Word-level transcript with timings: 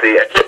See 0.00 0.12
it. 0.12 0.47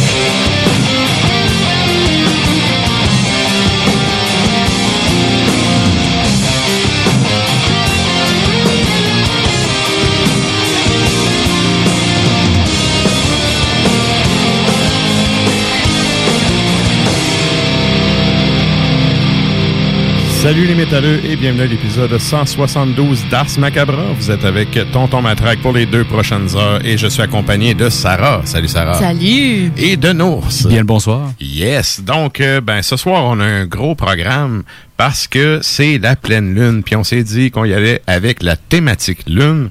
Salut 20.41 20.65
les 20.65 20.73
métalleux 20.73 21.23
et 21.23 21.35
bienvenue 21.35 21.61
à 21.61 21.65
l'épisode 21.67 22.17
172 22.17 23.25
d'Ars 23.29 23.59
Macabra. 23.59 24.05
Vous 24.17 24.31
êtes 24.31 24.43
avec 24.43 24.69
Tonton 24.91 25.21
Matraque 25.21 25.59
pour 25.59 25.71
les 25.71 25.85
deux 25.85 26.03
prochaines 26.03 26.57
heures 26.57 26.83
et 26.83 26.97
je 26.97 27.05
suis 27.05 27.21
accompagné 27.21 27.75
de 27.75 27.89
Sarah. 27.89 28.41
Salut 28.45 28.67
Sarah. 28.67 28.95
Salut! 28.95 29.71
Et 29.77 29.97
de 29.97 30.11
Nours. 30.13 30.47
Bien 30.67 30.79
le 30.79 30.83
bonsoir. 30.83 31.31
Yes. 31.39 32.01
Donc, 32.01 32.41
euh, 32.41 32.59
ben, 32.59 32.81
ce 32.81 32.97
soir, 32.97 33.23
on 33.25 33.39
a 33.39 33.45
un 33.45 33.67
gros 33.67 33.93
programme 33.93 34.63
parce 34.97 35.27
que 35.27 35.59
c'est 35.61 35.99
la 35.99 36.15
pleine 36.15 36.55
lune. 36.55 36.81
Puis 36.81 36.95
on 36.95 37.03
s'est 37.03 37.21
dit 37.21 37.51
qu'on 37.51 37.65
y 37.65 37.75
allait 37.75 38.01
avec 38.07 38.41
la 38.41 38.55
thématique 38.57 39.19
lune. 39.27 39.69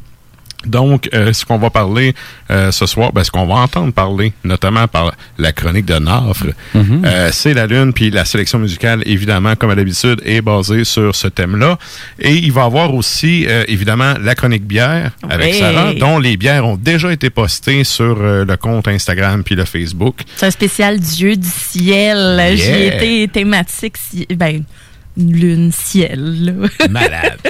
Donc, 0.66 1.08
euh, 1.14 1.32
ce 1.32 1.44
qu'on 1.44 1.56
va 1.58 1.70
parler 1.70 2.14
euh, 2.50 2.70
ce 2.70 2.84
soir, 2.86 3.12
ben, 3.12 3.24
ce 3.24 3.30
qu'on 3.30 3.46
va 3.46 3.54
entendre 3.54 3.92
parler, 3.92 4.32
notamment 4.44 4.86
par 4.88 5.14
la 5.38 5.52
chronique 5.52 5.86
de 5.86 5.94
Nafre, 5.98 6.48
euh, 6.76 7.30
c'est 7.32 7.54
la 7.54 7.66
Lune, 7.66 7.92
puis 7.94 8.10
la 8.10 8.24
sélection 8.24 8.58
musicale, 8.58 9.02
évidemment, 9.06 9.54
comme 9.56 9.70
à 9.70 9.74
l'habitude, 9.74 10.20
est 10.24 10.42
basée 10.42 10.84
sur 10.84 11.14
ce 11.16 11.28
thème-là. 11.28 11.78
Et 12.18 12.34
il 12.34 12.52
va 12.52 12.62
y 12.62 12.64
avoir 12.64 12.94
aussi, 12.94 13.46
euh, 13.48 13.64
évidemment, 13.68 14.14
la 14.20 14.34
chronique 14.34 14.64
bière 14.66 15.12
avec 15.28 15.52
Oui. 15.54 15.58
Sarah, 15.58 15.94
dont 15.94 16.18
les 16.18 16.36
bières 16.36 16.66
ont 16.66 16.76
déjà 16.76 17.10
été 17.12 17.30
postées 17.30 17.84
sur 17.84 18.18
euh, 18.20 18.44
le 18.44 18.56
compte 18.56 18.86
Instagram 18.88 19.42
puis 19.42 19.54
le 19.54 19.64
Facebook. 19.64 20.16
C'est 20.36 20.46
un 20.46 20.50
spécial 20.50 20.98
Dieu 21.00 21.36
du 21.36 21.48
ciel. 21.48 22.18
Yeah. 22.36 22.56
J'y 22.56 22.70
ai 22.70 22.94
été 22.94 23.28
thématique, 23.28 23.96
ci- 23.96 24.26
ben, 24.36 24.62
lune, 25.28 25.72
ciel. 25.72 26.54
Malade. 26.90 27.40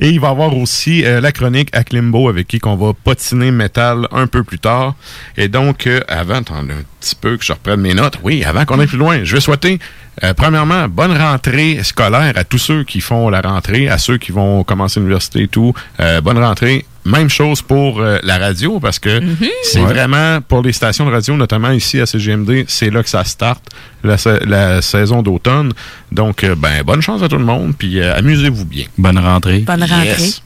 Et 0.00 0.10
il 0.10 0.20
va 0.20 0.28
y 0.28 0.30
avoir 0.30 0.56
aussi 0.56 1.04
euh, 1.04 1.20
la 1.20 1.32
chronique 1.32 1.68
à 1.72 1.84
Klimbo 1.84 2.28
avec 2.28 2.48
qui 2.48 2.58
qu'on 2.58 2.76
va 2.76 2.92
patiner 2.92 3.50
métal 3.50 4.06
un 4.10 4.26
peu 4.26 4.44
plus 4.44 4.58
tard. 4.58 4.94
Et 5.36 5.48
donc, 5.48 5.86
euh, 5.86 6.00
avant, 6.08 6.36
attendez 6.36 6.74
un 6.74 6.93
petit 7.04 7.14
peu 7.14 7.36
que 7.36 7.44
je 7.44 7.52
reprenne 7.52 7.80
mes 7.80 7.94
notes. 7.94 8.18
Oui, 8.22 8.44
avant 8.44 8.64
qu'on 8.64 8.78
aille 8.80 8.86
plus 8.86 8.98
loin, 8.98 9.20
je 9.24 9.34
vais 9.34 9.40
souhaiter, 9.40 9.78
euh, 10.22 10.32
premièrement, 10.34 10.88
bonne 10.88 11.16
rentrée 11.16 11.80
scolaire 11.82 12.32
à 12.36 12.44
tous 12.44 12.58
ceux 12.58 12.84
qui 12.84 13.00
font 13.00 13.28
la 13.30 13.40
rentrée, 13.40 13.88
à 13.88 13.98
ceux 13.98 14.18
qui 14.18 14.32
vont 14.32 14.64
commencer 14.64 15.00
l'université 15.00 15.42
et 15.42 15.48
tout. 15.48 15.74
Euh, 16.00 16.20
bonne 16.20 16.38
rentrée. 16.38 16.84
Même 17.06 17.28
chose 17.28 17.60
pour 17.60 18.00
euh, 18.00 18.18
la 18.22 18.38
radio, 18.38 18.80
parce 18.80 18.98
que 18.98 19.20
c'est 19.62 19.80
vraiment, 19.80 20.40
pour 20.40 20.62
les 20.62 20.72
stations 20.72 21.04
de 21.04 21.10
radio, 21.10 21.36
notamment 21.36 21.70
ici 21.70 22.00
à 22.00 22.06
CGMD, 22.06 22.64
c'est 22.66 22.88
là 22.88 23.02
que 23.02 23.10
ça 23.10 23.24
start, 23.24 23.62
la, 24.02 24.16
sa- 24.16 24.38
la 24.38 24.80
saison 24.80 25.20
d'automne. 25.22 25.72
Donc, 26.12 26.44
euh, 26.44 26.54
ben, 26.56 26.82
bonne 26.82 27.02
chance 27.02 27.22
à 27.22 27.28
tout 27.28 27.36
le 27.36 27.44
monde, 27.44 27.74
puis 27.78 28.00
euh, 28.00 28.16
amusez-vous 28.16 28.64
bien. 28.64 28.86
Bonne 28.96 29.18
rentrée. 29.18 29.58
Bonne 29.58 29.82
rentrée. 29.84 30.06
Yes. 30.06 30.42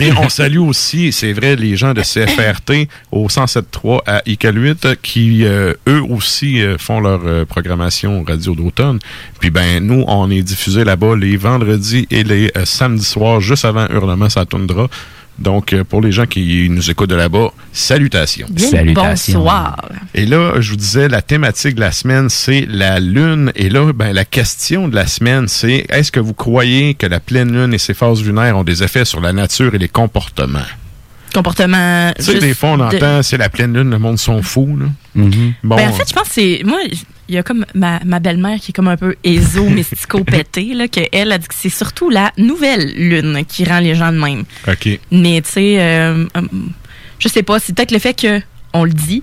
Et 0.00 0.12
on 0.12 0.28
salue 0.28 0.58
aussi, 0.58 1.12
c'est 1.12 1.32
vrai, 1.32 1.56
les 1.56 1.76
gens 1.76 1.94
de 1.94 2.02
CFRT 2.02 2.88
au 3.10 3.26
107.3 3.26 4.00
à 4.06 4.22
Iqaluit 4.26 4.76
qui, 5.02 5.44
euh, 5.44 5.74
eux 5.88 6.02
aussi, 6.02 6.60
euh, 6.60 6.78
font 6.78 7.00
leur 7.00 7.20
euh, 7.24 7.44
programmation 7.44 8.24
radio 8.26 8.54
d'automne. 8.54 8.98
Puis 9.40 9.50
ben, 9.50 9.84
nous, 9.84 10.04
on 10.06 10.30
est 10.30 10.42
diffusé 10.42 10.84
là-bas 10.84 11.16
les 11.16 11.36
vendredis 11.36 12.06
et 12.10 12.24
les 12.24 12.52
samedis 12.64 13.04
soirs, 13.04 13.40
juste 13.40 13.64
avant 13.64 13.86
Hurlement 13.88 14.28
sa 14.28 14.44
toundra. 14.44 14.88
Donc, 15.38 15.72
euh, 15.72 15.84
pour 15.84 16.00
les 16.00 16.10
gens 16.10 16.26
qui 16.26 16.68
nous 16.68 16.90
écoutent 16.90 17.10
de 17.10 17.14
là-bas, 17.14 17.50
salutations. 17.72 18.48
Bien 18.50 18.70
Salutations. 18.70 19.38
bonsoir. 19.38 19.88
Et 20.14 20.26
là, 20.26 20.54
je 20.60 20.70
vous 20.70 20.76
disais, 20.76 21.08
la 21.08 21.22
thématique 21.22 21.76
de 21.76 21.80
la 21.80 21.92
semaine, 21.92 22.28
c'est 22.28 22.66
la 22.68 22.98
lune. 22.98 23.52
Et 23.54 23.68
là, 23.70 23.92
ben, 23.92 24.12
la 24.12 24.24
question 24.24 24.88
de 24.88 24.96
la 24.96 25.06
semaine, 25.06 25.46
c'est 25.46 25.86
est-ce 25.90 26.10
que 26.10 26.18
vous 26.20 26.34
croyez 26.34 26.94
que 26.94 27.06
la 27.06 27.20
pleine 27.20 27.52
lune 27.52 27.72
et 27.72 27.78
ses 27.78 27.94
phases 27.94 28.22
lunaires 28.24 28.56
ont 28.58 28.64
des 28.64 28.82
effets 28.82 29.04
sur 29.04 29.20
la 29.20 29.32
nature 29.32 29.74
et 29.74 29.78
les 29.78 29.88
comportements? 29.88 30.58
Comportement. 31.34 32.12
Tu 32.18 32.24
sais, 32.24 32.38
des 32.38 32.54
fois, 32.54 32.70
on 32.70 32.78
de- 32.78 32.82
entend 32.96 33.22
c'est 33.22 33.36
la 33.36 33.48
pleine 33.48 33.74
lune, 33.74 33.90
le 33.90 33.98
monde 33.98 34.18
sont 34.18 34.42
fous. 34.42 34.76
Là. 34.80 34.86
Mhm. 35.14 35.52
Bon, 35.62 35.76
Ben, 35.76 35.88
en 35.88 35.92
fait, 35.92 36.08
je 36.08 36.14
pense 36.14 36.28
que 36.28 36.34
c'est. 36.34 36.62
Moi, 36.64 36.78
il 37.28 37.34
y 37.34 37.38
a 37.38 37.42
comme 37.42 37.64
ma, 37.74 38.00
ma 38.04 38.20
belle-mère 38.20 38.58
qui 38.60 38.70
est 38.70 38.74
comme 38.74 38.88
un 38.88 38.96
peu 38.96 39.14
éso, 39.24 39.64
mystico 39.68 40.24
pété, 40.24 40.74
là, 40.74 40.88
que 40.88 41.00
elle 41.12 41.32
a 41.32 41.38
dit 41.38 41.46
que 41.48 41.54
c'est 41.54 41.68
surtout 41.68 42.10
la 42.10 42.32
nouvelle 42.38 42.92
lune 42.94 43.42
qui 43.46 43.64
rend 43.64 43.80
les 43.80 43.94
gens 43.94 44.12
de 44.12 44.18
même. 44.18 44.44
OK. 44.66 44.98
Mais, 45.10 45.40
tu 45.42 45.50
sais, 45.52 45.80
euh, 45.80 46.24
euh, 46.36 46.40
je 47.18 47.28
sais 47.28 47.42
pas, 47.42 47.58
c'est 47.58 47.74
peut-être 47.74 47.92
le 47.92 47.98
fait 47.98 48.14
que 48.14 48.40
on 48.72 48.84
le 48.84 48.92
dit, 48.92 49.22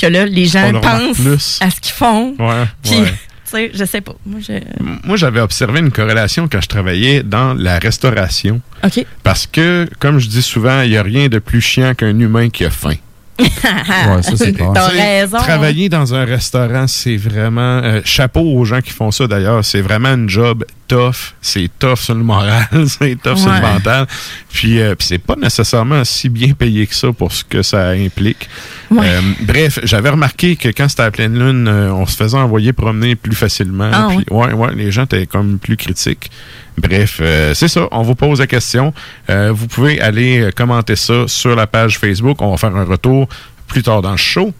que 0.00 0.06
là, 0.06 0.26
les 0.26 0.46
gens 0.46 0.72
pensent 0.80 1.16
plus. 1.18 1.58
à 1.60 1.70
ce 1.70 1.80
qu'ils 1.80 1.92
font. 1.94 2.34
Ouais, 2.38 2.64
Puis, 2.82 2.94
ouais. 3.00 3.06
tu 3.44 3.50
sais, 3.50 3.70
je 3.74 3.84
sais 3.84 4.00
pas. 4.00 4.14
Moi, 4.26 4.40
je. 4.40 4.52
M- 4.52 4.98
Moi, 5.04 5.16
j'avais 5.16 5.40
observé 5.40 5.80
une 5.80 5.90
corrélation 5.92 6.48
quand 6.50 6.60
je 6.60 6.68
travaillais 6.68 7.22
dans 7.22 7.54
la 7.54 7.78
restauration. 7.78 8.60
OK. 8.82 9.04
Parce 9.22 9.46
que, 9.46 9.88
comme 10.00 10.18
je 10.18 10.28
dis 10.28 10.42
souvent, 10.42 10.82
il 10.82 10.90
n'y 10.90 10.96
a 10.96 11.02
rien 11.02 11.28
de 11.28 11.38
plus 11.38 11.60
chiant 11.60 11.94
qu'un 11.94 12.18
humain 12.18 12.48
qui 12.50 12.64
a 12.64 12.70
faim. 12.70 12.94
Ouais, 13.38 14.22
ça, 14.22 14.36
c'est 14.36 14.52
clair. 14.52 14.70
T'as 14.74 14.90
Tu 14.90 14.96
sais, 14.96 15.20
raison. 15.20 15.38
Travailler 15.38 15.88
dans 15.88 16.14
un 16.14 16.24
restaurant, 16.24 16.86
c'est 16.86 17.16
vraiment. 17.16 17.80
euh, 17.82 18.00
chapeau 18.04 18.40
aux 18.42 18.64
gens 18.64 18.80
qui 18.80 18.90
font 18.90 19.10
ça 19.10 19.26
d'ailleurs. 19.26 19.64
C'est 19.64 19.80
vraiment 19.80 20.08
un 20.10 20.28
job 20.28 20.64
tough. 20.86 21.34
C'est 21.40 21.68
tough 21.78 21.96
sur 21.98 22.14
le 22.14 22.22
moral, 22.22 22.66
c'est 22.86 23.16
tough 23.20 23.36
sur 23.38 23.50
le 23.52 23.60
mental. 23.60 24.06
Puis, 24.52 24.80
euh, 24.80 24.94
puis 24.94 25.06
c'est 25.08 25.18
pas 25.18 25.34
nécessairement 25.36 26.04
si 26.04 26.28
bien 26.28 26.52
payé 26.52 26.86
que 26.86 26.94
ça 26.94 27.12
pour 27.12 27.32
ce 27.32 27.42
que 27.42 27.62
ça 27.62 27.88
implique. 27.90 28.48
Ouais. 28.90 29.06
Euh, 29.08 29.20
bref, 29.40 29.80
j'avais 29.82 30.10
remarqué 30.10 30.56
que 30.56 30.68
quand 30.68 30.88
c'était 30.88 31.02
à 31.02 31.10
pleine 31.10 31.36
lune, 31.38 31.68
on 31.68 32.06
se 32.06 32.16
faisait 32.16 32.36
envoyer 32.38 32.72
promener 32.72 33.16
plus 33.16 33.34
facilement. 33.34 33.90
Ah, 33.92 34.08
Puis, 34.10 34.24
ouais, 34.30 34.52
ouais, 34.52 34.74
les 34.74 34.92
gens 34.92 35.04
étaient 35.04 35.26
comme 35.26 35.58
plus 35.58 35.76
critiques. 35.76 36.30
Bref, 36.76 37.18
euh, 37.20 37.54
c'est 37.54 37.68
ça. 37.68 37.88
On 37.92 38.02
vous 38.02 38.14
pose 38.14 38.40
la 38.40 38.46
question. 38.46 38.92
Euh, 39.30 39.52
vous 39.52 39.66
pouvez 39.66 40.00
aller 40.00 40.40
euh, 40.40 40.50
commenter 40.50 40.96
ça 40.96 41.26
sur 41.28 41.54
la 41.54 41.66
page 41.66 41.98
Facebook. 41.98 42.40
On 42.42 42.50
va 42.50 42.56
faire 42.56 42.74
un 42.74 42.84
retour 42.84 43.28
plus 43.68 43.82
tard 43.82 44.02
dans 44.02 44.10
le 44.10 44.16
show. 44.16 44.52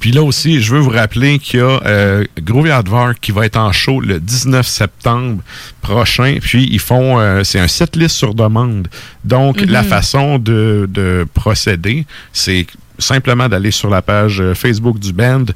Puis 0.00 0.12
là 0.12 0.22
aussi, 0.22 0.60
je 0.60 0.74
veux 0.74 0.80
vous 0.80 0.90
rappeler 0.90 1.38
qu'il 1.38 1.60
y 1.60 1.62
a 1.62 1.80
euh, 1.86 2.24
Groovy 2.38 2.70
Advar 2.70 3.18
qui 3.18 3.32
va 3.32 3.46
être 3.46 3.56
en 3.56 3.72
show 3.72 4.00
le 4.00 4.20
19 4.20 4.66
septembre 4.66 5.42
prochain. 5.80 6.36
Puis 6.40 6.68
ils 6.70 6.78
font, 6.78 7.18
euh, 7.18 7.42
c'est 7.42 7.58
un 7.58 7.68
setlist 7.68 8.14
sur 8.14 8.34
demande. 8.34 8.88
Donc 9.24 9.60
la 9.62 9.82
façon 9.82 10.38
de, 10.38 10.86
de 10.90 11.26
procéder, 11.32 12.06
c'est 12.32 12.66
simplement 12.98 13.48
d'aller 13.48 13.70
sur 13.70 13.88
la 13.88 14.02
page 14.02 14.42
Facebook 14.54 14.98
du 14.98 15.12
band. 15.12 15.46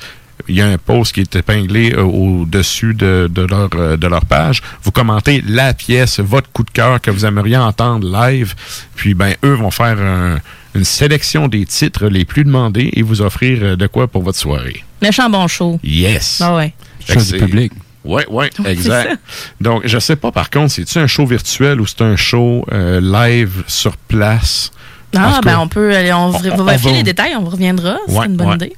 Il 0.49 0.55
y 0.57 0.61
a 0.61 0.67
un 0.67 0.79
post 0.79 1.13
qui 1.15 1.21
est 1.21 1.37
épinglé 1.37 1.93
euh, 1.95 2.03
au-dessus 2.03 2.95
de, 2.95 3.31
de 3.33 3.43
leur, 3.43 3.69
euh, 3.75 3.97
de 3.97 4.07
leur 4.07 4.25
page. 4.25 4.63
Vous 4.83 4.91
commentez 4.91 5.43
la 5.47 5.75
pièce, 5.75 6.21
votre 6.21 6.51
coup 6.53 6.65
de 6.65 6.71
cœur 6.71 7.01
que 7.01 7.11
vous 7.11 7.25
aimeriez 7.27 7.57
entendre 7.57 8.07
live. 8.11 8.55
Puis, 8.95 9.15
ben, 9.15 9.35
eux 9.45 9.55
vont 9.55 9.71
faire 9.71 9.99
un- 10.01 10.39
une 10.75 10.85
sélection 10.85 11.49
des 11.49 11.67
titres 11.67 12.07
les 12.07 12.25
plus 12.25 12.45
demandés 12.45 12.91
et 12.95 13.03
vous 13.03 13.21
offrir 13.23 13.59
euh, 13.63 13.77
de 13.77 13.87
quoi 13.87 14.09
pour 14.09 14.23
votre 14.23 14.39
soirée. 14.39 14.85
Méchant 15.03 15.29
bon 15.29 15.47
show. 15.49 15.79
Yes! 15.85 16.41
Ah 16.43 16.57
ouais. 16.57 16.73
Chose 17.07 17.31
du 17.33 17.39
public. 17.39 17.73
Oui, 18.05 18.23
oui, 18.31 18.47
exact. 18.67 19.19
Donc, 19.61 19.83
je 19.85 19.99
sais 19.99 20.17
pas, 20.17 20.33
par 20.33 20.51
contre, 20.51 20.73
c'est-tu 20.73 20.99
un 20.99 21.07
show 21.07 21.25
virtuel 21.27 21.81
ou 21.81 21.87
c'est 21.87 22.03
un 22.03 22.17
show 22.17 22.65
euh, 22.73 23.01
live 23.01 23.63
sur 23.69 23.97
place? 23.97 24.71
Ah, 25.15 25.41
ben 25.45 25.53
cas, 25.53 25.59
on 25.61 25.69
peut, 25.69 25.95
aller- 25.95 26.13
on, 26.13 26.29
on- 26.29 26.31
va 26.31 26.55
on 26.59 26.65
vérifier 26.65 26.93
les 26.95 27.03
détails, 27.03 27.37
on 27.37 27.43
vous 27.43 27.51
reviendra. 27.51 27.99
C'est 28.09 28.25
une 28.27 28.37
bonne 28.37 28.49
ouais. 28.49 28.55
idée. 28.55 28.77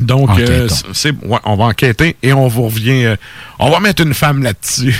Donc, 0.00 0.30
euh, 0.38 0.68
c'est, 0.92 1.12
ouais, 1.24 1.38
on 1.44 1.54
va 1.56 1.64
enquêter 1.66 2.16
et 2.22 2.32
on 2.32 2.48
vous 2.48 2.62
revient. 2.64 3.04
euh, 3.04 3.16
on 3.58 3.70
va 3.70 3.78
mettre 3.78 4.02
une 4.02 4.14
femme 4.14 4.42
là-dessus. 4.42 4.94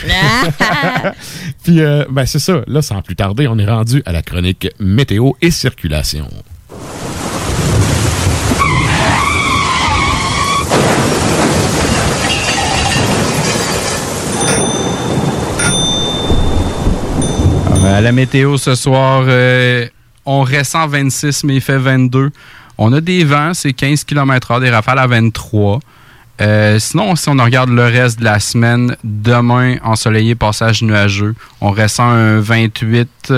Puis, 1.65 1.81
euh, 1.81 2.05
ben, 2.11 2.25
c'est 2.27 2.39
ça. 2.39 2.61
Là, 2.67 2.83
sans 2.83 3.03
plus 3.03 3.17
tarder, 3.17 3.49
on 3.49 3.59
est 3.59 3.67
rendu 3.69 4.03
à 4.06 4.12
la 4.12 4.23
chronique 4.23 4.69
météo 4.79 5.33
et 5.41 5.50
circulation. 5.50 6.29
Euh, 17.85 17.97
À 17.97 18.00
la 18.00 18.12
météo 18.12 18.56
ce 18.56 18.75
soir, 18.75 19.25
euh, 19.27 19.87
on 20.25 20.43
ressent 20.43 20.87
26, 20.87 21.45
mais 21.45 21.56
il 21.56 21.61
fait 21.61 21.79
22. 21.79 22.31
On 22.79 22.93
a 22.93 23.01
des 23.01 23.25
vents, 23.25 23.55
c'est 23.55 23.73
15 23.73 24.05
km/h, 24.05 24.61
des 24.61 24.71
rafales 24.71 24.99
à 24.99 25.07
23. 25.07 25.81
Euh, 26.41 26.79
sinon, 26.79 27.15
si 27.15 27.29
on 27.29 27.37
regarde 27.37 27.71
le 27.71 27.85
reste 27.85 28.19
de 28.19 28.25
la 28.25 28.41
semaine, 28.41 28.97
demain, 29.05 29.77
ensoleillé, 29.85 30.35
passage 30.35 30.83
nuageux, 30.83 31.35
on 31.61 31.71
ressent 31.71 32.09
un 32.09 32.41
28. 32.41 33.33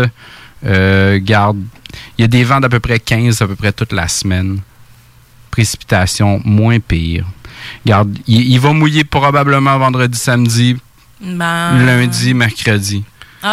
Euh, 0.67 1.19
garde, 1.23 1.59
il 2.17 2.23
y 2.23 2.25
a 2.25 2.29
des 2.29 2.45
vents 2.45 2.61
d'à 2.61 2.69
peu 2.69 2.81
près 2.81 2.99
15 2.99 3.43
à 3.43 3.47
peu 3.47 3.57
près 3.57 3.73
toute 3.73 3.93
la 3.93 4.09
semaine. 4.09 4.61
Précipitation 5.51 6.41
moins 6.45 6.79
pire. 6.81 7.27
Garde, 7.85 8.17
il, 8.27 8.53
il 8.53 8.61
va 8.61 8.73
mouiller 8.73 9.05
probablement 9.05 9.79
vendredi, 9.79 10.19
samedi, 10.19 10.77
Ben, 11.21 11.85
lundi, 11.85 12.35
mercredi. 12.35 13.05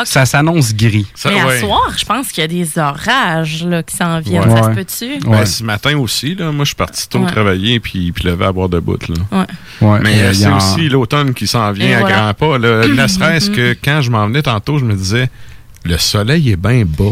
Ça 0.05 0.25
s'annonce 0.25 0.73
gris. 0.75 1.05
Ça, 1.15 1.29
Mais 1.29 1.43
ouais. 1.43 1.57
à 1.57 1.59
soir, 1.59 1.93
je 1.97 2.05
pense 2.05 2.29
qu'il 2.31 2.41
y 2.41 2.45
a 2.45 2.47
des 2.47 2.77
orages 2.77 3.63
là, 3.65 3.83
qui 3.83 3.95
s'en 3.95 4.19
viennent. 4.19 4.49
Ouais. 4.49 4.61
Ça 4.61 4.63
se 4.63 4.75
peut-tu? 4.75 5.19
Ben, 5.27 5.45
ce 5.45 5.63
matin 5.63 5.97
aussi, 5.97 6.35
là, 6.35 6.51
moi, 6.51 6.63
je 6.65 6.69
suis 6.69 6.75
parti 6.75 7.07
tôt 7.09 7.19
Ouais. 7.19 7.31
travailler 7.31 7.79
puis, 7.79 8.11
puis 8.11 8.23
levé 8.25 8.45
à 8.45 8.51
boire 8.51 8.69
de 8.69 8.79
bout. 8.79 8.99
Là. 9.07 9.45
Ouais, 9.81 9.99
Mais 10.01 10.21
euh, 10.21 10.33
c'est 10.33 10.47
en- 10.47 10.57
aussi 10.57 10.89
l'automne 10.89 11.33
qui 11.33 11.47
s'en 11.47 11.71
vient 11.71 11.87
Et 11.89 11.93
à 11.95 11.99
voilà. 12.01 12.15
grands 12.15 12.33
pas. 12.33 12.57
là. 12.57 12.87
ne 12.87 13.07
serait-ce 13.07 13.49
que 13.51 13.75
quand 13.83 14.01
je 14.01 14.09
m'en 14.11 14.27
venais 14.27 14.41
tantôt, 14.43 14.77
je 14.79 14.85
me 14.85 14.93
disais, 14.93 15.29
le 15.83 15.97
soleil 15.97 16.51
est 16.51 16.55
bien 16.57 16.83
bas. 16.85 17.05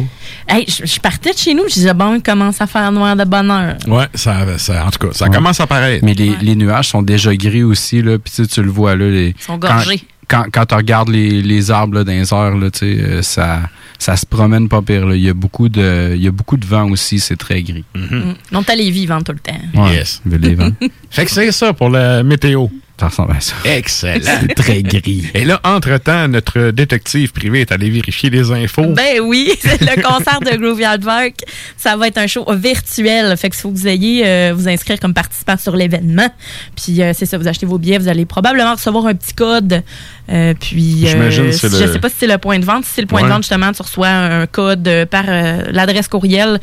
Hey, 0.47 0.65
je, 0.67 0.85
je 0.85 0.99
partais 0.99 1.31
de 1.33 1.37
chez 1.37 1.53
nous, 1.55 1.63
je 1.67 1.73
disais, 1.73 1.93
bon, 1.93 2.15
il 2.15 2.21
commence 2.21 2.61
à 2.61 2.67
faire 2.67 2.91
noir 2.91 3.15
de 3.15 3.23
bonne 3.23 3.49
heure. 3.49 3.75
Ouais, 3.87 4.07
ça, 4.13 4.45
ça, 4.59 4.85
en 4.85 4.91
tout 4.91 5.07
cas, 5.07 5.13
ça 5.13 5.25
Ouais. 5.25 5.35
commence 5.35 5.59
à 5.59 5.65
paraître. 5.67 6.05
Mais 6.05 6.13
les, 6.13 6.29
Ouais. 6.31 6.37
les 6.41 6.55
nuages 6.55 6.89
sont 6.89 7.01
déjà 7.01 7.35
gris 7.35 7.63
aussi, 7.63 8.01
là. 8.03 8.17
Puis 8.19 8.31
tu 8.35 8.43
sais, 8.43 8.47
tu 8.47 8.61
le 8.61 8.69
vois, 8.69 8.95
là. 8.95 9.09
Les, 9.09 9.29
Ils 9.37 9.43
sont 9.43 9.57
gorgés. 9.57 9.97
quand, 9.97 10.05
quand 10.29 10.65
tu 10.65 10.75
regardes 10.75 11.09
les, 11.09 11.41
les 11.41 11.71
arbres 11.71 11.95
là, 11.95 12.03
dans 12.03 12.11
les 12.11 12.33
airs, 12.33 12.55
là, 12.55 12.69
euh, 12.83 13.21
ça, 13.21 13.61
ça 13.97 14.15
se 14.15 14.25
promène 14.25 14.69
pas 14.69 14.81
pire. 14.81 15.07
Là. 15.07 15.15
Il, 15.15 15.21
y 15.21 15.29
a 15.29 15.33
beaucoup 15.33 15.69
de, 15.69 16.13
il 16.15 16.21
y 16.21 16.27
a 16.27 16.31
beaucoup 16.31 16.57
de 16.57 16.65
vent 16.65 16.89
aussi, 16.89 17.19
c'est 17.19 17.35
très 17.35 17.63
gris. 17.63 17.83
Mm. 17.95 18.33
Donc, 18.51 18.65
t'as 18.65 18.75
les 18.75 18.91
vivants 18.91 19.21
tout 19.21 19.33
le 19.33 19.39
temps. 19.39 19.81
Ouais, 19.83 19.95
Yes. 19.95 20.21
des 20.25 20.55
vents. 20.55 20.71
Fait 21.09 21.25
que 21.25 21.31
c'est 21.31 21.51
ça 21.51 21.73
pour 21.73 21.89
la 21.89 22.23
météo. 22.23 22.67
Ça 22.99 23.07
ressemble 23.07 23.31
à 23.35 23.39
ça. 23.39 23.53
Excellent. 23.65 24.19
C'est 24.41 24.53
très 24.55 24.83
gris. 24.83 25.27
Et 25.33 25.45
là, 25.45 25.59
entre-temps, 25.63 26.27
notre 26.27 26.71
détective 26.71 27.31
privé 27.31 27.61
est 27.61 27.71
allé 27.71 27.89
vérifier 27.89 28.29
les 28.29 28.51
infos. 28.51 28.85
Ben 28.93 29.19
oui, 29.21 29.51
c'est 29.61 29.79
le 29.95 30.01
concert 30.01 30.39
de 30.41 30.55
Groovy 30.57 30.83
Advark. 30.85 31.35
Ça 31.77 31.95
va 31.95 32.07
être 32.07 32.17
un 32.17 32.27
show 32.27 32.45
virtuel. 32.53 33.35
Fait 33.37 33.49
qu'il 33.49 33.59
faut 33.59 33.71
que 33.71 33.77
vous 33.77 33.87
ayez 33.87 34.23
euh, 34.27 34.53
vous 34.55 34.67
inscrire 34.67 34.99
comme 34.99 35.13
participant 35.13 35.57
sur 35.57 35.75
l'événement. 35.75 36.29
Puis 36.75 37.01
euh, 37.01 37.13
c'est 37.15 37.25
ça, 37.25 37.37
vous 37.37 37.47
achetez 37.47 37.65
vos 37.65 37.77
billets, 37.77 37.97
vous 37.97 38.07
allez 38.07 38.25
probablement 38.25 38.73
recevoir 38.75 39.05
un 39.05 39.15
petit 39.15 39.33
code. 39.33 39.81
Euh, 40.29 40.53
puis 40.59 41.05
euh, 41.05 41.09
J'imagine 41.09 41.51
c'est 41.51 41.69
je 41.71 41.83
le- 41.85 41.91
sais 41.93 41.99
pas 41.99 42.09
si 42.09 42.15
c'est 42.19 42.27
le 42.27 42.37
point 42.37 42.59
de 42.59 42.65
vente. 42.65 42.85
Si 42.85 42.91
c'est 42.95 43.01
le 43.01 43.07
point 43.07 43.23
de 43.23 43.27
vente, 43.27 43.43
justement, 43.43 43.71
tu 43.71 43.81
reçois 43.81 44.09
un 44.09 44.45
code 44.47 44.89
par 45.09 45.23
euh, 45.27 45.63
l'adresse 45.71 46.07
courriel. 46.07 46.59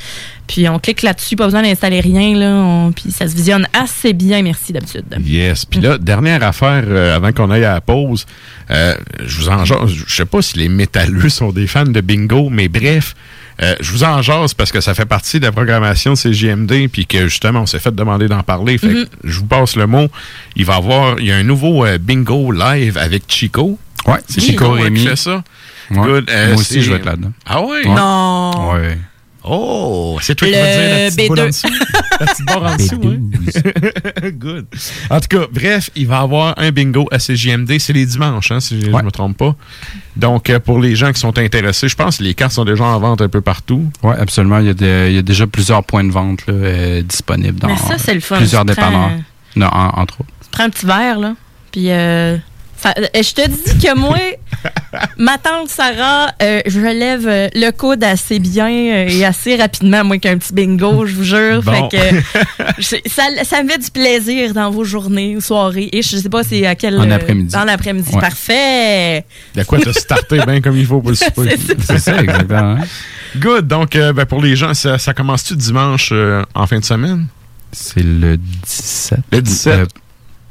Puis 0.46 0.68
on 0.68 0.78
clique 0.78 1.02
là-dessus, 1.02 1.34
pas 1.36 1.44
besoin 1.46 1.62
d'installer 1.62 2.00
rien. 2.00 2.36
Là, 2.36 2.50
On- 2.54 2.92
puis 2.92 3.10
ça 3.10 3.26
se 3.28 3.34
visionne 3.34 3.66
assez 3.72 4.12
bien, 4.12 4.42
merci 4.42 4.72
d'habitude. 4.72 5.04
Yes. 5.24 5.64
Puis 5.64 5.80
là, 5.80 5.98
dernière 5.98 6.42
affaire 6.42 6.84
euh, 6.86 7.16
avant 7.16 7.32
qu'on 7.32 7.50
aille 7.50 7.64
à 7.64 7.74
la 7.74 7.80
pause. 7.80 8.26
euh, 8.70 8.94
je 9.24 9.36
vous 9.38 9.48
en 9.48 9.64
jase. 9.64 9.90
Je 10.06 10.14
sais 10.14 10.24
pas 10.26 10.42
si 10.42 10.58
les 10.58 10.68
métalleux 10.68 11.28
sont 11.28 11.52
des 11.52 11.66
fans 11.66 11.84
de 11.84 12.00
bingo, 12.00 12.48
mais 12.50 12.68
bref. 12.68 13.14
euh, 13.62 13.74
je 13.80 13.90
vous 13.90 14.04
en 14.04 14.20
jase 14.22 14.52
parce 14.54 14.70
que 14.70 14.80
ça 14.80 14.92
fait 14.94 15.06
partie 15.06 15.40
de 15.40 15.46
la 15.46 15.52
programmation 15.52 16.12
de 16.12 16.16
CGMD 16.16 16.88
puis 16.92 17.06
que 17.06 17.26
justement 17.28 17.60
on 17.62 17.66
s'est 17.66 17.78
fait 17.78 17.94
demander 17.94 18.28
d'en 18.28 18.42
parler. 18.42 18.76
Fait 18.78 18.88
que 18.88 19.06
je 19.24 19.38
vous 19.38 19.46
passe 19.46 19.76
le 19.76 19.86
mot. 19.86 20.08
Il 20.56 20.64
va 20.66 20.74
y 20.74 20.76
avoir 20.76 21.18
il 21.18 21.26
y 21.26 21.32
a 21.32 21.36
un 21.36 21.42
nouveau 21.42 21.84
euh, 21.86 21.96
bingo 21.98 22.52
live 22.52 22.98
avec 22.98 23.24
Chico. 23.28 23.78
Ouais, 24.06 24.18
C'est 24.28 24.40
Chico 24.42 24.76
qui 24.76 25.06
fait 25.06 25.16
ça. 25.16 25.42
Ouais. 25.90 25.96
Good. 26.06 26.30
Euh, 26.30 26.46
Moi 26.52 26.56
aussi, 26.60 26.82
je 26.82 26.90
vais 26.90 26.96
être 26.98 27.06
là-dedans. 27.06 27.32
Ah 27.46 27.62
ouais? 27.62 27.86
Ouais. 27.86 27.94
Non! 27.94 28.72
Ouais. 28.74 28.98
Oh, 29.48 30.18
c'est 30.20 30.34
toi 30.34 30.48
qui 30.48 30.54
Le 30.54 30.60
vas 30.60 30.66
dire 30.72 30.80
la 31.04 31.10
petite 31.10 31.28
boule 31.28 31.38
B2. 31.38 31.42
en 31.42 31.46
dessous. 31.46 31.68
la 32.20 32.26
petite 32.26 32.46
barre 32.46 32.62
en 32.62 32.76
dessous, 32.76 33.00
hein? 33.04 34.30
Good. 34.30 34.66
En 35.10 35.20
tout 35.20 35.28
cas, 35.28 35.46
bref, 35.52 35.90
il 35.94 36.06
va 36.06 36.16
y 36.16 36.22
avoir 36.22 36.54
un 36.58 36.70
bingo 36.72 37.06
à 37.12 37.18
CJMD. 37.18 37.78
C'est 37.78 37.92
les 37.92 38.06
dimanches, 38.06 38.50
hein, 38.50 38.60
si 38.60 38.80
je 38.80 38.86
ne 38.90 39.02
me 39.02 39.10
trompe 39.10 39.36
pas. 39.36 39.54
Donc, 40.16 40.50
euh, 40.50 40.58
pour 40.58 40.80
les 40.80 40.96
gens 40.96 41.12
qui 41.12 41.20
sont 41.20 41.36
intéressés, 41.38 41.88
je 41.88 41.94
pense 41.96 42.18
que 42.18 42.22
les 42.24 42.34
cartes 42.34 42.52
sont 42.52 42.64
déjà 42.64 42.84
en 42.84 42.98
vente 42.98 43.20
un 43.22 43.28
peu 43.28 43.40
partout. 43.40 43.84
Ouais, 44.02 44.16
absolument. 44.18 44.58
Il 44.58 44.66
y, 44.66 44.70
a 44.70 44.74
de- 44.74 45.06
il 45.10 45.14
y 45.14 45.18
a 45.18 45.22
déjà 45.22 45.46
plusieurs 45.46 45.84
points 45.84 46.04
de 46.04 46.10
vente 46.12 46.46
là, 46.46 46.54
euh, 46.54 47.02
disponibles 47.02 47.58
dans 47.60 47.68
Mais 47.68 47.76
ça, 47.76 47.98
c'est 47.98 48.14
le 48.14 48.20
fun. 48.20 48.36
plusieurs 48.38 48.64
dépanneurs. 48.64 49.10
Non, 49.54 49.66
en- 49.68 50.00
entre 50.00 50.20
autres. 50.22 50.30
Tu 50.42 50.48
prends 50.50 50.64
un 50.64 50.70
petit 50.70 50.86
verre, 50.86 51.18
là, 51.20 51.34
puis 51.70 51.90
euh, 51.90 52.36
je 53.14 53.32
te 53.34 53.48
dis 53.48 53.78
que 53.86 53.94
moi, 53.96 54.16
ma 55.18 55.38
tante 55.38 55.68
Sarah, 55.68 56.32
euh, 56.42 56.60
je 56.66 56.80
lève 56.80 57.26
euh, 57.26 57.48
le 57.54 57.70
coude 57.70 58.02
assez 58.04 58.38
bien 58.38 58.68
euh, 58.68 59.08
et 59.08 59.24
assez 59.24 59.56
rapidement, 59.56 60.04
moins 60.04 60.18
qu'un 60.18 60.38
petit 60.38 60.52
bingo, 60.52 61.06
je 61.06 61.14
vous 61.14 61.24
jure. 61.24 61.62
Bon. 61.62 61.88
Fait 61.90 61.96
que 61.98 62.16
je- 62.78 62.96
ça, 63.10 63.22
ça 63.44 63.62
me 63.62 63.68
fait 63.70 63.78
du 63.78 63.90
plaisir 63.90 64.54
dans 64.54 64.70
vos 64.70 64.84
journées 64.84 65.36
ou 65.36 65.40
soirées. 65.40 65.88
Et 65.92 66.02
je 66.02 66.16
sais 66.16 66.28
pas 66.28 66.42
c'est 66.42 66.66
à 66.66 66.74
quel... 66.74 66.98
En 66.98 67.10
euh, 67.10 67.14
après-midi. 67.14 67.52
Dans 67.52 67.64
l'après-midi. 67.64 68.12
Ouais. 68.14 68.20
Parfait! 68.20 69.24
De 69.54 69.62
quoi 69.64 69.78
te 69.78 69.90
starter 69.92 70.40
bien 70.46 70.60
comme 70.60 70.76
il 70.76 70.86
faut 70.86 71.00
pour 71.00 71.10
le 71.10 71.16
souper. 71.16 71.56
C'est 71.80 71.98
ça, 71.98 72.20
exactement. 72.22 72.76
hein. 72.80 72.84
Good. 73.36 73.66
Donc, 73.66 73.96
euh, 73.96 74.12
ben, 74.12 74.24
pour 74.24 74.40
les 74.42 74.56
gens, 74.56 74.72
ça, 74.74 74.98
ça 74.98 75.12
commence-tu 75.12 75.56
dimanche 75.56 76.10
euh, 76.12 76.42
en 76.54 76.66
fin 76.66 76.78
de 76.78 76.84
semaine? 76.84 77.26
C'est 77.72 78.02
le 78.02 78.36
17. 78.38 79.18
Le 79.32 79.42
17. 79.42 79.72
Euh, 79.80 79.86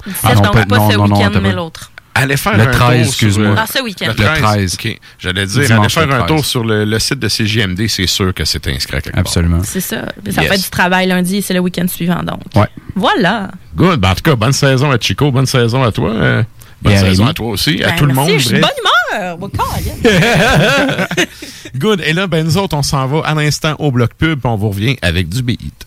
17, 0.06 0.20
Ah 0.24 0.36
non, 0.36 0.42
donc 0.42 0.54
pas- 0.54 0.65
pas 0.65 0.77
non, 0.77 0.92
ce 0.92 0.98
non, 0.98 1.08
non, 1.08 1.18
week-end, 1.18 1.39
mais 1.42 1.51
l'autre. 1.54 1.92
Allez 2.18 2.38
faire 2.38 2.56
Le 2.58 2.64
un 2.64 2.72
13, 2.72 2.78
tour 2.78 3.14
sur, 3.14 3.28
excuse-moi. 3.28 3.48
euh, 3.52 3.56
Ah, 3.58 3.66
ce 3.72 3.84
week-end. 3.84 4.06
Le 4.08 4.12
Le 4.14 4.24
13. 4.24 4.40
13. 4.42 4.74
OK. 4.76 5.00
J'allais 5.20 5.46
dire, 5.46 5.66
Dimanche 5.66 5.98
allez 5.98 6.08
faire 6.12 6.16
un 6.24 6.26
tour 6.26 6.38
13. 6.38 6.46
sur 6.46 6.64
le, 6.64 6.86
le 6.86 7.00
site 7.00 7.20
de 7.20 7.28
CJMD. 7.28 7.88
C'est 7.90 8.08
sûr 8.08 8.34
que 8.34 8.46
c'est 8.46 8.66
inscrit 8.68 8.98
à 8.98 9.02
quelque 9.02 9.14
part. 9.16 9.20
Absolument. 9.22 9.62
C'est 9.66 9.82
ça. 9.82 10.06
Ça 10.32 10.42
Yes. 10.42 10.52
fait 10.52 10.58
du 10.58 10.70
travail 10.70 11.08
lundi 11.08 11.38
et 11.38 11.42
c'est 11.42 11.54
le 11.54 11.60
week-end 11.60 11.88
suivant, 11.90 12.24
donc. 12.24 12.40
Ouais. 12.56 12.68
Voilà. 12.96 13.52
Good. 13.76 14.00
Ben, 14.00 14.12
en 14.12 14.16
tout 14.16 14.22
cas, 14.24 14.36
bonne 14.36 14.54
saison 14.54 14.90
à 14.92 14.98
Chico. 14.98 15.30
Bonne 15.32 15.46
saison 15.46 15.84
à 15.84 15.92
toi. 15.92 16.10
euh, 16.12 16.44
bonne 16.82 16.98
saison 16.98 17.28
à 17.28 17.34
toi 17.34 17.48
aussi. 17.50 17.84
à 17.84 17.90
Ben, 17.90 17.96
tout 17.98 18.06
le 18.06 18.14
monde. 18.14 18.30
Je 18.30 18.38
suis 18.40 18.56
de 18.56 18.62
bonne 18.62 18.70
humeur. 18.80 19.38
Colin. 19.40 20.06
Good. 21.78 22.02
Et 22.06 22.14
là, 22.14 22.28
ben, 22.28 22.46
nous 22.46 22.58
autres, 22.58 22.76
on 22.78 22.84
s'en 22.84 23.06
va 23.08 23.28
à 23.28 23.34
l'instant 23.34 23.76
au 23.80 23.92
bloc 23.92 24.12
pub. 24.18 24.40
On 24.46 24.56
vous 24.56 24.70
revient 24.70 24.96
avec 25.02 25.28
du 25.30 25.42
beat. 25.42 25.86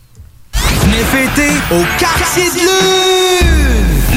Venez 0.53 1.05
fêter 1.05 1.53
au 1.73 1.83
Quartier 1.99 2.45
de 2.51 2.59
Lune! 2.59 3.78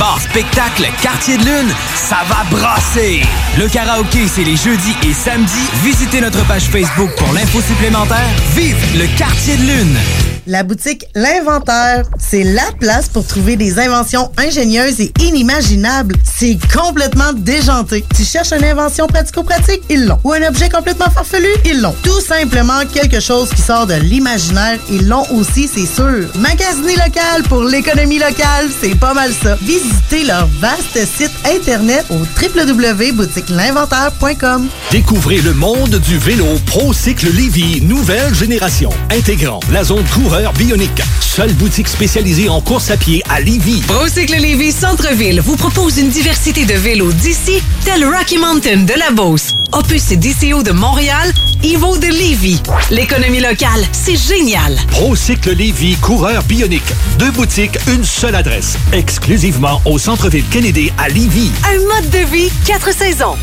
Bar 0.00 0.18
spectacle 0.18 0.88
Quartier 1.02 1.36
de 1.36 1.44
Lune, 1.44 1.74
ça 1.94 2.20
va 2.26 2.44
brasser! 2.50 3.20
Le 3.58 3.68
karaoké, 3.68 4.26
c'est 4.34 4.44
les 4.44 4.56
jeudis 4.56 4.96
et 5.02 5.12
samedis. 5.12 5.68
Visitez 5.84 6.22
notre 6.22 6.42
page 6.46 6.64
Facebook 6.64 7.10
pour 7.18 7.30
l'info 7.34 7.60
supplémentaire. 7.60 8.30
Vive 8.56 8.98
le 8.98 9.06
Quartier 9.18 9.58
de 9.58 9.62
Lune! 9.62 9.98
La 10.46 10.62
boutique 10.62 11.04
L'Inventaire, 11.14 12.06
c'est 12.18 12.42
la 12.42 12.64
place 12.80 13.08
pour 13.08 13.26
trouver 13.26 13.56
des 13.56 13.78
inventions 13.78 14.32
ingénieuses 14.38 14.98
et 15.00 15.12
inimaginables. 15.20 16.16
C'est 16.24 16.58
complètement 16.74 17.32
déjanté. 17.34 18.04
Tu 18.16 18.24
cherches 18.24 18.52
une 18.52 18.64
invention 18.64 19.06
pratico-pratique? 19.06 19.82
Ils 19.90 20.06
l'ont. 20.06 20.18
Ou 20.24 20.32
un 20.32 20.48
objet 20.48 20.68
complètement 20.68 21.10
farfelu? 21.10 21.46
Ils 21.66 21.80
l'ont. 21.80 21.94
Tout 22.02 22.20
simplement 22.20 22.80
quelque 22.92 23.20
chose 23.20 23.50
qui 23.50 23.60
sort 23.60 23.86
de 23.86 23.94
l'imaginaire. 23.94 24.78
Ils 24.90 25.06
l'ont 25.06 25.26
aussi, 25.30 25.68
c'est 25.72 25.86
sûr. 25.86 26.26
Magasiner 26.36 26.96
local 26.96 27.42
pour 27.48 27.62
l'économie 27.62 28.18
locale, 28.18 28.68
c'est 28.80 28.98
pas 28.98 29.14
mal 29.14 29.32
ça. 29.32 29.56
Visitez 29.90 30.24
leur 30.24 30.46
vaste 30.60 31.04
site 31.04 31.32
internet 31.44 32.06
au 32.10 32.18
www.boutiquelinventaire.com. 32.40 34.68
Découvrez 34.92 35.38
le 35.38 35.52
monde 35.52 35.96
du 35.96 36.16
vélo 36.16 36.46
ProCycle 36.66 37.28
Lévy, 37.34 37.80
nouvelle 37.82 38.32
génération, 38.32 38.90
intégrant 39.10 39.58
la 39.72 39.82
zone 39.82 40.04
coureur 40.14 40.52
bionique. 40.52 41.02
Seule 41.20 41.52
boutique 41.54 41.88
spécialisée 41.88 42.48
en 42.48 42.60
course 42.60 42.90
à 42.90 42.96
pied 42.96 43.20
à 43.28 43.40
Lévy. 43.40 43.80
ProCycle 43.88 44.36
Lévy 44.36 44.70
Centre-Ville 44.70 45.40
vous 45.40 45.56
propose 45.56 45.98
une 45.98 46.10
diversité 46.10 46.64
de 46.64 46.74
vélos 46.74 47.12
d'ici, 47.12 47.60
tel 47.84 48.04
Rocky 48.04 48.38
Mountain 48.38 48.84
de 48.84 48.94
la 48.96 49.10
Beauce, 49.10 49.54
Opus 49.72 50.12
et 50.12 50.16
DCO 50.16 50.62
de 50.62 50.70
Montréal, 50.72 51.32
Evo 51.64 51.98
de 51.98 52.06
Lévy. 52.06 52.60
L'économie 52.90 53.40
locale, 53.40 53.84
c'est 53.92 54.16
génial. 54.16 54.76
ProCycle 54.88 55.52
Lévy, 55.54 55.96
coureur 55.96 56.42
bionique. 56.44 56.82
Deux 57.18 57.30
boutiques, 57.32 57.78
une 57.88 58.04
seule 58.04 58.34
adresse. 58.34 58.76
Exclusivement 58.92 59.79
au 59.84 59.98
centre-ville 59.98 60.44
Kennedy 60.50 60.92
à 60.98 61.08
Lévy. 61.08 61.50
Un 61.64 61.78
mode 61.94 62.10
de 62.10 62.30
vie, 62.30 62.50
quatre 62.66 62.92
saisons. 62.92 63.36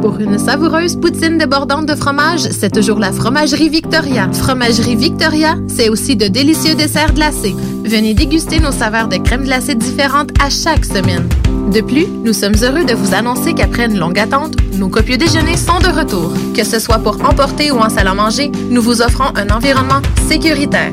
Pour 0.00 0.20
une 0.20 0.38
savoureuse 0.38 0.96
poutine 0.96 1.38
débordante 1.38 1.86
de 1.86 1.94
fromage, 1.94 2.40
c'est 2.40 2.72
toujours 2.72 2.98
la 2.98 3.12
Fromagerie 3.12 3.68
Victoria. 3.68 4.30
Fromagerie 4.32 4.96
Victoria, 4.96 5.56
c'est 5.66 5.88
aussi 5.88 6.16
de 6.16 6.28
délicieux 6.28 6.74
desserts 6.74 7.12
glacés. 7.12 7.54
Venez 7.84 8.14
déguster 8.14 8.60
nos 8.60 8.70
saveurs 8.70 9.08
de 9.08 9.16
crème 9.16 9.44
glacée 9.44 9.74
différentes 9.74 10.30
à 10.40 10.50
chaque 10.50 10.84
semaine. 10.84 11.28
De 11.72 11.80
plus, 11.80 12.06
nous 12.06 12.32
sommes 12.32 12.54
heureux 12.62 12.84
de 12.84 12.94
vous 12.94 13.14
annoncer 13.14 13.52
qu'après 13.54 13.86
une 13.86 13.98
longue 13.98 14.18
attente, 14.18 14.54
nos 14.74 14.88
copieux 14.88 15.18
déjeuners 15.18 15.56
sont 15.56 15.80
de 15.80 15.88
retour. 15.88 16.32
Que 16.56 16.64
ce 16.64 16.78
soit 16.78 16.98
pour 16.98 17.22
emporter 17.24 17.70
ou 17.72 17.78
en 17.78 17.90
salle 17.90 18.08
à 18.08 18.14
manger, 18.14 18.50
nous 18.70 18.80
vous 18.80 19.02
offrons 19.02 19.32
un 19.34 19.48
environnement 19.50 20.00
sécuritaire. 20.28 20.92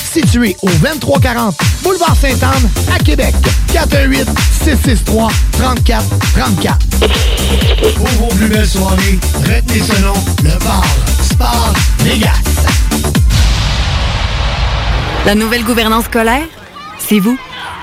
situé 0.11 0.57
au 0.61 0.69
2340 0.69 1.55
Boulevard 1.83 2.15
Sainte-Anne 2.15 2.69
à 2.93 2.97
Québec. 2.99 3.33
418 3.71 4.27
663 4.63 5.29
34 5.53 6.03
34. 6.33 6.77
Pour 7.95 8.07
vos 8.09 8.27
plus 8.35 8.47
belles 8.47 8.67
soirées, 8.67 9.19
retenez 9.39 9.81
ce 9.81 10.01
nom, 10.01 10.13
le 10.43 10.59
bar 10.63 10.83
Sport 11.23 11.73
Vegas. 11.99 12.41
La 15.25 15.35
nouvelle 15.35 15.63
gouvernance 15.63 16.05
scolaire, 16.05 16.45
c'est 16.99 17.19
vous? 17.19 17.37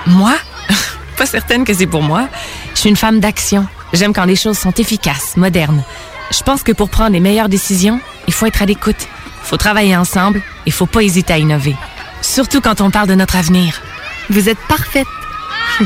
Moi? 0.05 0.33
Pas 1.17 1.25
certaine 1.25 1.65
que 1.65 1.73
c'est 1.73 1.87
pour 1.87 2.03
moi. 2.03 2.27
Je 2.75 2.81
suis 2.81 2.89
une 2.89 2.95
femme 2.95 3.19
d'action. 3.19 3.65
J'aime 3.93 4.13
quand 4.13 4.25
les 4.25 4.35
choses 4.35 4.57
sont 4.57 4.73
efficaces, 4.73 5.35
modernes. 5.35 5.83
Je 6.31 6.43
pense 6.43 6.61
que 6.61 6.71
pour 6.73 6.89
prendre 6.89 7.11
les 7.11 7.19
meilleures 7.19 7.49
décisions, 7.49 7.99
il 8.27 8.33
faut 8.33 8.45
être 8.45 8.61
à 8.61 8.65
l'écoute. 8.65 9.07
Il 9.43 9.47
faut 9.47 9.57
travailler 9.57 9.95
ensemble. 9.97 10.43
Il 10.67 10.71
faut 10.71 10.85
pas 10.85 11.01
hésiter 11.01 11.33
à 11.33 11.37
innover. 11.39 11.75
Surtout 12.21 12.61
quand 12.61 12.81
on 12.81 12.91
parle 12.91 13.07
de 13.07 13.15
notre 13.15 13.35
avenir. 13.35 13.81
Vous 14.29 14.49
êtes 14.49 14.59
parfaite. 14.67 15.07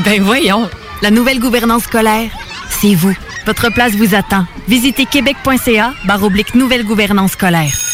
Ben 0.04 0.22
voyons. 0.22 0.68
La 1.02 1.10
nouvelle 1.10 1.40
gouvernance 1.40 1.84
scolaire, 1.84 2.30
c'est 2.68 2.94
vous. 2.94 3.14
Votre 3.46 3.70
place 3.70 3.92
vous 3.92 4.14
attend. 4.14 4.46
Visitez 4.68 5.06
québec.ca 5.06 5.94
barre 6.06 6.22
oblique 6.22 6.54
nouvelle 6.54 6.84
gouvernance 6.84 7.32
scolaire. 7.32 7.93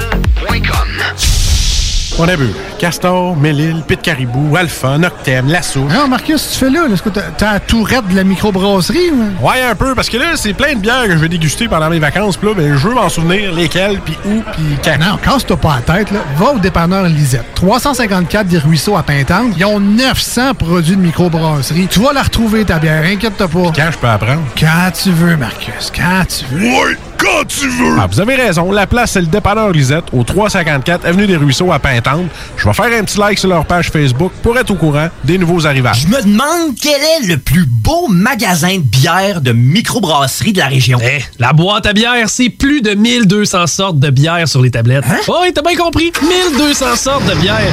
Welcome. 0.00 1.49
On 2.22 2.28
a 2.28 2.36
vu 2.36 2.50
Castor, 2.78 3.34
Mélile, 3.34 3.82
Pit 3.88 4.02
Caribou, 4.02 4.54
Alpha, 4.54 4.98
Noctem, 4.98 5.48
Lasso. 5.48 5.80
Non, 5.80 6.06
Marcus, 6.06 6.50
tu 6.50 6.58
fais 6.58 6.68
là? 6.68 6.84
Est-ce 6.92 7.02
que 7.02 7.08
t'as 7.08 7.52
la 7.54 7.60
tourette 7.60 8.06
de 8.08 8.14
la 8.14 8.24
microbrasserie? 8.24 9.10
ou? 9.10 9.46
Ouais, 9.46 9.62
un 9.62 9.74
peu, 9.74 9.94
parce 9.94 10.10
que 10.10 10.18
là, 10.18 10.36
c'est 10.36 10.52
plein 10.52 10.74
de 10.74 10.80
bières 10.80 11.04
que 11.06 11.12
je 11.12 11.16
vais 11.16 11.30
déguster 11.30 11.66
pendant 11.66 11.88
mes 11.88 11.98
vacances. 11.98 12.36
Puis 12.36 12.48
là, 12.48 12.54
ben, 12.54 12.76
je 12.76 12.88
veux 12.88 12.92
m'en 12.92 13.08
souvenir 13.08 13.54
lesquelles, 13.54 14.00
puis 14.00 14.18
où, 14.26 14.42
puis 14.52 14.62
quand. 14.84 14.98
Non, 14.98 15.16
casse-toi 15.16 15.56
pas 15.56 15.76
la 15.86 15.94
tête, 15.94 16.10
là. 16.10 16.18
Va 16.36 16.50
au 16.52 16.58
dépanneur 16.58 17.04
Lisette. 17.04 17.54
354 17.54 18.46
des 18.48 18.58
Ruisseaux 18.58 18.98
à 18.98 19.02
Pintante. 19.02 19.54
Ils 19.56 19.64
ont 19.64 19.80
900 19.80 20.52
produits 20.58 20.96
de 20.96 21.00
microbrasserie. 21.00 21.88
Tu 21.90 22.00
vas 22.00 22.12
la 22.12 22.22
retrouver, 22.22 22.66
ta 22.66 22.78
bière. 22.78 23.02
Inquiète-toi 23.02 23.48
pas. 23.48 23.72
Quand 23.74 23.90
je 23.92 23.96
peux 23.96 24.08
apprendre? 24.08 24.42
Quand 24.58 24.90
tu 24.92 25.10
veux, 25.10 25.38
Marcus. 25.38 25.90
Quand 25.96 26.24
tu 26.28 26.44
veux. 26.54 26.66
Ouais, 26.66 26.96
quand 27.16 27.46
tu 27.46 27.68
veux! 27.68 27.96
Ah, 27.98 28.06
vous 28.10 28.20
avez 28.20 28.34
raison. 28.34 28.72
La 28.72 28.86
place, 28.86 29.12
c'est 29.12 29.20
le 29.20 29.26
dépanneur 29.26 29.70
Lisette, 29.70 30.04
au 30.12 30.22
354 30.24 31.06
Avenue 31.06 31.26
des 31.26 31.36
Ruisseaux 31.36 31.70
à 31.72 31.78
Pintante. 31.78 32.09
Je 32.56 32.64
vais 32.66 32.74
faire 32.74 33.00
un 33.00 33.04
petit 33.04 33.18
like 33.18 33.38
sur 33.38 33.48
leur 33.48 33.64
page 33.64 33.90
Facebook 33.90 34.32
pour 34.42 34.58
être 34.58 34.70
au 34.70 34.74
courant 34.74 35.08
des 35.24 35.38
nouveaux 35.38 35.66
arrivages. 35.66 36.02
Je 36.02 36.08
me 36.08 36.22
demande 36.22 36.76
quel 36.80 37.00
est 37.00 37.26
le 37.26 37.38
plus 37.38 37.66
beau 37.66 38.08
magasin 38.08 38.76
de 38.76 38.82
bière 38.82 39.40
de 39.40 39.52
microbrasserie 39.52 40.52
de 40.52 40.58
la 40.58 40.66
région. 40.66 40.98
Eh, 41.02 41.22
la 41.38 41.52
boîte 41.52 41.86
à 41.86 41.92
bière, 41.92 42.28
c'est 42.28 42.50
plus 42.50 42.82
de 42.82 42.94
1200 42.94 43.66
sortes 43.66 43.98
de 43.98 44.10
bière 44.10 44.48
sur 44.48 44.62
les 44.62 44.70
tablettes. 44.70 45.04
Hein? 45.08 45.18
Oh, 45.28 45.38
oui, 45.42 45.52
t'as 45.54 45.62
bien 45.62 45.76
compris. 45.76 46.12
1200 46.22 46.96
sortes 46.96 47.26
de 47.26 47.34
bière. 47.34 47.72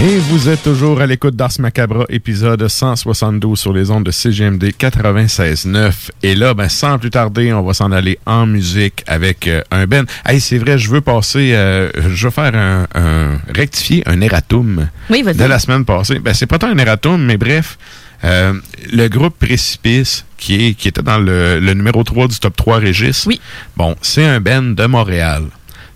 Et 0.00 0.16
vous 0.18 0.48
êtes 0.48 0.62
toujours 0.62 1.00
à 1.00 1.06
l'écoute 1.06 1.34
d'Ars 1.34 1.50
Macabra, 1.58 2.04
épisode 2.08 2.68
172 2.68 3.58
sur 3.58 3.72
les 3.72 3.90
ondes 3.90 4.04
de 4.04 4.12
CGMD 4.12 4.66
96.9. 4.78 5.92
Et 6.22 6.36
là, 6.36 6.54
ben, 6.54 6.68
sans 6.68 6.98
plus 7.00 7.10
tarder, 7.10 7.52
on 7.52 7.62
va 7.62 7.74
s'en 7.74 7.90
aller 7.90 8.16
en 8.24 8.46
musique 8.46 9.02
avec 9.08 9.48
euh, 9.48 9.60
un 9.72 9.86
Ben. 9.86 10.06
Hey, 10.24 10.40
c'est 10.40 10.58
vrai, 10.58 10.78
je 10.78 10.88
veux 10.88 11.00
passer, 11.00 11.50
euh, 11.54 11.90
je 12.14 12.26
veux 12.26 12.30
faire 12.30 12.54
un, 12.54 12.86
un- 12.94 13.38
rectifier 13.52 14.04
un 14.06 14.20
erratum 14.20 14.88
Oui, 15.10 15.24
de 15.24 15.44
la 15.44 15.58
semaine 15.58 15.84
passée. 15.84 16.20
Ben, 16.20 16.32
c'est 16.32 16.46
pas 16.46 16.58
tant 16.58 16.68
un 16.68 16.78
erratum, 16.78 17.20
mais 17.24 17.36
bref, 17.36 17.76
euh, 18.22 18.52
le 18.92 19.08
groupe 19.08 19.36
Précipice, 19.36 20.24
qui, 20.36 20.64
est, 20.68 20.74
qui 20.74 20.86
était 20.86 21.02
dans 21.02 21.18
le, 21.18 21.58
le 21.58 21.74
numéro 21.74 22.04
3 22.04 22.28
du 22.28 22.38
top 22.38 22.54
3 22.56 22.78
Régis, 22.78 23.26
oui. 23.26 23.40
bon, 23.76 23.96
c'est 24.00 24.24
un 24.24 24.40
Ben 24.40 24.76
de 24.76 24.86
Montréal. 24.86 25.42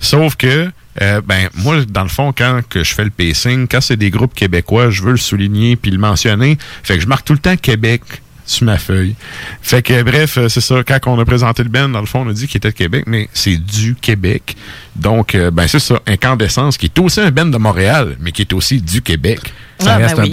Sauf 0.00 0.34
que, 0.34 0.68
euh, 1.00 1.20
ben, 1.24 1.48
moi, 1.54 1.84
dans 1.88 2.02
le 2.02 2.08
fond, 2.08 2.32
quand 2.36 2.60
que 2.68 2.84
je 2.84 2.94
fais 2.94 3.04
le 3.04 3.10
pacing, 3.10 3.66
quand 3.66 3.80
c'est 3.80 3.96
des 3.96 4.10
groupes 4.10 4.34
québécois, 4.34 4.90
je 4.90 5.02
veux 5.02 5.12
le 5.12 5.16
souligner 5.16 5.76
puis 5.76 5.90
le 5.90 5.98
mentionner. 5.98 6.58
Fait 6.82 6.96
que 6.96 7.00
je 7.00 7.06
marque 7.06 7.24
tout 7.24 7.32
le 7.32 7.38
temps 7.38 7.56
Québec 7.56 8.02
sur 8.44 8.66
ma 8.66 8.76
feuille. 8.76 9.14
Fait 9.62 9.82
que, 9.82 10.02
bref, 10.02 10.36
euh, 10.36 10.48
c'est 10.48 10.60
ça. 10.60 10.82
Quand 10.84 10.98
on 11.06 11.18
a 11.18 11.24
présenté 11.24 11.62
le 11.62 11.68
Ben, 11.68 11.88
dans 11.88 12.00
le 12.00 12.06
fond, 12.06 12.22
on 12.26 12.28
a 12.28 12.32
dit 12.32 12.46
qu'il 12.46 12.58
était 12.58 12.70
de 12.70 12.76
Québec, 12.76 13.04
mais 13.06 13.28
c'est 13.32 13.56
du 13.56 13.94
Québec. 13.94 14.56
Donc, 14.96 15.34
euh, 15.34 15.50
ben, 15.50 15.66
c'est 15.66 15.78
ça. 15.78 16.00
Incandescence, 16.06 16.76
qui 16.76 16.86
est 16.86 16.98
aussi 16.98 17.20
un 17.20 17.30
Ben 17.30 17.50
de 17.50 17.56
Montréal, 17.56 18.16
mais 18.20 18.32
qui 18.32 18.42
est 18.42 18.52
aussi 18.52 18.80
du 18.80 19.00
Québec. 19.00 19.40
Ah, 19.80 19.98
ben 19.98 20.14
oui. 20.18 20.30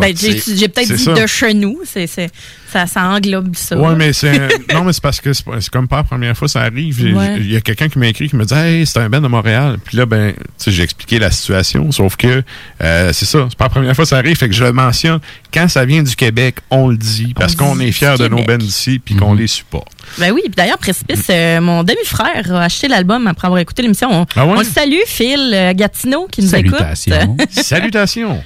Ben, 0.00 0.16
j'ai 0.16 0.38
C'est- 0.38 0.56
j'ai 0.56 0.68
peut-être 0.68 0.92
dit 0.92 1.02
ça. 1.02 1.14
de 1.14 1.26
chez 1.26 1.54
nous. 1.54 1.80
C'est, 1.84 2.06
ça, 2.06 2.86
ça 2.86 3.02
englobe 3.08 3.54
ça. 3.56 3.76
Ouais, 3.76 3.94
mais 3.96 4.12
c'est 4.12 4.38
non, 4.72 4.84
mais 4.84 4.92
c'est 4.92 5.02
parce 5.02 5.20
que 5.20 5.32
c'est 5.32 5.44
pas- 5.44 5.60
c'est 5.60 5.70
comme 5.70 5.88
pas 5.88 5.96
la 5.98 6.04
première 6.04 6.36
fois 6.36 6.48
ça 6.48 6.60
arrive. 6.62 7.00
Ouais. 7.16 7.36
Il 7.38 7.52
y 7.52 7.56
a 7.56 7.60
quelqu'un 7.60 7.88
qui 7.88 7.98
m'a 7.98 8.06
écrit 8.08 8.28
qui 8.28 8.36
me 8.36 8.44
dit 8.44 8.54
Hey, 8.54 8.86
c'est 8.86 8.98
un 8.98 9.08
Ben 9.08 9.20
de 9.20 9.28
Montréal. 9.28 9.78
Puis 9.84 9.96
là, 9.96 10.06
ben, 10.06 10.32
tu 10.32 10.40
sais, 10.58 10.70
j'ai 10.70 10.82
expliqué 10.82 11.18
la 11.18 11.30
situation, 11.30 11.90
sauf 11.92 12.16
que 12.16 12.42
euh, 12.82 13.12
c'est 13.12 13.24
ça, 13.26 13.46
c'est 13.48 13.58
pas 13.58 13.64
la 13.66 13.70
première 13.70 13.94
fois 13.94 14.04
que 14.04 14.08
ça 14.08 14.18
arrive, 14.18 14.36
fait 14.36 14.48
que 14.48 14.54
je 14.54 14.64
le 14.64 14.72
mentionne. 14.72 15.20
Quand 15.52 15.68
ça 15.68 15.84
vient 15.84 16.02
du 16.02 16.14
Québec, 16.16 16.56
on 16.70 16.88
le 16.88 16.96
dit, 16.96 17.32
parce 17.34 17.54
On 17.54 17.56
qu'on 17.74 17.80
est 17.80 17.92
fiers 17.92 18.16
de 18.18 18.26
nos 18.28 18.42
bands 18.42 18.58
d'ici, 18.58 18.98
puis 19.04 19.14
qu'on 19.14 19.34
les 19.34 19.46
supporte. 19.46 19.88
Ben 20.18 20.32
oui, 20.32 20.42
puis 20.44 20.52
d'ailleurs, 20.56 20.78
Précipice, 20.78 21.26
euh, 21.30 21.60
mon 21.60 21.82
demi-frère 21.84 22.52
a 22.54 22.64
acheté 22.64 22.88
l'album 22.88 23.26
après 23.26 23.46
avoir 23.46 23.60
écouté 23.60 23.82
l'émission. 23.82 24.08
On, 24.12 24.26
Ah 24.36 24.44
ouais? 24.46 24.52
on 24.56 24.58
le 24.58 24.64
salue, 24.64 24.98
Phil 25.06 25.52
euh, 25.54 25.72
Gatineau, 25.74 26.26
qui 26.30 26.42
nous 26.42 26.48
Salutations. 26.48 27.36
écoute. 27.38 27.50
Salutations. 27.62 28.42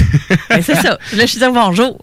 Ben, 0.48 0.62
c'est 0.62 0.74
ça. 0.76 0.90
Là, 0.90 0.98
je 1.20 1.26
suis 1.26 1.38
dire 1.38 1.52
bonjour. 1.52 1.98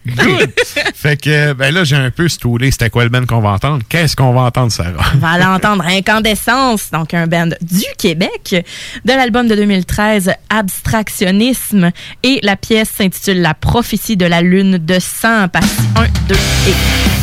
fait 0.95 1.17
que, 1.17 1.53
ben 1.53 1.73
là, 1.73 1.83
j'ai 1.83 1.95
un 1.95 2.11
peu 2.11 2.27
stoulé. 2.27 2.71
C'était 2.71 2.89
quoi 2.89 3.03
le 3.03 3.09
Ben 3.09 3.25
qu'on 3.25 3.39
va 3.39 3.49
entendre? 3.49 3.83
Qu'est-ce 3.87 4.15
qu'on 4.15 4.33
va 4.33 4.41
entendre, 4.41 4.71
Sarah? 4.71 5.11
On 5.15 5.17
va 5.17 5.29
aller 5.29 5.45
entendre 5.45 5.83
Incandescence, 5.85 6.91
donc 6.91 7.13
un 7.13 7.27
band 7.27 7.49
du 7.61 7.85
Québec, 7.97 8.65
de 9.05 9.11
l'album 9.11 9.47
de 9.47 9.55
2013 9.55 10.31
Abstractionnisme. 10.49 11.91
Et 12.23 12.39
la 12.43 12.55
pièce 12.55 12.89
s'intitule 12.89 13.41
La 13.41 13.53
prophétie 13.53 14.17
de 14.17 14.25
la 14.25 14.41
lune 14.41 14.77
de 14.77 14.99
sang, 14.99 15.47
partie 15.47 15.67
1, 15.95 16.03
2 16.27 16.35
et 16.35 17.22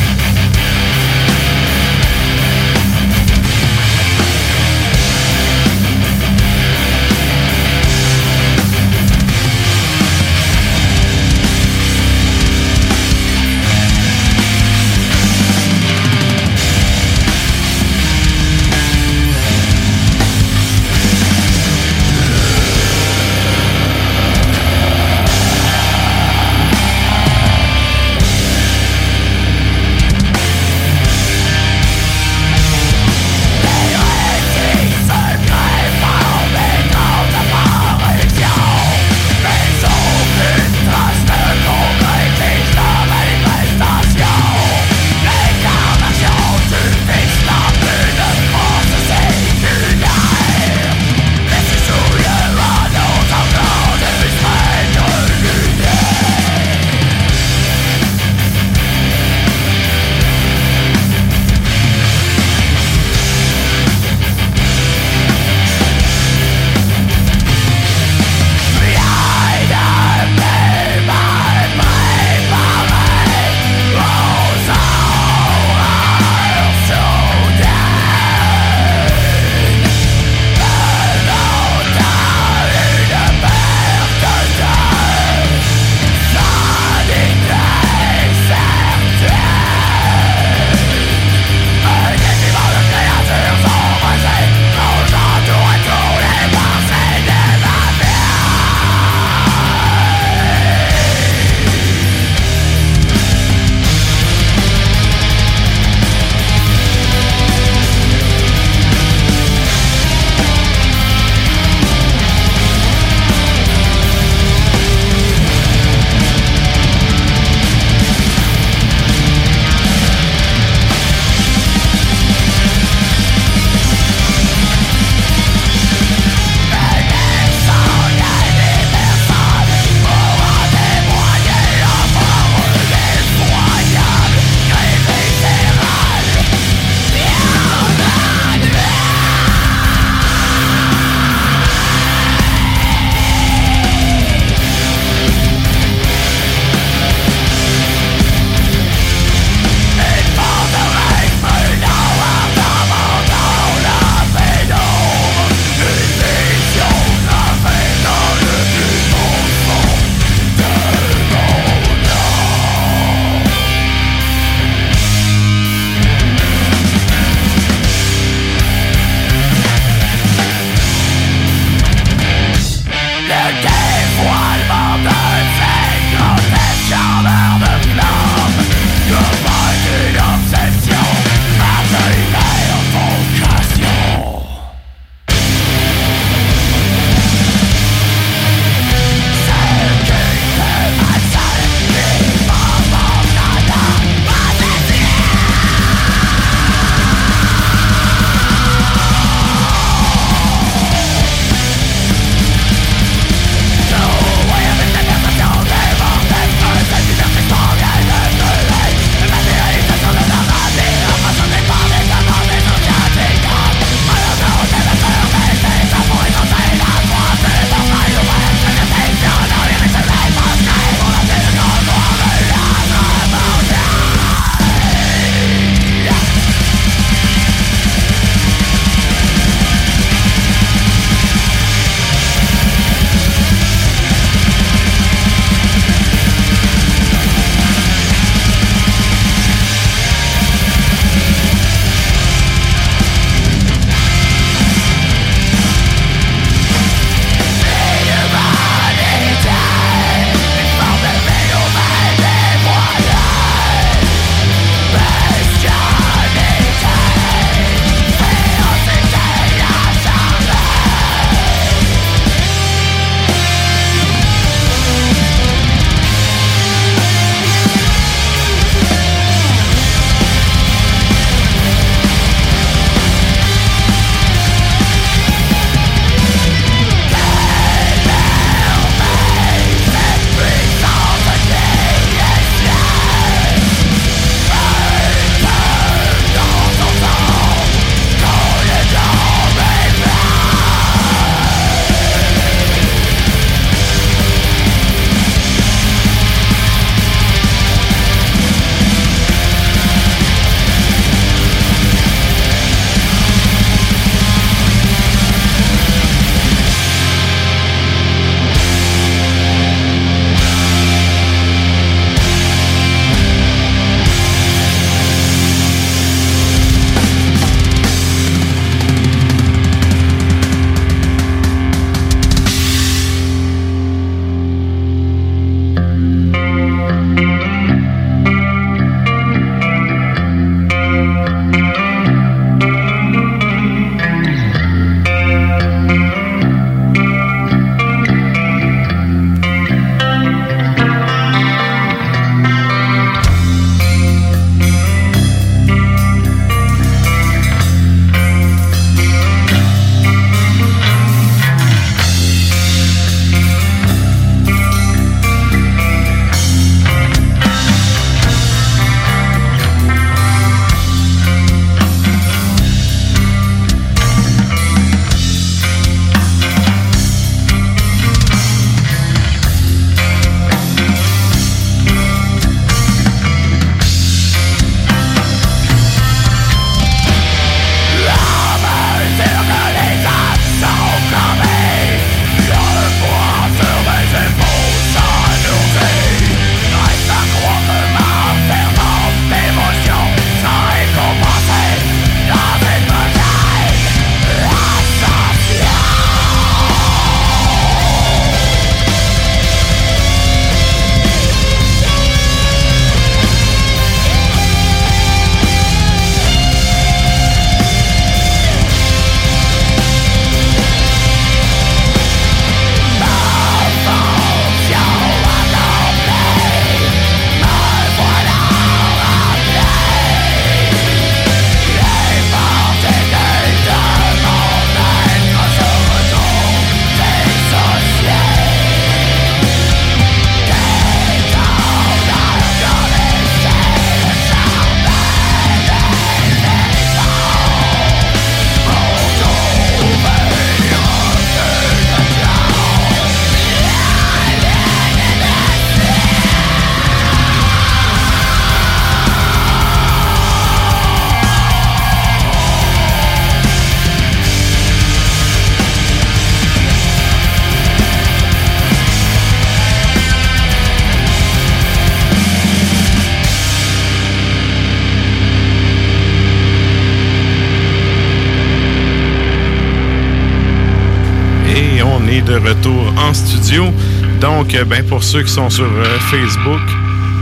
Donc, 474.20 474.54
euh, 474.54 474.64
ben, 474.64 474.84
pour 474.86 475.02
ceux 475.02 475.22
qui 475.22 475.32
sont 475.32 475.48
sur 475.48 475.64
euh, 475.64 475.98
Facebook, 476.10 476.60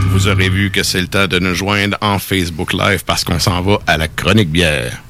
vous 0.09 0.27
aurez 0.27 0.49
vu 0.49 0.69
que 0.69 0.83
c'est 0.83 0.99
le 0.99 1.07
temps 1.07 1.27
de 1.27 1.39
nous 1.39 1.55
joindre 1.55 1.97
en 2.01 2.19
Facebook 2.19 2.73
Live 2.73 3.03
parce 3.05 3.23
qu'on 3.23 3.39
s'en 3.39 3.61
va 3.61 3.79
à 3.87 3.97
la 3.97 4.07
chronique 4.07 4.49
bière. 4.49 5.01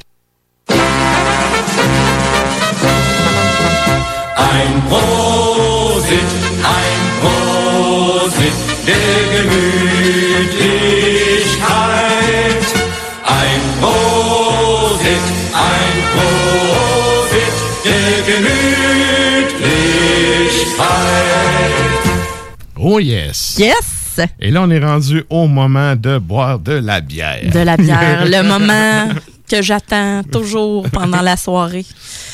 Oh 22.99 23.01
yes! 23.01 23.55
Yes! 23.57 24.19
Et 24.41 24.51
là, 24.51 24.62
on 24.62 24.69
est 24.69 24.83
rendu 24.83 25.23
au 25.29 25.47
moment 25.47 25.95
de 25.95 26.17
boire 26.17 26.59
de 26.59 26.73
la 26.73 26.99
bière. 26.99 27.49
De 27.49 27.59
la 27.59 27.77
bière, 27.77 28.25
le 28.25 28.43
moment 28.45 29.13
que 29.49 29.62
j'attends 29.62 30.21
toujours 30.29 30.89
pendant 30.89 31.21
la 31.21 31.38
soirée. 31.38 31.85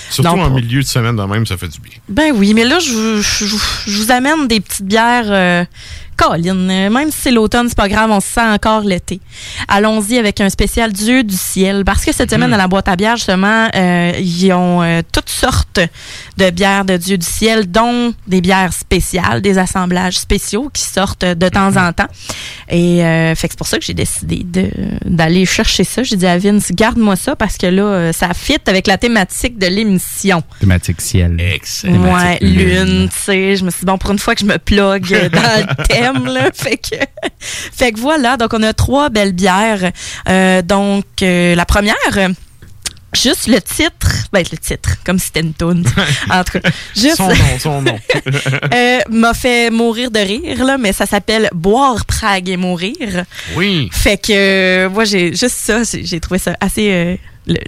Surtout 0.10 0.32
Donc, 0.32 0.40
en 0.40 0.50
milieu 0.50 0.82
de 0.82 0.88
semaine 0.88 1.16
de 1.18 1.22
même, 1.22 1.46
ça 1.46 1.56
fait 1.56 1.68
du 1.68 1.80
bien. 1.80 1.94
Ben 2.10 2.32
oui, 2.34 2.56
mais 2.56 2.64
là, 2.64 2.80
je, 2.80 3.22
je 3.22 3.98
vous 3.98 4.10
amène 4.12 4.48
des 4.48 4.60
petites 4.60 4.88
bières. 4.88 5.28
Euh, 5.28 5.66
Colin, 6.16 6.70
euh, 6.70 6.90
même 6.90 7.12
si 7.12 7.18
c'est 7.24 7.32
l'automne, 7.32 7.68
c'est 7.68 7.78
pas 7.78 7.90
grave, 7.90 8.10
on 8.12 8.20
se 8.20 8.28
sent 8.28 8.42
encore 8.42 8.82
l'été. 8.82 9.20
Allons-y 9.68 10.18
avec 10.18 10.42
un 10.42 10.50
spécial 10.50 10.92
Dieu 10.92 11.24
du 11.24 11.36
ciel. 11.36 11.84
Parce 11.86 12.06
que 12.06 12.14
cette 12.14 12.32
semaine, 12.32 12.54
à 12.54 12.58
la 12.58 12.68
boîte 12.68 12.88
à 12.88 12.96
bière, 12.96 13.18
justement, 13.18 13.68
euh, 13.76 14.14
ils 14.20 14.52
ont 14.54 14.82
euh, 14.82 15.02
toutes 15.12 15.30
sortes 15.30 15.80
de 16.38 16.50
bières 16.50 16.86
de 16.86 16.98
Dieu 16.98 17.18
du 17.18 17.26
ciel, 17.26 17.70
dont 17.70 18.14
des 18.28 18.42
bières 18.42 18.74
spéciales, 18.74 19.42
des 19.42 19.58
assemblages 19.58 20.18
spéciaux 20.18 20.70
qui 20.74 20.84
sortent 20.84 21.26
de 21.26 21.50
temps 21.50 21.76
en 21.76 21.92
temps. 21.94 22.08
Et 22.70 23.04
euh, 23.04 23.36
fait 23.36 23.48
que 23.48 23.54
c'est 23.54 23.58
pour 23.58 23.68
ça 23.68 23.78
que 23.78 23.86
j'ai 23.86 23.94
décidé 23.94 24.46
d'aller 25.06 25.46
chercher 25.46 25.84
ça. 25.84 26.04
J'ai 26.04 26.16
dit 26.16 26.28
à 26.28 26.38
Vince, 26.38 26.72
garde-moi 26.72 27.16
ça 27.16 27.36
parce 27.36 27.58
que 27.58 27.68
là, 27.68 28.14
ça 28.14 28.34
fit 28.34 28.58
avec 28.68 28.88
la 28.88 28.98
thématique 28.98 29.58
de 29.58 29.68
l'émission. 29.68 30.44
Thématique 30.60 31.02
ciel. 31.02 31.38
Excellent. 31.40 32.14
Ouais, 32.14 32.38
lune, 32.42 33.10
tu 33.10 33.18
sais. 33.18 33.56
Je 33.56 33.66
me 33.66 33.70
suis 33.70 33.82
dit, 33.82 33.86
bon, 33.86 33.98
pour 33.98 34.12
une 34.12 34.20
fois 34.20 34.36
que 34.36 34.42
je 34.42 34.46
me 34.46 34.58
plug 34.58 35.10
dans 35.10 35.68
le 35.68 35.86
thème, 35.88 36.05
là. 36.14 36.50
Fait 36.54 36.78
que, 36.78 36.96
fait 37.42 37.92
que 37.92 38.00
voilà. 38.00 38.38
Donc, 38.38 38.54
on 38.54 38.64
a 38.64 38.74
trois 38.74 39.10
belles 39.10 39.34
bières. 39.34 39.92
Euh, 40.30 40.62
donc, 40.62 41.06
euh, 41.22 41.56
la 41.56 41.66
première. 41.66 41.96
Juste 43.16 43.48
le 43.48 43.62
titre, 43.62 44.28
ben 44.34 44.44
le 44.52 44.58
titre, 44.58 44.98
comme 45.06 45.20
si 45.20 45.28
c'était 45.28 45.40
une 45.40 45.54
toune. 45.54 45.86
En 46.30 46.44
tout 46.44 46.60
cas, 46.60 46.70
juste 46.96 47.16
Son 47.16 47.30
nom, 47.30 47.60
son 47.60 47.82
nom. 47.82 47.98
euh, 48.74 49.00
m'a 49.10 49.34
fait 49.34 49.70
mourir 49.70 50.12
de 50.12 50.20
rire 50.20 50.66
là, 50.66 50.78
mais 50.78 50.92
ça 50.92 51.06
s'appelle 51.06 51.50
boire 51.54 52.06
Prague 52.06 52.50
et 52.50 52.58
mourir. 52.58 53.24
Oui. 53.56 53.90
Fait 53.94 54.18
que 54.18 54.34
euh, 54.86 54.90
moi 54.90 55.06
j'ai 55.06 55.30
juste 55.30 55.56
ça, 55.56 55.84
j'ai 55.84 56.04
j'ai 56.04 56.20
trouvé 56.20 56.40
ça 56.40 56.56
assez 56.60 56.92
euh, 56.92 57.16
le, 57.48 57.60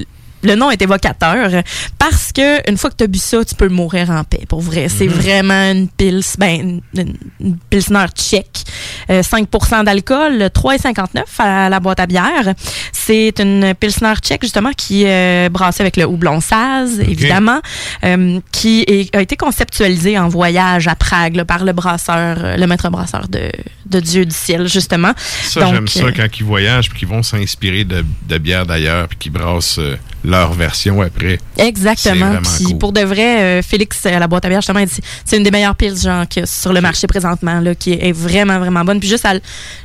le 0.47 0.55
nom 0.55 0.71
est 0.71 0.81
évocateur 0.81 1.61
parce 1.99 2.31
que 2.31 2.67
une 2.69 2.77
fois 2.77 2.89
que 2.89 2.95
tu 2.95 3.03
as 3.03 3.07
bu 3.07 3.19
ça, 3.19 3.43
tu 3.45 3.55
peux 3.55 3.67
mourir 3.69 4.09
en 4.09 4.23
paix. 4.23 4.45
Pour 4.47 4.61
vrai, 4.61 4.87
c'est 4.89 5.05
Mhm. 5.07 5.13
vraiment 5.13 5.71
une 5.71 5.87
pils, 5.89 6.21
ben 6.37 6.81
une, 6.95 7.13
une 7.39 7.57
pilsner 7.69 8.05
tchèque, 8.15 8.63
Euh, 9.09 9.21
5% 9.23 9.83
d'alcool, 9.85 10.49
3,59 10.53 11.23
à 11.39 11.69
la 11.69 11.79
boîte 11.79 11.99
à 12.01 12.05
bière. 12.07 12.53
C'est 12.91 13.39
une 13.39 13.73
pilsner 13.79 14.13
tchèque 14.21 14.41
justement 14.43 14.71
qui 14.75 15.03
est 15.05 15.49
brassée 15.49 15.81
avec 15.81 15.95
le 15.97 16.03
houblon 16.05 16.41
Saz, 16.41 16.99
évidemment, 16.99 17.61
euh, 18.03 18.39
qui 18.51 18.81
est- 18.87 19.15
a 19.15 19.21
été 19.21 19.35
conceptualisée 19.37 20.19
en 20.19 20.27
voyage 20.27 20.87
à 20.87 20.95
Prague 20.95 21.35
là, 21.37 21.45
par 21.45 21.63
le 21.63 21.71
brasseur, 21.73 22.37
euh, 22.43 22.57
le 22.57 22.67
maître 22.67 22.89
brasseur 22.89 23.27
de, 23.29 23.49
de 23.85 23.99
Dieu 23.99 24.25
du 24.25 24.35
ciel 24.35 24.67
justement. 24.67 25.13
Ça, 25.43 25.65
j'aime 25.71 25.87
ça 25.87 26.03
euh, 26.05 26.11
quand 26.15 26.27
ils 26.37 26.43
voyagent 26.45 26.89
puis 26.89 26.99
qu'ils 26.99 27.07
vont 27.07 27.23
s'inspirer 27.23 27.83
de, 27.85 28.03
de 28.27 28.37
bières 28.37 28.65
d'ailleurs 28.65 29.07
puis 29.07 29.17
qu'ils 29.17 29.31
brassent 29.31 29.79
euh, 29.79 29.95
leur 30.23 30.53
version 30.53 31.01
après. 31.01 31.39
Exactement. 31.57 32.27
vraiment 32.27 32.41
Puis 32.57 32.65
cool. 32.65 32.77
pour 32.77 32.91
de 32.91 33.01
vrai, 33.01 33.41
euh, 33.41 33.61
Félix 33.61 34.05
à 34.05 34.19
la 34.19 34.27
boîte 34.27 34.45
à 34.45 34.49
bière, 34.49 34.61
justement, 34.61 34.79
il 34.79 34.87
dit 34.87 34.99
c'est 35.25 35.37
une 35.37 35.43
des 35.43 35.51
meilleures 35.51 35.75
piles 35.75 35.97
genre 35.97 36.25
que 36.27 36.45
sur 36.45 36.73
le 36.73 36.81
marché 36.81 37.07
présentement, 37.07 37.59
là, 37.59 37.75
qui 37.75 37.93
est 37.93 38.11
vraiment, 38.11 38.59
vraiment 38.59 38.83
bonne. 38.83 38.99
Puis 38.99 39.09
juste 39.09 39.25
à, 39.25 39.33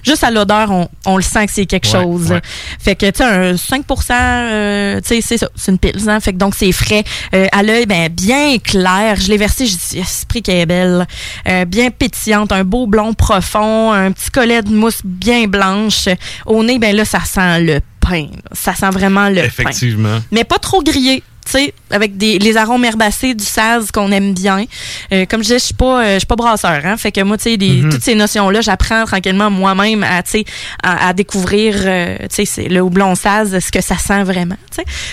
juste 0.03 0.25
à 0.25 0.31
l'odeur, 0.31 0.71
on, 0.71 0.89
on 1.07 1.17
le 1.17 1.23
sent 1.23 1.47
que 1.47 1.53
c'est 1.53 1.67
quelque 1.67 1.83
Ouais, 1.93 2.03
chose. 2.03 2.31
ouais. 2.31 2.41
Fait 2.79 2.95
que, 2.97 3.07
tu 3.07 3.19
sais, 3.19 3.25
un 3.25 3.57
5 3.57 3.85
euh, 4.11 5.01
tu 5.01 5.09
sais, 5.09 5.21
c'est 5.21 5.39
ça, 5.39 5.49
c'est 5.55 5.73
une 5.73 5.79
pile. 5.79 6.09
Hein? 6.09 6.21
Fait 6.21 6.33
que 6.33 6.39
donc, 6.39 6.55
c'est 6.57 6.73
frais. 6.73 7.05
Euh, 7.35 7.47
à 7.53 7.63
l'œil, 7.63 7.87
ben, 7.87 8.09
bien 8.09 8.59
clair. 8.59 9.17
Je 9.17 9.29
l'ai 9.29 9.37
versé, 9.37 9.67
j'ai 9.67 9.77
dit, 9.77 9.99
esprit 9.99 10.43
qu'elle 10.43 10.59
est 10.59 10.67
belle. 10.67 11.07
Euh, 11.49 11.65
bien 11.65 11.91
pétillante, 11.91 12.53
un 12.53 12.65
beau 12.65 12.87
blond 12.87 13.13
profond, 13.15 13.93
un 13.93 14.13
petit 14.13 14.31
collet 14.31 14.63
de 14.63 14.71
mousse 14.71 15.01
bien 15.05 15.47
blanche. 15.47 16.09
Au 16.47 16.63
nez, 16.65 16.79
ben 16.79 16.95
là, 16.95 17.05
ça 17.05 17.21
sent 17.21 17.61
le 17.61 17.81
pain. 18.07 18.23
là. 18.33 18.39
Ça 18.53 18.75
sent 18.75 18.91
vraiment 18.91 19.29
le 19.29 19.37
pain 19.37 19.45
Effectivement. 19.47 20.19
mais 20.31 20.45
pas 20.45 20.59
trop 20.59 20.83
grillé. 20.83 21.23
Tu 21.45 21.51
sais, 21.51 21.75
avec 21.91 22.17
des, 22.17 22.39
les 22.39 22.57
arômes 22.57 22.85
herbacés 22.85 23.35
du 23.35 23.45
saz 23.45 23.91
qu'on 23.91 24.13
aime 24.13 24.33
bien. 24.33 24.65
Euh, 25.13 25.27
comme 25.29 25.41
je 25.41 25.47
disais, 25.49 25.59
je 25.59 25.65
suis 25.65 25.75
pas, 25.75 26.01
euh, 26.05 26.13
je 26.15 26.19
suis 26.21 26.27
pas 26.27 26.37
brasseur, 26.37 26.81
hein. 26.87 26.97
Fait 26.97 27.11
que 27.11 27.21
moi, 27.23 27.37
tu 27.37 27.43
sais, 27.43 27.57
des- 27.57 27.83
Mhm. 27.83 27.91
toutes 27.91 28.03
ces 28.05 28.15
notions-là, 28.15 28.61
j'apprends 28.61 29.05
tranquillement 29.07 29.51
moi-même 29.51 30.05
à, 30.05 30.23
tu 30.23 30.31
sais, 30.31 30.45
à, 30.85 31.09
à 31.09 31.13
découvrir, 31.13 31.75
euh, 31.81 32.17
tu 32.21 32.27
sais, 32.31 32.45
c'est 32.45 32.69
le 32.69 32.81
houblon 32.81 33.17
saz, 33.17 33.59
ce 33.59 33.73
que 33.73 33.81
ça 33.81 33.97
sent 33.99 34.23
vraiment. 34.23 34.55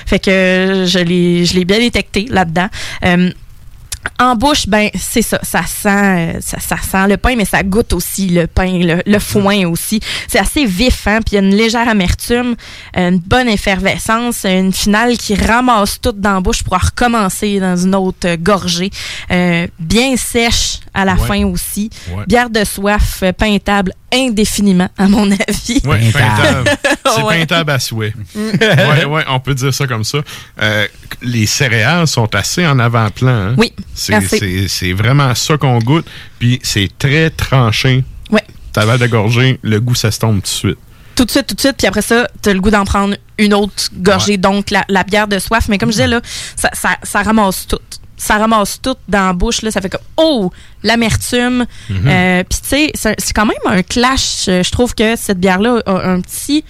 Fait 0.06 0.20
que 0.20 0.30
euh, 0.30 0.86
je 0.86 1.00
l'ai, 1.00 1.46
je 1.46 1.56
l'ai 1.56 1.66
bien 1.66 1.80
détecté 1.80 2.28
là-dedans. 2.30 2.70
En 4.18 4.36
bouche, 4.36 4.68
ben 4.68 4.90
c'est 5.00 5.22
ça, 5.22 5.40
ça 5.44 5.64
sent, 5.64 5.90
euh, 5.90 6.34
ça, 6.42 6.58
ça 6.60 6.76
sent 6.78 7.08
le 7.08 7.18
pain, 7.18 7.36
mais 7.38 7.46
ça 7.46 7.64
goûte 7.64 7.94
aussi 7.94 8.28
le 8.28 8.48
pain, 8.48 8.80
le, 8.80 9.02
le 9.06 9.20
foin 9.20 9.66
aussi. 9.68 10.00
C'est 10.28 10.40
assez 10.40 10.66
vif, 10.66 11.08
hein, 11.08 11.20
puis 11.26 11.34
il 11.34 11.36
y 11.36 11.38
a 11.38 11.42
une 11.42 11.56
légère 11.56 11.88
amertume, 11.88 12.56
une 12.96 13.18
bonne 13.20 13.48
effervescence, 13.50 14.46
une 14.46 14.74
finale 14.74 15.18
qui 15.18 15.36
ramasse 15.36 16.00
tout 16.02 16.12
dans 16.14 16.34
la 16.36 16.40
bouche 16.42 16.64
pour 16.64 16.78
recommencer 16.78 17.60
dans 17.60 17.78
une 17.78 17.96
autre 17.96 18.26
euh, 18.28 18.38
gorgée, 18.38 18.90
Euh, 19.32 19.68
bien 19.80 20.16
sèche 20.18 20.80
à 20.94 21.06
la 21.06 21.14
Ouais. 21.14 21.28
fin 21.28 21.44
aussi. 21.46 21.90
Ouais. 22.12 22.24
Bière 22.28 22.50
de 22.50 22.64
soif, 22.64 23.24
peintable 23.38 23.94
indéfiniment 24.12 24.90
à 24.98 25.08
mon 25.08 25.30
avis. 25.32 25.80
Ouais, 25.86 26.00
peintable. 26.12 26.70
C'est 27.16 27.24
peintable 27.24 27.72
à 27.72 27.80
souhait. 27.80 28.14
Mm. 28.34 28.40
ouais, 28.60 29.06
ouais, 29.06 29.24
on 29.30 29.40
peut 29.40 29.54
dire 29.54 29.74
ça 29.74 29.86
comme 29.88 30.04
ça. 30.04 30.18
Euh, 30.62 30.88
les 31.22 31.46
céréales 31.46 32.08
sont 32.08 32.34
assez 32.34 32.66
en 32.66 32.80
avant-plan. 32.80 33.28
hein? 33.30 33.56
Oui, 33.58 33.72
C'est, 34.00 34.14
assez. 34.14 34.68
c'est, 34.68 34.94
vraiment 34.94 35.34
ça 35.36 35.58
qu'on 35.58 35.80
goûte. 35.80 36.06
Puis 36.40 36.60
c'est 36.64 36.90
très 36.98 37.30
tranché. 37.30 38.04
Ouais. 38.32 38.44
T'as 38.74 38.98
de 38.98 39.08
gorger, 39.08 39.60
le 39.62 39.80
goût 39.80 39.96
s'estompe 39.96 40.36
tout 40.38 40.42
de 40.42 40.48
suite. 40.48 40.78
tout 41.16 41.26
de 41.26 41.32
suite, 41.32 41.48
tout 41.48 41.56
de 41.56 41.60
suite, 41.60 41.76
puis 41.78 41.88
après 41.88 42.02
ça, 42.02 42.28
tu 42.42 42.50
as 42.50 42.54
le 42.54 42.62
goût 42.62 42.70
d'en 42.72 42.86
prendre 42.86 43.16
une 43.38 43.54
autre 43.54 43.90
gorgée, 43.94 44.38
donc 44.38 44.72
la, 44.72 44.86
la 44.88 45.04
bière 45.04 45.28
de 45.28 45.38
soif. 45.40 45.68
Mais 45.68 45.78
comme 45.78 45.90
je 45.90 45.96
disais, 45.96 46.08
là, 46.08 46.22
ça, 46.56 46.70
ça, 46.74 46.98
ça 47.04 47.22
ramasse 47.24 47.68
tout. 47.68 47.80
Ça 48.16 48.38
ramasse 48.38 48.82
tout 48.82 48.96
dans 49.08 49.28
la 49.28 49.34
bouche, 49.34 49.62
là, 49.62 49.72
ça 49.72 49.80
fait 49.82 49.90
comme 49.90 50.02
Oh! 50.18 50.52
L'amertume. 50.84 51.66
Euh, 51.92 52.44
puis 52.44 52.60
tu 52.62 52.68
sais, 52.68 52.92
c'est 53.18 53.34
quand 53.34 53.46
même 53.46 53.58
un 53.66 53.82
clash. 53.84 54.46
euh, 54.50 54.62
Je 54.64 54.72
trouve 54.72 54.94
que 54.96 55.16
cette 55.16 55.40
bière-là 55.40 55.82
a 55.86 56.08
un 56.10 56.20
petit. 56.22 56.64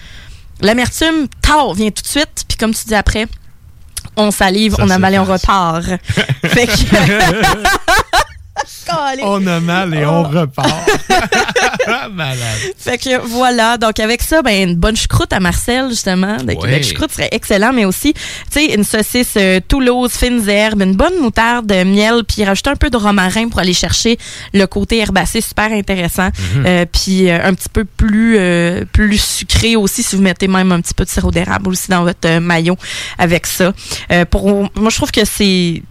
L'amertume, 0.61 1.27
tard, 1.41 1.73
vient 1.73 1.89
tout 1.89 2.03
de 2.03 2.07
suite. 2.07 2.45
Puis 2.47 2.57
comme 2.57 2.73
tu 2.73 2.85
dis 2.85 2.95
après, 2.95 3.27
on 4.17 4.31
salive, 4.31 4.75
Ça 4.75 4.83
on 4.83 4.89
avale, 4.89 5.19
on 5.19 5.25
s'efface. 5.25 5.41
repart. 5.41 5.83
fait 6.45 6.67
que. 6.67 6.73
On 9.23 9.45
a 9.47 9.59
mal 9.59 9.93
et 9.93 10.05
on 10.05 10.23
repart. 10.23 10.69
Malade. 12.11 12.39
Fait 12.77 12.97
que 12.97 13.19
voilà, 13.27 13.77
donc 13.77 13.99
avec 13.99 14.21
ça, 14.21 14.41
ben 14.41 14.69
une 14.69 14.75
bonne 14.75 14.95
choucroute 14.95 15.31
à 15.33 15.39
Marcel, 15.39 15.89
justement. 15.89 16.37
De 16.37 16.49
Ouais. 16.49 16.55
Québec 16.55 16.83
choucroute 16.83 17.11
serait 17.11 17.29
excellent, 17.31 17.71
mais 17.73 17.85
aussi, 17.85 18.13
tu 18.13 18.19
sais, 18.51 18.65
une 18.73 18.83
saucisse 18.83 19.33
euh, 19.37 19.59
Toulouse, 19.67 20.11
fines 20.11 20.47
herbes, 20.49 20.81
une 20.81 20.95
bonne 20.95 21.17
moutarde, 21.19 21.71
euh, 21.71 21.85
miel, 21.85 22.23
puis 22.27 22.43
rajouter 22.43 22.69
un 22.71 22.75
peu 22.75 22.89
de 22.89 22.97
romarin 22.97 23.47
pour 23.49 23.59
aller 23.59 23.73
chercher 23.73 24.17
le 24.53 24.65
côté 24.65 24.97
herbacé 24.99 25.41
super 25.41 25.71
intéressant. 25.71 26.29
Euh, 26.65 26.85
puis 26.91 27.29
euh, 27.29 27.39
un 27.43 27.53
petit 27.53 27.69
peu 27.69 27.85
plus, 27.85 28.37
euh, 28.39 28.83
plus 28.91 29.21
sucré 29.21 29.75
aussi, 29.75 30.03
si 30.03 30.15
vous 30.15 30.21
mettez 30.21 30.47
même 30.47 30.71
un 30.71 30.81
petit 30.81 30.93
peu 30.93 31.05
de 31.05 31.09
sirop 31.09 31.31
d'érable 31.31 31.69
aussi 31.69 31.89
dans 31.89 32.03
votre 32.03 32.27
euh, 32.27 32.39
maillot 32.39 32.77
avec 33.17 33.45
ça. 33.45 33.73
Euh, 34.11 34.25
pour, 34.25 34.47
moi, 34.75 34.89
je 34.89 34.95
trouve 34.95 35.11
que 35.11 35.25
c'est 35.25 35.81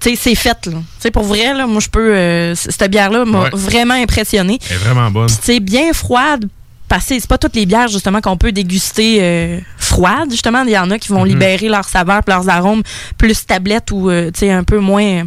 tu 0.00 0.10
sais, 0.10 0.16
c'est 0.16 0.34
fait, 0.34 0.66
là. 0.66 0.72
Tu 0.72 0.80
sais, 1.00 1.10
pour 1.10 1.24
vrai, 1.24 1.54
là, 1.54 1.66
moi, 1.66 1.80
je 1.80 1.88
peux... 1.88 2.14
euh, 2.14 2.54
cette 2.54 2.90
bière-là 2.90 3.24
m'a 3.24 3.42
Ouais. 3.44 3.50
vraiment 3.52 3.94
impressionné. 3.94 4.58
Elle 4.70 4.76
est 4.76 4.78
vraiment 4.78 5.10
bonne. 5.10 5.26
Puis, 5.26 5.36
tu 5.36 5.42
sais, 5.44 5.60
bien 5.60 5.92
froide, 5.92 6.48
parce 6.88 7.06
que 7.06 7.18
c'est 7.18 7.26
pas 7.28 7.36
toutes 7.38 7.56
les 7.56 7.66
bières, 7.66 7.88
justement, 7.88 8.20
qu'on 8.20 8.36
peut 8.36 8.52
déguster 8.52 9.18
euh, 9.20 9.58
froides, 9.76 10.30
justement. 10.30 10.62
Il 10.62 10.70
y 10.70 10.78
en 10.78 10.90
a 10.90 10.98
qui 10.98 11.08
vont 11.08 11.22
Mhm. 11.22 11.28
libérer 11.28 11.68
leurs 11.68 11.88
saveurs 11.88 12.22
puis 12.22 12.32
leurs 12.34 12.48
arômes 12.48 12.82
plus 13.18 13.44
tablettes 13.44 13.90
ou, 13.90 14.08
euh, 14.08 14.30
tu 14.30 14.40
sais, 14.40 14.50
un 14.50 14.64
peu 14.64 14.78
moins 14.78 15.24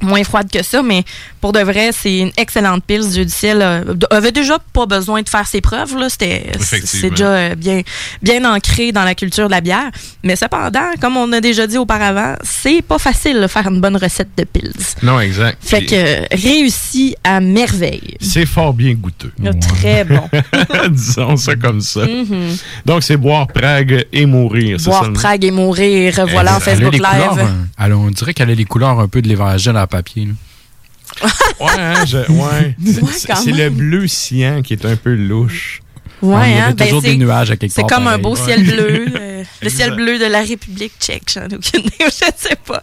moins 0.00 0.22
froide 0.22 0.48
que 0.48 0.62
ça, 0.62 0.80
mais 0.80 1.02
pour 1.40 1.52
de 1.52 1.60
vrai, 1.60 1.90
c'est 1.92 2.18
une 2.18 2.30
excellente 2.36 2.82
pile. 2.84 3.08
Dieu 3.08 3.24
du 3.24 3.30
ciel 3.30 3.60
euh, 3.62 3.94
avait 4.10 4.32
déjà 4.32 4.58
pas 4.72 4.86
besoin 4.86 5.22
de 5.22 5.28
faire 5.28 5.46
ses 5.46 5.60
preuves. 5.60 5.96
Là. 5.96 6.08
C'était, 6.08 6.50
c'est 6.60 7.10
déjà 7.10 7.26
euh, 7.26 7.54
bien, 7.54 7.82
bien 8.22 8.44
ancré 8.44 8.92
dans 8.92 9.04
la 9.04 9.14
culture 9.14 9.46
de 9.46 9.50
la 9.52 9.60
bière. 9.60 9.90
Mais 10.24 10.36
cependant, 10.36 10.90
comme 11.00 11.16
on 11.16 11.32
a 11.32 11.40
déjà 11.40 11.66
dit 11.66 11.78
auparavant, 11.78 12.34
c'est 12.42 12.82
pas 12.82 12.98
facile 12.98 13.40
de 13.40 13.46
faire 13.46 13.66
une 13.68 13.80
bonne 13.80 13.96
recette 13.96 14.30
de 14.36 14.44
pils. 14.44 14.72
Non, 15.02 15.20
exact. 15.20 15.58
Fait 15.60 15.84
que 15.84 15.94
euh, 15.94 16.24
réussi 16.32 17.14
à 17.24 17.40
merveille. 17.40 18.16
C'est 18.20 18.46
fort 18.46 18.74
bien 18.74 18.94
goûteux. 18.94 19.32
Très 19.60 20.04
bon. 20.04 20.28
Disons 20.90 21.36
ça 21.36 21.56
comme 21.56 21.80
ça. 21.80 22.00
Mhm. 22.06 22.56
Donc, 22.84 23.02
c'est 23.02 23.16
boire 23.16 23.46
Prague 23.46 24.06
et 24.12 24.26
mourir. 24.26 24.80
ça 24.80 24.90
Boire 24.90 25.12
Prague 25.12 25.44
et 25.44 25.50
mourir, 25.50 26.26
voilà, 26.30 26.56
en 26.56 26.60
Facebook 26.60 26.92
couleurs, 26.96 27.34
Live. 27.36 27.44
hein. 27.46 27.66
Elle 27.84 27.92
a- 27.92 27.96
on 27.98 28.10
dirait 28.10 28.34
qu'elle 28.34 28.50
a 28.50 28.54
les 28.54 28.64
couleurs 28.64 28.98
un 29.00 29.08
peu 29.08 29.22
de 29.22 29.28
l'évangile 29.28 29.76
à 29.76 29.86
papier. 29.86 30.26
là. 30.26 30.32
Ouais, 31.60 31.66
hein, 31.78 32.04
je- 32.06 32.16
ouais. 32.32 32.76
C'est- 32.84 33.26
quand 33.26 33.36
c'est 33.36 33.52
le 33.52 33.70
bleu 33.70 34.06
cyan 34.06 34.62
qui 34.62 34.72
est 34.74 34.84
un 34.84 34.96
peu 34.96 35.14
louche. 35.14 35.80
Ouais, 36.20 36.34
Ah, 36.36 36.48
il 36.48 36.50
y 36.52 36.58
hein, 36.58 36.64
avait 36.64 36.74
ben, 36.74 36.84
toujours 36.86 37.00
c'est- 37.02 37.10
des 37.10 37.16
nuages 37.16 37.50
à 37.52 37.56
quelque 37.56 37.72
C'est 37.72 37.82
part, 37.82 37.90
comme 37.90 38.06
un 38.08 38.18
pareil. 38.18 38.22
beau 38.22 38.34
Ouais. 38.36 38.42
ciel 38.42 38.64
bleu. 38.64 39.06
euh, 39.20 39.44
le 39.62 39.68
ciel 39.70 39.94
bleu 39.94 40.18
de 40.18 40.24
la 40.24 40.40
République 40.42 40.92
tchèque, 40.98 41.22
j'en 41.32 41.42
ai 41.48 41.54
aucune 41.54 41.80
idée, 41.80 41.92
je 42.00 42.10
sais 42.36 42.56
pas. 42.66 42.82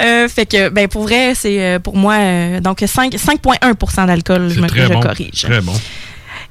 Euh, 0.00 0.28
fait 0.28 0.46
que, 0.46 0.68
ben, 0.68 0.86
pour 0.86 1.02
vrai, 1.02 1.34
c'est 1.34 1.60
euh, 1.60 1.78
pour 1.80 1.96
moi, 1.96 2.14
euh, 2.14 2.60
donc 2.60 2.84
5 2.86 3.14
5,1 3.16 4.06
d'alcool, 4.06 4.48
je 4.50 4.54
C'est 4.54 4.60
me 4.60 4.68
je 4.68 4.92
bon. 4.92 5.00
corrige. 5.00 5.42
Très 5.42 5.60
bon. 5.60 5.72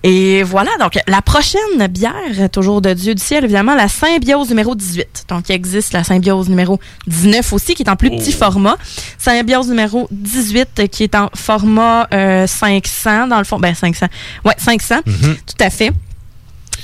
Et 0.08 0.44
voilà, 0.44 0.70
donc 0.80 1.00
la 1.08 1.24
prochaine 1.24 1.88
bière, 1.90 2.52
toujours 2.52 2.80
de 2.80 2.94
Dieu 2.94 3.16
du 3.16 3.24
ciel, 3.24 3.44
évidemment, 3.44 3.74
la 3.74 3.88
Symbiose 3.88 4.50
numéro 4.50 4.76
18. 4.76 5.26
Donc, 5.30 5.50
il 5.50 5.54
existe 5.54 5.94
la 5.94 6.04
Symbiose 6.04 6.48
numéro 6.48 6.80
19 7.08 7.54
aussi, 7.54 7.74
qui 7.74 7.82
est 7.82 7.90
en 7.90 7.96
plus 7.96 8.12
petit 8.12 8.32
format. 8.32 8.78
Symbiose 9.18 9.68
numéro 9.68 10.08
18, 10.12 10.68
euh, 10.78 10.86
qui 10.86 11.06
est 11.06 11.16
en 11.16 11.32
format 11.34 12.08
euh, 12.14 12.46
500, 12.46 13.30
dans 13.30 13.40
le 13.40 13.46
fond. 13.46 13.58
Ben, 13.58 13.74
500. 13.74 14.06
Ouais, 14.46 14.54
500, 14.60 14.98
tout 15.06 15.56
à 15.60 15.72
fait. 15.72 15.92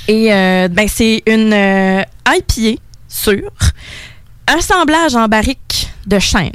Et 0.08 0.32
euh, 0.32 0.66
ben, 0.66 0.88
c'est 0.88 1.22
une 1.26 1.52
euh, 1.52 2.02
IPA 2.26 2.80
sûre, 3.06 3.52
assemblage 4.48 5.14
en 5.14 5.28
barrique 5.28 5.92
de 6.08 6.18
chêne. 6.18 6.50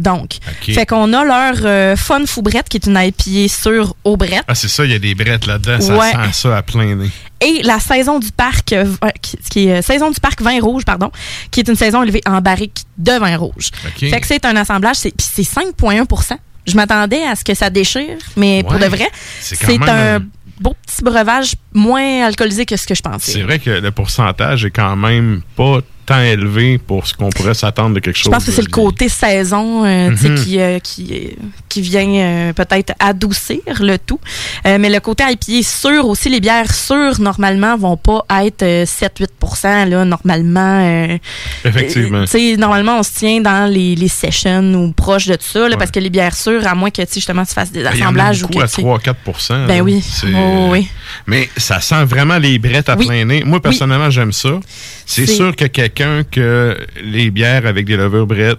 Donc, 0.00 0.38
OK. 0.48 0.74
fait 0.74 0.86
qu'on 0.86 1.12
a 1.12 1.24
leur 1.24 1.54
euh, 1.64 1.96
Fun 1.96 2.24
Foubrette, 2.26 2.68
qui 2.68 2.78
est 2.78 2.86
une 2.86 2.98
IPA 2.98 3.48
sûre 3.48 3.94
au 4.04 4.16
brette. 4.16 4.44
Ah, 4.48 4.54
c'est 4.54 4.68
ça, 4.68 4.84
il 4.84 4.90
y 4.90 4.94
a 4.94 4.98
des 4.98 5.14
brettes 5.14 5.46
là-dedans. 5.46 5.80
Ça 5.80 5.96
Ouais. 5.96 6.10
sent 6.12 6.32
ça 6.32 6.56
à 6.56 6.62
plein 6.62 6.94
nez. 6.94 7.10
Et 7.42 7.62
la 7.62 7.78
saison 7.80 8.18
du 8.18 8.32
parc, 8.32 8.72
euh, 8.72 8.84
qui, 9.22 9.36
qui 9.50 9.68
est 9.68 9.78
euh, 9.78 9.82
saison 9.82 10.10
du 10.10 10.20
parc 10.20 10.42
vin 10.42 10.60
rouge, 10.60 10.84
pardon, 10.84 11.10
qui 11.50 11.60
est 11.60 11.68
une 11.68 11.76
saison 11.76 12.02
élevée 12.02 12.20
en 12.26 12.40
barrique 12.40 12.82
de 12.98 13.12
vin 13.12 13.36
rouge. 13.36 13.70
OK. 13.86 14.08
Fait 14.10 14.20
que 14.20 14.26
c'est 14.26 14.44
un 14.44 14.56
assemblage, 14.56 14.96
c'est 14.96 15.10
puis 15.16 15.26
c'est 15.30 15.42
5,1% 15.60 16.36
Je 16.66 16.74
m'attendais 16.76 17.22
à 17.24 17.34
ce 17.36 17.44
que 17.44 17.54
ça 17.54 17.70
déchire, 17.70 18.18
mais 18.36 18.62
pour 18.62 18.78
de 18.78 18.86
vrai, 18.86 19.08
C'est 19.40 19.62
un 19.88 20.16
un- 20.16 20.20
beau 20.60 20.74
petit 20.86 21.02
breuvage 21.02 21.54
moins 21.72 22.26
alcoolisé 22.26 22.66
que 22.66 22.76
ce 22.76 22.86
que 22.86 22.94
je 22.94 23.00
pensais. 23.00 23.32
C'est 23.32 23.42
vrai 23.42 23.58
que 23.58 23.70
le 23.70 23.90
pourcentage 23.90 24.66
est 24.66 24.70
quand 24.70 24.94
même 24.96 25.40
pas 25.56 25.78
tant 26.10 26.20
élevé 26.22 26.78
pour 26.78 27.06
ce 27.06 27.14
qu'on 27.14 27.30
pourrait 27.30 27.54
s'attendre 27.54 27.94
de 27.94 28.00
quelque 28.00 28.16
chose. 28.16 28.24
Je 28.24 28.30
pense 28.30 28.44
que 28.44 28.50
c'est 28.50 28.62
le 28.62 28.68
côté 28.70 29.08
saison 29.08 29.84
euh, 29.84 30.10
Mhm. 30.10 30.34
qui, 30.42 30.58
euh, 30.60 30.78
qui, 30.80 31.28
qui 31.68 31.80
vient 31.82 32.08
euh, 32.08 32.52
peut-être 32.52 32.92
adoucir 32.98 33.60
le 33.80 33.96
tout. 33.96 34.18
Mais 34.64 34.88
le 34.90 34.98
côté 35.00 35.22
IPA 35.28 35.62
sûr 35.62 36.06
aussi, 36.08 36.28
les 36.28 36.40
bières 36.40 36.74
sûres, 36.74 37.20
normalement, 37.20 37.76
vont 37.76 37.96
pas 37.96 38.24
être 38.42 38.62
euh, 38.62 38.84
7-8 38.84 39.88
là, 39.88 40.04
normalement. 40.04 41.18
Effectivement. 41.64 42.24
normalement, 42.58 42.98
on 42.98 43.02
se 43.02 43.12
tient 43.14 43.40
dans 43.40 43.70
les, 43.72 43.94
les 43.94 44.08
sessions 44.08 44.74
ou 44.74 44.92
proche 44.92 45.26
de 45.28 45.36
ça, 45.38 45.68
là, 45.68 45.76
parce 45.76 45.90
que 45.92 46.00
les 46.00 46.10
bières 46.10 46.34
sûres, 46.34 46.66
à 46.66 46.74
moins 46.74 46.90
que, 46.90 47.02
justement, 47.12 47.44
tu 47.44 47.54
fasses 47.54 47.70
des 47.70 47.82
Ben, 47.84 47.90
Il 47.94 48.00
y 48.00 48.02
en 48.02 48.06
a 48.06 48.08
assemblages 48.08 48.42
ou 48.42 48.48
que, 48.48 48.58
à 48.58 48.66
tu 48.66 48.74
sais- 48.74 48.82
3-4 48.82 49.66
Ben 49.66 49.76
là. 49.76 49.82
oui. 49.82 50.02
Oh, 50.34 50.68
oui. 50.70 50.88
Mais 51.26 51.48
ça 51.56 51.80
sent 51.80 52.04
vraiment 52.04 52.38
les 52.38 52.58
brettes 52.58 52.88
à 52.88 52.96
Oui. 52.96 53.06
plein 53.06 53.24
nez. 53.24 53.44
Moi, 53.44 53.60
personnellement, 53.60 54.10
j'aime 54.10 54.32
ça. 54.32 54.58
C'est- 55.06 55.26
sûr 55.26 55.54
que 55.54 55.64
quelqu'un 55.66 55.99
que 56.30 56.76
les 57.02 57.30
bières 57.30 57.66
avec 57.66 57.86
des 57.86 57.96
levures 57.96 58.26
brettes, 58.26 58.58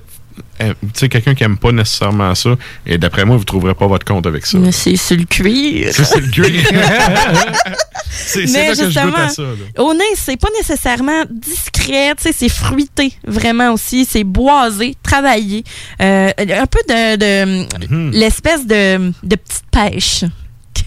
euh, 0.62 0.74
tu 0.82 0.88
sais, 0.94 1.10
quelqu'un 1.10 1.36
qui 1.36 1.44
aime 1.44 1.58
pas 1.58 1.72
nécessairement 1.72 2.34
ça, 2.36 2.52
et 2.86 2.98
d'après 2.98 3.26
moi, 3.26 3.36
vous 3.38 3.44
trouverez 3.44 3.74
pas 3.74 3.88
votre 3.88 4.06
compte 4.06 4.26
avec 4.26 4.46
ça. 4.46 4.58
Mais 4.60 4.72
c'est 4.72 4.96
sur 4.96 5.18
le 5.18 5.26
cuir. 5.26 5.92
C'est 5.94 6.20
le 6.20 6.28
cuir. 6.28 6.46
c'est 8.10 8.46
là 8.46 8.68
que 8.70 8.76
je 8.76 8.82
goûte 8.84 8.86
justement, 8.92 9.16
à 9.18 9.30
ça. 9.30 9.42
là. 9.44 9.84
Au 9.84 9.94
nez, 9.94 10.04
c'est 10.16 10.38
pas 10.38 10.48
nécessairement 10.58 11.24
discret, 11.30 12.14
tu 12.16 12.24
sais, 12.24 12.32
c'est 12.34 12.50
fruité 12.50 13.14
vraiment 13.26 13.74
aussi, 13.74 14.06
c'est 14.06 14.24
boisé, 14.24 14.96
travaillé, 15.04 15.64
Euh, 16.02 16.32
un 16.38 16.66
peu 16.66 16.80
de, 16.88 17.16
de- 17.18 17.88
Mhm. 17.90 18.12
l'espèce 18.12 18.66
de, 18.66 19.12
de 19.24 19.36
petite 19.36 19.64
pêche 19.72 20.24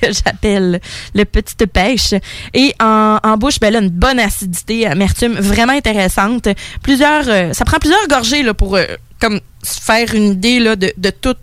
que 0.01 0.13
j'appelle 0.13 0.81
le 1.15 1.25
petite 1.25 1.67
pêche 1.67 2.15
et 2.53 2.75
en, 2.81 3.19
en 3.23 3.37
bouche 3.37 3.61
ben 3.61 3.73
là 3.73 3.81
une 3.81 3.89
bonne 3.91 4.19
acidité 4.21 4.87
amertume 4.87 5.35
vraiment 5.35 5.73
intéressante 5.73 6.49
plusieurs 6.83 7.29
euh, 7.29 7.53
ça 7.53 7.65
prend 7.65 7.79
plusieurs 7.79 8.07
gorgées 8.09 8.43
là 8.43 8.55
pour 8.55 8.77
euh, 8.77 8.85
comme 9.21 9.41
se 9.63 9.81
faire 9.81 10.15
une 10.15 10.33
idée 10.33 10.59
là 10.59 10.77
de, 10.77 10.93
de 10.97 11.11
tout 11.11 11.35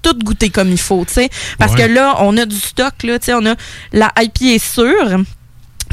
tout 0.00 0.16
goûter 0.22 0.48
comme 0.50 0.70
il 0.70 0.78
faut, 0.78 1.04
tu 1.04 1.14
sais. 1.14 1.28
Parce 1.58 1.72
Ouais. 1.72 1.88
que 1.88 1.92
là, 1.92 2.18
on 2.20 2.36
a 2.36 2.46
du 2.46 2.54
stock, 2.54 2.94
là, 3.02 3.18
tu 3.18 3.26
sais, 3.26 3.34
on 3.34 3.44
a 3.46 3.56
la 3.92 4.12
IPA 4.16 4.60
sûre, 4.64 5.18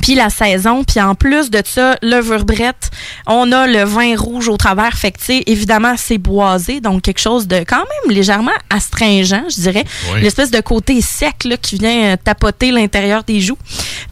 puis 0.06 0.14
la 0.14 0.30
saison, 0.30 0.84
puis 0.84 1.02
en 1.02 1.16
plus 1.16 1.50
de 1.50 1.64
ça, 1.66 1.98
levure 2.04 2.46
brette, 2.46 2.92
on 3.26 3.52
a 3.52 3.66
le 3.66 3.84
vin 3.86 4.16
rouge 4.16 4.50
au 4.50 4.56
travers. 4.56 4.94
Fait 4.96 5.12
que, 5.12 5.50
évidemment, 5.50 5.96
c'est 5.98 6.20
boisé, 6.20 6.80
donc 6.80 7.02
quelque 7.02 7.20
chose 7.20 7.48
de 7.48 7.56
quand 7.68 7.78
même 8.06 8.16
légèrement 8.16 8.52
astringent, 8.70 9.46
je 9.50 9.62
dirais. 9.62 9.84
Oui. 10.14 10.22
L'espèce 10.22 10.52
de 10.52 10.60
côté 10.62 11.02
sec, 11.02 11.44
là, 11.46 11.58
qui 11.58 11.80
vient 11.80 12.14
euh, 12.14 12.18
tapoter 12.24 12.70
l'intérieur 12.70 13.24
des 13.24 13.42
joues. 13.42 13.58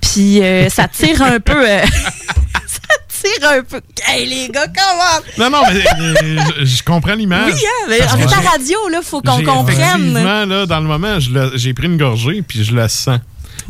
Puis 0.01 0.41
euh, 0.41 0.67
ça 0.71 0.87
tire 0.87 1.21
un 1.21 1.39
peu... 1.39 1.63
euh, 1.63 1.81
ça 2.65 2.79
tire 3.21 3.49
un 3.51 3.61
peu... 3.61 3.79
Hey, 4.07 4.25
les 4.25 4.49
gars, 4.49 4.65
comment... 4.65 5.21
Non, 5.37 5.55
non, 5.55 5.63
mais 5.71 5.83
euh, 6.01 6.39
je, 6.61 6.65
je 6.65 6.83
comprends 6.83 7.13
l'image. 7.13 7.53
Oui, 7.53 7.59
hein, 7.63 7.85
mais 7.89 7.97
j'ai- 7.99 8.33
à 8.33 8.49
radio, 8.49 8.89
là, 8.89 9.01
faut 9.03 9.21
qu'on 9.21 9.43
comprenne. 9.43 9.67
effectivement, 9.77 10.45
là, 10.45 10.65
dans 10.65 10.79
le 10.79 10.87
moment, 10.87 11.19
j'ai 11.53 11.73
pris 11.75 11.85
une 11.85 11.97
gorgée, 11.97 12.41
puis 12.41 12.63
je 12.63 12.75
la 12.75 12.89
sens. 12.89 13.19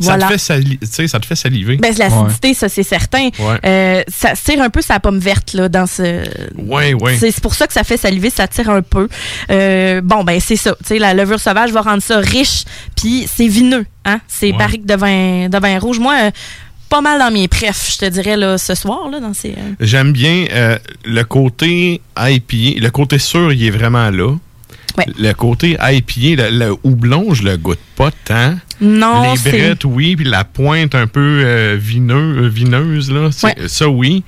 Voilà. 0.00 0.20
Ça, 0.20 0.26
te 0.26 0.32
fait 0.32 0.38
sali- 0.38 0.78
tu 0.78 0.86
sais, 0.90 1.08
ça 1.08 1.20
te 1.20 1.26
fait 1.26 1.36
saliver. 1.36 1.76
Ben, 1.76 1.92
c'est 1.92 2.08
l'acidité, 2.08 2.54
ça, 2.54 2.68
c'est 2.68 2.82
certain. 2.82 3.28
Ouais. 3.38 3.58
Euh, 3.64 4.02
ça 4.08 4.32
tire 4.34 4.62
un 4.62 4.70
peu 4.70 4.82
sa 4.82 5.00
pomme 5.00 5.18
verte, 5.18 5.52
là, 5.54 5.68
dans 5.68 5.86
ce. 5.86 6.22
Ouais, 6.56 6.94
ouais. 6.94 7.16
C'est 7.18 7.38
pour 7.40 7.54
ça 7.54 7.66
que 7.66 7.72
ça 7.72 7.84
fait 7.84 7.96
saliver, 7.96 8.30
ça 8.30 8.46
tire 8.48 8.70
un 8.70 8.82
peu. 8.82 9.08
Euh, 9.50 10.00
bon, 10.02 10.24
ben, 10.24 10.40
c'est 10.40 10.56
ça. 10.56 10.72
Tu 10.80 10.88
sais, 10.88 10.98
la 10.98 11.14
levure 11.14 11.40
sauvage 11.40 11.70
va 11.72 11.82
rendre 11.82 12.02
ça 12.02 12.18
riche, 12.18 12.64
puis 12.96 13.26
c'est 13.32 13.48
vineux, 13.48 13.86
hein. 14.04 14.20
C'est 14.28 14.52
Ouais. 14.52 14.58
barrique 14.58 14.86
de 14.86 14.94
vin, 14.94 15.48
de 15.48 15.58
vin 15.58 15.78
rouge. 15.78 15.98
Moi, 15.98 16.14
euh, 16.24 16.30
pas 16.90 17.00
mal 17.00 17.18
dans 17.18 17.30
mes 17.32 17.48
prefs, 17.48 17.92
je 17.94 17.98
te 17.98 18.04
dirais, 18.10 18.36
là, 18.36 18.56
ce 18.58 18.74
soir, 18.74 19.08
là, 19.10 19.18
dans 19.18 19.34
ces. 19.34 19.50
euh, 19.50 19.72
J'aime 19.80 20.12
bien 20.12 20.46
euh, 20.52 20.78
le 21.04 21.22
côté 21.24 22.00
IPA. 22.16 22.80
Le 22.80 22.88
côté 22.90 23.18
sûr, 23.18 23.52
il 23.52 23.64
est 23.66 23.70
vraiment 23.70 24.10
là. 24.10 24.34
Le 25.18 25.32
côté 25.32 25.76
IPA, 25.80 26.42
le, 26.50 26.58
le 26.66 26.76
houblon, 26.84 27.34
je 27.34 27.42
le 27.42 27.56
goûte 27.56 27.78
pas 27.96 28.10
tant. 28.24 28.56
Non, 28.80 29.34
Les 29.44 29.50
brettes, 29.50 29.84
oui, 29.84 30.16
puis 30.16 30.24
la 30.24 30.44
pointe 30.44 30.94
un 30.94 31.06
peu 31.06 31.42
euh, 31.44 31.76
vineux- 31.80 32.44
euh, 32.44 32.48
vineuse, 32.48 33.10
là, 33.10 33.30
ça, 33.66 33.88
oui. 33.88 34.22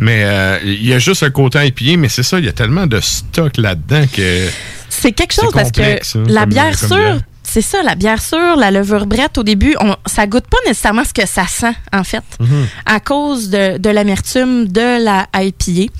Mais 0.00 0.22
euh, 0.24 0.58
il 0.64 0.86
y 0.86 0.92
a 0.94 0.98
juste 1.00 1.22
un 1.24 1.30
côté 1.30 1.58
IPA, 1.66 1.96
mais 1.98 2.08
c'est 2.08 2.22
ça, 2.22 2.38
il 2.38 2.44
y 2.44 2.48
a 2.48 2.52
tellement 2.52 2.86
de 2.86 3.00
stock 3.00 3.56
là-dedans 3.56 4.04
que... 4.12 4.46
C'est 4.88 5.12
quelque 5.12 5.32
chose 5.34 5.50
parce 5.52 5.70
complexe, 5.72 6.12
que 6.12 6.18
hein, 6.18 6.24
la 6.28 6.40
comme- 6.42 6.50
bière 6.50 6.78
comme 6.78 6.88
sûre, 6.88 6.96
bière. 6.98 7.20
c'est 7.42 7.60
ça, 7.62 7.82
la 7.82 7.94
bière 7.96 8.22
sûre, 8.22 8.56
la 8.56 8.70
levure 8.70 9.06
brette, 9.06 9.38
au 9.38 9.42
début, 9.42 9.74
on, 9.80 9.96
ça 10.06 10.26
goûte 10.28 10.46
pas 10.48 10.56
nécessairement 10.66 11.04
ce 11.04 11.12
que 11.12 11.26
ça 11.26 11.46
sent, 11.48 11.74
en 11.92 12.04
fait, 12.04 12.22
Mhm. 12.38 12.66
à 12.86 13.00
cause 13.00 13.50
de, 13.50 13.78
de 13.78 13.90
l'amertume 13.90 14.68
de 14.68 15.04
la 15.04 15.26
IPA. 15.34 15.92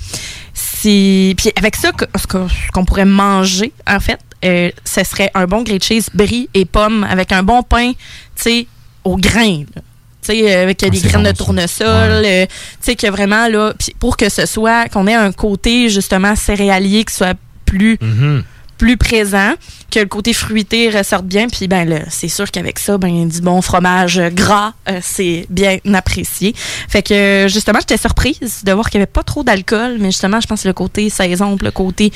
C'est- 0.81 1.33
Puis 1.37 1.51
avec 1.57 1.75
ça, 1.75 1.91
ce 2.15 2.25
qu'on 2.71 2.85
pourrait 2.85 3.05
manger, 3.05 3.71
en 3.87 3.99
fait, 3.99 4.19
euh, 4.45 4.71
ce 4.85 5.03
serait 5.03 5.29
un 5.33 5.45
bon 5.45 5.63
grilled 5.63 5.83
cheese, 5.83 6.05
brie 6.13 6.49
et 6.53 6.65
pommes, 6.65 7.05
avec 7.09 7.31
un 7.31 7.43
bon 7.43 7.63
pain, 7.63 7.91
tu 7.91 7.97
sais, 8.35 8.67
au 9.03 9.17
grain. 9.17 9.63
là. 9.75 9.81
Tu 10.21 10.33
sais, 10.33 10.55
euh, 10.55 10.63
avec 10.63 10.79
des 10.79 10.87
Ah, 10.87 10.91
c'est 10.93 11.07
graines 11.09 11.23
bon, 11.23 11.31
de 11.31 11.35
tournesol, 11.35 11.87
Ouais. 12.21 12.43
euh, 12.43 12.45
tu 12.45 12.51
sais, 12.81 12.95
que 12.95 13.07
vraiment, 13.07 13.47
là, 13.47 13.73
pour 13.99 14.15
que 14.17 14.29
ce 14.29 14.45
soit, 14.45 14.87
qu'on 14.89 15.07
ait 15.07 15.13
un 15.15 15.31
côté, 15.31 15.89
justement, 15.89 16.35
céréalier 16.35 17.03
qui 17.05 17.13
soit 17.13 17.37
plus 17.65 17.97
Mhm. 18.01 18.43
Plus 18.79 18.97
présent, 18.97 19.53
que 19.91 19.99
le 19.99 20.05
côté 20.07 20.33
fruité 20.33 20.89
ressorte 20.89 21.25
bien. 21.25 21.47
Puis 21.47 21.67
ben 21.67 21.87
là, 21.87 21.99
c'est 22.09 22.29
sûr 22.29 22.49
qu'avec 22.49 22.79
ça, 22.79 22.97
ben 22.97 23.27
du 23.27 23.41
bon 23.41 23.61
fromage 23.61 24.19
gras, 24.33 24.73
euh, 24.89 24.99
c'est 25.03 25.45
bien 25.49 25.77
apprécié. 25.93 26.55
Fait 26.87 27.03
que 27.03 27.45
justement, 27.47 27.79
j'étais 27.81 27.97
surprise 27.97 28.63
de 28.63 28.71
voir 28.71 28.89
qu'il 28.89 28.99
n'y 28.99 29.03
avait 29.03 29.11
pas 29.11 29.23
trop 29.23 29.43
d'alcool, 29.43 29.97
mais 29.99 30.07
justement, 30.11 30.39
je 30.41 30.47
pense 30.47 30.63
que 30.63 30.67
le 30.69 30.73
côté 30.73 31.09
saison, 31.09 31.57
le 31.61 31.71
côté 31.71 32.11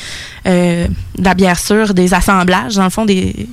euh, 0.47 0.88
de 1.17 1.23
la 1.23 1.34
bière 1.36 1.60
sûre, 1.60 1.93
des 1.93 2.13
assemblages, 2.13 2.76
dans 2.76 2.86
le 2.86 2.89
fond, 2.89 3.06
des, 3.06 3.47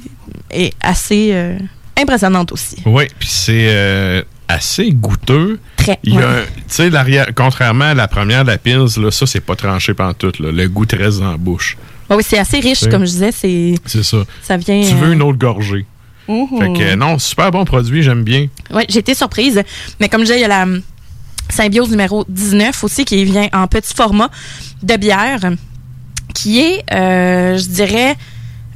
est 0.53 0.73
assez 0.81 1.31
euh, 1.33 1.59
impressionnante 2.01 2.53
aussi. 2.53 2.77
Oui, 2.87 3.05
puis 3.19 3.29
c'est 3.29 3.67
euh, 3.71 4.23
assez 4.49 4.91
goûteux. 4.93 5.59
Très. 5.77 5.99
Il 6.05 6.15
y 6.15 6.19
a 6.19 6.21
ouais. 6.21 6.25
un- 6.27 6.43
Tu 6.45 6.63
sais, 6.69 6.91
l'arrière- 6.91 7.29
contrairement 7.35 7.87
à 7.87 7.95
la 7.95 8.07
première 8.09 8.45
de 8.45 8.51
la 8.51 8.59
Pils, 8.59 8.87
là, 8.99 9.11
ça, 9.11 9.27
c'est 9.27 9.41
pas 9.41 9.57
tranché 9.57 9.95
pantoute. 9.95 10.39
Là. 10.39 10.53
Le 10.53 10.69
goût 10.69 10.87
te 10.87 10.95
reste 10.97 11.21
la 11.21 11.37
bouche. 11.37 11.77
Oui, 12.11 12.23
c'est 12.27 12.39
assez 12.39 12.59
riche, 12.61 12.89
comme 12.89 13.05
je 13.05 13.11
disais. 13.11 13.33
C'est, 13.33 13.75
C'est 13.87 14.03
ça. 14.03 14.19
ça 14.43 14.57
vient. 14.57 14.83
Tu 14.83 14.95
veux 14.95 15.09
euh, 15.09 15.13
une 15.13 15.23
autre 15.23 15.39
gorgée. 15.39 15.87
Mhm. 16.29 16.47
Fait 16.59 16.73
que 16.73 16.95
non, 16.95 17.19
super 17.19 17.51
bon 17.51 17.65
produit, 17.65 18.03
j'aime 18.03 18.23
bien. 18.25 18.47
Oui, 18.73 18.83
j'ai 18.89 18.99
été 19.01 19.15
surprise. 19.15 19.63
Mais 20.01 20.09
comme 20.09 20.21
je 20.21 20.27
disais, 20.27 20.39
il 20.39 20.43
y 20.43 20.45
a 20.45 20.49
la 20.49 20.67
Symbiose 21.49 21.91
numéro 21.91 22.25
19 22.29 22.85
aussi 22.85 23.05
qui 23.05 23.25
vient 23.25 23.49
en 23.53 23.67
petit 23.67 23.95
format 23.95 24.31
de 24.83 24.97
bière 24.97 25.41
qui 26.35 26.61
est, 26.61 26.85
euh, 26.93 27.59
je 27.59 27.67
dirais, 27.67 28.15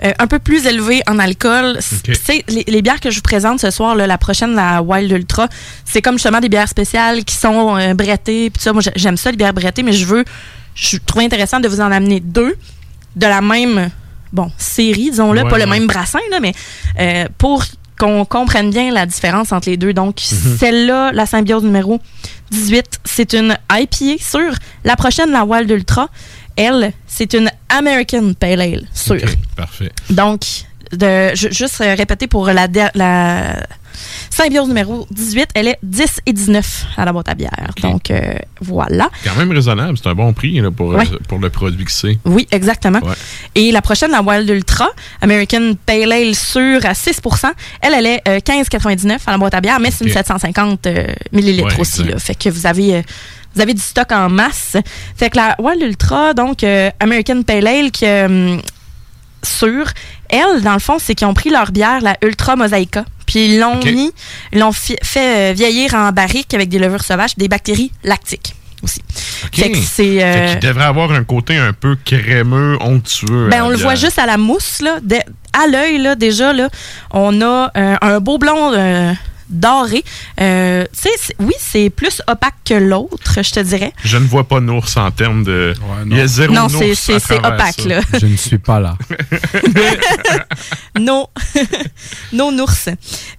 euh, 0.02 0.12
un 0.18 0.26
peu 0.26 0.40
plus 0.40 0.66
élevé 0.66 1.02
en 1.06 1.20
alcool. 1.20 1.76
C- 1.80 1.96
tu 2.02 2.14
sais, 2.16 2.44
Les, 2.48 2.64
les 2.66 2.82
bières 2.82 2.98
que 2.98 3.10
je 3.10 3.16
vous 3.16 3.22
présente 3.22 3.60
ce 3.60 3.70
soir, 3.70 3.94
là, 3.94 4.08
la 4.08 4.18
prochaine, 4.18 4.56
la 4.56 4.82
Wild 4.82 5.12
Ultra, 5.12 5.48
c'est 5.84 6.02
comme 6.02 6.14
justement 6.16 6.40
des 6.40 6.48
bières 6.48 6.68
spéciales 6.68 7.24
qui 7.24 7.36
sont 7.36 7.76
euh, 7.76 7.94
brettées. 7.94 8.50
Puis 8.50 8.60
ça, 8.60 8.72
moi, 8.72 8.82
j'ai- 8.82 8.90
j'aime 8.96 9.16
ça, 9.16 9.30
les 9.30 9.36
bières 9.36 9.54
brettées, 9.54 9.84
mais 9.84 9.92
je 9.92 10.04
veux, 10.04 10.24
je 10.74 10.96
trouve 10.98 11.22
intéressant 11.22 11.60
de 11.60 11.68
vous 11.68 11.80
en 11.80 11.92
amener 11.92 12.18
deux 12.18 12.56
de 13.16 13.26
la 13.26 13.40
même, 13.40 13.90
bon, 14.32 14.50
série, 14.58 15.10
disons-le, 15.10 15.42
Ouais, 15.42 15.48
pas 15.50 15.58
le 15.58 15.66
même 15.66 15.86
brassin, 15.86 16.18
là, 16.30 16.40
mais 16.40 16.52
euh, 17.00 17.26
pour 17.38 17.64
qu'on 17.98 18.24
comprenne 18.24 18.70
bien 18.70 18.90
la 18.92 19.06
différence 19.06 19.52
entre 19.52 19.68
les 19.70 19.76
deux. 19.76 19.92
Donc, 19.92 20.16
Mhm. 20.32 20.56
celle-là, 20.58 21.12
la 21.12 21.26
symbiose 21.26 21.62
numéro 21.62 22.00
18, 22.50 23.00
c'est 23.04 23.32
une 23.34 23.56
IPA 23.70 24.18
sûre. 24.22 24.54
La 24.84 24.96
prochaine, 24.96 25.30
la 25.30 25.44
Wild 25.44 25.70
Ultra, 25.70 26.08
elle, 26.56 26.92
c'est 27.06 27.34
une 27.34 27.50
American 27.68 28.32
Pale 28.34 28.60
Ale 28.60 28.82
sûre. 28.92 29.20
Parfait. 29.56 29.92
Donc, 30.10 30.42
de, 30.92 31.34
ju- 31.34 31.52
juste 31.52 31.76
répéter 31.78 32.26
pour 32.26 32.46
la, 32.46 32.66
la 32.94 33.56
symbiose 34.30 34.68
numéro 34.68 35.06
18, 35.10 35.50
elle 35.54 35.68
est 35.68 35.78
10 35.82 36.20
et 36.26 36.32
19 36.32 36.86
à 36.96 37.04
la 37.04 37.12
boîte 37.12 37.28
à 37.28 37.34
bière. 37.34 37.50
Donc, 37.82 38.10
euh, 38.10 38.34
voilà. 38.60 39.10
Quand 39.24 39.36
même 39.36 39.50
raisonnable, 39.52 39.96
c'est 39.96 40.08
un 40.08 40.14
bon 40.14 40.32
prix 40.32 40.60
là, 40.60 40.70
pour, 40.70 40.88
Ouais. 40.90 41.04
euh, 41.12 41.18
pour 41.28 41.38
le 41.38 41.50
produit 41.50 41.84
que 41.84 41.92
c'est. 41.92 42.18
Oui, 42.24 42.46
exactement. 42.50 43.00
Ouais. 43.00 43.14
Et 43.54 43.72
la 43.72 43.82
prochaine, 43.82 44.10
la 44.10 44.22
Wild 44.22 44.48
Ultra, 44.48 44.88
American 45.20 45.72
Pale 45.86 46.12
Ale 46.12 46.34
sûre 46.34 46.84
à 46.84 46.92
6% 46.94 47.50
elle, 47.80 47.94
elle 47.94 48.06
est 48.06 48.22
euh, 48.28 48.38
15,99 48.38 49.18
à 49.26 49.32
la 49.32 49.38
boîte 49.38 49.54
à 49.54 49.60
bière, 49.60 49.80
mais 49.80 49.90
c'est 49.90 50.04
une 50.04 50.10
Ok. 50.10 50.16
750 50.16 50.86
euh, 50.86 51.06
millilitres 51.32 51.66
Ouais, 51.74 51.80
aussi. 51.80 52.04
Là. 52.04 52.18
Fait 52.18 52.34
que 52.34 52.48
vous 52.48 52.66
avez, 52.66 52.96
euh, 52.96 53.02
vous 53.54 53.60
avez 53.60 53.74
du 53.74 53.80
stock 53.80 54.10
en 54.12 54.28
masse. 54.28 54.76
Fait 55.16 55.30
que 55.30 55.36
la 55.36 55.56
Wild 55.58 55.82
Ultra, 55.82 56.34
donc 56.34 56.62
euh, 56.64 56.90
American 57.00 57.42
Pale 57.42 57.66
Ale, 57.66 57.90
qui, 57.90 58.04
euh, 58.06 58.56
sûre, 59.42 59.86
elle, 60.28 60.62
dans 60.62 60.72
le 60.72 60.78
fond, 60.78 60.96
c'est 60.98 61.14
qu'ils 61.14 61.26
ont 61.26 61.34
pris 61.34 61.50
leur 61.50 61.70
bière, 61.70 62.00
la 62.00 62.16
Ultra 62.22 62.56
Mosaica, 62.56 63.04
puis 63.34 63.46
ils 63.54 63.58
l'ont 63.58 63.80
mis, 63.84 64.12
l'ont 64.52 64.72
fait 64.72 64.96
euh, 65.16 65.52
vieillir 65.54 65.94
en 65.94 66.12
barrique 66.12 66.54
avec 66.54 66.68
des 66.68 66.78
levures 66.78 67.02
sauvages, 67.02 67.36
des 67.36 67.48
bactéries 67.48 67.90
lactiques 68.04 68.54
aussi. 68.82 69.00
Fait 69.52 69.70
que 69.70 69.78
c'est... 69.78 70.22
euh, 70.22 70.48
Fait 70.48 70.58
qu'il 70.60 70.68
devrait 70.68 70.84
avoir 70.84 71.10
un 71.12 71.24
côté 71.24 71.56
un 71.56 71.72
peu 71.72 71.96
crémeux, 72.04 72.76
onctueux. 72.80 73.48
ben, 73.50 73.64
on 73.64 73.68
le 73.70 73.76
voit 73.76 73.94
juste 73.96 74.18
à 74.18 74.26
la 74.26 74.36
mousse, 74.36 74.80
là. 74.82 74.98
De- 75.02 75.16
à 75.52 75.66
l'œil, 75.66 75.98
là, 75.98 76.14
déjà, 76.16 76.52
là, 76.52 76.68
on 77.12 77.40
a 77.40 77.70
euh, 77.76 77.96
un 78.00 78.20
beau 78.20 78.38
blond 78.38 78.72
euh, 78.72 79.12
doré. 79.48 80.04
Euh, 80.40 80.84
tu 80.92 81.02
sais, 81.02 81.10
c'est- 81.18 81.36
oui, 81.38 81.54
c'est 81.58 81.90
plus 81.90 82.22
opaque 82.26 82.54
que 82.64 82.74
l'autre, 82.74 83.42
je 83.42 83.50
te 83.50 83.60
dirais. 83.60 83.92
Je 84.04 84.16
ne 84.16 84.26
vois 84.26 84.44
pas 84.48 84.60
d'ours 84.60 84.96
en 84.96 85.10
termes 85.10 85.44
de. 85.44 85.74
Il 86.06 86.16
y 86.16 86.20
a 86.20 86.26
zéro 86.26 86.52
Non, 86.54 86.68
c'est- 86.68 86.90
à 86.90 86.94
c'est- 86.94 87.18
c'est 87.18 87.38
travers 87.38 87.54
opaque, 87.60 87.80
ça. 87.80 87.88
là. 87.88 88.00
Je 88.20 88.26
ne 88.26 88.36
suis 88.36 88.58
pas 88.58 88.80
là. 88.80 88.96
non, 90.98 91.28
non 92.32 92.58
ours. 92.58 92.88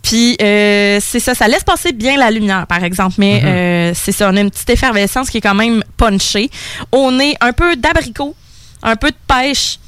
Puis 0.02 0.38
euh, 0.42 1.00
c'est 1.02 1.20
ça, 1.20 1.34
ça 1.36 1.48
laisse 1.48 1.64
passer 1.64 1.92
bien 1.94 2.18
la 2.18 2.32
lumière, 2.32 2.68
par 2.68 2.84
exemple. 2.84 3.16
Mais 3.18 3.42
Mhm. 3.42 3.48
euh, 3.48 3.92
c'est 3.96 4.12
ça, 4.12 4.30
on 4.32 4.38
a 4.38 4.42
une 4.42 4.52
petite 4.52 4.70
effervescence 4.70 5.30
qui 5.30 5.38
est 5.38 5.42
quand 5.42 5.56
même 5.56 5.84
punchée. 5.98 6.50
On 6.92 7.20
est 7.20 7.36
un 7.42 7.54
peu 7.54 7.76
d'abricot, 7.76 8.36
un 8.84 8.96
peu 8.96 9.12
de 9.12 9.18
pêche. 9.28 9.80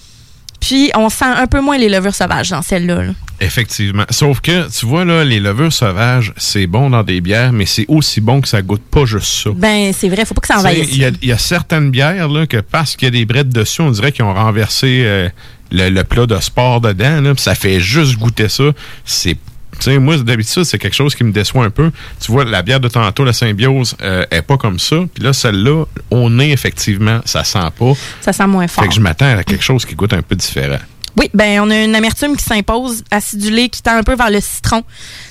Puis 0.59 0.91
on 0.95 1.09
sent 1.09 1.25
un 1.25 1.47
peu 1.47 1.61
moins 1.61 1.77
les 1.77 1.87
levures 1.89 2.15
sauvages 2.15 2.49
dans 2.49 2.61
celle-là. 2.61 3.03
là. 3.03 3.11
Effectivement. 3.39 4.05
Sauf 4.09 4.41
que, 4.41 4.67
tu 4.69 4.85
vois, 4.85 5.05
là, 5.05 5.23
les 5.23 5.39
levures 5.39 5.71
sauvages, 5.71 6.33
c'est 6.37 6.65
bon 6.67 6.89
dans 6.89 7.03
des 7.03 7.21
bières, 7.21 7.53
mais 7.53 7.65
c'est 7.67 7.85
aussi 7.87 8.19
bon 8.19 8.41
que 8.41 8.47
ça 8.47 8.61
goûte 8.61 8.81
pas 8.89 9.05
juste 9.05 9.31
ça. 9.43 9.51
Ben, 9.55 9.93
c'est 9.93 10.09
vrai, 10.09 10.25
faut 10.25 10.33
pas 10.33 10.41
que 10.41 10.47
ça 10.47 10.57
envahisse. 10.59 10.89
Il 10.91 10.97
y, 10.97 11.05
a- 11.05 11.11
il 11.21 11.27
y 11.29 11.31
a 11.31 11.37
certaines 11.37 11.91
bières 11.91 12.27
là, 12.29 12.47
que 12.47 12.57
parce 12.57 12.95
qu'il 12.95 13.05
y 13.05 13.09
a 13.09 13.11
des 13.11 13.25
brettes 13.25 13.49
dessus, 13.49 13.81
on 13.81 13.91
dirait 13.91 14.11
qu'ils 14.11 14.25
ont 14.25 14.33
renversé 14.33 15.03
euh, 15.05 15.29
le, 15.71 15.89
le 15.89 16.03
plat 16.03 16.25
de 16.25 16.37
sport 16.39 16.81
dedans. 16.81 17.21
Là, 17.21 17.33
ça 17.37 17.53
fait 17.53 17.79
juste 17.79 18.17
goûter 18.17 18.49
ça. 18.49 18.63
C'est 19.05 19.37
tu 19.79 19.83
sais, 19.91 19.99
moi, 19.99 20.17
d'habitude, 20.17 20.63
c'est 20.63 20.79
quelque 20.79 20.95
chose 20.95 21.13
qui 21.13 21.23
me 21.23 21.31
déçoit 21.31 21.63
un 21.63 21.69
peu. 21.69 21.91
Tu 22.19 22.31
vois, 22.31 22.43
la 22.45 22.63
bière 22.63 22.79
de 22.79 22.87
tantôt, 22.87 23.23
la 23.23 23.33
symbiose, 23.33 23.95
euh, 24.01 24.25
est 24.31 24.41
pas 24.41 24.57
comme 24.57 24.79
ça. 24.79 24.95
Puis 25.13 25.23
là, 25.23 25.33
celle-là, 25.33 25.85
au 26.09 26.31
nez, 26.31 26.51
effectivement, 26.51 27.19
ça 27.25 27.43
sent 27.43 27.59
pas. 27.77 27.93
Ça 28.21 28.33
sent 28.33 28.47
moins 28.47 28.67
fort. 28.67 28.83
Fait 28.85 28.89
que 28.89 28.95
je 28.95 28.99
m'attends 29.01 29.37
à 29.37 29.43
quelque 29.43 29.63
chose 29.63 29.85
qui 29.85 29.93
goûte 29.93 30.13
un 30.13 30.23
peu 30.23 30.35
différent. 30.35 30.79
Oui, 31.17 31.29
ben 31.33 31.59
on 31.61 31.69
a 31.71 31.83
une 31.83 31.95
amertume 31.95 32.35
qui 32.37 32.43
s'impose, 32.45 33.03
acidulée, 33.11 33.69
qui 33.69 33.81
tend 33.81 33.95
un 33.95 34.03
peu 34.03 34.15
vers 34.15 34.29
le 34.29 34.39
citron. 34.39 34.83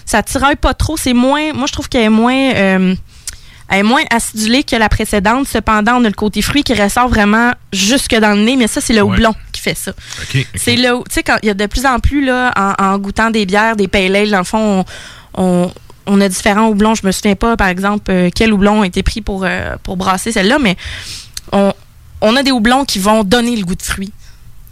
Ça 0.05 0.23
tiraille 0.23 0.57
pas 0.57 0.75
trop, 0.75 0.97
c'est 0.97 1.13
moins. 1.13 1.53
Moi, 1.53 1.67
je 1.69 1.73
trouve 1.73 1.89
qu'elle 1.89 2.05
est 2.05 2.09
moins. 2.09 2.53
euh, 2.55 2.95
elle 3.69 3.79
est 3.81 3.83
moins 3.83 4.03
acidulée 4.11 4.63
que 4.63 4.77
la 4.77 4.89
précédente. 4.89 5.47
Cependant, 5.49 5.95
on 6.01 6.05
a 6.05 6.09
le 6.09 6.15
côté 6.15 6.41
fruit 6.43 6.63
qui 6.63 6.73
ressort 6.75 7.09
vraiment 7.09 7.53
jusque 7.73 8.15
dans 8.15 8.37
le 8.37 8.45
nez, 8.45 8.57
mais 8.57 8.69
ça, 8.69 8.81
c'est 8.81 8.93
le 8.93 9.03
Ouais. 9.03 9.15
houblon 9.15 9.35
qui 9.53 9.61
fait 9.61 9.75
ça. 9.77 9.93
C'est 10.55 10.77
le, 10.77 10.99
tu 11.09 11.15
sais, 11.15 11.23
quand 11.25 11.37
il 11.43 11.47
y 11.47 11.51
a 11.51 11.55
de 11.55 11.67
plus 11.67 11.85
en 11.87 11.99
plus, 11.99 12.25
là, 12.25 12.53
en, 12.57 12.85
en 12.85 12.99
goûtant 12.99 13.31
des 13.31 13.45
bières, 13.45 13.75
des 13.77 13.89
pale 13.89 14.15
ale, 14.15 14.31
dans 14.31 14.39
le 14.39 14.45
fond, 14.45 14.85
on, 15.37 15.43
on- 15.65 15.73
on 16.09 16.21
a 16.21 16.29
différents 16.29 16.69
houblons. 16.69 16.95
Je 16.95 17.05
me 17.05 17.11
souviens 17.11 17.35
pas, 17.35 17.57
par 17.57 17.67
exemple, 17.67 18.09
euh, 18.13 18.31
quel 18.33 18.53
houblon 18.53 18.83
a 18.83 18.87
été 18.87 19.03
pris 19.03 19.21
pour, 19.23 19.43
euh, 19.45 19.75
pour 19.83 19.97
brasser 19.97 20.31
celle-là, 20.31 20.59
mais 20.61 20.77
on, 21.51 21.73
on 22.21 22.37
a 22.37 22.45
des 22.45 22.53
houblons 22.53 22.85
qui 22.85 23.01
vont 23.01 23.25
donner 23.25 23.57
le 23.57 23.65
goût 23.65 23.75
de 23.75 23.83
fruit. 23.83 24.13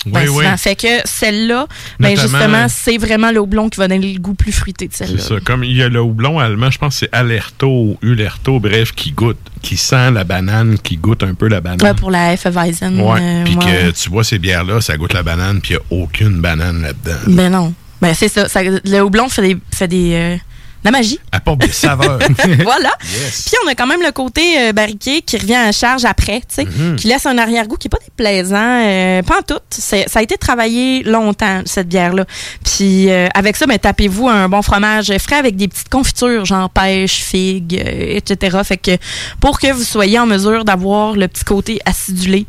Ben, 0.07 0.29
Oui. 0.29 0.45
Fait 0.59 0.77
que 0.77 0.87
celle-là, 1.05 1.67
ben 1.99 2.11
justement, 2.19 2.65
euh, 2.65 2.67
c'est 2.69 2.99
vraiment 2.99 3.31
le 3.31 3.41
houblon 3.41 3.69
qui 3.69 3.79
va 3.81 3.89
donner 3.89 4.13
le 4.13 4.21
goût 4.21 4.35
plus 4.35 4.53
fruité 4.53 4.87
de 4.89 4.93
C'est 4.93 5.07
celle-là. 5.07 5.23
ça. 5.23 5.35
Comme 5.45 5.65
il 5.65 5.77
y 5.77 5.83
a 5.83 5.89
le 5.89 6.01
houblon 6.01 6.39
allemand, 6.39 6.71
je 6.71 6.79
pense 6.79 6.95
que 6.95 7.07
c'est 7.07 7.15
Alerto 7.17 7.69
ou 7.69 7.99
Ulerto, 8.03 8.61
bref, 8.61 8.93
qui 8.93 9.13
goûte, 9.13 9.39
qui 9.63 9.77
sent 9.77 10.11
la 10.11 10.25
banane, 10.25 10.79
qui 10.79 10.97
goûte 10.97 11.23
un 11.23 11.35
peu 11.35 11.49
la 11.49 11.61
banane. 11.61 11.83
Ouais, 11.83 11.95
pour 11.95 12.11
la 12.11 12.35
Hefeweizen. 12.35 13.01
Ouais. 13.01 13.19
euh, 13.21 13.45
Puis 13.45 13.55
ouais, 13.57 13.61
que 13.65 13.87
ouais. 13.87 13.93
tu 13.93 14.11
vois 14.11 14.25
ces 14.25 14.39
bières-là, 14.39 14.81
ça 14.81 14.97
goûte 14.97 15.15
la 15.15 15.23
banane, 15.23 15.61
puis 15.61 15.75
il 15.75 15.77
n'y 15.97 16.01
a 16.01 16.03
aucune 16.05 16.41
banane 16.41 16.83
là-dedans. 16.83 17.19
Ben 17.29 17.51
non. 17.51 17.73
Ben 18.03 18.13
c'est 18.13 18.29
ça, 18.29 18.49
ça- 18.49 18.63
Le 18.63 19.01
houblon 19.01 19.29
fait 19.31 19.43
des, 19.43 19.57
fait 19.75 19.89
des, 19.89 20.11
euh, 20.13 20.37
la 20.85 20.91
magie. 20.91 21.19
Apporte 21.33 21.61
des 21.61 21.69
saveurs. 21.73 22.19
voilà. 22.63 22.91
Yes. 23.13 23.45
Puis 23.47 23.57
on 23.65 23.69
a 23.69 23.75
quand 23.75 23.87
même 23.87 24.03
le 24.03 24.13
côté 24.13 24.43
euh, 24.59 24.73
barriqué 24.73 25.23
qui 25.23 25.37
revient 25.39 25.55
à 25.55 25.73
charge 25.73 26.05
après, 26.05 26.41
tu 26.41 26.47
sais, 26.57 26.65
Mhm. 26.65 26.97
qui 26.97 27.07
laisse 27.09 27.27
un 27.27 27.39
arrière-goût 27.39 27.77
qui 27.77 27.89
est 27.89 27.91
pas 27.91 27.99
déplaisant, 28.05 28.57
euh, 28.85 29.23
pas 29.23 29.39
en 29.39 29.43
tout. 29.43 29.61
Ça 29.71 29.97
a 30.15 30.23
été 30.23 30.37
travaillé 30.37 31.03
longtemps 31.03 31.63
cette 31.65 31.89
bière-là. 31.89 32.25
Puis 32.65 33.11
euh, 33.11 33.29
avec 33.35 33.57
ça, 33.57 33.67
ben 33.67 33.79
tapez-vous 33.79 34.29
un 34.29 34.49
bon 34.49 34.63
fromage 34.63 35.13
frais 35.19 35.37
avec 35.37 35.57
des 35.57 35.69
petites 35.69 35.89
confitures, 35.89 36.45
genre 36.45 36.69
pêche, 36.71 37.23
figue, 37.23 37.75
euh, 37.85 38.17
etc. 38.17 38.59
Fait 38.65 38.77
que 38.77 38.97
pour 39.41 39.59
que 39.59 39.73
vous 39.73 39.85
soyez 39.85 40.19
en 40.19 40.27
mesure 40.27 40.65
d'avoir 40.65 41.15
le 41.15 41.29
petit 41.29 41.45
côté 41.45 41.81
acidulé, 41.85 42.47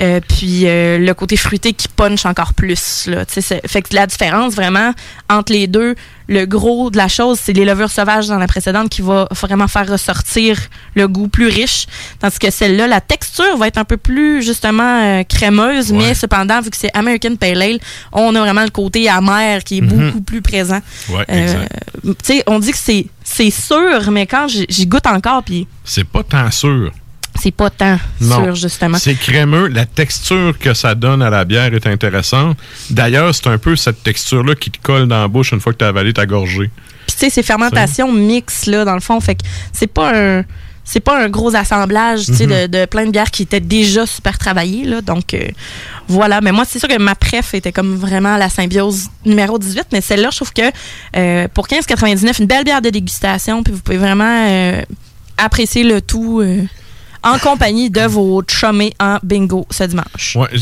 euh, 0.00 0.20
puis 0.26 0.62
euh, 0.66 0.98
le 0.98 1.14
côté 1.14 1.36
fruité 1.36 1.72
qui 1.72 1.88
punch 1.88 2.26
encore 2.26 2.54
plus. 2.54 3.06
Là, 3.06 3.24
fait 3.26 3.82
que 3.82 3.94
la 3.94 4.06
différence 4.06 4.54
vraiment 4.54 4.92
entre 5.30 5.52
les 5.52 5.66
deux, 5.66 5.94
le 6.26 6.46
gros 6.46 6.90
de 6.90 6.96
la 6.96 7.06
chose, 7.08 7.38
c'est 7.42 7.52
les 7.52 7.64
levures 7.64 7.90
sauvages 7.90 8.26
dans 8.28 8.38
la 8.38 8.46
précédente 8.46 8.88
qui 8.88 9.02
va 9.02 9.28
vraiment 9.32 9.68
faire 9.68 9.88
ressortir 9.88 10.58
le 10.94 11.06
goût 11.06 11.28
plus 11.28 11.48
riche. 11.48 11.86
Tandis 12.18 12.38
que 12.38 12.50
celle-là, 12.50 12.86
la 12.86 13.00
texture 13.00 13.56
va 13.58 13.68
être 13.68 13.78
un 13.78 13.84
peu 13.84 13.96
plus 13.98 14.42
justement 14.42 15.00
euh, 15.02 15.22
crémeuse, 15.22 15.92
mais 15.92 16.14
cependant, 16.14 16.60
vu 16.60 16.70
que 16.70 16.76
c'est 16.76 16.90
American 16.96 17.36
Pale 17.36 17.60
Ale, 17.62 17.78
on 18.12 18.34
a 18.34 18.40
vraiment 18.40 18.64
le 18.64 18.70
côté 18.70 19.08
amer 19.08 19.62
qui 19.64 19.78
est 19.78 19.80
Mhm. 19.82 19.88
beaucoup 20.10 20.20
plus 20.22 20.42
présent. 20.42 20.80
Ouais, 21.10 21.24
exact. 21.28 21.72
tu 22.02 22.14
sais, 22.22 22.42
on 22.46 22.58
dit 22.58 22.72
que 22.72 22.78
c'est 23.24 23.50
sûr, 23.50 24.10
mais 24.10 24.26
quand 24.26 24.46
j'y 24.48 24.86
goûte 24.86 25.06
encore, 25.06 25.42
puis 25.42 25.66
C'est 25.84 26.04
pas 26.04 26.22
tant 26.22 26.50
sûr. 26.50 26.90
C'est 27.40 27.50
pas 27.50 27.70
tant 27.70 27.98
Non. 28.20 28.44
sûr, 28.44 28.54
justement. 28.54 28.98
C'est 28.98 29.14
crémeux. 29.14 29.68
La 29.68 29.86
texture 29.86 30.56
que 30.58 30.72
ça 30.74 30.94
donne 30.94 31.22
à 31.22 31.30
la 31.30 31.44
bière 31.44 31.72
est 31.74 31.86
intéressante. 31.86 32.56
D'ailleurs, 32.90 33.34
c'est 33.34 33.46
un 33.48 33.58
peu 33.58 33.76
cette 33.76 34.02
texture-là 34.02 34.54
qui 34.54 34.70
te 34.70 34.78
colle 34.82 35.08
dans 35.08 35.20
la 35.20 35.28
bouche 35.28 35.52
une 35.52 35.60
fois 35.60 35.72
que 35.72 35.78
tu 35.78 35.84
as 35.84 35.88
avalé 35.88 36.12
ta 36.12 36.26
gorgée. 36.26 36.70
Puis 37.06 37.16
tu 37.16 37.18
sais, 37.18 37.30
c'est 37.30 37.42
fermentation 37.42 38.10
mixte 38.12 38.66
là 38.66 38.84
dans 38.84 38.94
le 38.94 39.00
fond, 39.00 39.20
fait 39.20 39.34
que 39.34 39.42
c'est 39.72 39.86
pas 39.86 40.12
un 40.38 40.44
c'est 40.86 41.00
pas 41.00 41.18
un 41.24 41.30
gros 41.30 41.54
assemblage, 41.56 42.26
tu 42.26 42.34
sais, 42.34 42.46
Mhm. 42.46 42.66
de, 42.68 42.78
de 42.80 42.84
plein 42.84 43.06
de 43.06 43.10
bières 43.10 43.30
qui 43.30 43.42
étaient 43.44 43.58
déjà 43.60 44.04
super 44.06 44.36
travaillées 44.38 44.84
là. 44.84 45.00
Donc 45.00 45.32
euh, 45.32 45.48
voilà, 46.08 46.40
mais 46.42 46.52
moi 46.52 46.64
c'est 46.68 46.78
sûr 46.78 46.88
que 46.88 46.98
ma 46.98 47.14
préf 47.14 47.54
était 47.54 47.72
comme 47.72 47.94
vraiment 47.96 48.36
la 48.36 48.50
symbiose 48.50 49.08
numéro 49.24 49.58
18, 49.58 49.86
mais 49.92 50.02
celle-là 50.02 50.28
je 50.30 50.36
trouve 50.36 50.52
que 50.52 50.62
euh, 51.16 51.48
pour 51.54 51.68
15,99 51.68 52.38
une 52.40 52.46
belle 52.46 52.64
bière 52.64 52.82
de 52.82 52.90
dégustation, 52.90 53.62
puis 53.62 53.72
vous 53.72 53.80
pouvez 53.80 53.96
vraiment 53.96 54.46
euh, 54.46 54.82
apprécier 55.38 55.84
le 55.84 56.02
tout 56.02 56.42
en 57.24 57.38
compagnie 57.38 57.90
de 57.90 58.02
vos 58.02 58.42
chummés 58.46 58.94
en 59.00 59.18
bingo 59.22 59.66
ce 59.70 59.84
dimanche. 59.84 60.36
Ouais. 60.36 60.48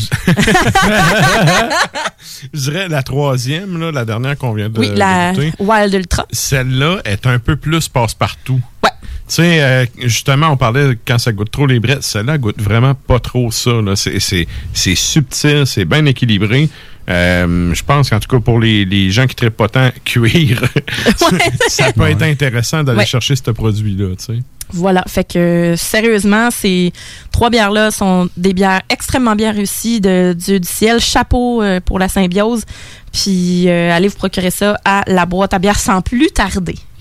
Je 2.53 2.59
dirais 2.59 2.87
la 2.87 3.03
troisième, 3.03 3.79
là, 3.79 3.91
la 3.91 4.05
dernière 4.05 4.37
qu'on 4.37 4.53
vient 4.53 4.69
de 4.69 4.79
oui, 4.79 4.89
la 4.95 5.33
de. 5.33 5.51
Wild 5.59 5.93
Ultra. 5.93 6.25
Celle-là 6.31 7.01
est 7.05 7.27
un 7.27 7.39
peu 7.39 7.57
plus 7.57 7.89
passe-partout. 7.89 8.61
Ouais. 8.81 8.89
Tu 9.27 9.35
sais, 9.35 9.63
euh, 9.63 9.85
justement, 10.01 10.49
on 10.49 10.57
parlait 10.57 10.97
quand 11.05 11.17
ça 11.17 11.31
goûte 11.31 11.51
trop 11.51 11.65
les 11.65 11.79
brettes. 11.79 12.03
Celle-là 12.03 12.37
goûte 12.37 12.61
vraiment 12.61 12.93
pas 12.93 13.19
trop 13.19 13.51
ça. 13.51 13.71
c'est 13.95 14.95
subtil, 14.95 15.63
c'est 15.65 15.85
bien 15.85 16.05
équilibré. 16.05 16.69
Euh, 17.09 17.73
je 17.73 17.83
pense 17.83 18.09
qu'en 18.09 18.19
tout 18.19 18.29
cas, 18.29 18.39
pour 18.41 18.59
les, 18.59 18.85
les 18.85 19.11
gens 19.11 19.27
qui 19.27 19.35
traitent 19.35 19.57
pas 19.57 19.67
tant 19.67 19.89
cuir, 20.05 20.63
ça 21.67 21.91
peut 21.93 22.09
être 22.09 22.21
intéressant 22.23 22.83
d'aller 22.83 22.99
Ouais. 22.99 23.05
chercher 23.05 23.35
ce 23.35 23.51
produit-là, 23.51 24.15
tu 24.17 24.23
sais. 24.25 24.39
Voilà, 24.71 25.03
fait 25.07 25.25
que 25.31 25.75
sérieusement, 25.77 26.49
ces 26.49 26.93
trois 27.31 27.49
bières-là 27.49 27.91
sont 27.91 28.27
des 28.37 28.53
bières 28.53 28.81
extrêmement 28.89 29.35
bien 29.35 29.51
réussies 29.51 29.99
de 30.01 30.33
Dieu 30.33 30.59
du 30.59 30.67
ciel. 30.67 30.99
Chapeau 30.99 31.61
euh, 31.61 31.79
pour 31.79 31.99
la 31.99 32.07
symbiose. 32.07 32.63
Puis 33.11 33.69
euh, 33.69 33.91
allez 33.93 34.07
vous 34.07 34.15
procurer 34.15 34.49
ça 34.49 34.79
à 34.85 35.03
la 35.05 35.25
boîte 35.27 35.53
à 35.53 35.59
bière 35.59 35.77
sans 35.77 36.01
plus 36.01 36.31
tarder. 36.31 36.75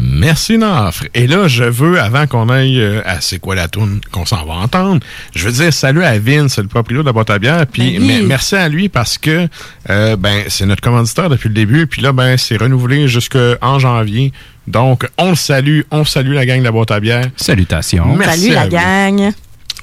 Merci, 0.00 0.58
Nafre. 0.58 1.04
Et 1.14 1.26
là, 1.26 1.48
je 1.48 1.64
veux, 1.64 2.00
avant 2.00 2.26
qu'on 2.26 2.48
aille 2.48 2.80
euh, 2.80 3.00
à 3.04 3.20
C'est 3.20 3.38
quoi 3.38 3.54
la 3.54 3.68
toune 3.68 4.00
qu'on 4.12 4.26
s'en 4.26 4.44
va 4.44 4.54
entendre, 4.54 5.00
je 5.34 5.46
veux 5.46 5.52
dire 5.52 5.72
salut 5.72 6.04
à 6.04 6.18
Vince, 6.18 6.58
le 6.58 6.66
propriétaire 6.66 7.02
de 7.02 7.08
la 7.08 7.12
boîte 7.12 7.30
à 7.30 7.38
bière. 7.38 7.66
Puis 7.66 7.98
Ben 7.98 8.20
oui. 8.20 8.24
merci 8.26 8.56
à 8.56 8.68
lui 8.68 8.88
parce 8.88 9.18
que 9.18 9.48
euh, 9.90 10.16
ben 10.16 10.44
c'est 10.48 10.66
notre 10.66 10.82
commanditaire 10.82 11.30
depuis 11.30 11.48
le 11.48 11.54
début. 11.54 11.86
Puis 11.86 12.02
là, 12.02 12.12
ben 12.12 12.36
c'est 12.36 12.56
renouvelé 12.56 13.08
jusqu'en 13.08 13.78
janvier. 13.78 14.32
Donc, 14.66 15.06
on 15.16 15.30
le 15.30 15.36
salue. 15.36 15.82
On 15.90 16.04
salue 16.04 16.32
la 16.32 16.44
gang 16.44 16.58
de 16.58 16.64
la 16.64 16.72
boîte 16.72 16.90
à 16.90 17.00
bière. 17.00 17.26
Salutations. 17.36 18.16
Merci 18.16 18.52
Salut 18.52 18.54
la 18.54 18.68
gang. 18.68 19.32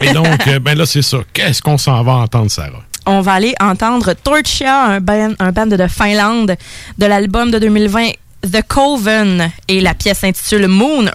Et 0.01 0.11
donc, 0.13 0.47
euh, 0.47 0.59
ben 0.59 0.77
là, 0.77 0.85
c'est 0.85 1.01
ça. 1.01 1.19
Qu'est-ce 1.33 1.61
qu'on 1.61 1.77
s'en 1.77 2.03
va 2.03 2.13
entendre, 2.13 2.51
Sarah? 2.51 2.83
On 3.05 3.21
va 3.21 3.33
aller 3.33 3.53
entendre 3.59 4.13
Torchia, 4.13 4.85
un 4.85 4.99
band, 5.01 5.33
un 5.39 5.51
band 5.51 5.65
de 5.67 5.87
Finlande, 5.87 6.55
de 6.97 7.05
l'album 7.05 7.51
de 7.51 7.59
2020 7.59 8.11
The 8.43 8.61
Coven, 8.61 9.51
et 9.69 9.79
la 9.79 9.93
pièce 9.93 10.19
s'intitule 10.19 10.67
Moon 10.67 11.09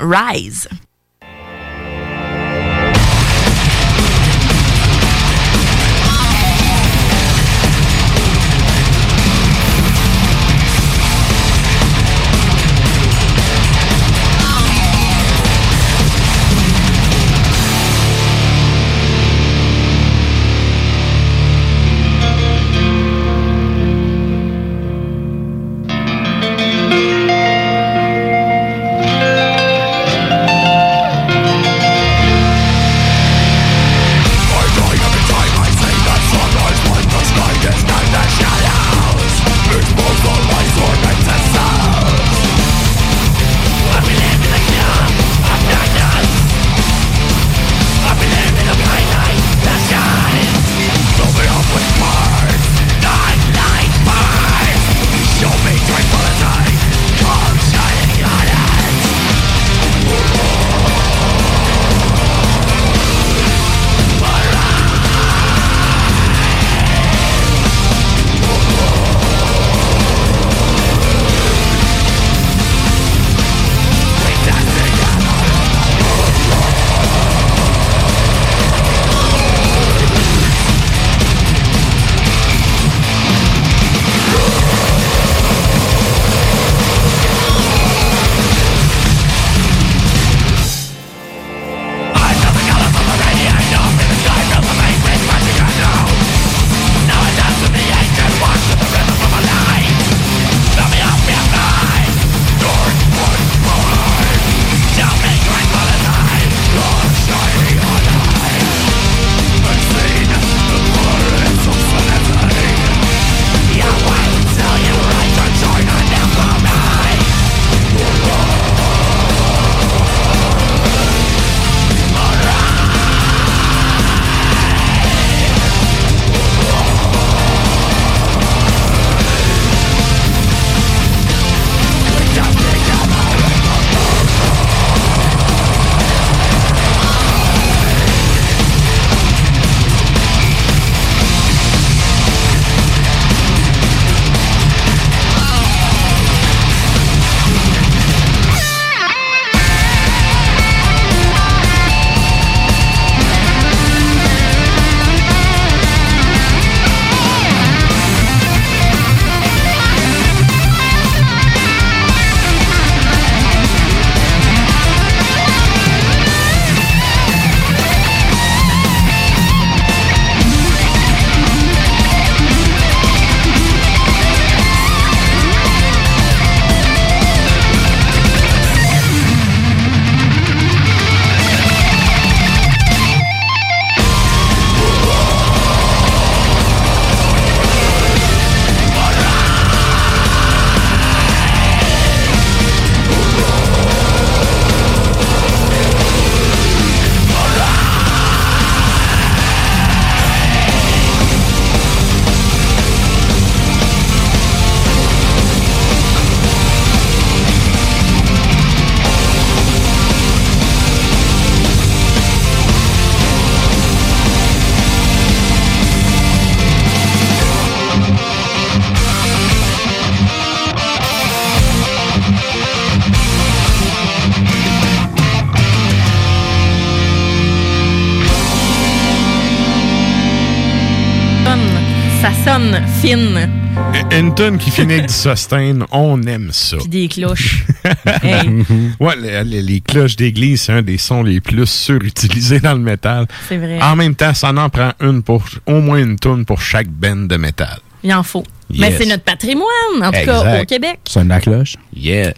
Une 233.14 234.34
tune 234.34 234.58
qui 234.58 234.70
finit 234.70 234.94
avec 234.94 235.06
du 235.06 235.14
sustain, 235.14 235.78
on 235.92 236.20
aime 236.24 236.50
ça. 236.52 236.76
Puis 236.78 236.88
des 236.88 237.08
cloches. 237.08 237.64
Hey. 238.22 238.64
ouais, 239.00 239.14
les, 239.16 239.44
les- 239.44 239.62
les 239.62 239.80
cloches 239.80 240.16
d'église, 240.16 240.62
c'est 240.62 240.72
un 240.72 240.82
des 240.82 240.98
sons 240.98 241.22
les 241.22 241.40
plus 241.40 241.64
surutilisés 241.66 242.60
dans 242.60 242.74
le 242.74 242.80
métal. 242.80 243.26
C'est 243.48 243.56
vrai. 243.56 243.80
En 243.80 243.96
même 243.96 244.14
temps, 244.14 244.34
ça 244.34 244.50
en 244.50 244.68
prend 244.68 244.90
une 245.00 245.22
pour 245.22 245.42
au 245.66 245.80
moins 245.80 245.98
une 245.98 246.18
tune 246.18 246.44
pour 246.44 246.60
chaque 246.60 246.88
band 246.88 247.16
de 247.26 247.36
métal. 247.36 247.78
Il 248.02 248.12
en 248.12 248.22
faut. 248.22 248.44
Mais 248.76 248.92
c'est 248.98 249.06
notre 249.06 249.22
patrimoine, 249.24 249.64
en 250.02 250.10
tout 250.12 250.24
cas, 250.26 250.60
au 250.62 250.64
Québec. 250.66 250.98
Sonne 251.08 251.28
la 251.28 251.40
cloche. 251.40 251.76
Yeah. 251.96 252.34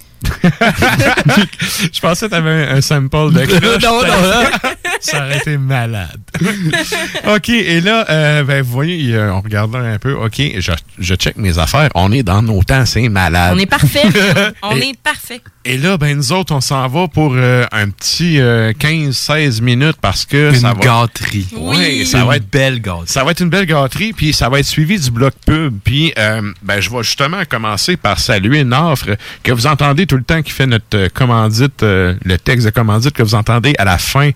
Je 1.93 2.01
pensais 2.01 2.27
que 2.27 2.31
t'avais 2.31 2.51
un, 2.69 2.77
un 2.77 2.81
sample 2.81 3.33
de 3.33 3.45
cloche. 3.59 3.83
Non, 3.83 4.03
non, 4.03 4.09
non. 4.23 4.71
Ça 5.01 5.19
aurait 5.25 5.39
été 5.39 5.57
malade. 5.57 6.21
OK, 7.27 7.49
et 7.49 7.81
là, 7.81 8.05
euh, 8.11 8.45
ben, 8.45 8.63
vous 8.63 8.71
voyez, 8.73 9.17
a- 9.17 9.35
on 9.35 9.41
regarde 9.41 9.73
là 9.73 9.79
un 9.81 9.99
peu. 9.99 10.13
OK, 10.13 10.41
je, 10.59 10.73
je 10.99 11.15
check 11.15 11.37
mes 11.37 11.59
affaires. 11.59 11.89
On 11.95 12.13
est 12.13 12.23
dans 12.23 12.43
nos 12.43 12.63
temps, 12.63 12.85
c'est 12.85 13.09
malade. 13.09 13.53
On 13.55 13.59
est 13.59 13.67
parfait. 13.67 14.03
On 14.63 14.77
Et- 14.77 14.89
est 14.91 14.99
parfait. 15.03 15.41
Et 15.65 15.77
là, 15.79 15.99
ben 15.99 16.17
nous 16.17 16.33
autres, 16.33 16.55
on 16.55 16.63
s'en 16.63 16.89
va 16.89 17.07
pour 17.07 17.35
euh, 17.35 17.67
un 17.71 17.91
petit 17.91 18.41
euh, 18.41 18.73
15-16 18.73 19.61
minutes 19.61 19.97
parce 20.01 20.25
que 20.25 20.51
Une 20.55 20.57
ça 20.61 20.73
va... 20.73 20.81
gâterie. 20.81 21.47
Oui, 21.53 21.77
Oui. 21.79 22.07
ça 22.07 22.21
Une 22.21 22.27
va 22.29 22.37
être 22.37 22.51
belle 22.51 22.81
gâterie. 22.81 23.05
Ça 23.07 23.25
va 23.25 23.33
être 23.33 23.41
une 23.41 23.51
belle 23.51 23.67
gâterie, 23.67 24.15
puis 24.15 24.33
ça 24.33 24.49
va 24.49 24.61
être 24.61 24.67
suivi 24.67 24.99
du 24.99 25.11
bloc 25.11 25.35
pub. 25.47 25.79
Puis, 25.85 26.15
euh, 26.19 26.41
ben, 26.63 26.81
je 26.81 26.89
vais 26.91 27.03
justement 27.03 27.43
commencer 27.47 27.99
par 27.99 28.19
saluer 28.21 28.61
une 28.61 28.73
offre 28.73 29.17
que 29.43 29.53
vous 29.53 29.67
entendez 29.67 30.07
tout 30.11 30.17
le 30.17 30.25
temps 30.25 30.43
qui 30.43 30.51
fait 30.51 30.67
notre 30.67 30.97
euh, 30.97 31.09
commandite, 31.09 31.85
euh, 31.85 32.15
le 32.25 32.37
texte 32.37 32.67
de 32.67 32.73
commandite 32.73 33.13
que 33.13 33.23
vous 33.23 33.37
entendez 33.37 33.75
à 33.79 33.85
la 33.85 33.97
fin 33.97 34.31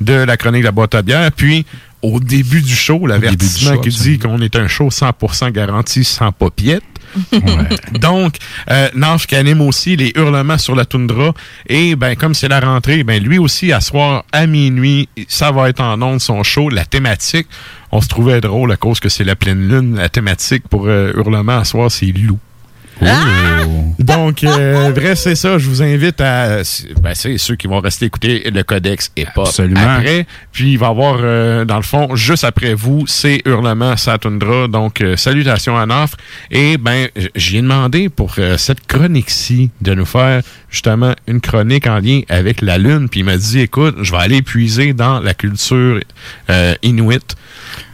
de 0.00 0.14
la 0.14 0.38
chronique 0.38 0.62
de 0.62 0.68
la 0.68 0.72
boîte 0.72 0.94
à 0.94 1.02
bière. 1.02 1.30
Puis, 1.32 1.66
au 2.00 2.18
début 2.18 2.62
du 2.62 2.74
show, 2.74 3.06
l'avertissement 3.06 3.76
qui 3.76 3.90
dit 3.90 4.18
qu'on 4.18 4.40
est 4.40 4.56
un 4.56 4.68
show 4.68 4.88
100% 4.88 5.52
garanti 5.52 6.02
sans 6.02 6.32
paupiette. 6.32 6.82
Donc, 8.00 8.36
euh, 8.70 8.88
Nanf 8.94 9.26
qui 9.26 9.36
anime 9.36 9.60
aussi 9.60 9.96
les 9.96 10.12
hurlements 10.16 10.56
sur 10.56 10.74
la 10.74 10.86
toundra. 10.86 11.34
Et 11.68 11.94
ben 11.94 12.16
comme 12.16 12.32
c'est 12.32 12.48
la 12.48 12.60
rentrée, 12.60 13.04
ben 13.04 13.22
lui 13.22 13.36
aussi, 13.36 13.70
à 13.70 13.82
soir, 13.82 14.24
à 14.32 14.46
minuit, 14.46 15.10
ça 15.28 15.52
va 15.52 15.68
être 15.68 15.82
en 15.82 16.00
ondes 16.00 16.22
son 16.22 16.42
show. 16.42 16.70
La 16.70 16.86
thématique, 16.86 17.48
on 17.92 18.00
se 18.00 18.08
trouvait 18.08 18.40
drôle 18.40 18.72
à 18.72 18.76
cause 18.78 18.98
que 18.98 19.10
c'est 19.10 19.24
la 19.24 19.36
pleine 19.36 19.68
lune. 19.68 19.96
La 19.96 20.08
thématique 20.08 20.66
pour 20.68 20.86
euh, 20.86 21.12
hurlement 21.14 21.58
à 21.58 21.64
soir, 21.64 21.90
c'est 21.90 22.06
loup. 22.06 22.38
Donc, 23.98 24.44
euh, 24.44 24.90
bref, 24.92 25.18
c'est 25.18 25.34
ça. 25.34 25.58
Je 25.58 25.68
vous 25.68 25.82
invite 25.82 26.20
à... 26.20 26.62
Ben, 27.00 27.14
c'est 27.14 27.36
ceux 27.38 27.56
qui 27.56 27.66
vont 27.66 27.80
rester 27.80 28.06
écouter 28.06 28.50
le 28.50 28.62
Codex 28.62 29.10
et 29.16 29.26
pas 29.34 29.50
après. 29.76 30.26
Puis, 30.52 30.72
il 30.72 30.78
va 30.78 30.86
y 30.86 30.90
avoir, 30.90 31.18
euh, 31.20 31.64
dans 31.64 31.76
le 31.76 31.82
fond, 31.82 32.14
juste 32.16 32.44
après 32.44 32.74
vous, 32.74 33.06
c'est 33.06 33.42
Hurlement 33.44 33.96
Satundra. 33.96 34.68
Donc, 34.68 35.00
euh, 35.00 35.16
salutations 35.16 35.76
à 35.76 35.84
Nafre. 35.86 36.16
Et, 36.50 36.78
ben, 36.78 37.08
j'ai 37.34 37.60
demandé 37.60 38.08
pour 38.08 38.34
euh, 38.38 38.56
cette 38.56 38.86
chronique-ci 38.86 39.70
de 39.80 39.94
nous 39.94 40.06
faire, 40.06 40.42
justement, 40.70 41.14
une 41.26 41.40
chronique 41.40 41.86
en 41.86 41.98
lien 41.98 42.20
avec 42.28 42.62
la 42.62 42.78
Lune. 42.78 43.08
Puis, 43.08 43.20
il 43.20 43.24
m'a 43.24 43.36
dit, 43.36 43.60
écoute, 43.60 43.96
je 44.00 44.12
vais 44.12 44.18
aller 44.18 44.42
puiser 44.42 44.92
dans 44.92 45.20
la 45.20 45.34
culture 45.34 46.00
euh, 46.50 46.74
inuit. 46.82 47.36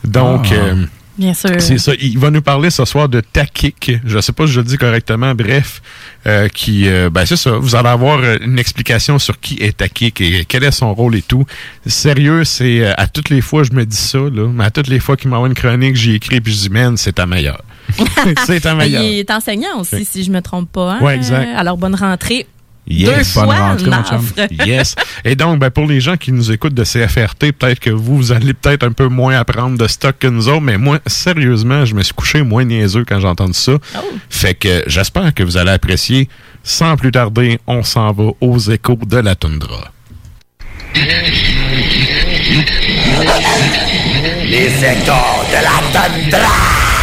Donc... 0.04 0.46
Ah. 0.52 0.74
Bien 1.16 1.32
sûr. 1.34 1.50
c'est 1.60 1.78
ça. 1.78 1.92
Il 2.00 2.18
va 2.18 2.30
nous 2.30 2.42
parler 2.42 2.70
ce 2.70 2.84
soir 2.84 3.08
de 3.08 3.20
Takik. 3.20 3.92
Je 4.04 4.18
sais 4.20 4.32
pas 4.32 4.46
si 4.46 4.52
je 4.52 4.60
le 4.60 4.66
dis 4.66 4.76
correctement. 4.76 5.34
Bref, 5.34 5.80
euh, 6.26 6.48
qui, 6.48 6.88
euh, 6.88 7.08
ben 7.10 7.24
c'est 7.24 7.36
ça. 7.36 7.52
Vous 7.52 7.74
allez 7.76 7.88
avoir 7.88 8.18
euh, 8.20 8.36
une 8.40 8.58
explication 8.58 9.18
sur 9.18 9.38
qui 9.38 9.56
est 9.60 9.76
Takik 9.76 10.20
et 10.20 10.44
quel 10.46 10.64
est 10.64 10.70
son 10.72 10.92
rôle 10.94 11.14
et 11.14 11.22
tout. 11.22 11.46
Sérieux, 11.86 12.44
c'est 12.44 12.84
à 12.86 13.06
toutes 13.06 13.30
les 13.30 13.40
fois 13.40 13.62
je 13.62 13.72
me 13.72 13.84
dis 13.86 13.96
ça 13.96 14.18
là, 14.18 14.48
mais 14.52 14.64
à 14.64 14.70
toutes 14.70 14.88
les 14.88 14.98
fois 15.00 15.16
qu'il 15.16 15.30
m'envoie 15.30 15.48
une 15.48 15.54
chronique, 15.54 15.96
j'y 15.96 16.14
écris 16.14 16.40
puis 16.40 16.52
je 16.52 16.60
dis 16.62 16.70
man, 16.70 16.96
c'est 16.96 17.12
ta 17.14 17.26
meilleure. 17.26 17.62
c'est 18.46 18.60
ta 18.60 18.74
meilleure. 18.74 19.02
Il 19.02 19.18
est 19.18 19.30
enseignant 19.30 19.78
aussi, 19.80 19.96
Oui. 19.96 20.08
si 20.10 20.24
je 20.24 20.30
me 20.30 20.40
trompe 20.40 20.72
pas. 20.72 20.94
hein? 20.94 21.00
Ouais, 21.00 21.14
exact. 21.16 21.48
Alors, 21.56 21.76
bonne 21.76 21.94
rentrée. 21.94 22.46
Yes, 22.86 23.34
Deux 23.34 23.40
bonne 23.40 23.54
fois, 23.54 23.68
rentrée, 23.68 23.90
mon 23.90 24.04
chum. 24.04 24.46
Yes. 24.66 24.94
Et 25.24 25.36
donc, 25.36 25.58
ben, 25.58 25.70
pour 25.70 25.86
les 25.86 26.00
gens 26.00 26.16
qui 26.16 26.32
nous 26.32 26.52
écoutent 26.52 26.74
de 26.74 26.84
CFRT, 26.84 27.52
peut-être 27.58 27.80
que 27.80 27.90
vous, 27.90 28.16
vous 28.16 28.32
allez 28.32 28.52
peut-être 28.52 28.82
un 28.84 28.92
peu 28.92 29.08
moins 29.08 29.38
apprendre 29.38 29.78
de 29.78 29.88
stock 29.88 30.16
que 30.18 30.26
nous 30.26 30.48
autres, 30.48 30.60
mais 30.60 30.76
moi, 30.76 31.00
sérieusement, 31.06 31.84
je 31.84 31.94
me 31.94 32.02
suis 32.02 32.12
couché 32.12 32.42
moins 32.42 32.64
niaiseux 32.64 33.04
quand 33.06 33.20
j'ai 33.20 33.26
entendu 33.28 33.54
ça. 33.54 33.72
Fait 34.28 34.54
que 34.54 34.84
j'espère 34.86 35.32
que 35.32 35.42
vous 35.42 35.56
allez 35.56 35.70
apprécier. 35.70 36.28
Sans 36.62 36.96
plus 36.96 37.10
tarder, 37.10 37.58
on 37.66 37.82
s'en 37.82 38.12
va 38.12 38.30
aux 38.40 38.58
échos 38.58 38.98
de 39.06 39.18
la 39.18 39.34
toundra. 39.34 39.92
Les 44.46 44.84
échos 44.84 45.44
de 45.50 45.62
la 45.62 45.80
tundra. 45.92 46.93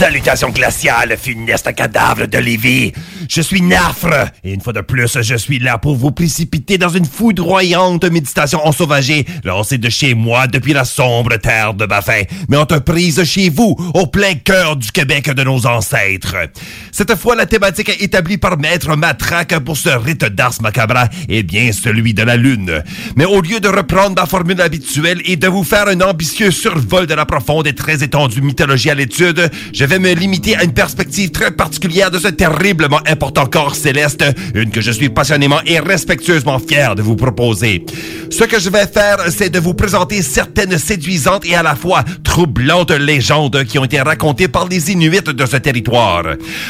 Salutations 0.00 0.48
glaciales, 0.48 1.14
funeste 1.18 1.74
cadavre 1.74 2.26
de 2.26 2.38
Lévis. 2.38 2.90
Je 3.28 3.42
suis 3.42 3.60
Nafre, 3.60 4.30
et 4.42 4.54
une 4.54 4.62
fois 4.62 4.72
de 4.72 4.80
plus, 4.80 5.18
je 5.20 5.34
suis 5.34 5.58
là 5.58 5.76
pour 5.76 5.94
vous 5.94 6.10
précipiter 6.10 6.78
dans 6.78 6.88
une 6.88 7.04
foudroyante 7.04 8.04
méditation 8.06 8.66
ensauvagée, 8.66 9.26
lancée 9.44 9.76
de 9.76 9.90
chez 9.90 10.14
moi 10.14 10.46
depuis 10.46 10.72
la 10.72 10.86
sombre 10.86 11.36
terre 11.36 11.74
de 11.74 11.84
Baffin, 11.84 12.22
mais 12.48 12.56
entreprise 12.56 13.22
chez 13.24 13.50
vous, 13.50 13.76
au 13.92 14.06
plein 14.06 14.36
cœur 14.36 14.76
du 14.76 14.90
Québec 14.90 15.30
de 15.34 15.44
nos 15.44 15.66
ancêtres. 15.66 16.48
Cette 16.92 17.14
fois, 17.16 17.36
la 17.36 17.44
thématique 17.44 18.02
établie 18.02 18.38
par 18.38 18.56
Maître 18.56 18.96
Matraque 18.96 19.58
pour 19.58 19.76
ce 19.76 19.90
rite 19.90 20.24
d'Ars 20.24 20.62
Macabra 20.62 21.08
est 21.28 21.42
bien 21.42 21.72
celui 21.72 22.14
de 22.14 22.22
la 22.22 22.36
Lune. 22.36 22.82
Mais 23.16 23.26
au 23.26 23.42
lieu 23.42 23.60
de 23.60 23.68
reprendre 23.68 24.18
ma 24.18 24.26
formule 24.26 24.62
habituelle 24.62 25.20
et 25.26 25.36
de 25.36 25.46
vous 25.46 25.62
faire 25.62 25.88
un 25.88 26.00
ambitieux 26.00 26.50
survol 26.50 27.06
de 27.06 27.14
la 27.14 27.26
profonde 27.26 27.66
et 27.66 27.74
très 27.74 28.02
étendue 28.02 28.40
mythologie 28.40 28.88
à 28.88 28.94
l'étude, 28.94 29.50
je 29.74 29.89
vais 29.90 29.98
me 29.98 30.14
limiter 30.14 30.54
à 30.54 30.62
une 30.62 30.72
perspective 30.72 31.32
très 31.32 31.50
particulière 31.50 32.12
de 32.12 32.20
ce 32.20 32.28
terriblement 32.28 33.00
important 33.08 33.46
corps 33.46 33.74
céleste, 33.74 34.24
une 34.54 34.70
que 34.70 34.80
je 34.80 34.92
suis 34.92 35.08
passionnément 35.08 35.58
et 35.66 35.80
respectueusement 35.80 36.60
fier 36.60 36.94
de 36.94 37.02
vous 37.02 37.16
proposer. 37.16 37.84
Ce 38.30 38.44
que 38.44 38.60
je 38.60 38.70
vais 38.70 38.86
faire, 38.86 39.16
c'est 39.30 39.50
de 39.50 39.58
vous 39.58 39.74
présenter 39.74 40.22
certaines 40.22 40.78
séduisantes 40.78 41.44
et 41.44 41.56
à 41.56 41.64
la 41.64 41.74
fois 41.74 42.04
troublantes 42.22 42.92
légendes 42.92 43.64
qui 43.64 43.80
ont 43.80 43.84
été 43.84 44.00
racontées 44.00 44.46
par 44.46 44.68
les 44.68 44.92
Inuits 44.92 45.22
de 45.22 45.46
ce 45.46 45.56
territoire. 45.56 46.22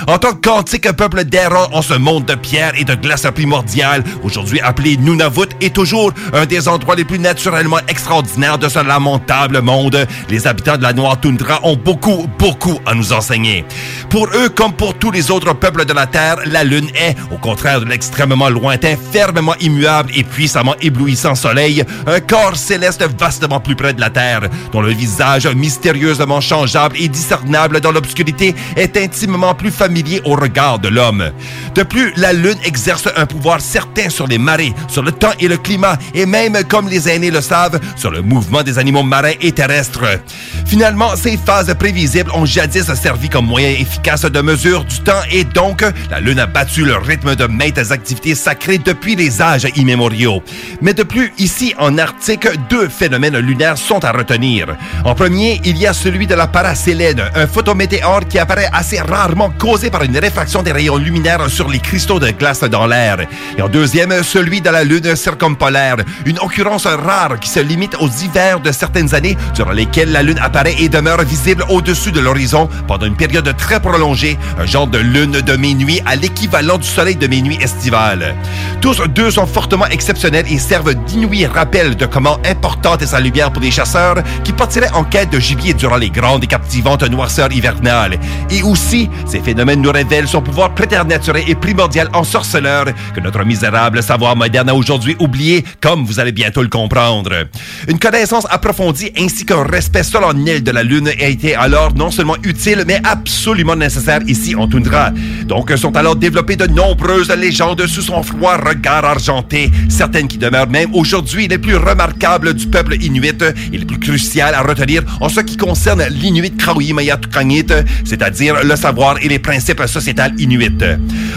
En 0.09 0.17
tant 0.17 0.33
qu'antique 0.33 0.91
peuple 0.93 1.25
d'errant 1.25 1.69
en 1.73 1.83
ce 1.83 1.95
monde 1.95 2.25
de 2.25 2.37
pierre 2.37 2.73
et 2.79 2.85
de 2.85 2.95
glace 2.95 3.27
primordiale, 3.35 4.03
aujourd'hui 4.23 4.61
appelé 4.61 4.97
Nunavut, 4.97 5.51
est 5.61 5.75
toujours 5.75 6.15
un 6.33 6.47
des 6.47 6.69
endroits 6.69 6.97
les 6.97 7.05
plus 7.05 7.19
naturellement 7.19 7.81
extraordinaires 7.87 8.57
de 8.57 8.71
ce 8.71 8.83
lamentable 8.83 9.61
monde. 9.61 10.07
Les 10.31 10.47
habitants 10.47 10.79
de 10.79 10.83
la 10.83 10.95
Noire 10.95 11.21
Toundra 11.21 11.61
ont 11.65 11.77
beaucoup, 11.77 12.27
beaucoup 12.39 12.79
à 12.87 12.95
nous 12.95 13.10
enseigner. 13.13 13.65
Pour 14.09 14.29
eux, 14.35 14.49
comme 14.49 14.73
pour 14.73 14.95
tous 14.95 15.11
les 15.11 15.31
autres 15.31 15.55
peuples 15.55 15.85
de 15.85 15.93
la 15.93 16.07
Terre, 16.07 16.37
la 16.47 16.65
Lune 16.65 16.89
est, 16.95 17.17
au 17.33 17.39
contraire 17.39 17.81
de 17.81 17.87
l'extrêmement 17.87 18.49
lointain, 18.49 18.95
fermement 19.13 19.55
immuable 19.61 20.11
et 20.15 20.25
puissamment 20.25 20.75
éblouissant 20.81 21.35
soleil, 21.35 21.85
un 22.07 22.21
corps 22.21 22.57
céleste 22.57 23.05
vastement 23.19 23.61
plus 23.61 23.77
près 23.77 23.95
de 23.95 24.01
la 24.01 24.11
Terre, 24.11 24.43
dont 24.73 24.81
le 24.81 24.93
visage 24.93 25.47
mystérieusement 25.47 26.41
changeable 26.41 26.97
et 26.99 27.09
discernable 27.09 27.81
dans 27.81 27.93
l'obscurité 27.93 28.55
est 28.77 28.97
intimement 28.97 29.55
plus 29.55 29.71
familier 29.71 30.21
au 30.25 30.35
regard 30.35 30.79
de 30.79 30.89
l'homme. 30.89 31.31
De 31.75 31.83
plus, 31.83 32.13
la 32.17 32.33
Lune 32.33 32.59
exerce 32.65 33.09
un 33.17 33.27
pouvoir 33.27 33.61
certain 33.61 34.09
sur 34.09 34.27
les 34.27 34.39
marées, 34.39 34.75
sur 34.89 35.03
le 35.03 35.13
temps 35.13 35.33
et 35.39 35.49
le 35.49 35.57
climat, 35.57 35.99
et 36.15 36.27
même, 36.27 36.57
comme 36.69 36.89
les 36.89 37.09
aînés 37.09 37.31
le 37.31 37.41
savent, 37.41 37.81
sur 37.97 38.11
le 38.11 38.23
mouvement 38.23 38.63
des 38.63 38.79
animaux 38.79 39.03
marins 39.03 39.33
et 39.41 39.53
terrestres. 39.53 40.21
Finalement, 40.67 41.17
ces 41.17 41.37
phases 41.37 41.75
prévisibles 41.79 42.31
ont 42.33 42.45
jadis 42.45 42.89
servi 43.01 43.31
comme 43.31 43.47
moyen 43.47 43.71
efficace 43.71 44.27
de 44.27 44.41
mesure 44.43 44.85
du 44.85 45.01
temps 45.01 45.23
et 45.31 45.45
donc 45.45 45.83
la 46.11 46.21
Lune 46.21 46.39
a 46.39 46.47
battu 46.47 46.85
le 46.85 46.97
rythme 46.99 47.35
de 47.35 47.47
maintes 47.47 47.91
activités 47.91 48.35
sacrées 48.35 48.77
depuis 48.77 49.17
les 49.17 49.41
âges 49.41 49.67
immémoriaux. 49.75 50.43
Mais 50.83 50.93
de 50.93 51.03
plus, 51.03 51.33
ici 51.39 51.75
en 51.79 51.97
Arctique, 51.97 52.47
deux 52.69 52.89
phénomènes 52.91 53.39
lunaires 53.39 53.79
sont 53.79 54.05
à 54.05 54.13
retenir. 54.13 54.77
En 55.07 55.15
premier, 55.15 55.63
il 55.65 55.79
y 55.79 55.87
a 55.87 55.95
celui 55.95 56.27
de 56.27 56.35
la 56.35 56.47
parasélène, 56.47 57.23
un 57.35 57.47
photométéore 57.47 58.27
qui 58.29 58.39
apparaît 58.39 58.69
assez 58.71 59.01
rarement 59.01 59.49
causé 59.49 59.89
par 59.89 60.03
une 60.03 60.19
réfraction 60.19 60.63
des 60.63 60.73
rayons 60.73 60.99
luminaires 60.99 61.49
sur 61.49 61.71
les 61.71 61.79
cristaux 61.79 62.21
de 62.21 62.31
glace 62.33 62.61
dans 62.61 62.87
l'air. 62.87 63.17
Et 63.57 63.63
en 63.63 63.71
deuxième, 63.71 64.23
celui 64.23 64.61
de 64.61 64.69
la 64.69 64.85
Lune 64.85 65.17
circumpolaire, 65.17 65.97
une 66.27 66.39
occurrence 66.39 66.87
rare 66.87 67.41
qui 67.41 67.49
se 67.49 67.61
limite 67.61 67.97
aux 67.99 68.09
hivers 68.09 68.61
de 68.61 68.73
certaines 68.73 69.15
années 69.15 69.39
durant 69.55 69.73
lesquelles 69.73 70.13
la 70.13 70.23
Lune 70.23 70.39
apparaît 70.39 70.77
et 70.79 70.91
demeure 70.91 71.23
visible 71.23 71.65
au-dessus 71.71 72.13
de 72.13 72.21
l'horizon 72.21 72.69
pendant 72.91 73.07
une 73.07 73.15
période 73.15 73.57
très 73.57 73.79
prolongée, 73.79 74.37
un 74.59 74.67
genre 74.67 74.89
de 74.89 74.99
lune 74.99 75.41
de 75.43 75.57
minuit 75.57 76.01
à 76.07 76.17
l'équivalent 76.17 76.77
du 76.77 76.89
soleil 76.89 77.15
de 77.15 77.29
minuit 77.29 77.57
estival. 77.63 78.35
Tous 78.81 79.01
deux 79.07 79.31
sont 79.31 79.47
fortement 79.47 79.87
exceptionnels 79.87 80.47
et 80.51 80.59
servent 80.59 80.95
d'inouïs 80.95 81.47
rappels 81.47 81.95
de 81.95 82.05
comment 82.07 82.39
importante 82.45 83.01
est 83.03 83.07
sa 83.07 83.21
lumière 83.21 83.53
pour 83.53 83.63
les 83.63 83.71
chasseurs 83.71 84.17
qui 84.43 84.53
partiraient 84.53 84.91
en 84.93 85.05
quête 85.05 85.31
de 85.31 85.39
gibier 85.39 85.73
durant 85.73 85.99
les 85.99 86.11
grandes 86.11 86.43
et 86.43 86.49
captivantes 86.49 87.05
noirceurs 87.09 87.53
hivernales. 87.53 88.19
Et 88.51 88.65
aussi, 88.65 89.09
ces 89.25 89.39
phénomènes 89.39 89.83
nous 89.83 89.93
révèlent 89.93 90.27
son 90.27 90.43
pouvoir 90.43 90.75
préternaturé 90.75 91.45
et 91.47 91.55
primordial 91.55 92.09
en 92.13 92.25
sorceleur 92.25 92.87
que 93.15 93.21
notre 93.21 93.45
misérable 93.45 94.03
savoir 94.03 94.35
moderne 94.35 94.69
a 94.69 94.75
aujourd'hui 94.75 95.15
oublié, 95.21 95.65
comme 95.81 96.05
vous 96.05 96.19
allez 96.19 96.33
bientôt 96.33 96.63
le 96.63 96.69
comprendre. 96.69 97.47
Une 97.87 98.01
connaissance 98.01 98.49
approfondie 98.51 99.13
ainsi 99.17 99.47
qu'un 99.47 99.63
respect 99.63 100.03
solennel 100.03 100.65
de 100.65 100.73
la 100.73 100.83
Lune 100.83 101.07
a 101.07 101.27
été 101.27 101.55
alors 101.55 101.95
non 101.95 102.11
seulement 102.11 102.37
utile, 102.43 102.70
mais 102.87 103.01
absolument 103.05 103.77
nécessaire 103.77 104.21
ici 104.27 104.55
en 104.55 104.67
toundra. 104.69 105.11
Donc 105.47 105.73
sont 105.77 105.97
alors 105.97 106.17
développées 106.17 106.57
de 106.57 106.67
nombreuses 106.67 107.31
légendes 107.31 107.87
sous 107.87 108.03
son 108.03 108.23
froid 108.23 108.57
regard 108.57 109.05
argenté, 109.05 109.71
certaines 109.89 110.29
qui 110.29 110.39
demeurent 110.39 110.69
même 110.69 110.95
aujourd'hui 110.95 111.49
les 111.49 111.59
plus 111.59 111.77
remarquables 111.77 112.55
du 112.55 112.67
peuple 112.67 112.97
inuit 113.03 113.43
et 113.73 113.79
les 113.79 113.85
plus 113.85 113.99
cruciales 113.99 114.55
à 114.55 114.63
retenir 114.63 115.03
en 115.21 115.29
ce 115.29 115.41
qui 115.41 115.57
concerne 115.57 116.03
l'inuit 116.11 116.53
Kraoui-Mayatukanit, 116.53 117.67
c'est-à-dire 118.05 118.65
le 118.65 118.77
savoir 118.77 119.17
et 119.23 119.29
les 119.29 119.39
principes 119.39 119.83
sociétals 119.87 120.35
inuits. 120.39 120.61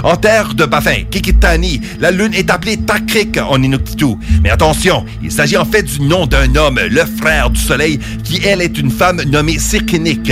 En 0.03 0.15
terre 0.17 0.53
de 0.53 0.65
Bafin, 0.65 1.03
Kikitani, 1.09 1.81
la 1.99 2.11
lune 2.11 2.33
est 2.33 2.49
appelée 2.49 2.77
Takrik 2.77 3.37
en 3.37 3.61
Inuktitut. 3.61 4.17
Mais 4.43 4.49
attention, 4.49 5.05
il 5.23 5.31
s'agit 5.31 5.57
en 5.57 5.65
fait 5.65 5.83
du 5.83 6.01
nom 6.01 6.27
d'un 6.27 6.55
homme, 6.55 6.79
le 6.89 7.05
frère 7.05 7.49
du 7.49 7.59
soleil, 7.59 7.99
qui 8.23 8.41
elle 8.43 8.61
est 8.61 8.77
une 8.77 8.91
femme 8.91 9.21
nommée 9.23 9.59
Sirkinik. 9.59 10.31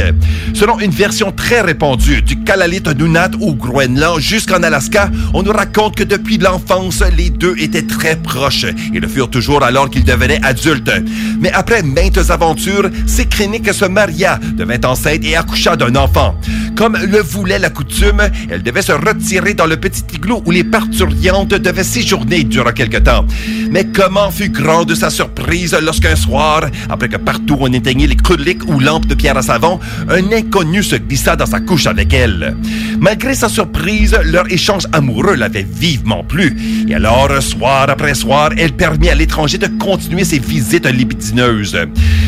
Selon 0.54 0.80
une 0.80 0.91
version 0.92 1.32
très 1.32 1.62
répandue 1.62 2.22
du 2.22 2.44
Kalalit 2.44 2.84
Nunat 2.98 3.32
au 3.39 3.54
Groenland 3.54 4.20
jusqu'en 4.20 4.64
Alaska, 4.64 5.10
on 5.34 5.44
nous 5.44 5.52
raconte 5.52 5.96
que 5.96 6.04
depuis 6.04 6.38
l'enfance, 6.38 7.04
les 7.18 7.30
deux 7.30 7.56
étaient 7.58 7.86
très 7.86 8.16
proches 8.16 8.66
et 8.94 9.00
le 9.00 9.08
furent 9.08 9.30
toujours 9.30 9.64
alors 9.64 9.89
qu'ils 9.89 10.04
devenaient 10.04 10.39
adultes. 10.44 10.92
Mais 11.39 11.52
après 11.52 11.84
maintes 11.84 12.30
aventures, 12.30 12.89
Sirkinik 13.08 13.74
se 13.74 13.86
maria, 13.86 14.39
devint 14.56 14.82
enceinte 14.86 15.24
et 15.24 15.36
accoucha 15.36 15.76
d'un 15.76 15.96
enfant. 15.96 16.36
Comme 16.76 16.98
le 16.98 17.22
voulait 17.22 17.60
la 17.60 17.70
coutume, 17.70 18.22
elle 18.50 18.64
devait 18.64 18.82
se 18.82 18.92
retirer 18.92 19.54
dans 19.54 19.66
le 19.66 19.78
petit 19.78 20.04
igloo 20.14 20.42
où 20.46 20.52
les 20.52 20.64
parturiantes 20.64 21.50
devaient 21.50 21.84
séjourner 21.84 22.44
durant 22.44 22.72
quelque 22.72 22.98
temps. 22.98 23.26
Mais 23.70 23.86
comment 23.86 24.32
fut 24.32 24.50
grande 24.50 24.94
sa 24.96 25.10
surprise 25.10 25.78
lorsqu'un 25.82 26.16
soir, 26.16 26.66
après 26.89 27.10
que 27.10 27.18
partout 27.18 27.58
on 27.60 27.72
éteignait 27.72 28.08
les 28.08 28.16
cruliques 28.16 28.68
ou 28.68 28.80
lampes 28.80 29.06
de 29.06 29.16
pierre 29.16 29.38
à 29.38 29.42
savon, 29.42 29.80
un 30.10 30.32
inconnu 30.32 30.81
se 30.82 30.96
glissa 30.96 31.36
dans 31.36 31.46
sa 31.46 31.60
couche 31.60 31.88
avec 31.88 32.14
elle. 32.14 32.56
Malgré 33.00 33.34
sa 33.34 33.50
surprise, 33.50 34.18
leur 34.24 34.52
échange 34.52 34.88
amoureux 34.94 35.36
l'avait 35.36 35.66
vivement 35.70 36.24
plu. 36.24 36.56
Et 36.88 36.96
alors, 36.96 37.42
soir 37.42 37.90
après 37.90 38.14
soir, 38.14 38.52
elle 38.58 38.74
permit 38.74 39.10
à 39.10 39.16
l'étranger 39.16 39.58
de 39.58 39.68
continuer 39.68 40.24
ses 40.24 40.40
visites 40.40 40.86
libidineuses. 40.86 41.78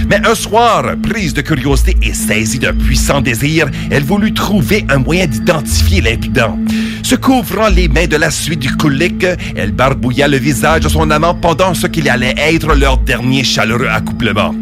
Mais 0.09 0.19
un 0.25 0.35
soir, 0.35 0.83
prise 1.01 1.33
de 1.33 1.41
curiosité 1.41 1.95
et 2.01 2.13
saisie 2.13 2.59
d'un 2.59 2.73
puissant 2.73 3.21
désir, 3.21 3.69
elle 3.91 4.03
voulut 4.03 4.33
trouver 4.33 4.85
un 4.89 4.97
moyen 4.97 5.27
d'identifier 5.27 6.01
l'impudent. 6.01 6.57
Se 7.03 7.15
couvrant 7.15 7.67
les 7.67 7.89
mains 7.89 8.07
de 8.07 8.15
la 8.15 8.31
suite 8.31 8.59
du 8.59 8.75
colique, 8.75 9.25
elle 9.55 9.71
barbouilla 9.71 10.27
le 10.27 10.37
visage 10.37 10.81
de 10.81 10.89
son 10.89 11.11
amant 11.11 11.35
pendant 11.35 11.73
ce 11.73 11.87
qu'il 11.87 12.09
allait 12.09 12.35
être 12.37 12.73
leur 12.75 12.97
dernier 12.97 13.43
chaleureux 13.43 13.89
accouplement. 13.89 14.55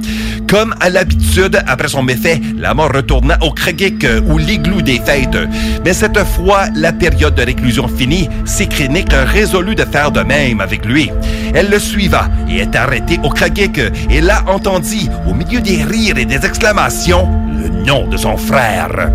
Comme 0.47 0.75
à 0.81 0.89
l'habitude, 0.89 1.61
après 1.65 1.87
son 1.87 2.03
méfait, 2.03 2.41
l'amant 2.57 2.87
retourna 2.87 3.37
au 3.41 3.51
Kragik 3.81 4.05
ou 4.27 4.37
l'igloo 4.37 4.81
des 4.81 4.99
fêtes. 4.99 5.37
Mais 5.83 5.93
cette 5.93 6.23
fois, 6.23 6.65
la 6.75 6.93
période 6.93 7.33
de 7.33 7.41
réclusion 7.41 7.87
finie, 7.87 8.29
Sikrinik 8.45 9.11
résolut 9.11 9.75
de 9.75 9.85
faire 9.85 10.11
de 10.11 10.21
même 10.21 10.61
avec 10.61 10.85
lui. 10.85 11.09
Elle 11.55 11.69
le 11.69 11.79
suiva 11.79 12.29
et 12.47 12.59
est 12.59 12.75
arrêtée 12.75 13.19
au 13.23 13.29
Kragik 13.29 13.79
et 14.09 14.21
là 14.21 14.43
entendit, 14.47 15.09
au 15.27 15.33
milieu 15.33 15.61
des 15.61 15.83
rires 15.83 16.17
et 16.17 16.25
des 16.25 16.45
exclamations, 16.45 17.27
le 17.61 17.69
nom 17.69 18.07
de 18.07 18.17
son 18.17 18.37
frère. 18.37 19.09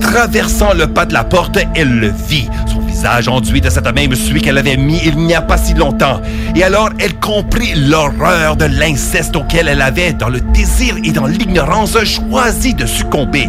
Traversant 0.00 0.74
le 0.74 0.86
pas 0.86 1.06
de 1.06 1.14
la 1.14 1.24
porte, 1.24 1.58
elle 1.74 1.98
le 1.98 2.12
vit, 2.28 2.48
son 2.66 2.80
visage 2.80 3.28
enduit 3.28 3.60
de 3.60 3.70
cette 3.70 3.92
même 3.94 4.14
suie 4.14 4.40
qu'elle 4.40 4.58
avait 4.58 4.76
mis 4.76 5.00
il 5.04 5.16
n'y 5.16 5.34
a 5.34 5.42
pas 5.42 5.56
si 5.56 5.74
longtemps. 5.74 6.20
Et 6.54 6.62
alors, 6.62 6.90
elle 6.98 7.14
comprit 7.14 7.74
l'horreur 7.74 8.56
de 8.56 8.64
l'inceste 8.64 9.36
auquel 9.36 9.68
elle 9.68 9.82
avait, 9.82 10.12
dans 10.12 10.28
le 10.28 10.40
désir 10.40 10.96
et 11.04 11.12
dans 11.12 11.26
l'ignorance, 11.26 11.96
choisi 12.04 12.74
de 12.74 12.86
succomber, 12.86 13.48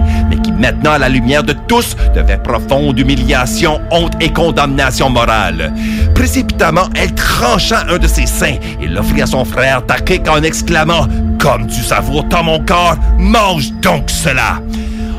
maintenant, 0.58 0.93
à 0.93 0.97
la 0.97 1.10
lumière 1.10 1.43
de 1.43 1.54
tous, 1.68 1.95
devait 2.16 2.38
profonde 2.38 2.97
humiliation, 2.99 3.82
honte 3.91 4.14
et 4.22 4.32
condamnation 4.32 5.10
morale. 5.10 5.74
Précipitamment, 6.16 6.89
elle 6.95 7.14
trancha 7.14 7.86
un 7.89 7.97
de 7.97 8.08
ses 8.08 8.26
seins 8.26 8.58
et 8.82 8.88
l'offrit 8.88 9.22
à 9.22 9.28
son 9.28 9.45
frère 9.45 9.86
Takik 9.86 10.28
en 10.28 10.43
exclamant 10.43 11.08
«Comme 11.39 11.68
tu 11.68 11.82
savoures 11.82 12.28
tant 12.30 12.43
mon 12.43 12.60
corps, 12.60 12.97
mange 13.18 13.72
donc 13.82 14.10
cela!» 14.10 14.60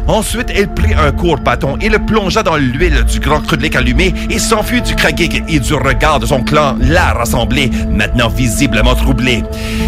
Ensuite, 0.06 0.50
elle 0.54 0.68
prit 0.68 0.92
un 0.94 1.12
court 1.12 1.38
bâton 1.38 1.76
et 1.80 1.88
le 1.88 1.98
plongea 1.98 2.42
dans 2.42 2.56
l'huile 2.56 3.04
du 3.04 3.20
grand 3.20 3.40
crudelic 3.40 3.74
allumé 3.74 4.12
et 4.28 4.38
s'enfuit 4.38 4.82
du 4.82 4.94
Kragik 4.94 5.42
et 5.48 5.58
du 5.58 5.74
regard 5.74 6.20
de 6.20 6.26
son 6.26 6.42
clan, 6.42 6.76
là 6.78 7.14
rassemblé, 7.14 7.70
maintenant 7.88 8.28
visiblement 8.28 8.94
troublé. 8.94 9.42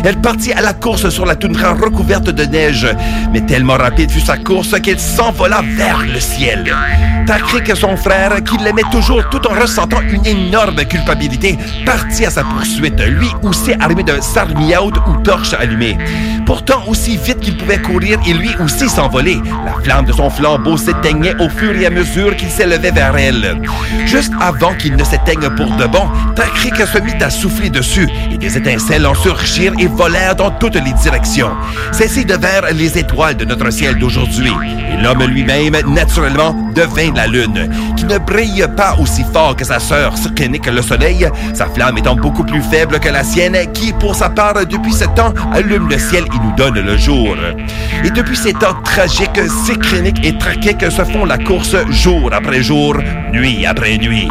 Elle 0.04 0.16
partit 0.20 0.52
à 0.52 0.62
la 0.62 0.72
course 0.72 1.10
sur 1.10 1.26
la 1.26 1.36
toundra 1.36 1.74
recouverte 1.74 2.30
de 2.30 2.44
neige, 2.44 2.86
mais 3.32 3.42
tellement 3.42 3.76
rapide 3.76 4.10
fut 4.10 4.20
sa 4.20 4.38
course 4.38 4.80
qu'elle 4.80 5.00
s'envola 5.00 5.62
vers 5.76 6.00
le 6.00 6.20
ciel. 6.20 6.74
Takrik, 7.26 7.74
son 7.76 7.96
frère, 7.96 8.42
qui 8.44 8.56
l'aimait 8.58 8.82
toujours 8.92 9.28
tout 9.30 9.44
en 9.48 9.60
ressentant 9.60 10.00
une 10.00 10.24
énorme 10.24 10.84
culpabilité, 10.84 11.58
partit 11.84 12.24
à 12.24 12.30
sa 12.30 12.44
poursuite, 12.44 13.00
lui 13.00 13.28
aussi 13.42 13.72
armé 13.80 14.04
d'un 14.04 14.20
sarmiaud 14.20 14.92
ou 15.08 15.16
torche 15.22 15.52
allumée. 15.54 15.98
Pourtant, 16.46 16.84
aussi 16.86 17.16
vite 17.16 17.40
qu'il 17.40 17.56
pouvait 17.56 17.82
courir, 17.82 18.20
et 18.26 18.32
lui 18.32 18.50
aussi 18.62 18.88
s'envoler. 18.88 19.40
La 19.64 19.72
flamme 19.82 20.05
de 20.06 20.12
son 20.12 20.30
flambeau 20.30 20.76
s'éteignait 20.76 21.36
au 21.38 21.48
fur 21.48 21.72
et 21.76 21.86
à 21.86 21.90
mesure 21.90 22.36
qu'il 22.36 22.48
s'élevait 22.48 22.90
vers 22.90 23.16
elle. 23.16 23.60
Juste 24.06 24.32
avant 24.40 24.74
qu'il 24.74 24.96
ne 24.96 25.04
s'éteigne 25.04 25.50
pour 25.56 25.70
de 25.76 25.86
bon, 25.86 26.08
Takrik 26.34 26.76
se 26.76 26.98
mit 26.98 27.22
à 27.22 27.30
souffler 27.30 27.70
dessus, 27.70 28.08
et 28.30 28.38
des 28.38 28.56
étincelles 28.56 29.06
en 29.06 29.14
surgirent 29.14 29.74
et 29.78 29.86
volèrent 29.86 30.36
dans 30.36 30.50
toutes 30.50 30.76
les 30.76 30.92
directions. 30.92 31.50
Celles-ci 31.92 32.24
devinrent 32.24 32.72
les 32.72 32.98
étoiles 32.98 33.36
de 33.36 33.44
notre 33.44 33.70
ciel 33.70 33.98
d'aujourd'hui. 33.98 34.52
Et 34.92 35.02
l'homme 35.02 35.24
lui-même, 35.24 35.76
naturellement, 35.88 36.54
devint 36.74 37.12
la 37.14 37.26
lune, 37.26 37.70
qui 37.96 38.04
ne 38.04 38.18
brille 38.18 38.66
pas 38.76 38.94
aussi 38.98 39.24
fort 39.32 39.56
que 39.56 39.64
sa 39.64 39.78
sœur 39.80 40.16
Sirkenik 40.16 40.66
le 40.66 40.82
soleil, 40.82 41.28
sa 41.54 41.66
flamme 41.66 41.98
étant 41.98 42.16
beaucoup 42.16 42.44
plus 42.44 42.62
faible 42.62 43.00
que 43.00 43.08
la 43.08 43.24
sienne, 43.24 43.56
qui, 43.72 43.92
pour 43.92 44.14
sa 44.14 44.28
part, 44.28 44.54
depuis 44.66 44.92
ce 44.92 45.04
temps, 45.04 45.34
allume 45.52 45.88
le 45.88 45.98
ciel 45.98 46.24
et 46.24 46.38
nous 46.38 46.54
donne 46.56 46.80
le 46.80 46.96
jour. 46.96 47.36
Et 48.04 48.10
depuis 48.10 48.36
ces 48.36 48.52
temps 48.52 48.74
tragiques, 48.84 49.40
Et 50.04 50.36
Trakik 50.36 50.82
se 50.90 51.04
font 51.04 51.24
la 51.24 51.38
course 51.38 51.74
jour 51.88 52.28
après 52.30 52.62
jour, 52.62 52.98
nuit 53.32 53.64
après 53.64 53.96
nuit. 53.96 54.28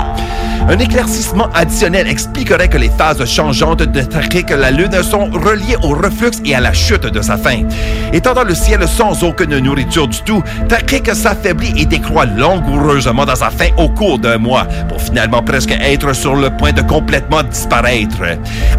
Un 0.68 0.80
éclaircissement 0.80 1.48
additionnel 1.54 2.08
expliquerait 2.08 2.70
que 2.70 2.78
les 2.78 2.90
phases 2.90 3.24
changeantes 3.26 3.84
de 3.84 4.02
Trakik 4.02 4.50
la 4.50 4.72
Lune 4.72 5.04
sont 5.04 5.26
reliées 5.26 5.78
au 5.84 5.90
reflux 5.90 6.32
et 6.44 6.56
à 6.56 6.60
la 6.60 6.74
chute 6.74 7.06
de 7.06 7.22
sa 7.22 7.38
faim. 7.38 7.68
Étant 8.14 8.34
dans 8.34 8.44
le 8.44 8.56
ciel 8.56 8.88
sans 8.88 9.24
aucune 9.24 9.60
nourriture 9.60 10.08
du 10.08 10.22
tout, 10.24 10.42
Trakik 10.68 11.14
s'affaiblit 11.14 11.74
et 11.78 11.86
décroît 11.86 12.26
langoureusement 12.26 13.26
dans 13.26 13.36
sa 13.36 13.52
faim 13.52 13.70
au 13.78 13.90
cours 13.90 14.18
d'un 14.18 14.40
mois, 14.40 14.66
pour 14.90 15.00
finalement 15.00 15.44
presque 15.44 15.72
être 15.72 16.14
sur 16.14 16.36
le 16.36 16.50
point 16.50 16.74
de 16.74 16.82
complètement 16.82 17.44
disparaître. 17.44 18.24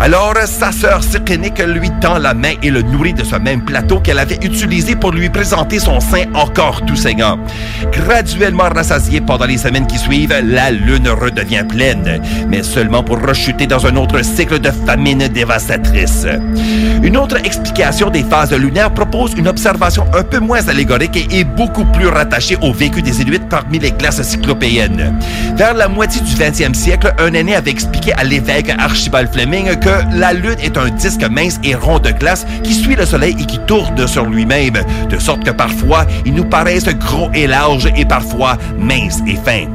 Alors, 0.00 0.34
sa 0.46 0.72
sœur 0.72 1.04
Sirkenik 1.04 1.62
lui 1.66 1.90
tend 2.00 2.18
la 2.18 2.34
main 2.34 2.54
et 2.64 2.70
le 2.70 2.82
nourrit 2.82 3.14
de 3.14 3.22
ce 3.22 3.36
même 3.36 3.64
plateau 3.64 4.00
qu'elle 4.00 4.18
avait 4.18 4.40
utilisé 4.42 4.96
pour 4.96 5.12
lui 5.12 5.28
présenter 5.28 5.78
son 5.78 6.00
sein 6.00 6.24
encore 6.34 6.84
tout 6.84 6.96
saignant. 6.96 7.38
Graduellement 7.92 8.68
rassasiée 8.74 9.20
pendant 9.20 9.46
les 9.46 9.58
semaines 9.58 9.86
qui 9.86 9.98
suivent, 9.98 10.34
la 10.42 10.72
Lune 10.72 11.08
redevient 11.08 11.64
pleine, 11.68 11.75
mais 12.48 12.62
seulement 12.62 13.02
pour 13.02 13.20
rechuter 13.20 13.66
dans 13.66 13.86
un 13.86 13.96
autre 13.96 14.22
cycle 14.24 14.58
de 14.58 14.70
famine 14.86 15.28
dévastatrice. 15.28 16.26
Une 17.02 17.16
autre 17.16 17.36
explication 17.44 18.08
des 18.08 18.22
phases 18.22 18.52
lunaires 18.52 18.92
propose 18.92 19.34
une 19.36 19.48
observation 19.48 20.04
un 20.14 20.22
peu 20.22 20.38
moins 20.38 20.66
allégorique 20.68 21.28
et, 21.30 21.44
beaucoup 21.44 21.84
plus 21.84 22.08
rattachée 22.08 22.56
au 22.62 22.72
vécu 22.72 23.02
des 23.02 23.20
Inuits 23.20 23.40
parmi 23.50 23.78
les 23.78 23.90
classes 23.90 24.22
cyclopéennes. 24.22 25.18
Vers 25.56 25.74
la 25.74 25.88
moitié 25.88 26.20
du 26.22 26.34
20e 26.34 26.74
siècle, 26.74 27.12
un 27.18 27.32
aîné 27.34 27.54
avait 27.54 27.70
expliqué 27.70 28.12
à 28.14 28.24
l'évêque 28.24 28.74
Archibald 28.78 29.32
Fleming 29.32 29.76
que 29.78 30.18
la 30.18 30.32
Lune 30.32 30.56
est 30.62 30.76
un 30.76 30.88
disque 30.90 31.24
mince 31.28 31.60
et 31.62 31.74
rond 31.74 31.98
de 31.98 32.10
glace 32.10 32.46
qui 32.62 32.72
suit 32.72 32.96
le 32.96 33.04
Soleil 33.04 33.36
et 33.38 33.44
qui 33.44 33.58
tourne 33.66 34.06
sur 34.06 34.24
lui-même, 34.24 34.78
de 35.10 35.18
sorte 35.18 35.44
que 35.44 35.50
parfois 35.50 36.06
il 36.24 36.34
nous 36.34 36.44
paraisse 36.44 36.86
gros 36.86 37.30
et 37.34 37.46
large 37.46 37.88
et 37.96 38.04
parfois 38.04 38.56
mince 38.78 39.20
et 39.26 39.36
fin. 39.36 39.66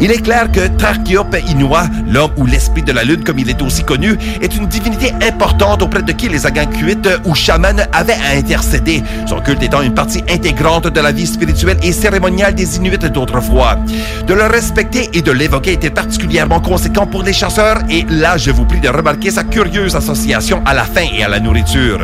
Il 0.00 0.10
est 0.10 0.22
clair 0.22 0.50
que 0.50 0.66
Tarkiop 0.66 1.36
Inua, 1.48 1.84
l'homme 2.08 2.32
ou 2.36 2.46
l'esprit 2.46 2.82
de 2.82 2.92
la 2.92 3.04
lune 3.04 3.22
comme 3.24 3.38
il 3.38 3.50
est 3.50 3.60
aussi 3.62 3.84
connu, 3.84 4.16
est 4.40 4.56
une 4.56 4.66
divinité 4.66 5.12
importante 5.22 5.82
auprès 5.82 6.02
de 6.02 6.12
qui 6.12 6.28
les 6.28 6.46
Agankhuites 6.46 7.08
ou 7.24 7.34
chamans 7.34 7.68
avaient 7.92 8.14
à 8.14 8.36
intercéder, 8.36 9.02
son 9.26 9.40
culte 9.40 9.62
étant 9.62 9.82
une 9.82 9.94
partie 9.94 10.22
intégrante 10.30 10.86
de 10.86 11.00
la 11.00 11.12
vie 11.12 11.26
spirituelle 11.26 11.78
et 11.82 11.92
cérémoniale 11.92 12.54
des 12.54 12.76
Inuits 12.76 12.98
d'autrefois. 12.98 13.78
De 14.26 14.34
le 14.34 14.44
respecter 14.46 15.10
et 15.12 15.22
de 15.22 15.32
l'évoquer 15.32 15.72
était 15.72 15.90
particulièrement 15.90 16.60
conséquent 16.60 17.06
pour 17.06 17.22
les 17.22 17.32
chasseurs 17.32 17.78
et 17.90 18.04
là, 18.08 18.36
je 18.36 18.50
vous 18.50 18.64
prie 18.64 18.80
de 18.80 18.88
remarquer 18.88 19.30
sa 19.30 19.44
curieuse 19.44 19.94
association 19.94 20.62
à 20.64 20.74
la 20.74 20.84
faim 20.84 21.06
et 21.16 21.22
à 21.22 21.28
la 21.28 21.40
nourriture. 21.40 22.00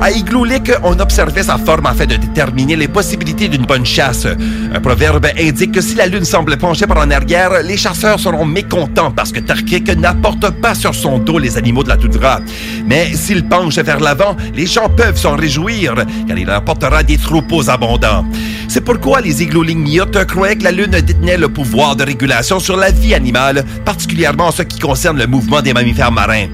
À 0.00 0.10
Igloolik, 0.10 0.70
on 0.82 0.98
observait 1.00 1.42
sa 1.42 1.56
forme 1.56 1.86
afin 1.86 2.06
de 2.06 2.16
déterminer 2.16 2.76
les 2.76 2.88
possibilités 2.88 3.48
d'une 3.48 3.64
bonne 3.64 3.86
chasse. 3.86 4.26
Un 4.74 4.80
proverbe 4.80 5.26
indique 5.38 5.72
que 5.72 5.80
si 5.80 5.94
la 5.94 6.06
lune 6.06 6.24
semble 6.24 6.56
pencher 6.56 6.86
par 6.86 6.98
en 6.98 7.10
arrière, 7.10 7.21
les 7.64 7.76
chasseurs 7.76 8.18
seront 8.18 8.44
mécontents 8.44 9.10
parce 9.10 9.32
que 9.32 9.40
Tarkik 9.40 9.88
n'apporte 9.96 10.50
pas 10.60 10.74
sur 10.74 10.94
son 10.94 11.18
dos 11.18 11.38
les 11.38 11.56
animaux 11.56 11.82
de 11.82 11.88
la 11.88 11.96
toundra. 11.96 12.40
Mais 12.86 13.14
s'il 13.14 13.44
penche 13.44 13.76
vers 13.76 14.00
l'avant, 14.00 14.36
les 14.54 14.66
gens 14.66 14.88
peuvent 14.88 15.16
s'en 15.16 15.36
réjouir 15.36 15.94
car 16.26 16.38
il 16.38 16.50
apportera 16.50 17.02
des 17.02 17.18
troupeaux 17.18 17.68
abondants. 17.70 18.24
C'est 18.68 18.80
pourquoi 18.80 19.20
les 19.20 19.42
Igloolik 19.42 19.78
croyaient 20.26 20.56
que 20.56 20.64
la 20.64 20.72
lune 20.72 20.90
détenait 20.90 21.36
le 21.36 21.48
pouvoir 21.48 21.96
de 21.96 22.04
régulation 22.04 22.58
sur 22.58 22.76
la 22.76 22.90
vie 22.90 23.14
animale, 23.14 23.64
particulièrement 23.84 24.46
en 24.46 24.50
ce 24.50 24.62
qui 24.62 24.78
concerne 24.78 25.18
le 25.18 25.26
mouvement 25.26 25.60
des 25.60 25.72
mammifères 25.72 26.12
marins. 26.12 26.46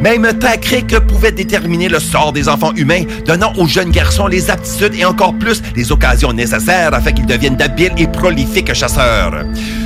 Même 0.00 0.26
Takrik 0.38 0.98
pouvait 1.00 1.32
déterminer 1.32 1.88
le 1.88 1.98
sort 1.98 2.32
des 2.32 2.48
enfants 2.48 2.72
humains, 2.74 3.04
donnant 3.26 3.52
aux 3.56 3.66
jeunes 3.66 3.90
garçons 3.90 4.26
les 4.26 4.50
aptitudes 4.50 4.94
et 4.94 5.04
encore 5.04 5.34
plus 5.34 5.62
les 5.74 5.90
occasions 5.92 6.32
nécessaires 6.32 6.94
afin 6.94 7.12
qu'ils 7.12 7.26
deviennent 7.26 7.56
d'habiles 7.56 7.92
et 7.96 8.06
prolifiques 8.06 8.72
chasseurs. 8.74 9.44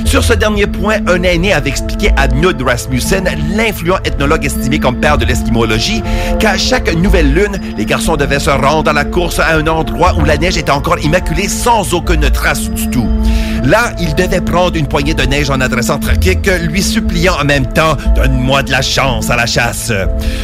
Sur 0.09 0.23
ce 0.23 0.33
dernier 0.33 0.65
point, 0.65 0.97
un 1.05 1.21
aîné 1.21 1.53
avait 1.53 1.69
expliqué 1.69 2.09
à 2.17 2.27
Nud 2.27 2.59
Rasmussen, 2.63 3.29
l'influent 3.55 3.99
ethnologue 4.03 4.43
estimé 4.43 4.79
comme 4.79 4.99
père 4.99 5.19
de 5.19 5.25
l'esquimologie, 5.25 6.01
qu'à 6.39 6.57
chaque 6.57 6.91
nouvelle 6.95 7.31
lune, 7.31 7.59
les 7.77 7.85
garçons 7.85 8.15
devaient 8.15 8.39
se 8.39 8.49
rendre 8.49 8.89
à 8.89 8.93
la 8.93 9.05
course 9.05 9.37
à 9.37 9.53
un 9.53 9.67
endroit 9.67 10.15
où 10.17 10.25
la 10.25 10.37
neige 10.37 10.57
était 10.57 10.71
encore 10.71 10.97
immaculée 10.97 11.47
sans 11.47 11.93
aucune 11.93 12.27
trace 12.31 12.71
du 12.71 12.89
tout. 12.89 13.07
Là, 13.69 13.91
il 13.99 14.15
devait 14.15 14.41
prendre 14.41 14.75
une 14.77 14.87
poignée 14.87 15.13
de 15.13 15.21
neige 15.21 15.51
en 15.51 15.61
adressant 15.61 15.99
Trakik, 15.99 16.49
lui 16.63 16.81
suppliant 16.81 17.35
en 17.39 17.45
même 17.45 17.71
temps 17.71 17.95
«Donne-moi 18.15 18.63
de 18.63 18.71
la 18.71 18.81
chance 18.81 19.29
à 19.29 19.35
la 19.35 19.45
chasse». 19.45 19.93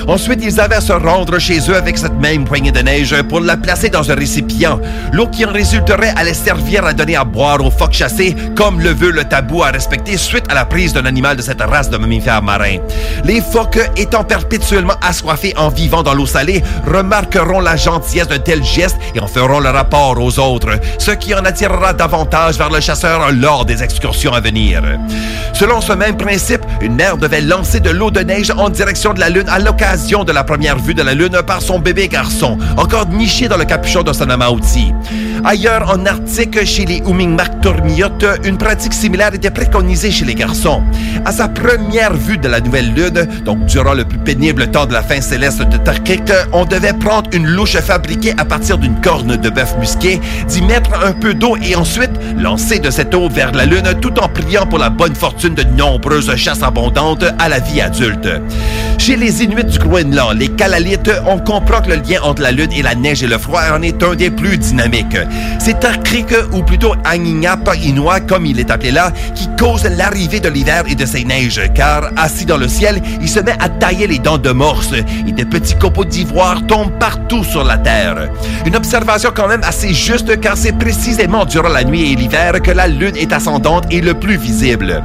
Ensuite, 0.08 0.42
ils 0.44 0.60
avaient 0.60 0.76
à 0.76 0.82
se 0.82 0.94
rendre 0.94 1.40
chez 1.40 1.58
eux 1.68 1.76
avec 1.76 1.98
cette 1.98 2.14
même 2.20 2.46
poignée 2.46 2.72
de 2.72 2.82
neige 2.82 3.20
pour 3.24 3.40
la 3.40 3.58
placer 3.58 3.90
dans 3.90 4.12
un 4.12 4.14
récipient. 4.14 4.80
L'eau 5.12 5.26
qui 5.26 5.44
en 5.44 5.52
résulterait 5.52 6.14
allait 6.16 6.36
servir 6.36 6.86
à 6.86 6.94
donner 6.94 7.16
à 7.16 7.24
boire 7.24 7.66
aux 7.66 7.72
phoques 7.72 7.94
chassés, 7.94 8.36
comme 8.56 8.80
le 8.80 8.94
veut 8.94 9.10
le 9.10 9.24
tabou 9.24 9.64
à 9.64 9.72
respecter 9.72 10.18
suite 10.18 10.46
à 10.52 10.54
la 10.54 10.66
prise 10.66 10.94
d'un 10.94 11.08
animal 11.08 11.36
de 11.36 11.42
cette 11.42 11.62
race 11.64 11.90
de 11.90 11.98
mammifères 11.98 12.44
marins. 12.44 12.78
Les 13.24 13.42
phoques, 13.42 13.90
étant 13.98 14.24
perpétuellement 14.24 14.98
assoiffés 15.02 15.56
en 15.58 15.70
vivant 15.70 16.04
dans 16.04 16.14
l'eau 16.14 16.28
salée, 16.28 16.64
remarqueront 16.86 17.60
la 17.60 17.76
gentillesse 17.76 18.28
d'un 18.28 18.38
tel 18.38 18.64
geste 18.64 18.98
et 19.16 19.20
en 19.20 19.26
feront 19.26 19.62
le 19.62 19.70
rapport 19.70 20.22
aux 20.22 20.38
autres, 20.38 20.80
ce 21.00 21.10
qui 21.10 21.34
en 21.34 21.44
attirera 21.44 21.94
davantage 21.94 22.60
vers 22.60 22.70
le 22.70 22.80
chasseur 22.80 23.15
lors 23.32 23.66
des 23.66 23.84
excursions 23.84 24.34
à 24.34 24.40
venir. 24.40 24.82
Selon 25.54 25.80
ce 25.82 25.94
même 25.94 26.18
principe, 26.18 26.62
une 26.82 26.96
mère 26.96 27.18
devait 27.18 27.42
lancer 27.42 27.80
de 27.80 27.90
l'eau 27.90 28.12
de 28.12 28.20
neige 28.20 28.52
en 28.58 28.70
direction 28.70 29.14
de 29.14 29.20
la 29.20 29.30
Lune 29.30 29.48
à 29.48 29.60
l'occasion 29.60 30.24
de 30.24 30.32
la 30.32 30.44
première 30.44 30.78
vue 30.78 30.94
de 30.94 31.02
la 31.02 31.14
Lune 31.14 31.38
par 31.48 31.62
son 31.62 31.80
bébé 31.80 32.08
garçon, 32.08 32.58
encore 32.78 33.08
niché 33.08 33.48
dans 33.48 33.58
le 33.58 33.66
capuchon 33.66 34.04
de 34.04 34.12
son 34.12 34.30
amauti. 34.30 34.94
Ailleurs 35.44 35.90
en 35.90 36.06
Arctique, 36.06 36.66
chez 36.66 36.86
les 36.86 37.04
Umingmak 37.08 37.62
Tormiotes, 37.62 38.26
une 38.44 38.58
pratique 38.58 38.94
similaire 38.94 39.34
était 39.34 39.52
préconisée 39.52 40.12
chez 40.12 40.26
les 40.26 40.36
garçons. 40.36 40.84
À 41.24 41.32
sa 41.32 41.48
première 41.48 42.14
vue 42.14 42.38
de 42.38 42.48
la 42.48 42.60
nouvelle 42.60 42.94
Lune, 42.94 43.28
donc 43.46 43.66
durant 43.66 43.94
le 43.94 44.06
plus 44.06 44.18
pénible 44.18 44.72
temps 44.72 44.86
de 44.86 44.94
la 44.94 45.04
fin 45.04 45.22
céleste 45.22 45.62
de 45.62 45.78
Tarkik, 45.78 46.32
on 46.52 46.66
devait 46.66 46.94
prendre 46.94 47.30
une 47.32 47.48
louche 47.48 47.78
fabriquée 47.78 48.34
à 48.38 48.46
partir 48.46 48.78
d'une 48.78 49.00
corne 49.02 49.38
de 49.38 49.50
bœuf 49.50 49.76
musqué, 49.80 50.20
d'y 50.48 50.62
mettre 50.62 50.92
un 51.04 51.14
peu 51.14 51.34
d'eau 51.34 51.56
et 51.58 51.76
ensuite 51.76 52.12
lancer 52.38 52.80
de 52.80 52.90
cette 52.96 53.14
eau 53.14 53.28
vers 53.28 53.52
la 53.52 53.66
Lune 53.66 53.94
tout 54.00 54.18
en 54.22 54.30
priant 54.30 54.66
pour 54.66 54.80
la 54.80 54.90
bonne 54.90 55.16
fortune 55.16 55.54
de 55.54 55.64
nombreuses 55.64 56.34
chasses 56.38 56.64
abondantes 56.64 57.26
à 57.40 57.50
la 57.50 57.60
vie 57.60 57.82
adulte. 57.82 58.30
Chez 58.98 59.18
les 59.18 59.44
Inuits 59.44 59.66
du 59.66 59.78
Groenland, 59.80 60.40
les 60.40 60.48
Kalalites, 60.48 61.12
on 61.28 61.38
comprend 61.38 61.82
que 61.82 61.90
le 61.90 61.96
lien 61.96 62.22
entre 62.24 62.42
la 62.42 62.54
Lune 62.54 62.72
et 62.72 62.82
la 62.82 62.96
neige 62.96 63.22
et 63.22 63.28
le 63.28 63.38
froid 63.38 63.64
en 63.74 63.82
est 63.82 64.02
un 64.02 64.16
des 64.16 64.30
plus 64.30 64.58
dynamiques. 64.58 65.18
C'est 65.60 65.82
Tarkrik, 65.82 66.34
ou 66.54 66.64
plutôt 66.64 66.96
Angignap 67.06 67.70
Inua, 67.76 68.22
comme 68.22 68.46
il 68.46 68.62
est 68.62 68.72
appelé 68.72 68.92
là, 68.92 69.12
qui 69.36 69.50
cause 69.60 69.84
l'arrivée 69.84 70.40
de 70.40 70.48
l'hiver 70.48 70.84
et 70.88 70.96
de 70.96 71.06
ses 71.06 71.26
neiges, 71.26 71.62
car 71.76 72.12
assis 72.16 72.46
dans 72.46 72.58
le 72.58 72.70
ciel, 72.70 73.02
il 73.20 73.28
se 73.28 73.42
met 73.42 73.58
à 73.60 73.68
tailler 73.68 74.08
les 74.08 74.20
dents 74.20 74.38
de 74.38 74.52
morse 74.52 74.94
et 75.28 75.32
de 75.34 75.44
petits 75.44 75.76
copeaux 75.76 76.06
d'ivoire 76.06 76.66
tombent 76.66 76.98
partout 76.98 77.44
sur 77.44 77.66
la 77.66 77.78
terre. 77.78 78.30
Une 78.66 78.78
observation 78.78 79.32
quand 79.36 79.50
même 79.50 79.64
assez 79.64 79.94
juste, 79.94 80.40
car 80.40 80.56
c'est 80.56 80.78
précisément 80.78 81.44
durant 81.44 81.70
la 81.70 81.84
nuit 81.84 82.14
et 82.14 82.16
l'hiver 82.16 82.62
que 82.62 82.72
la 82.86 82.92
lune 82.92 83.18
est 83.18 83.34
ascendante 83.34 83.86
et 83.90 84.00
le 84.00 84.14
plus 84.14 84.38
visible. 84.38 85.02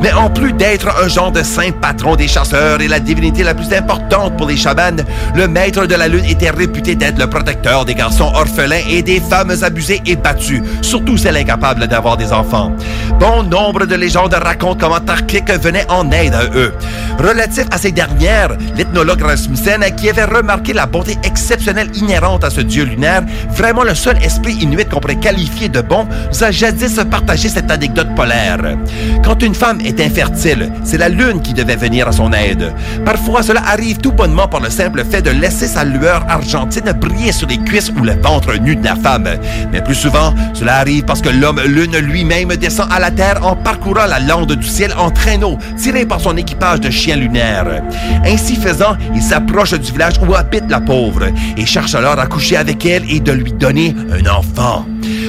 Mais 0.00 0.12
en 0.12 0.30
plus 0.30 0.52
d'être 0.52 0.86
un 1.02 1.08
genre 1.08 1.32
de 1.32 1.42
saint 1.42 1.72
patron 1.72 2.14
des 2.14 2.28
chasseurs 2.28 2.80
et 2.80 2.86
la 2.86 3.00
divinité 3.00 3.42
la 3.42 3.54
plus 3.54 3.72
importante 3.72 4.36
pour 4.36 4.46
les 4.46 4.56
chamans, 4.56 5.02
le 5.34 5.48
maître 5.48 5.86
de 5.86 5.96
la 5.96 6.06
lune 6.06 6.24
était 6.26 6.50
réputé 6.50 6.94
d'être 6.94 7.18
le 7.18 7.26
protecteur 7.26 7.84
des 7.84 7.96
garçons 7.96 8.30
orphelins 8.34 8.84
et 8.88 9.02
des 9.02 9.18
femmes 9.18 9.52
abusées 9.62 10.00
et 10.06 10.14
battues, 10.14 10.62
surtout 10.80 11.16
celles 11.16 11.36
incapables 11.36 11.88
d'avoir 11.88 12.16
des 12.16 12.32
enfants. 12.32 12.72
Bon 13.18 13.42
nombre 13.42 13.84
de 13.84 13.96
légendes 13.96 14.34
racontent 14.34 14.78
comment 14.78 15.00
Tarkik 15.00 15.50
venait 15.60 15.90
en 15.90 16.08
aide 16.12 16.34
à 16.34 16.44
eux. 16.54 16.72
Relatif 17.18 17.64
à 17.72 17.78
ces 17.78 17.90
dernières, 17.90 18.56
l'ethnologue 18.76 19.22
Rasmussen, 19.22 19.82
qui 19.96 20.08
avait 20.08 20.24
remarqué 20.24 20.72
la 20.72 20.86
bonté 20.86 21.16
exceptionnelle 21.24 21.90
inhérente 21.96 22.44
à 22.44 22.50
ce 22.50 22.60
dieu 22.60 22.84
lunaire, 22.84 23.22
vraiment 23.50 23.82
le 23.82 23.94
seul 23.94 24.22
esprit 24.22 24.54
inuit 24.54 24.84
qu'on 24.84 25.00
pourrait 25.00 25.16
qualifier 25.16 25.68
de 25.68 25.80
bon, 25.80 26.06
nous 26.32 26.44
a 26.44 26.52
jadis 26.52 26.98
partagé 27.24 27.48
cette 27.48 27.70
anecdote 27.70 28.14
polaire. 28.14 28.76
Quand 29.24 29.42
une 29.42 29.54
femme 29.54 29.80
est 29.80 29.98
infertile, 30.00 30.70
c'est 30.84 30.98
la 30.98 31.08
lune 31.08 31.40
qui 31.40 31.54
devait 31.54 31.76
venir 31.76 32.06
à 32.06 32.12
son 32.12 32.32
aide. 32.32 32.72
Parfois, 33.04 33.42
cela 33.42 33.62
arrive 33.66 33.96
tout 33.98 34.12
bonnement 34.12 34.46
par 34.46 34.60
le 34.60 34.68
simple 34.68 35.02
fait 35.10 35.22
de 35.22 35.30
laisser 35.30 35.66
sa 35.66 35.84
lueur 35.84 36.26
argentine 36.28 36.92
briller 36.92 37.32
sur 37.32 37.48
les 37.48 37.56
cuisses 37.56 37.90
ou 37.98 38.04
le 38.04 38.12
ventre 38.20 38.54
nu 38.60 38.76
de 38.76 38.84
la 38.84 38.94
femme. 38.94 39.28
Mais 39.72 39.80
plus 39.80 39.94
souvent, 39.94 40.34
cela 40.52 40.76
arrive 40.76 41.04
parce 41.04 41.22
que 41.22 41.30
l'homme 41.30 41.62
lune 41.62 41.96
lui-même 41.96 42.54
descend 42.56 42.88
à 42.92 43.00
la 43.00 43.10
terre 43.10 43.44
en 43.46 43.56
parcourant 43.56 44.06
la 44.06 44.20
lande 44.20 44.52
du 44.52 44.66
ciel 44.66 44.92
en 44.98 45.10
traîneau, 45.10 45.58
tiré 45.78 46.04
par 46.04 46.20
son 46.20 46.36
équipage 46.36 46.80
de 46.80 46.90
chiens 46.90 47.16
lunaires. 47.16 47.82
Ainsi 48.26 48.56
faisant, 48.56 48.96
il 49.14 49.22
s'approche 49.22 49.72
du 49.72 49.92
village 49.92 50.14
où 50.28 50.34
habite 50.34 50.68
la 50.68 50.80
pauvre 50.80 51.24
et 51.56 51.64
cherche 51.64 51.94
alors 51.94 52.18
à 52.18 52.26
coucher 52.26 52.58
avec 52.58 52.84
elle 52.84 53.10
et 53.10 53.20
de 53.20 53.32
lui 53.32 53.52
donner 53.52 53.94
un 54.12 54.30
enfant. 54.30 54.84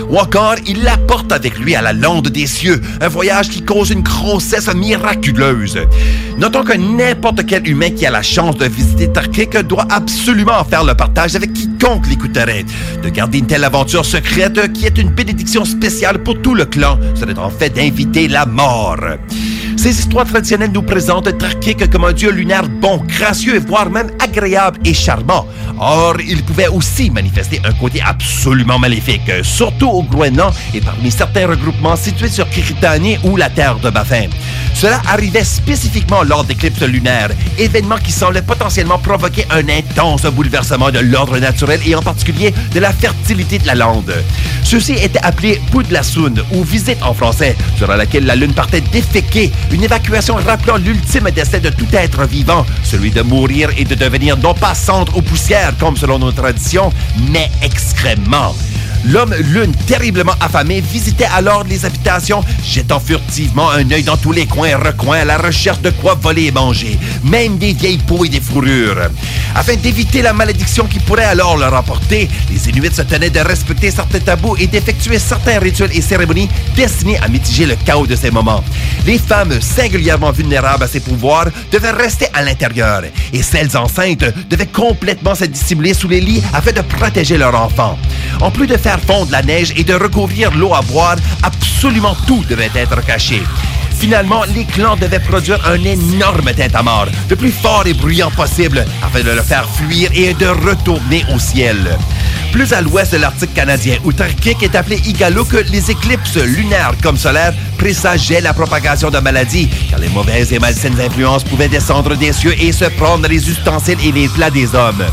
Ou 0.10 0.18
encore, 0.18 0.56
il 0.68 0.84
la 0.84 0.97
porte 0.97 1.32
avec 1.32 1.58
lui 1.60 1.76
à 1.76 1.82
la 1.82 1.93
lande 1.93 2.28
des 2.30 2.47
cieux, 2.47 2.82
un 3.01 3.08
voyage 3.08 3.49
qui 3.49 3.62
cause 3.62 3.89
une 3.89 4.01
grossesse 4.01 4.74
miraculeuse. 4.74 5.80
Notons 6.38 6.64
que 6.64 6.78
n'importe 6.78 7.45
quel 7.45 7.68
humain 7.68 7.89
qui 7.89 8.06
a 8.06 8.12
la 8.12 8.22
chance 8.22 8.58
de 8.58 8.66
visiter 8.66 9.12
Tarkik 9.12 9.58
doit 9.60 9.88
absolument 9.89 10.64
faire 10.64 10.84
le 10.84 10.93
partage 10.93 11.36
avec 11.36 11.53
quiconque 11.53 12.08
l'écouterait. 12.08 12.66
De 13.01 13.10
garder 13.10 13.39
une 13.39 13.47
telle 13.47 13.64
aventure 13.64 14.06
secrète 14.06 14.72
qui 14.74 14.86
est 14.86 14.97
une 14.97 15.10
bénédiction 15.10 15.66
spéciale 15.66 16.20
pour 16.20 16.41
tout 16.41 16.53
le 16.53 16.66
clan, 16.66 16.99
serait 17.16 17.39
en 17.39 17.49
fait 17.49 17.70
d'inviter 17.70 18.28
la 18.28 18.45
mort. 18.45 18.99
Ces 19.86 19.99
histoires 19.99 20.25
traditionnelles 20.25 20.71
nous 20.71 20.81
présentent 20.81 21.38
Tarkik 21.38 21.91
comme 21.91 22.05
un 22.05 22.11
dieu 22.11 22.31
lunaire 22.31 22.67
bon, 22.67 23.03
gracieux 23.05 23.59
voire 23.59 23.91
même 23.91 24.09
agréable 24.19 24.79
et 24.83 24.95
charmant. 24.95 25.45
Or, 25.79 26.15
il 26.27 26.41
pouvait 26.41 26.69
aussi 26.69 27.11
manifester 27.11 27.61
un 27.63 27.73
côté 27.73 28.01
absolument 28.01 28.79
maléfique, 28.79 29.29
surtout 29.43 29.88
au 29.88 30.01
Groenland 30.01 30.51
et 30.73 30.81
parmi 30.81 31.11
certains 31.11 31.45
regroupements 31.45 31.95
situés 31.95 32.29
sur 32.29 32.49
Kiritani 32.49 33.19
ou 33.25 33.38
la 33.38 33.51
terre 33.51 33.77
de 33.77 33.91
Baffin. 33.91 34.25
Cela 34.73 35.01
arrivait 35.07 35.43
spécifiquement 35.43 36.23
lors 36.23 36.45
d'éclipses 36.45 36.81
lunaires, 36.81 37.29
événement 37.59 37.97
qui 37.97 38.11
semblait 38.11 38.41
potentiellement 38.41 38.97
provoquer 38.97 39.45
un 39.51 39.69
intense 39.69 40.23
bouleversement 40.23 40.89
de 40.89 40.99
l'ordre 40.99 41.38
naturel 41.38 41.79
et 41.86 41.93
en 41.93 42.01
particulier 42.01 42.53
de 42.73 42.79
la 42.79 42.91
fertilité 42.91 43.59
de 43.59 43.67
la 43.67 43.75
lande. 43.75 44.13
Ceci 44.63 44.93
était 44.93 45.21
appelé 45.21 45.61
Poudlasoun 45.71 46.41
ou 46.53 46.63
visite 46.63 47.03
en 47.03 47.13
français, 47.13 47.55
durant 47.77 47.95
laquelle 47.95 48.25
la 48.25 48.36
lune 48.36 48.53
partait 48.53 48.81
déféquer, 48.81 49.51
une 49.76 49.84
évacuation 49.84 50.36
rappelant 50.36 50.78
l'ultime 50.78 51.30
destin 51.32 51.59
de 51.59 51.69
tout 51.69 51.88
être 51.91 52.26
vivant, 52.26 52.65
celui 52.82 53.11
de 53.11 53.21
mourir 53.21 53.69
et 53.76 53.84
de 53.84 53.93
devenir 53.93 54.38
non 54.38 54.53
pas 54.53 54.73
cendre 54.73 55.17
ou 55.17 55.21
poussière 55.21 55.73
comme 55.78 55.97
selon 55.97 56.17
nos 56.17 56.32
traditions, 56.32 56.93
mais 57.30 57.51
excrément. 57.61 58.55
L'homme 59.08 59.36
lune, 59.36 59.72
terriblement 59.86 60.34
affamé, 60.39 60.82
visitait 60.82 61.28
alors 61.36 61.64
les 61.64 61.86
habitations, 61.86 62.43
jetant 62.64 62.99
furtivement 62.99 63.70
un 63.70 63.89
œil 63.91 64.03
dans 64.03 64.18
tous 64.18 64.32
les 64.32 64.47
coins 64.47 64.70
et 64.70 64.76
recoins 64.76 65.20
à 65.20 65.26
la 65.26 65.38
recherche 65.38 65.80
de 65.82 65.91
quoi 65.91 66.16
voler 66.16 66.45
et 66.45 66.51
manger, 66.51 66.97
même 67.24 67.58
des 67.58 67.74
vieilles 67.74 67.99
peaux 67.99 68.26
et 68.26 68.30
des 68.30 68.41
fourrures. 68.41 69.10
Afin 69.53 69.76
d'éviter 69.76 70.22
la 70.22 70.34
malédiction 70.34 70.86
qui 70.86 70.99
pourrait 70.99 71.26
alors 71.26 71.58
leur 71.58 71.74
emporter, 71.74 72.28
les 72.51 72.70
Inuits 72.70 72.93
se 72.93 73.03
tenaient 73.03 73.30
de 73.30 73.39
respecter 73.39 73.91
certains 73.91 74.20
tabous 74.20 74.58
et 74.60 74.68
d'effectuer 74.68 75.20
certains 75.20 75.60
rituels 75.60 75.95
et 75.95 76.01
cérémonies 76.01 76.49
destinés 76.76 77.20
à 77.20 77.28
mitiger 77.28 77.66
le 77.66 77.76
chaos 77.86 78.08
de 78.08 78.16
ces 78.16 78.32
moments. 78.32 78.64
Les 79.06 79.20
femmes 79.20 79.62
singulièrement 79.62 80.32
vulnérables 80.32 80.84
à 80.84 80.88
ces 80.88 80.99
pouvoirs 80.99 81.47
devaient 81.72 81.91
rester 81.91 82.28
à 82.34 82.41
l'intérieur 82.41 83.03
et 83.32 83.43
celles 83.43 83.78
enceintes 83.78 84.26
devaient 84.49 84.66
complètement 84.66 85.36
se 85.36 85.45
dissimuler 85.45 85.93
sous 85.93 86.08
les 86.08 86.22
lits 86.22 86.43
afin 86.53 86.72
de 86.72 86.82
protéger 86.82 87.38
leur 87.38 87.56
enfant. 87.56 87.97
En 88.41 88.51
plus 88.51 88.68
de 88.68 88.78
faire 88.78 88.94
fondre 88.97 89.31
la 89.31 89.41
neige 89.41 89.73
et 89.75 89.83
de 89.83 89.93
recouvrir 89.93 90.51
l'eau 90.55 90.73
à 90.73 90.81
boire, 90.81 91.15
absolument 91.43 92.15
tout 92.27 92.43
devait 92.49 92.71
être 92.75 93.03
caché. 93.05 93.41
Finalement, 93.97 94.43
les 94.53 94.65
clans 94.65 94.97
devaient 94.97 95.19
produire 95.19 95.59
un 95.65 95.81
énorme 95.83 96.51
tintamarre, 96.53 97.07
le 97.29 97.35
plus 97.35 97.51
fort 97.51 97.83
et 97.85 97.93
bruyant 97.93 98.29
possible, 98.31 98.85
afin 99.01 99.21
de 99.21 99.31
le 99.31 99.41
faire 99.41 99.67
fuir 99.69 100.09
et 100.13 100.33
de 100.33 100.47
retourner 100.47 101.25
au 101.33 101.39
ciel. 101.39 101.97
Plus 102.51 102.71
à 102.73 102.81
l'ouest 102.81 103.13
de 103.13 103.17
l'Arctique 103.17 103.53
canadien, 103.53 103.97
où 104.03 104.13
Tarkik 104.13 104.63
est 104.63 104.75
appelé 104.75 104.97
Igaluk, 105.05 105.51
les 105.71 105.91
éclipses 105.91 106.37
lunaires 106.37 106.93
comme 107.01 107.17
solaires 107.17 107.53
présageaient 107.77 108.41
la 108.41 108.53
propagation 108.53 109.09
de 109.09 109.19
maladies, 109.19 109.69
car 109.89 109.99
les 109.99 110.09
mauvaises 110.09 110.53
et 110.53 110.59
malsaines 110.59 110.99
influences 110.99 111.43
pouvaient 111.43 111.67
descendre 111.67 112.15
des 112.15 112.33
cieux 112.33 112.55
et 112.61 112.71
se 112.71 112.85
prendre 112.85 113.27
les 113.27 113.49
ustensiles 113.49 113.97
et 114.05 114.11
les 114.11 114.27
plats 114.29 114.51
des 114.51 114.73
hommes. 114.75 115.03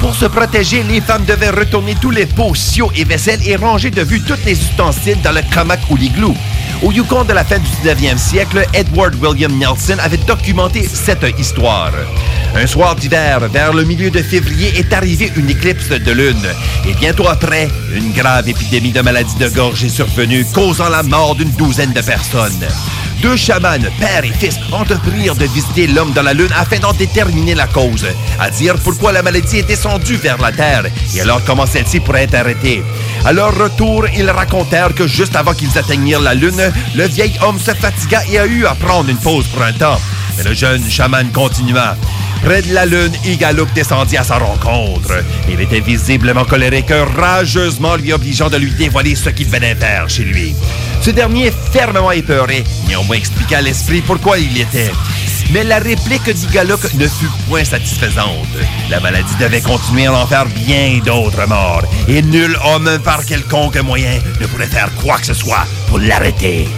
Pour 0.00 0.14
se 0.14 0.26
protéger, 0.26 0.84
les 0.84 1.00
femmes 1.00 1.24
devaient 1.24 1.50
retourner 1.50 1.96
tous 2.00 2.10
les 2.10 2.26
pots, 2.26 2.54
siots 2.54 2.92
et 2.96 3.04
vaisselles 3.04 3.40
et 3.46 3.56
ranger 3.56 3.90
de 3.90 4.02
vue 4.02 4.20
tous 4.20 4.38
les 4.46 4.52
ustensiles 4.52 5.20
dans 5.22 5.32
le 5.32 5.42
kamak 5.52 5.80
ou 5.90 5.96
l'igloo. 5.96 6.34
Au 6.82 6.92
Yukon 6.92 7.24
de 7.24 7.32
la 7.32 7.44
fin 7.44 7.58
du 7.58 7.66
19e 7.82 8.16
siècle, 8.16 8.64
Edward 8.72 9.14
William 9.20 9.52
Nelson 9.58 9.96
avait 10.00 10.18
documenté 10.18 10.86
cette 10.86 11.26
histoire. 11.38 11.92
Un 12.54 12.66
soir 12.66 12.94
d'hiver, 12.94 13.40
vers 13.48 13.72
le 13.72 13.82
milieu 13.82 14.10
de 14.10 14.22
février, 14.22 14.78
est 14.78 14.92
arrivée 14.92 15.32
une 15.34 15.50
éclipse 15.50 15.88
de 15.88 16.12
lune. 16.12 16.46
Et 16.88 16.94
bientôt 16.94 17.26
après, 17.26 17.68
une 17.92 18.12
grave 18.12 18.48
épidémie 18.48 18.92
de 18.92 19.00
maladies 19.00 19.36
de 19.36 19.48
gorge 19.48 19.82
est 19.84 19.88
survenue, 19.88 20.46
causant 20.54 20.88
la 20.88 21.02
mort 21.02 21.34
d'une 21.34 21.50
douzaine 21.50 21.92
de 21.92 22.00
personnes. 22.00 22.66
Deux 23.20 23.36
chamans, 23.36 23.78
père 23.98 24.24
et 24.24 24.32
fils, 24.32 24.56
entreprirent 24.70 25.34
de 25.34 25.46
visiter 25.46 25.88
l'homme 25.88 26.12
dans 26.12 26.22
la 26.22 26.34
Lune 26.34 26.52
afin 26.56 26.78
d'en 26.78 26.92
déterminer 26.92 27.54
la 27.54 27.66
cause, 27.66 28.06
à 28.38 28.48
dire 28.48 28.76
pourquoi 28.84 29.10
la 29.10 29.22
maladie 29.22 29.58
est 29.58 29.66
descendue 29.66 30.16
vers 30.16 30.38
la 30.38 30.52
Terre 30.52 30.84
et 31.14 31.20
alors 31.20 31.42
comment 31.44 31.66
celle-ci 31.66 31.98
pourrait 32.00 32.24
être 32.24 32.34
arrêtée? 32.34 32.82
À 33.24 33.32
leur 33.32 33.56
retour, 33.58 34.06
ils 34.16 34.30
racontèrent 34.30 34.94
que 34.94 35.08
juste 35.08 35.34
avant 35.34 35.52
qu'ils 35.52 35.76
atteignirent 35.76 36.20
la 36.20 36.34
Lune, 36.34 36.72
le 36.94 37.06
vieil 37.08 37.32
homme 37.42 37.58
se 37.58 37.72
fatigua 37.72 38.20
et 38.30 38.38
a 38.38 38.46
eu 38.46 38.66
à 38.66 38.74
prendre 38.74 39.10
une 39.10 39.18
pause 39.18 39.46
pour 39.48 39.62
un 39.62 39.72
temps. 39.72 40.00
Mais 40.38 40.44
le 40.44 40.54
jeune 40.54 40.88
chaman 40.88 41.30
continua. 41.32 41.96
Près 42.44 42.62
de 42.62 42.72
la 42.72 42.86
lune, 42.86 43.12
Igaluk 43.24 43.72
descendit 43.74 44.16
à 44.16 44.22
sa 44.22 44.38
rencontre. 44.38 45.12
Il 45.50 45.60
était 45.60 45.80
visiblement 45.80 46.44
colérique, 46.44 46.92
rageusement 47.16 47.96
lui 47.96 48.12
obligeant 48.12 48.48
de 48.48 48.56
lui 48.56 48.70
dévoiler 48.70 49.16
ce 49.16 49.30
qu'il 49.30 49.48
venait 49.48 49.74
faire 49.74 50.08
chez 50.08 50.22
lui. 50.24 50.54
Ce 51.00 51.10
dernier, 51.10 51.52
fermement 51.72 52.12
épeuré, 52.12 52.62
néanmoins 52.86 53.16
expliqua 53.16 53.58
à 53.58 53.62
l'esprit 53.62 54.00
pourquoi 54.00 54.38
il 54.38 54.56
y 54.56 54.60
était. 54.60 54.92
Mais 55.50 55.64
la 55.64 55.78
réplique 55.78 56.30
d'Igaluk 56.30 56.94
ne 56.94 57.08
fut 57.08 57.30
point 57.48 57.64
satisfaisante. 57.64 58.46
La 58.90 59.00
maladie 59.00 59.34
devait 59.40 59.60
continuer 59.60 60.06
à 60.06 60.12
en 60.12 60.26
faire 60.26 60.46
bien 60.46 61.00
d'autres 61.04 61.46
morts, 61.48 61.82
et 62.06 62.22
nul 62.22 62.56
homme 62.64 62.98
par 63.02 63.24
quelconque 63.24 63.78
moyen 63.78 64.18
ne 64.40 64.46
pourrait 64.46 64.66
faire 64.66 64.90
quoi 65.02 65.18
que 65.18 65.26
ce 65.26 65.34
soit 65.34 65.66
pour 65.88 65.98
l'arrêter. 65.98 66.68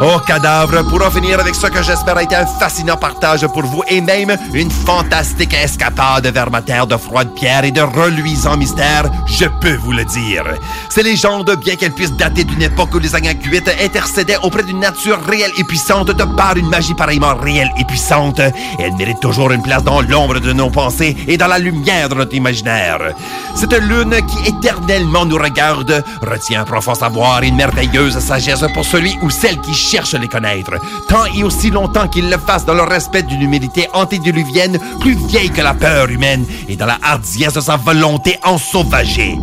Oh, 0.00 0.20
cadavre, 0.24 0.86
pour 0.88 1.04
en 1.04 1.10
finir 1.10 1.40
avec 1.40 1.56
ce 1.56 1.66
que 1.66 1.82
j'espère 1.82 2.16
être 2.18 2.32
un 2.32 2.46
fascinant 2.46 2.96
partage 2.96 3.44
pour 3.48 3.64
vous 3.64 3.82
et 3.88 4.00
même 4.00 4.36
une 4.54 4.70
fantastique 4.70 5.52
escapade 5.54 6.24
vers 6.28 6.52
ma 6.52 6.62
terre 6.62 6.86
de 6.86 6.96
froide 6.96 7.34
pierre 7.34 7.64
et 7.64 7.72
de 7.72 7.80
reluisant 7.80 8.56
mystère, 8.56 9.10
je 9.26 9.46
peux 9.60 9.74
vous 9.74 9.90
le 9.90 10.04
dire. 10.04 10.44
Ces 10.88 11.02
légendes, 11.02 11.50
bien 11.56 11.74
qu'elles 11.74 11.94
puissent 11.94 12.12
dater 12.12 12.44
d'une 12.44 12.62
époque 12.62 12.94
où 12.94 13.00
les 13.00 13.16
Angakuites 13.16 13.74
intercédaient 13.82 14.38
auprès 14.44 14.62
d'une 14.62 14.78
nature 14.78 15.20
réelle 15.20 15.50
et 15.58 15.64
puissante 15.64 16.12
de 16.12 16.24
par 16.24 16.56
une 16.56 16.68
magie 16.68 16.94
pareillement 16.94 17.34
réelle 17.34 17.70
et 17.76 17.84
puissante, 17.84 18.38
elles 18.38 18.94
méritent 18.96 19.20
toujours 19.20 19.50
une 19.50 19.62
place 19.62 19.82
dans 19.82 20.00
l'ombre 20.00 20.38
de 20.38 20.52
nos 20.52 20.70
pensées 20.70 21.16
et 21.26 21.36
dans 21.36 21.48
la 21.48 21.58
lumière 21.58 22.08
de 22.08 22.14
notre 22.14 22.34
imaginaire. 22.34 23.14
Cette 23.56 23.72
lune 23.72 24.14
qui 24.28 24.48
éternellement 24.48 25.26
nous 25.26 25.38
regarde 25.38 26.04
retient 26.22 26.60
un 26.60 26.64
profond 26.64 26.94
savoir 26.94 27.42
et 27.42 27.48
une 27.48 27.56
merveilleuse 27.56 28.20
sagesse 28.20 28.64
pour 28.72 28.84
celui 28.84 29.18
ou 29.22 29.30
celle 29.30 29.60
qui 29.60 29.74
cherche 29.88 30.14
à 30.14 30.18
les 30.18 30.28
connaître, 30.28 30.72
tant 31.08 31.24
et 31.34 31.42
aussi 31.42 31.70
longtemps 31.70 32.08
qu'ils 32.08 32.28
le 32.28 32.36
fassent 32.36 32.66
dans 32.66 32.74
le 32.74 32.82
respect 32.82 33.22
d'une 33.22 33.40
humilité 33.40 33.88
antédiluvienne 33.94 34.78
plus 35.00 35.16
vieille 35.28 35.50
que 35.50 35.62
la 35.62 35.72
peur 35.72 36.10
humaine 36.10 36.44
et 36.68 36.76
dans 36.76 36.84
la 36.86 36.98
hardiesse 37.02 37.54
de 37.54 37.60
sa 37.60 37.76
volonté 37.76 38.38
ensauvagée. 38.44 39.38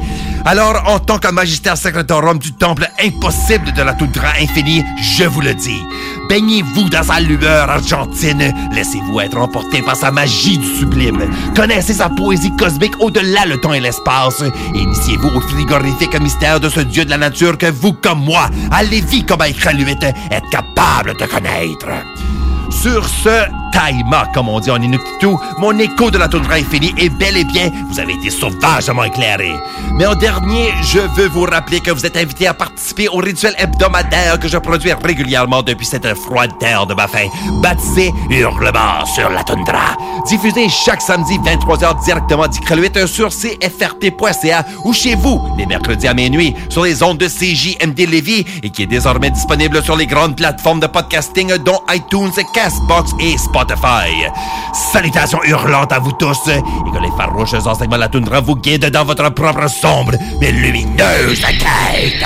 Alors, 0.48 0.84
en 0.86 1.00
tant 1.00 1.18
que 1.18 1.32
magistère 1.32 1.76
secretorum 1.76 2.38
du 2.38 2.54
temple 2.54 2.88
impossible 3.04 3.74
de 3.74 3.82
la 3.82 3.94
toundra 3.94 4.28
infinie, 4.40 4.84
je 5.02 5.24
vous 5.24 5.42
le 5.42 5.56
dis, 5.56 5.82
baignez-vous 6.30 6.88
dans 6.88 7.02
sa 7.02 7.20
lueur 7.20 7.68
argentine, 7.68 8.54
laissez-vous 8.72 9.22
être 9.22 9.40
emporté 9.40 9.82
par 9.82 9.96
sa 9.96 10.12
magie 10.12 10.60
du 10.60 10.68
sublime, 10.68 11.28
connaissez 11.56 11.96
sa 11.96 12.10
poésie 12.10 12.56
cosmique 12.58 12.94
au-delà 13.00 13.48
le 13.48 13.60
temps 13.60 13.74
et 13.74 13.80
l'espace, 13.80 14.44
initiez-vous 14.76 15.30
au 15.30 15.42
frigorifique 15.42 16.22
mystère 16.22 16.60
de 16.60 16.70
ce 16.70 16.82
dieu 16.82 17.06
de 17.06 17.10
la 17.10 17.18
nature 17.18 17.58
que 17.58 17.72
vous, 17.72 17.94
comme 17.94 18.24
moi, 18.24 18.48
à 18.70 18.84
Lévis 18.84 19.26
comme 19.26 19.42
à 19.42 19.50
Iqaluit, 19.50 19.98
êtes 20.04 20.50
capable 20.52 21.18
de 21.18 21.26
connaître. 21.26 21.88
Sur 22.70 23.08
ce 23.08 23.46
taïma, 23.76 24.30
comme 24.34 24.48
on 24.48 24.60
dit 24.62 24.72
en 24.72 24.82
Inuktitut, 24.82 25.36
mon 25.58 25.78
écho 25.78 26.10
de 26.10 26.18
la 26.18 26.30
toundra 26.30 26.56
infinie 26.56 26.94
est 26.98 27.10
bel 27.10 27.36
et 27.36 27.44
bien, 27.44 27.70
vous 27.90 28.00
avez 28.00 28.14
été 28.14 28.30
sauvagement 28.30 29.04
éclairé. 29.04 29.52
Mais 29.92 30.06
en 30.06 30.16
dernier, 30.16 30.74
je 30.82 31.00
veux 31.00 31.28
vous 31.28 31.44
rappeler 31.44 31.82
que 31.82 31.92
vous 31.92 32.06
êtes 32.06 32.16
invité 32.16 32.48
à 32.48 32.54
participer 32.54 33.10
au 33.10 33.18
rituel 33.18 33.54
hebdomadaire 33.58 34.40
que 34.40 34.48
je 34.48 34.58
produis 34.58 34.94
régulièrement 34.94 35.62
depuis 35.62 35.86
cette 35.86 36.08
froide 36.16 36.52
terre 36.58 36.86
de 36.88 36.94
ma 36.94 37.08
faim, 37.08 37.28
baptisé 37.62 38.14
Hurlement 38.30 39.06
sur 39.14 39.30
la 39.30 39.44
toundra. 39.44 39.98
Diffusé 40.26 40.70
chaque 40.70 41.02
samedi 41.02 41.38
23h 41.40 42.04
directement 42.06 42.48
d'Iqaluit 42.48 42.92
sur 43.08 43.30
cfrt.ca 43.30 44.66
ou 44.86 44.94
chez 44.94 45.16
vous, 45.16 45.42
les 45.58 45.66
mercredis 45.66 46.08
à 46.08 46.14
minuit, 46.14 46.56
sur 46.70 46.84
les 46.84 47.04
ondes 47.04 47.18
de 47.18 47.28
CJMD 47.28 48.00
Lévis 48.10 48.46
et 48.64 48.70
qui 48.70 48.84
est 48.84 48.88
désormais 48.88 49.32
disponible 49.32 49.84
sur 49.84 49.98
les 49.98 50.08
grandes 50.08 50.38
plateformes 50.38 50.80
de 50.80 50.88
podcasting 50.88 51.58
dont 51.58 51.82
iTunes, 51.94 52.32
Castbox 52.54 53.12
et 53.20 53.38
Spotify. 53.38 53.65
Salutations 54.92 55.44
hurlantes 55.44 55.92
à 55.92 56.00
vous 56.00 56.12
tous 56.14 56.48
et 56.48 56.62
que 56.62 57.02
les 57.02 57.12
farouches 57.18 57.54
enseignements 57.54 57.96
de 57.96 58.02
la 58.02 58.10
toundra 58.10 58.42
vous 58.42 58.56
guident 58.56 58.90
dans 58.90 59.06
votre 59.06 59.30
propre 59.30 59.68
sombre 59.70 60.14
mais 60.40 60.52
lumineuse 60.52 61.42
quête. 61.42 62.26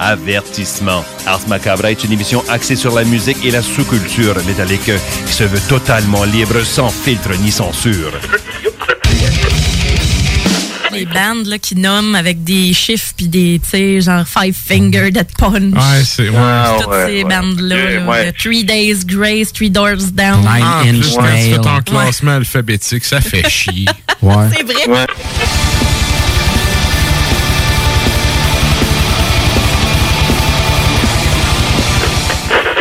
Avertissement. 0.00 1.04
Ars 1.26 1.46
Macabra 1.46 1.90
est 1.90 2.02
une 2.04 2.12
émission 2.12 2.42
axée 2.48 2.74
sur 2.74 2.94
la 2.94 3.04
musique 3.04 3.44
et 3.44 3.50
la 3.50 3.60
sous-culture 3.60 4.34
métallique 4.46 4.90
qui 5.26 5.32
se 5.32 5.44
veut 5.44 5.60
totalement 5.68 6.24
libre, 6.24 6.62
sans 6.64 6.88
filtre 6.88 7.30
ni 7.42 7.52
censure. 7.52 8.12
Les 10.92 11.04
bandes 11.06 11.46
là, 11.46 11.58
qui 11.58 11.76
nomment 11.76 12.14
avec 12.14 12.42
des 12.44 12.72
chiffres 12.72 13.12
puis 13.16 13.28
des, 13.28 13.60
tu 13.62 13.70
sais, 13.70 14.00
genre 14.00 14.24
Five 14.26 14.54
Finger 14.54 15.10
Dead 15.10 15.28
Punch. 15.38 15.72
Ouais, 15.72 16.04
c'est. 16.04 16.28
Ouais. 16.28 16.38
Toutes 16.78 16.88
ouais, 16.88 17.06
ces 17.06 17.22
ouais. 17.22 17.24
bandes-là. 17.24 18.00
Là, 18.00 18.32
Three 18.32 18.64
Days 18.64 19.04
Grace, 19.06 19.52
Three 19.52 19.70
Doors 19.70 20.10
Down. 20.12 20.44
Ah, 20.46 20.80
en 20.80 20.88
plus, 20.88 21.14
quand 21.14 21.22
tu 21.22 21.52
fais 21.52 21.58
ton 21.58 21.80
classement 21.82 22.36
alphabétique, 22.36 23.04
ça 23.04 23.20
fait 23.20 23.48
chier. 23.48 23.86
Ouais. 24.20 24.34
C'est 24.54 24.64
vrai. 24.64 25.06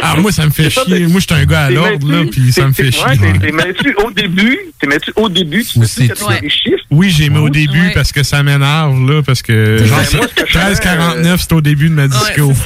Ah, 0.01 0.15
moi, 0.17 0.31
ça 0.31 0.45
me 0.45 0.51
fait 0.51 0.69
chier. 0.69 1.07
Moi, 1.07 1.19
je 1.19 1.25
suis 1.33 1.41
un 1.41 1.45
gars 1.45 1.65
à 1.65 1.69
l'ordre, 1.69 2.09
là, 2.11 2.23
puis 2.31 2.51
ça 2.53 2.65
me 2.67 2.73
fait 2.73 2.91
chier. 2.91 3.03
ouais, 3.05 3.17
t'es- 3.17 3.39
t'es 3.39 3.51
mets-tu 3.51 3.95
au 4.03 4.11
début, 4.11 4.57
t'es 4.79 4.87
mets-tu 4.87 5.11
au 5.15 5.29
début, 5.29 5.63
tu 5.65 5.85
sais 5.85 6.07
fais 6.07 6.39
des 6.41 6.49
chiffres. 6.49 6.83
Oui, 6.89 7.09
j'ai 7.09 7.29
mis 7.29 7.37
au 7.39 7.49
début 7.49 7.91
parce 7.93 8.11
que 8.11 8.23
ça 8.23 8.41
m'énerve, 8.43 9.09
là, 9.09 9.21
parce 9.23 9.41
que 9.41 9.77
genre, 9.85 9.99
Ben, 9.99 10.05
que 10.35 10.45
fais, 10.45 10.59
13,49, 10.59 11.37
c'est 11.41 11.53
au 11.53 11.61
début 11.61 11.89
de 11.89 11.93
ma 11.95 12.07
disco. 12.07 12.53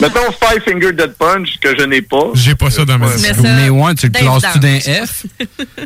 Mettons 0.00 0.32
Five 0.32 0.60
Finger 0.64 0.92
Dead 0.92 1.12
Punch, 1.18 1.58
que 1.60 1.68
je 1.78 1.84
n'ai 1.84 2.02
pas. 2.02 2.30
J'ai 2.34 2.54
pas 2.54 2.68
ça 2.70 2.84
dans 2.84 2.98
ma 2.98 3.06
disco. 3.14 3.42
Mais 3.42 3.70
ouais, 3.70 3.94
tu 3.94 4.06
le 4.06 4.12
classes-tu 4.12 4.58
d'un 4.58 4.78
F? 4.80 5.24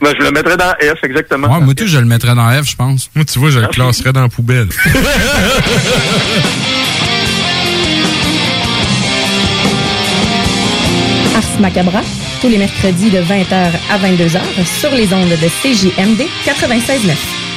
Ben, 0.00 0.12
je 0.18 0.24
le 0.24 0.30
mettrais 0.32 0.56
dans 0.56 0.70
F, 0.80 1.04
exactement. 1.04 1.46
Ouais, 1.58 1.60
moi, 1.64 1.74
tout, 1.74 1.86
je 1.86 1.98
le 1.98 2.04
mettrais 2.06 2.34
dans 2.34 2.50
F, 2.50 2.70
je 2.70 2.74
pense. 2.76 3.10
Moi, 3.14 3.24
tu 3.24 3.38
vois, 3.38 3.50
je 3.50 3.60
le 3.60 3.68
classerais 3.68 4.12
dans 4.12 4.22
la 4.22 4.28
poubelle. 4.28 4.68
Ars 11.38 11.60
Macabra, 11.60 12.00
tous 12.40 12.48
les 12.48 12.58
mercredis 12.58 13.10
de 13.10 13.20
20h 13.20 13.70
à 13.90 13.98
22h 13.98 14.40
sur 14.80 14.90
les 14.90 15.14
ondes 15.14 15.28
de 15.28 15.48
CJMD 15.62 16.22
96.9. 16.44 17.47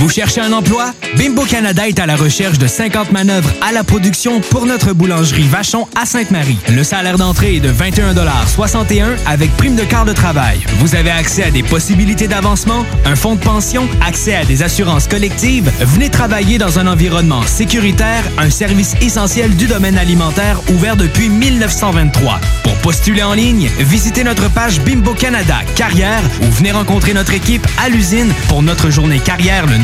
Vous 0.00 0.08
cherchez 0.08 0.40
un 0.40 0.52
emploi? 0.52 0.92
Bimbo 1.16 1.44
Canada 1.44 1.86
est 1.86 2.00
à 2.00 2.06
la 2.06 2.16
recherche 2.16 2.58
de 2.58 2.66
50 2.66 3.12
manœuvres 3.12 3.50
à 3.62 3.70
la 3.72 3.84
production 3.84 4.40
pour 4.40 4.66
notre 4.66 4.92
boulangerie 4.92 5.46
Vachon 5.46 5.86
à 5.94 6.04
Sainte-Marie. 6.04 6.58
Le 6.68 6.82
salaire 6.82 7.16
d'entrée 7.16 7.56
est 7.56 7.60
de 7.60 7.72
21,61 7.72 9.16
avec 9.24 9.56
prime 9.56 9.76
de 9.76 9.84
quart 9.84 10.04
de 10.04 10.12
travail. 10.12 10.58
Vous 10.80 10.96
avez 10.96 11.10
accès 11.10 11.44
à 11.44 11.50
des 11.50 11.62
possibilités 11.62 12.26
d'avancement, 12.26 12.84
un 13.04 13.14
fonds 13.14 13.36
de 13.36 13.40
pension, 13.40 13.88
accès 14.04 14.34
à 14.34 14.44
des 14.44 14.64
assurances 14.64 15.06
collectives. 15.06 15.70
Venez 15.80 16.10
travailler 16.10 16.58
dans 16.58 16.80
un 16.80 16.88
environnement 16.88 17.42
sécuritaire, 17.42 18.24
un 18.36 18.50
service 18.50 18.94
essentiel 19.00 19.54
du 19.54 19.66
domaine 19.66 19.96
alimentaire 19.96 20.60
ouvert 20.74 20.96
depuis 20.96 21.28
1923. 21.28 22.40
Pour 22.64 22.74
postuler 22.78 23.22
en 23.22 23.34
ligne, 23.34 23.70
visitez 23.78 24.24
notre 24.24 24.50
page 24.50 24.80
Bimbo 24.80 25.14
Canada 25.14 25.58
Carrière 25.76 26.22
ou 26.42 26.50
venez 26.50 26.72
rencontrer 26.72 27.14
notre 27.14 27.32
équipe 27.32 27.66
à 27.78 27.88
l'usine 27.88 28.32
pour 28.48 28.62
notre 28.62 28.90
journée 28.90 29.20
carrière 29.20 29.66
le 29.66 29.83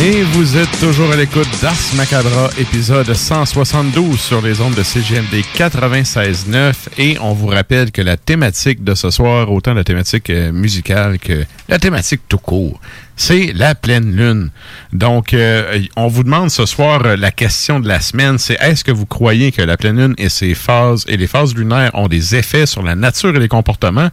Et 0.00 0.22
vous 0.22 0.56
êtes 0.56 0.70
toujours 0.78 1.10
à 1.10 1.16
l'écoute 1.16 1.48
d'Ars 1.60 1.74
Macabra, 1.96 2.50
épisode 2.56 3.12
172 3.12 4.20
sur 4.20 4.40
les 4.40 4.60
ondes 4.60 4.76
de 4.76 4.84
CGMD 4.84 5.42
96.9. 5.56 6.72
Et 6.98 7.18
on 7.20 7.32
vous 7.32 7.48
rappelle 7.48 7.90
que 7.90 8.00
la 8.00 8.16
thématique 8.16 8.84
de 8.84 8.94
ce 8.94 9.10
soir, 9.10 9.50
autant 9.50 9.74
la 9.74 9.82
thématique 9.82 10.30
euh, 10.30 10.52
musicale 10.52 11.18
que 11.18 11.44
la 11.68 11.80
thématique 11.80 12.20
tout 12.28 12.38
court, 12.38 12.80
c'est 13.16 13.52
la 13.52 13.74
pleine 13.74 14.14
lune. 14.14 14.50
Donc, 14.92 15.34
euh, 15.34 15.82
on 15.96 16.06
vous 16.06 16.22
demande 16.22 16.50
ce 16.50 16.64
soir 16.64 17.04
euh, 17.04 17.16
la 17.16 17.32
question 17.32 17.80
de 17.80 17.88
la 17.88 18.00
semaine, 18.00 18.38
c'est 18.38 18.56
est-ce 18.60 18.84
que 18.84 18.92
vous 18.92 19.06
croyez 19.06 19.50
que 19.50 19.62
la 19.62 19.76
pleine 19.76 19.98
lune 19.98 20.14
et 20.16 20.28
ses 20.28 20.54
phases 20.54 21.04
et 21.08 21.16
les 21.16 21.26
phases 21.26 21.56
lunaires 21.56 21.90
ont 21.94 22.06
des 22.06 22.36
effets 22.36 22.66
sur 22.66 22.84
la 22.84 22.94
nature 22.94 23.34
et 23.34 23.40
les 23.40 23.48
comportements? 23.48 24.10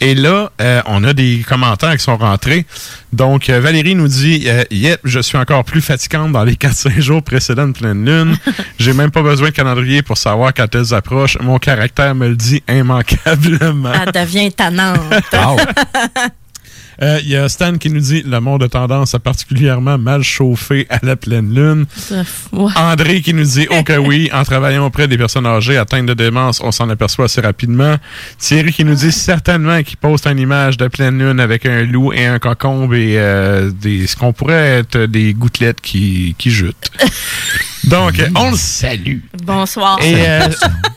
Et 0.00 0.14
là, 0.14 0.50
euh, 0.62 0.80
on 0.86 1.04
a 1.04 1.12
des 1.12 1.44
commentaires 1.46 1.92
qui 1.92 2.02
sont 2.02 2.16
rentrés. 2.16 2.64
Donc, 3.12 3.50
euh, 3.50 3.60
Valérie 3.60 3.94
nous 3.94 4.08
dit 4.08 4.44
euh, 4.46 4.64
Yep, 4.70 5.00
je 5.04 5.20
suis 5.20 5.36
encore 5.36 5.64
plus 5.64 5.82
fatigante 5.82 6.32
dans 6.32 6.44
les 6.44 6.54
4-5 6.54 7.00
jours 7.00 7.22
précédents 7.22 7.68
de 7.68 7.72
pleine 7.72 8.04
lune. 8.04 8.36
J'ai 8.78 8.94
même 8.94 9.10
pas 9.10 9.22
besoin 9.22 9.48
de 9.48 9.54
calendrier 9.54 10.02
pour 10.02 10.16
savoir 10.16 10.54
quand 10.54 10.74
elles 10.74 10.94
approchent. 10.94 11.38
Mon 11.40 11.58
caractère 11.58 12.14
me 12.14 12.28
le 12.28 12.36
dit 12.36 12.62
immanquablement. 12.68 13.92
Elle 13.92 14.12
devient 14.12 14.50
tannante. 14.52 15.00
Il 17.00 17.28
y 17.28 17.36
a 17.36 17.48
Stan 17.48 17.78
qui 17.78 17.90
nous 17.90 18.00
dit 18.00 18.22
le 18.22 18.40
monde 18.40 18.62
a 18.62 18.68
tendance 18.68 19.14
à 19.14 19.18
particulièrement 19.18 19.96
mal 19.96 20.22
chauffer 20.22 20.86
à 20.90 20.98
la 21.02 21.16
pleine 21.16 21.54
lune. 21.54 21.86
Ouais. 22.52 22.70
André 22.76 23.22
qui 23.22 23.32
nous 23.32 23.44
dit 23.44 23.66
Oh 23.70 23.82
que 23.82 23.96
oui, 23.96 24.30
en 24.32 24.44
travaillant 24.44 24.86
auprès 24.86 25.08
des 25.08 25.16
personnes 25.16 25.46
âgées 25.46 25.76
atteintes 25.76 26.06
de 26.06 26.14
démence, 26.14 26.60
on 26.62 26.72
s'en 26.72 26.88
aperçoit 26.90 27.26
assez 27.26 27.40
rapidement. 27.40 27.96
Thierry 28.38 28.72
qui 28.72 28.84
nous 28.84 28.94
dit 28.94 29.12
certainement 29.12 29.82
qu'il 29.82 29.96
poste 29.96 30.26
une 30.26 30.38
image 30.38 30.76
de 30.76 30.88
pleine 30.88 31.18
lune 31.18 31.40
avec 31.40 31.64
un 31.66 31.82
loup 31.84 32.12
et 32.12 32.26
un 32.26 32.38
cocombe 32.38 32.92
et 32.94 33.14
euh, 33.18 33.70
des, 33.70 34.06
ce 34.06 34.16
qu'on 34.16 34.32
pourrait 34.32 34.80
être 34.80 34.98
des 34.98 35.32
gouttelettes 35.34 35.80
qui, 35.80 36.34
qui 36.38 36.50
jutent. 36.50 36.90
Donc, 37.84 38.12
on 38.36 38.50
le 38.50 38.56
salue. 38.56 39.18
Bonsoir. 39.42 39.98
Et 40.02 40.14
euh, 40.16 40.40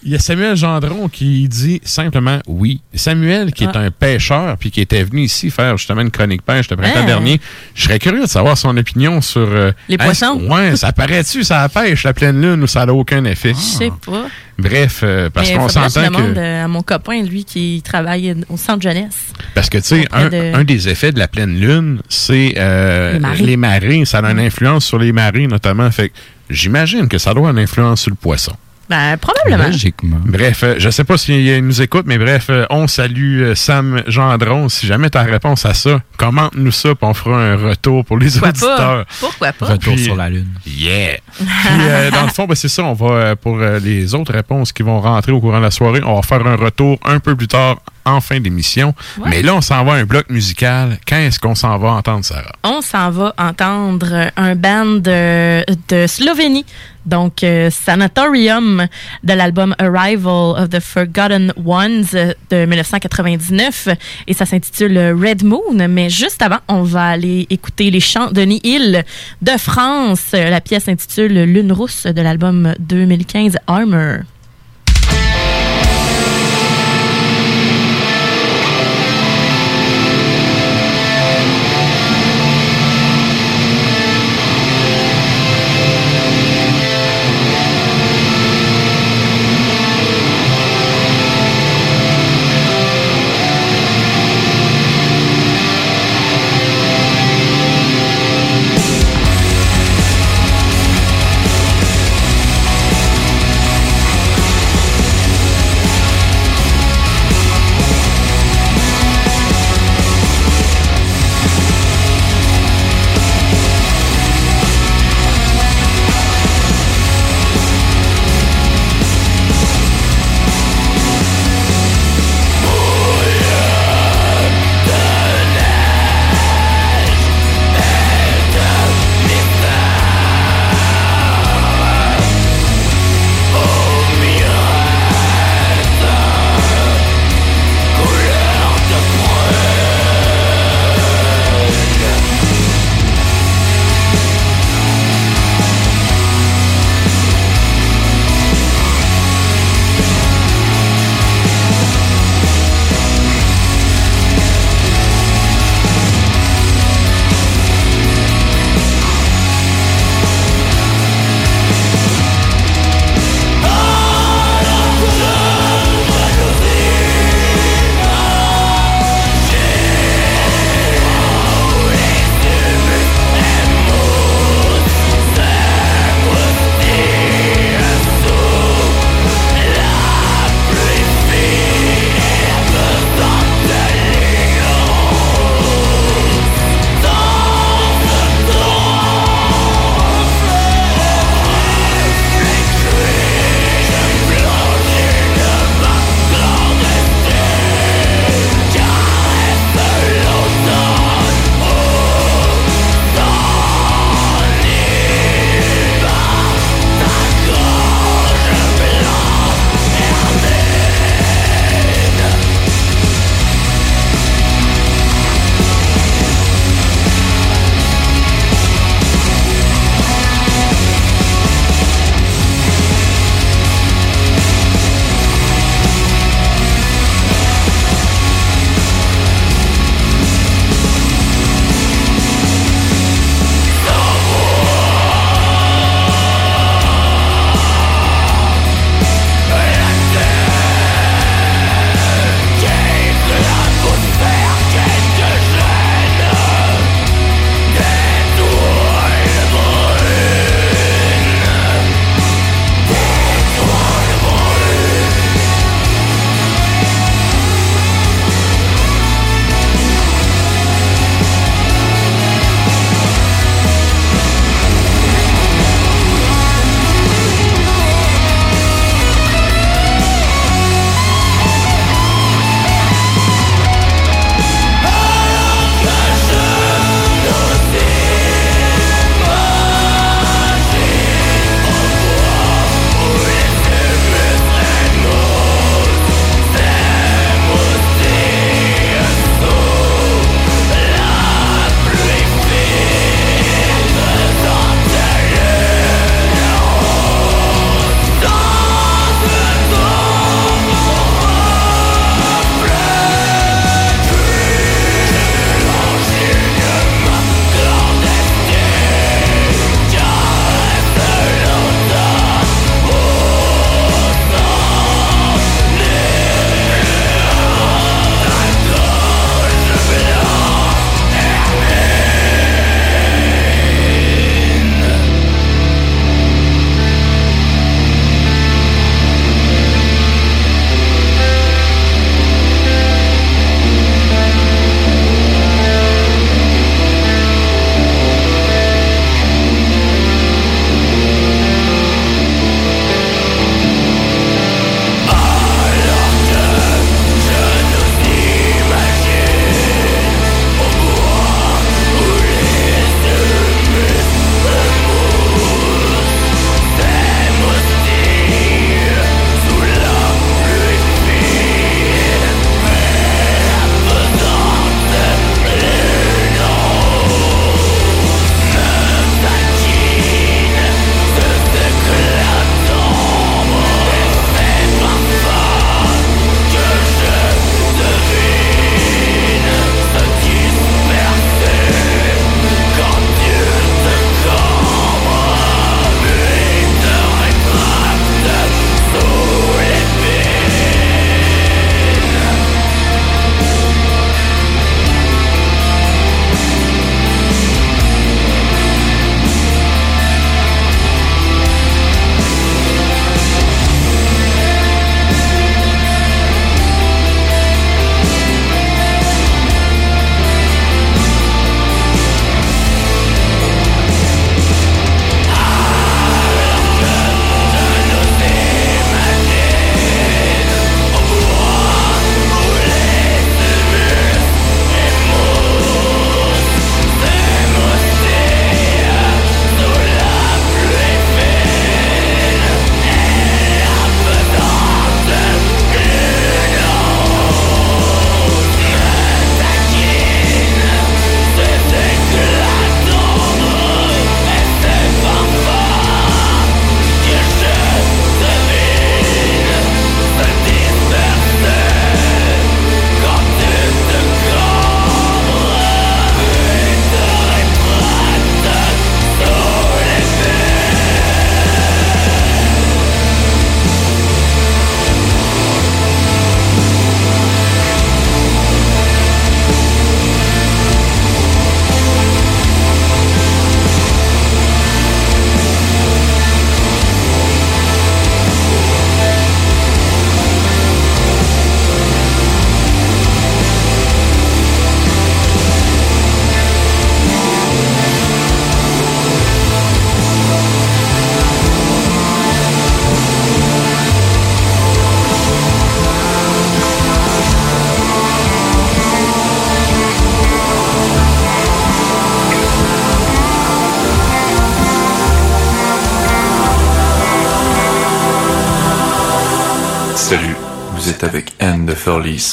il 0.04 0.12
y 0.12 0.16
a 0.16 0.20
Samuel 0.20 0.56
Gendron 0.58 1.08
qui 1.08 1.48
dit 1.48 1.80
simplement 1.84 2.40
oui. 2.48 2.82
Samuel, 2.94 3.52
qui 3.54 3.64
est 3.64 3.70
Ah. 3.74 3.80
un 3.80 3.92
pêcheur, 3.92 4.58
puis 4.58 4.70
qui 4.70 4.82
était 4.82 5.04
venu 5.04 5.22
ici 5.24 5.50
faire 5.50 5.78
justement 5.78 6.02
une 6.02 6.12
chronique 6.12 6.42
pêche 6.44 6.70
le 6.70 6.76
printemps 6.78 7.00
Ah. 7.04 7.08
dernier, 7.08 7.40
je 7.74 7.84
serais 7.84 8.00
curieux 8.00 8.24
de 8.24 8.28
savoir 8.28 8.58
son 8.58 8.76
opinion 8.76 9.22
sur... 9.22 9.42
euh, 9.42 9.72
Les 9.88 9.96
est-ce- 9.96 10.04
poissons? 10.04 10.42
Ouais, 10.50 10.76
ça 10.76 10.92
paraît-tu, 10.92 11.44
ça 11.44 11.68
pêche 11.70 12.04
la 12.04 12.14
pleine 12.14 12.42
lune 12.42 12.64
ou 12.64 12.68
ça 12.68 12.86
n'a 12.86 12.94
aucun 12.94 13.24
effet? 13.26 13.54
Je 13.54 13.60
sais 13.78 13.92
pas. 14.06 14.26
Bref, 14.60 15.00
euh, 15.02 15.32
parce 15.32 15.50
qu'on 15.50 15.68
faudrait 15.68 15.86
que 15.86 15.90
je 15.90 15.94
s'entend 16.06 16.20
demande 16.20 16.38
à 16.38 16.68
mon 16.68 16.84
copain, 16.84 17.24
lui, 17.24 17.44
qui 17.44 17.82
travaille 17.84 18.36
au 18.50 18.58
centre 18.58 18.84
jeunesse. 18.84 19.34
Parce 19.56 19.68
que, 19.68 19.80
tu 19.80 19.84
sais, 19.86 20.08
un, 20.12 20.30
de- 20.30 20.56
un 20.56 20.64
des 20.64 20.90
effets 20.90 21.12
de 21.12 21.18
la 21.18 21.28
pleine 21.28 21.60
lune, 21.60 22.02
c'est 22.08 22.54
euh, 22.58 23.14
Les 23.14 23.20
marées. 23.20 23.44
les 23.44 23.58
marées. 23.58 24.06
Ça 24.06 24.20
a 24.20 24.30
une 24.32 24.40
influence 24.40 24.86
sur 24.86 25.00
les 25.00 25.12
marées, 25.12 25.48
notamment. 25.48 25.90
Fait 25.90 26.10
que 26.10 26.14
j'imagine 26.50 27.08
que 27.08 27.18
ça 27.18 27.32
doit 27.32 27.40
avoir 27.42 27.52
une 27.54 27.60
influence 27.60 28.02
sur 28.02 28.10
le 28.12 28.16
poisson. 28.16 28.54
Ben, 28.90 29.16
probablement. 29.18 29.64
Logiquement. 29.70 30.20
Bref, 30.26 30.62
euh, 30.64 30.76
je 30.78 30.90
sais 30.90 31.06
pas 31.06 31.18
s'il 31.18 31.66
nous 31.66 31.82
écoute, 31.82 32.04
mais 32.06 32.18
bref, 32.18 32.48
euh, 32.50 32.66
on 32.70 32.86
salue 32.88 33.42
euh, 33.42 33.56
Sam 33.56 34.04
Gendron. 34.08 34.68
Si 34.68 34.86
jamais 34.86 35.10
ta 35.10 35.22
réponse 35.24 35.66
à 35.66 35.74
ça, 35.74 36.02
commente-nous 36.18 36.72
ça, 36.72 36.90
puis 36.94 37.08
on 37.08 37.14
fera 37.14 37.38
un 37.42 37.56
retour 37.56 38.04
pour 38.04 38.18
les 38.18 38.30
Pourquoi 38.30 38.50
auditeurs. 38.50 38.78
pas? 38.78 39.06
Pourquoi 39.22 39.54
pas? 39.54 39.66
Retour 39.68 39.96
Puis- 39.96 40.04
sur 40.04 40.16
la 40.18 40.30
Lune. 40.30 40.50
Yeah! 40.68 41.18
Puis, 41.38 41.48
euh, 41.80 42.12
dans 42.12 42.24
le 42.24 42.28
fond, 42.28 42.46
ben, 42.46 42.56
c'est 42.56 42.68
ça. 42.68 42.84
On 42.84 42.94
va, 42.94 43.38
pour 43.38 43.58
les 43.58 44.14
autres 44.16 44.34
réponses 44.34 44.74
qui 44.74 44.84
vont 44.84 45.00
rentrer 45.00 45.32
au 45.32 45.40
courant 45.40 45.60
de 45.60 45.64
la 45.64 45.72
soirée, 45.72 46.02
on 46.06 46.16
va 46.16 46.22
faire 46.22 46.46
un 46.46 46.58
retour 46.58 47.00
un 47.06 47.20
peu 47.20 47.38
plus 47.38 47.48
tard 47.48 47.78
en 48.06 48.22
fin 48.22 48.40
d'émission. 48.40 48.94
Mais 49.26 49.42
là, 49.42 49.56
on 49.56 49.62
s'en 49.62 49.84
va 49.84 49.94
à 49.94 49.96
un 49.98 50.06
bloc 50.06 50.30
musical. 50.30 50.98
Quand 51.08 51.18
est-ce 51.18 51.40
qu'on 51.40 51.56
s'en 51.56 51.78
va 51.78 51.92
entendre, 51.92 52.26
Sarah? 52.26 52.52
On 52.64 52.82
s'en 52.82 53.10
va 53.10 53.34
entendre 53.38 54.32
un 54.36 54.56
band 54.56 54.86
de, 54.86 55.64
de 55.90 56.08
Slovénie, 56.08 56.66
donc 57.06 57.44
euh, 57.44 57.70
Sanatorium, 57.70 58.88
de 59.24 59.34
l'album 59.34 59.76
Arrival 59.80 60.62
of 60.62 60.70
the 60.70 60.80
Forgotten 60.80 61.54
Ones 61.66 62.06
de 62.50 62.66
1999, 62.66 63.90
et 64.28 64.34
ça 64.34 64.46
s'intitule 64.46 64.98
Red 64.98 65.44
Moon. 65.44 65.88
Mais 65.90 66.10
juste 66.10 66.42
avant, 66.42 66.60
on 66.68 66.84
va 66.84 67.08
aller 67.08 67.48
écouter 67.50 67.92
les 67.92 68.00
chants 68.00 68.32
de 68.32 68.44
Hill 68.64 69.04
de 69.42 69.58
France. 69.58 70.32
La 70.34 70.62
pièce 70.62 70.86
s'intitule 70.86 71.44
Lune 71.44 71.72
rousse 71.72 72.06
de 72.06 72.22
l'album 72.22 72.74
2015 72.80 73.58
Armor. 73.68 74.20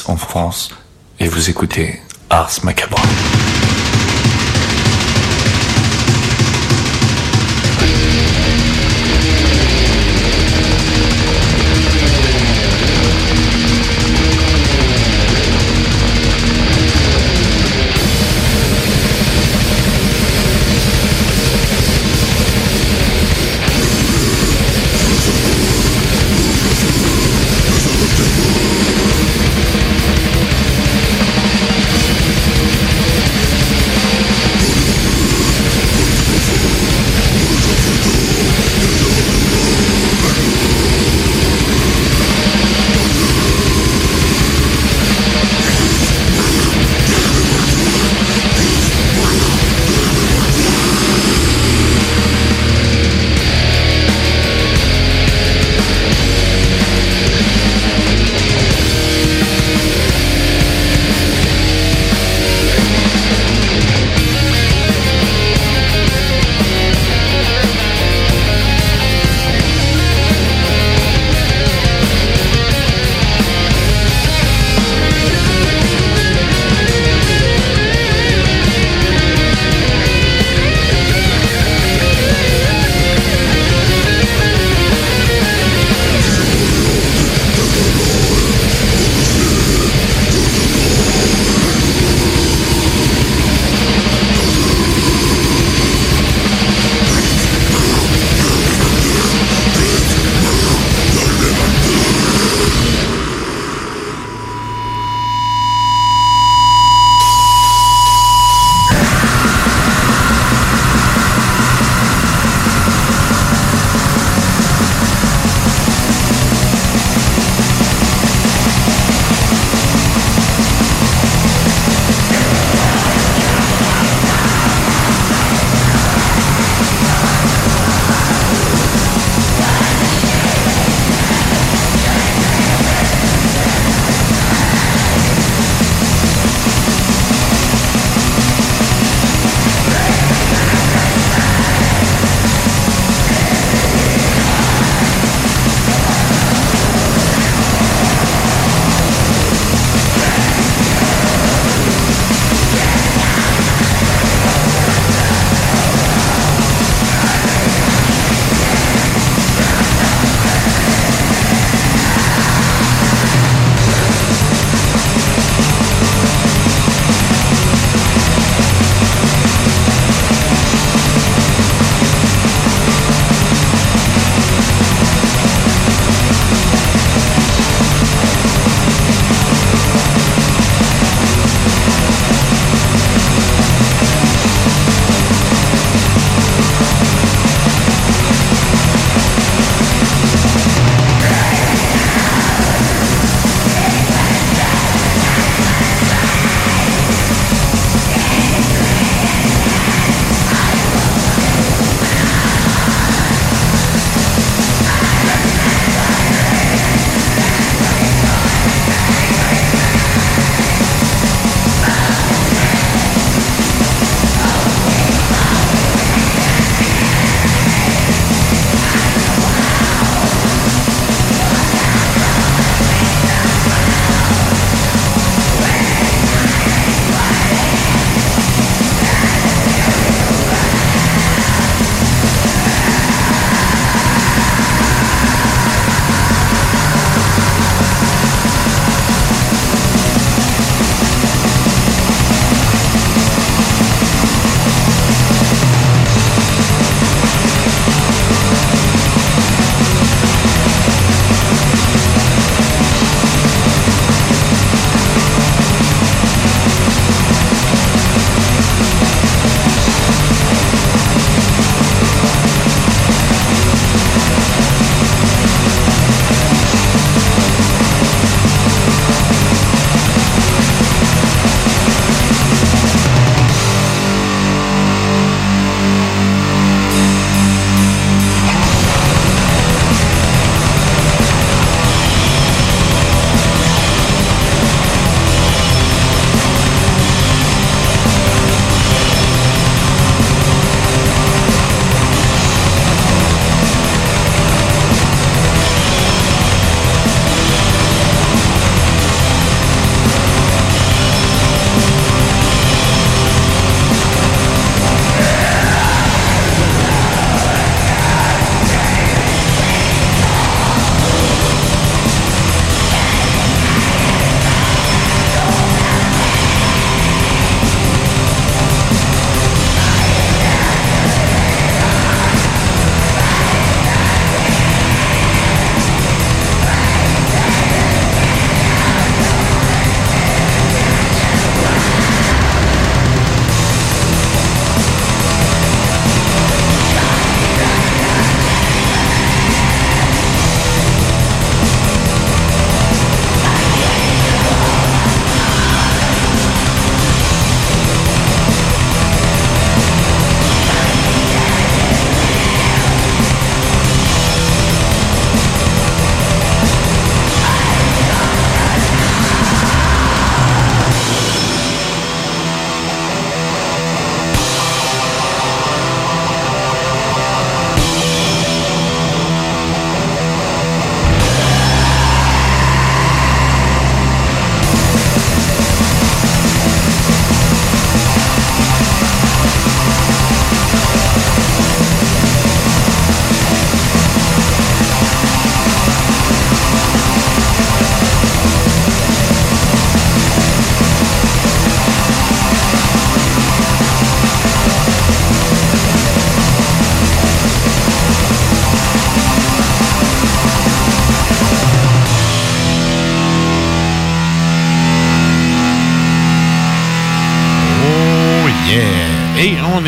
En 0.06 0.16
France 0.16 0.70
et 1.18 1.28
vous 1.28 1.50
écoutez 1.50 2.00
Ars 2.30 2.50
Macabre. 2.62 2.96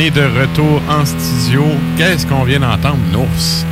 Est 0.03 0.11
de 0.11 0.23
retour 0.23 0.83
en 0.89 1.05
studio. 1.05 1.65
Qu'est-ce 1.97 2.27
qu'on 2.27 2.43
vient 2.43 2.59
d'entendre, 2.59 2.99
Nours? 3.13 3.65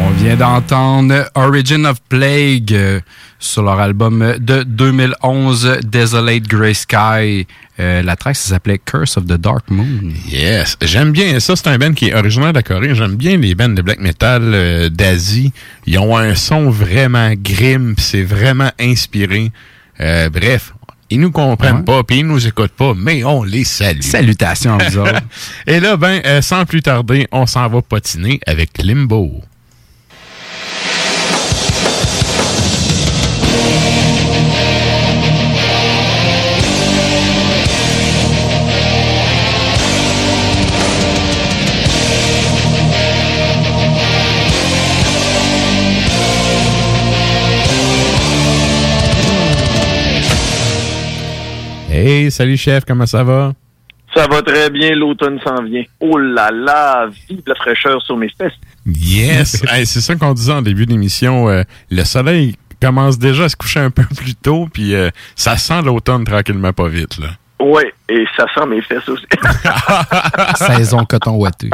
On 0.00 0.10
vient 0.12 0.36
d'entendre 0.36 1.28
Origin 1.34 1.84
of 1.84 1.98
Plague 2.08 2.72
euh, 2.72 3.00
sur 3.38 3.62
leur 3.62 3.78
album 3.78 4.36
de 4.38 4.62
2011, 4.62 5.80
Desolate 5.84 6.44
Grey 6.44 6.72
Sky. 6.72 7.46
Euh, 7.78 8.02
la 8.02 8.16
track 8.16 8.36
ça 8.36 8.54
s'appelait 8.54 8.78
Curse 8.78 9.18
of 9.18 9.26
the 9.26 9.34
Dark 9.34 9.70
Moon. 9.70 10.12
Yes, 10.30 10.78
j'aime 10.82 11.12
bien 11.12 11.38
ça. 11.40 11.56
C'est 11.56 11.68
un 11.68 11.76
band 11.76 11.92
qui 11.92 12.08
est 12.08 12.14
originaire 12.14 12.52
de 12.52 12.58
la 12.58 12.62
Corée. 12.62 12.94
J'aime 12.94 13.16
bien 13.16 13.36
les 13.36 13.54
bands 13.54 13.68
de 13.68 13.82
black 13.82 14.00
metal 14.00 14.42
euh, 14.44 14.88
d'Asie. 14.88 15.52
Ils 15.86 15.98
ont 15.98 16.16
un 16.16 16.34
son 16.36 16.70
vraiment 16.70 17.32
grim, 17.36 17.94
c'est 17.98 18.22
vraiment 18.22 18.70
inspiré. 18.80 19.52
Bref, 19.98 20.72
ils 21.10 21.20
nous 21.20 21.30
comprennent 21.30 21.84
pas, 21.84 22.02
puis 22.02 22.18
ils 22.18 22.26
nous 22.26 22.46
écoutent 22.46 22.72
pas, 22.72 22.94
mais 22.96 23.24
on 23.24 23.42
les 23.42 23.64
salue. 23.64 24.00
Salutations 24.00 24.78
à 24.78 24.88
vous 24.88 24.98
autres. 24.98 25.22
Et 25.66 25.80
là, 25.80 25.96
ben, 25.96 26.20
euh, 26.26 26.42
sans 26.42 26.64
plus 26.64 26.82
tarder, 26.82 27.26
on 27.32 27.46
s'en 27.46 27.68
va 27.68 27.82
patiner 27.82 28.40
avec 28.46 28.82
Limbo. 28.82 29.42
Hey, 51.98 52.30
salut 52.30 52.56
chef, 52.56 52.84
comment 52.84 53.06
ça 53.06 53.24
va? 53.24 53.54
Ça 54.14 54.28
va 54.28 54.40
très 54.40 54.70
bien, 54.70 54.94
l'automne 54.94 55.40
s'en 55.44 55.64
vient. 55.64 55.82
Oh 55.98 56.16
là 56.16 56.48
là, 56.52 57.08
vive 57.28 57.42
la 57.44 57.56
fraîcheur 57.56 58.00
sur 58.02 58.16
mes 58.16 58.28
fesses. 58.28 58.52
Yes! 58.86 59.64
Hey, 59.68 59.84
c'est 59.84 60.00
ça 60.00 60.14
qu'on 60.14 60.32
disait 60.32 60.52
en 60.52 60.62
début 60.62 60.86
d'émission. 60.86 61.48
euh, 61.48 61.64
le 61.90 62.04
soleil 62.04 62.54
commence 62.80 63.18
déjà 63.18 63.44
à 63.44 63.48
se 63.48 63.56
coucher 63.56 63.80
un 63.80 63.90
peu 63.90 64.04
plus 64.16 64.36
tôt, 64.36 64.68
puis 64.72 64.94
euh, 64.94 65.10
ça 65.34 65.56
sent 65.56 65.82
l'automne 65.82 66.22
tranquillement 66.22 66.72
pas 66.72 66.86
vite. 66.86 67.18
Là. 67.18 67.30
Oui, 67.60 67.82
et 68.08 68.24
ça 68.36 68.46
sent 68.54 68.66
mes 68.66 68.80
fesses 68.82 69.08
aussi. 69.08 69.26
Saison 70.54 71.04
coton 71.04 71.32
ouaté. 71.36 71.70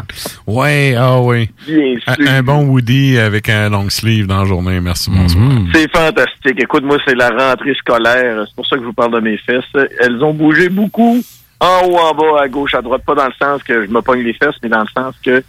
Ouais, 0.46 0.94
ah 0.98 1.20
oui. 1.20 1.50
Bien 1.66 1.96
sûr. 2.00 2.14
un 2.30 2.42
bon 2.42 2.64
Woody 2.66 3.18
avec 3.18 3.48
un 3.50 3.68
long 3.68 3.90
sleeve 3.90 4.26
dans 4.26 4.38
la 4.38 4.44
journée. 4.46 4.80
Merci, 4.80 5.10
bonsoir. 5.10 5.44
C'est 5.74 5.90
fantastique. 5.94 6.58
Écoute, 6.62 6.84
moi, 6.84 6.96
c'est 7.06 7.14
la 7.14 7.28
rentrée 7.28 7.74
scolaire. 7.74 8.44
C'est 8.46 8.54
pour 8.56 8.66
ça 8.66 8.76
que 8.76 8.82
je 8.82 8.86
vous 8.86 8.92
parle 8.94 9.12
de 9.12 9.20
mes 9.20 9.36
fesses. 9.36 9.64
Elles 10.00 10.22
ont 10.24 10.32
bougé 10.32 10.68
beaucoup. 10.70 11.22
En 11.60 11.80
haut, 11.86 11.98
en 11.98 12.14
bas, 12.14 12.42
à 12.42 12.48
gauche, 12.48 12.74
à 12.74 12.80
droite. 12.82 13.02
Pas 13.06 13.14
dans 13.14 13.26
le 13.26 13.32
sens 13.40 13.62
que 13.62 13.84
je 13.86 13.90
me 13.90 14.00
pogne 14.00 14.22
les 14.22 14.32
fesses, 14.34 14.56
mais 14.62 14.68
dans 14.70 14.80
le 14.82 14.88
sens 14.96 15.14
que. 15.24 15.42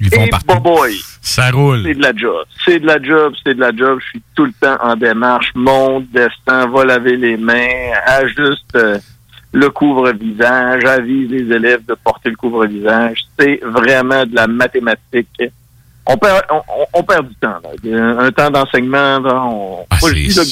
Ils 0.00 0.10
vont 0.10 0.26
partout. 0.26 0.60
boy, 0.60 0.92
Ça 1.22 1.50
roule. 1.52 1.82
c'est 1.84 1.94
de 1.94 2.02
la 2.02 2.12
job. 2.14 2.44
C'est 2.66 2.80
de 2.80 2.86
la 2.86 3.00
job, 3.00 3.32
c'est 3.46 3.54
de 3.54 3.60
la 3.60 3.74
job. 3.74 3.98
Je 4.02 4.08
suis 4.10 4.22
tout 4.34 4.44
le 4.44 4.52
temps 4.60 4.76
en 4.82 4.96
démarche. 4.96 5.52
Monte, 5.54 6.06
descend, 6.12 6.70
va 6.74 6.84
laver 6.84 7.16
les 7.16 7.36
mains, 7.36 7.92
ajuste 8.06 8.74
euh, 8.74 8.98
le 9.54 9.70
couvre-visage, 9.70 10.84
avise 10.84 11.30
les 11.30 11.54
élèves 11.54 11.84
de 11.86 11.94
porter 11.94 12.28
le 12.30 12.36
couvre-visage. 12.36 13.18
C'est 13.38 13.60
vraiment 13.62 14.26
de 14.26 14.34
la 14.34 14.46
mathématique. 14.48 15.42
On 16.06 16.16
perd, 16.18 16.42
on, 16.50 16.60
on- 16.92 17.02
perd 17.04 17.28
du 17.28 17.34
temps. 17.36 17.56
là. 17.62 18.18
Un, 18.18 18.30
temps 18.32 18.50
d'enseignement, 18.50 19.18
on, 19.24 19.86
Ah, 19.88 19.96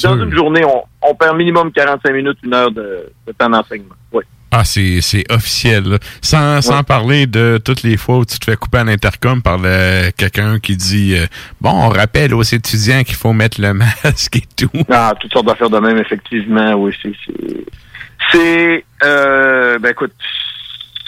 dans 0.01 0.23
une 0.23 0.33
journée, 0.33 0.63
on, 0.65 0.81
on 1.07 1.13
perd 1.13 1.37
minimum 1.37 1.71
45 1.71 2.11
minutes, 2.11 2.37
une 2.43 2.53
heure 2.53 2.71
de, 2.71 3.11
de 3.27 3.31
temps 3.37 3.49
d'enseignement. 3.49 3.93
Oui. 4.13 4.23
Ah, 4.55 4.63
c'est 4.63 5.01
c'est 5.01 5.25
officiel. 5.31 5.83
là. 5.83 5.97
Sans, 6.21 6.61
sans 6.61 6.83
parler 6.83 7.25
de 7.27 7.59
toutes 7.63 7.83
les 7.83 7.97
fois 7.97 8.19
où 8.19 8.25
tu 8.25 8.39
te 8.39 8.45
fais 8.45 8.55
couper 8.55 8.77
à 8.79 8.83
l'intercom 8.83 9.41
par 9.41 9.59
quelqu'un 10.15 10.59
qui 10.59 10.75
dit 10.77 11.15
euh, 11.17 11.25
Bon, 11.59 11.71
on 11.71 11.89
rappelle 11.89 12.33
aux 12.33 12.43
étudiants 12.43 13.03
qu'il 13.03 13.15
faut 13.15 13.33
mettre 13.33 13.59
le 13.59 13.73
masque 14.03 14.35
et 14.37 14.43
tout. 14.55 14.69
Ah, 14.89 15.13
toutes 15.19 15.33
sortes 15.33 15.47
d'affaires 15.47 15.69
de 15.71 15.79
même, 15.79 15.97
effectivement, 15.97 16.73
oui, 16.75 16.95
c'est, 17.01 17.11
c'est, 18.31 18.85
euh, 19.03 19.79
ben 19.79 19.89
écoute, 19.89 20.13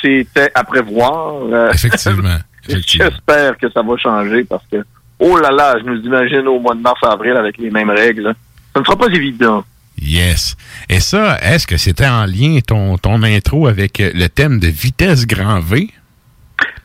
c'était 0.01 0.51
à 0.53 0.63
prévoir. 0.63 1.43
Euh, 1.51 1.71
Effectivement. 1.73 2.37
J'espère 2.67 3.57
que 3.57 3.69
ça 3.71 3.81
va 3.81 3.97
changer 3.97 4.43
parce 4.43 4.63
que, 4.71 4.77
oh 5.19 5.37
là 5.37 5.51
là, 5.51 5.75
je 5.79 5.85
nous 5.85 6.01
imagine 6.01 6.47
au 6.47 6.59
mois 6.59 6.75
de 6.75 6.81
mars-avril 6.81 7.33
avec 7.33 7.57
les 7.57 7.69
mêmes 7.69 7.91
règles. 7.91 8.33
Ça 8.73 8.79
ne 8.79 8.85
sera 8.85 8.97
pas 8.97 9.07
évident. 9.07 9.63
Yes. 10.01 10.55
Et 10.89 10.99
ça, 10.99 11.37
est-ce 11.41 11.67
que 11.67 11.77
c'était 11.77 12.07
en 12.07 12.25
lien 12.25 12.59
ton, 12.65 12.97
ton 12.97 13.23
intro 13.23 13.67
avec 13.67 13.99
euh, 13.99 14.11
le 14.13 14.27
thème 14.27 14.59
de 14.59 14.67
vitesse 14.67 15.25
grand 15.25 15.59
V? 15.59 15.89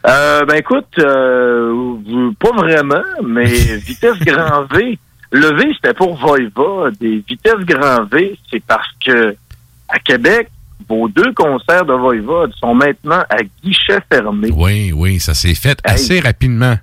Euh, 0.07 0.45
ben 0.47 0.55
écoute, 0.57 0.87
euh, 0.99 2.31
pas 2.39 2.53
vraiment, 2.53 3.03
mais 3.25 3.45
vitesse 3.85 4.19
grand 4.21 4.65
V. 4.73 4.99
Le 5.33 5.55
V, 5.55 5.73
c'était 5.75 5.95
pour 5.95 6.17
Voiva. 6.17 6.91
Des 6.99 7.23
vitesses 7.29 7.65
grand 7.67 8.05
V, 8.05 8.39
c'est 8.51 8.63
parce 8.65 8.89
que 9.05 9.37
à 9.93 9.99
Québec, 9.99 10.49
vos 10.89 11.09
deux 11.09 11.33
concerts 11.35 11.85
de 11.85 11.93
Voivode 11.93 12.53
sont 12.55 12.75
maintenant 12.75 13.23
à 13.29 13.37
guichet 13.63 13.99
fermé. 14.11 14.51
Oui, 14.55 14.93
oui, 14.95 15.21
ça 15.21 15.35
s'est 15.35 15.55
fait 15.55 15.79
Hey. 15.85 15.95
assez 15.95 16.21
rapidement. 16.21 16.77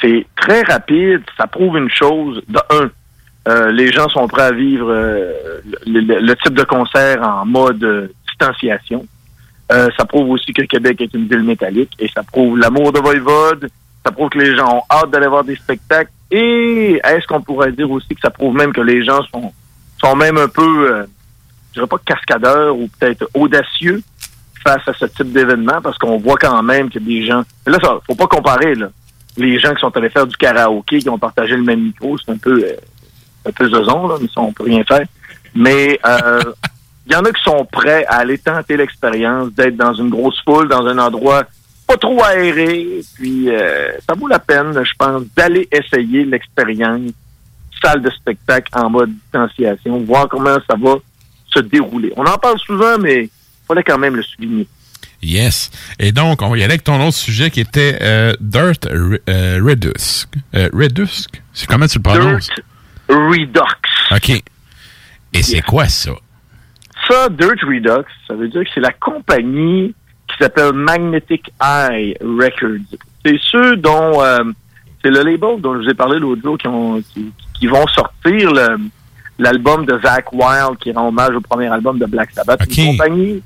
C'est 0.00 0.26
très 0.36 0.62
rapide. 0.62 1.22
Ça 1.38 1.46
prouve 1.46 1.76
une 1.78 1.90
chose. 1.90 2.42
De 2.48 2.58
un, 2.70 2.90
euh, 3.48 3.70
les 3.72 3.92
gens 3.92 4.08
sont 4.08 4.26
prêts 4.28 4.42
à 4.42 4.52
vivre 4.52 4.88
euh, 4.90 5.32
le, 5.86 6.00
le- 6.00 6.20
le 6.20 6.36
type 6.36 6.54
de 6.54 6.64
concert 6.64 7.22
en 7.22 7.46
mode 7.46 7.82
euh, 7.84 8.08
distanciation. 8.28 9.06
Ça 9.68 10.04
prouve 10.04 10.30
aussi 10.30 10.52
que 10.52 10.62
Québec 10.62 11.00
est 11.00 11.12
une 11.12 11.26
ville 11.26 11.42
métallique 11.42 11.90
et 11.98 12.08
ça 12.14 12.22
prouve 12.22 12.56
l'amour 12.56 12.92
de 12.92 13.00
Voivode. 13.00 13.68
Ça 14.04 14.12
prouve 14.12 14.28
que 14.28 14.38
les 14.38 14.54
gens 14.54 14.76
ont 14.76 14.82
hâte 14.88 15.10
d'aller 15.10 15.26
voir 15.26 15.42
des 15.42 15.56
spectacles. 15.56 16.10
Et 16.30 17.00
est-ce 17.02 17.26
qu'on 17.26 17.40
pourrait 17.40 17.72
dire 17.72 17.90
aussi 17.90 18.14
que 18.14 18.20
ça 18.20 18.30
prouve 18.30 18.54
même 18.54 18.72
que 18.72 18.80
les 18.80 19.04
gens 19.04 19.20
sont, 19.32 19.52
sont 20.00 20.14
même 20.14 20.36
un 20.38 20.46
peu, 20.46 20.92
je 21.76 21.82
dirais 21.82 21.86
pas 21.86 21.98
cascadeurs 22.04 22.76
ou 22.76 22.88
peut-être 22.88 23.28
audacieux 23.34 24.02
face 24.64 24.88
à 24.88 24.94
ce 24.94 25.04
type 25.04 25.32
d'événement 25.32 25.80
parce 25.82 25.98
qu'on 25.98 26.18
voit 26.18 26.36
quand 26.36 26.62
même 26.62 26.90
que 26.90 26.98
des 26.98 27.24
gens. 27.24 27.42
Mais 27.66 27.72
là, 27.72 27.78
ça, 27.82 27.98
faut 28.06 28.14
pas 28.14 28.26
comparer 28.26 28.74
là. 28.74 28.88
Les 29.36 29.58
gens 29.58 29.74
qui 29.74 29.80
sont 29.80 29.94
allés 29.94 30.08
faire 30.08 30.26
du 30.26 30.36
karaoké, 30.36 30.98
qui 30.98 31.10
ont 31.10 31.18
partagé 31.18 31.54
le 31.54 31.62
même 31.62 31.82
micro, 31.82 32.16
c'est 32.16 32.32
un 32.32 32.38
peu, 32.38 32.64
euh, 32.64 32.76
un 33.46 33.52
peu 33.52 33.68
zozon 33.68 34.08
là, 34.08 34.16
mais 34.20 34.28
ça 34.28 34.40
on 34.40 34.52
peut 34.52 34.64
rien 34.64 34.82
faire. 34.84 35.04
Mais 35.54 36.00
euh, 36.06 36.40
il 37.06 37.12
y 37.12 37.16
en 37.16 37.24
a 37.24 37.30
qui 37.30 37.42
sont 37.42 37.66
prêts 37.70 38.06
à 38.06 38.16
aller 38.16 38.38
tenter 38.38 38.78
l'expérience 38.78 39.52
d'être 39.52 39.76
dans 39.76 39.92
une 39.92 40.08
grosse 40.08 40.42
foule, 40.42 40.68
dans 40.68 40.86
un 40.86 40.98
endroit 40.98 41.44
pas 41.86 41.96
trop 41.98 42.20
aéré, 42.24 43.00
puis 43.14 43.48
euh, 43.48 43.92
ça 44.08 44.14
vaut 44.16 44.26
la 44.26 44.40
peine, 44.40 44.72
je 44.72 44.92
pense, 44.98 45.22
d'aller 45.36 45.68
essayer 45.70 46.24
l'expérience 46.24 47.12
salle 47.80 48.02
de 48.02 48.10
spectacle 48.10 48.72
en 48.74 48.90
mode 48.90 49.12
distanciation, 49.12 49.98
voir 50.00 50.28
comment 50.28 50.56
ça 50.68 50.76
va 50.76 50.96
se 51.56 51.60
dérouler. 51.62 52.12
On 52.16 52.24
en 52.24 52.38
parle 52.38 52.58
souvent, 52.60 52.98
mais 52.98 53.24
il 53.24 53.30
fallait 53.66 53.82
quand 53.82 53.98
même 53.98 54.16
le 54.16 54.22
souligner. 54.22 54.66
Yes. 55.22 55.70
Et 55.98 56.12
donc, 56.12 56.42
on 56.42 56.50
va 56.50 56.56
y 56.58 56.62
aller 56.62 56.72
avec 56.74 56.84
ton 56.84 57.00
autre 57.04 57.16
sujet 57.16 57.50
qui 57.50 57.60
était 57.60 57.98
euh, 58.02 58.34
Dirt 58.40 58.86
euh, 58.86 59.60
Redusk. 59.62 60.28
Euh, 60.54 60.68
Redusk? 60.72 61.42
C'est 61.52 61.66
comment 61.66 61.86
tu 61.86 61.98
le 61.98 62.02
prononces? 62.02 62.48
Dirt 62.48 62.64
Redux. 63.08 64.14
OK. 64.14 64.30
Et 65.32 65.42
c'est 65.42 65.62
quoi 65.62 65.88
ça? 65.88 66.12
Ça, 67.08 67.28
Dirt 67.28 67.60
Redux, 67.62 68.04
ça 68.26 68.34
veut 68.34 68.48
dire 68.48 68.62
que 68.62 68.70
c'est 68.74 68.80
la 68.80 68.92
compagnie 68.92 69.94
qui 70.28 70.36
s'appelle 70.38 70.72
Magnetic 70.72 71.50
Eye 71.62 72.16
Records. 72.20 72.98
C'est 73.24 73.38
ceux 73.50 73.76
dont 73.76 74.22
euh, 74.22 74.44
c'est 75.02 75.10
le 75.10 75.22
label 75.22 75.60
dont 75.60 75.74
je 75.74 75.84
vous 75.84 75.88
ai 75.90 75.94
parlé 75.94 76.18
l'autre 76.18 76.42
jour 76.42 76.58
qui, 76.58 76.66
ont, 76.68 77.00
qui, 77.14 77.32
qui 77.58 77.66
vont 77.68 77.86
sortir 77.88 78.52
le- 78.52 78.78
l'album 79.38 79.84
de 79.84 79.98
Zach 80.02 80.32
Wild 80.32 80.78
qui 80.80 80.92
rend 80.92 81.08
hommage 81.08 81.34
au 81.34 81.40
premier 81.40 81.68
album 81.68 81.98
de 81.98 82.06
Black 82.06 82.30
Sabbath. 82.32 82.60
Une 82.76 82.92
compagnie, 82.92 83.42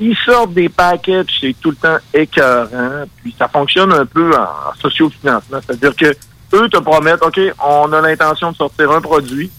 ils 0.00 0.16
sortent 0.24 0.54
des 0.54 0.68
packages, 0.68 1.26
c'est 1.40 1.54
tout 1.60 1.70
le 1.70 1.76
temps 1.76 1.98
écœurant, 2.12 3.04
puis 3.22 3.34
ça 3.38 3.48
fonctionne 3.48 3.92
un 3.92 4.06
peu 4.06 4.32
en 4.36 4.74
socio-financement. 4.80 5.58
C'est-à-dire 5.64 5.94
que 5.96 6.16
eux 6.54 6.68
te 6.68 6.78
promettent, 6.78 7.22
OK, 7.22 7.40
on 7.64 7.92
a 7.92 8.00
l'intention 8.00 8.52
de 8.52 8.56
sortir 8.56 8.90
un 8.90 9.00
produit, 9.00 9.50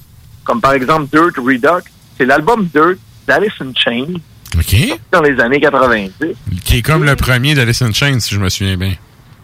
comme 0.44 0.62
par 0.62 0.74
exemple 0.74 1.08
Dirt 1.12 1.38
Redux. 1.38 1.84
C'est 2.18 2.26
l'album 2.26 2.68
Dirt 2.74 2.98
d'Alice 3.28 3.54
in 3.62 3.72
Chains 3.76 4.20
OK. 4.58 5.00
dans 5.12 5.22
les 5.22 5.40
années 5.40 5.60
90. 5.60 6.12
Qui 6.66 6.78
est 6.78 6.82
comme 6.82 7.04
le 7.04 7.16
premier 7.16 7.54
d'Alice 7.54 7.82
in 7.82 7.94
Chains, 7.94 8.20
si 8.20 8.36
je 8.36 8.40
me 8.40 8.50
souviens 8.50 8.76
bien. 8.76 8.94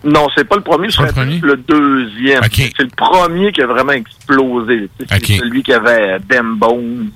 Non, 0.05 0.27
c'est 0.37 0.43
pas 0.47 0.55
le 0.55 0.61
premier, 0.61 0.89
ce 0.91 0.97
Pas 0.97 1.25
le 1.25 1.39
le 1.41 1.57
deuxième. 1.57 2.41
C'est 2.53 2.83
le 2.83 2.87
premier 2.95 3.51
qui 3.51 3.61
a 3.61 3.65
vraiment 3.67 3.93
explosé. 3.93 4.89
Tu 4.99 5.05
C'est 5.09 5.37
celui 5.37 5.63
qui 5.63 5.73
avait 5.73 6.11
euh, 6.13 6.19
Them 6.29 6.55
Bones, 6.57 7.09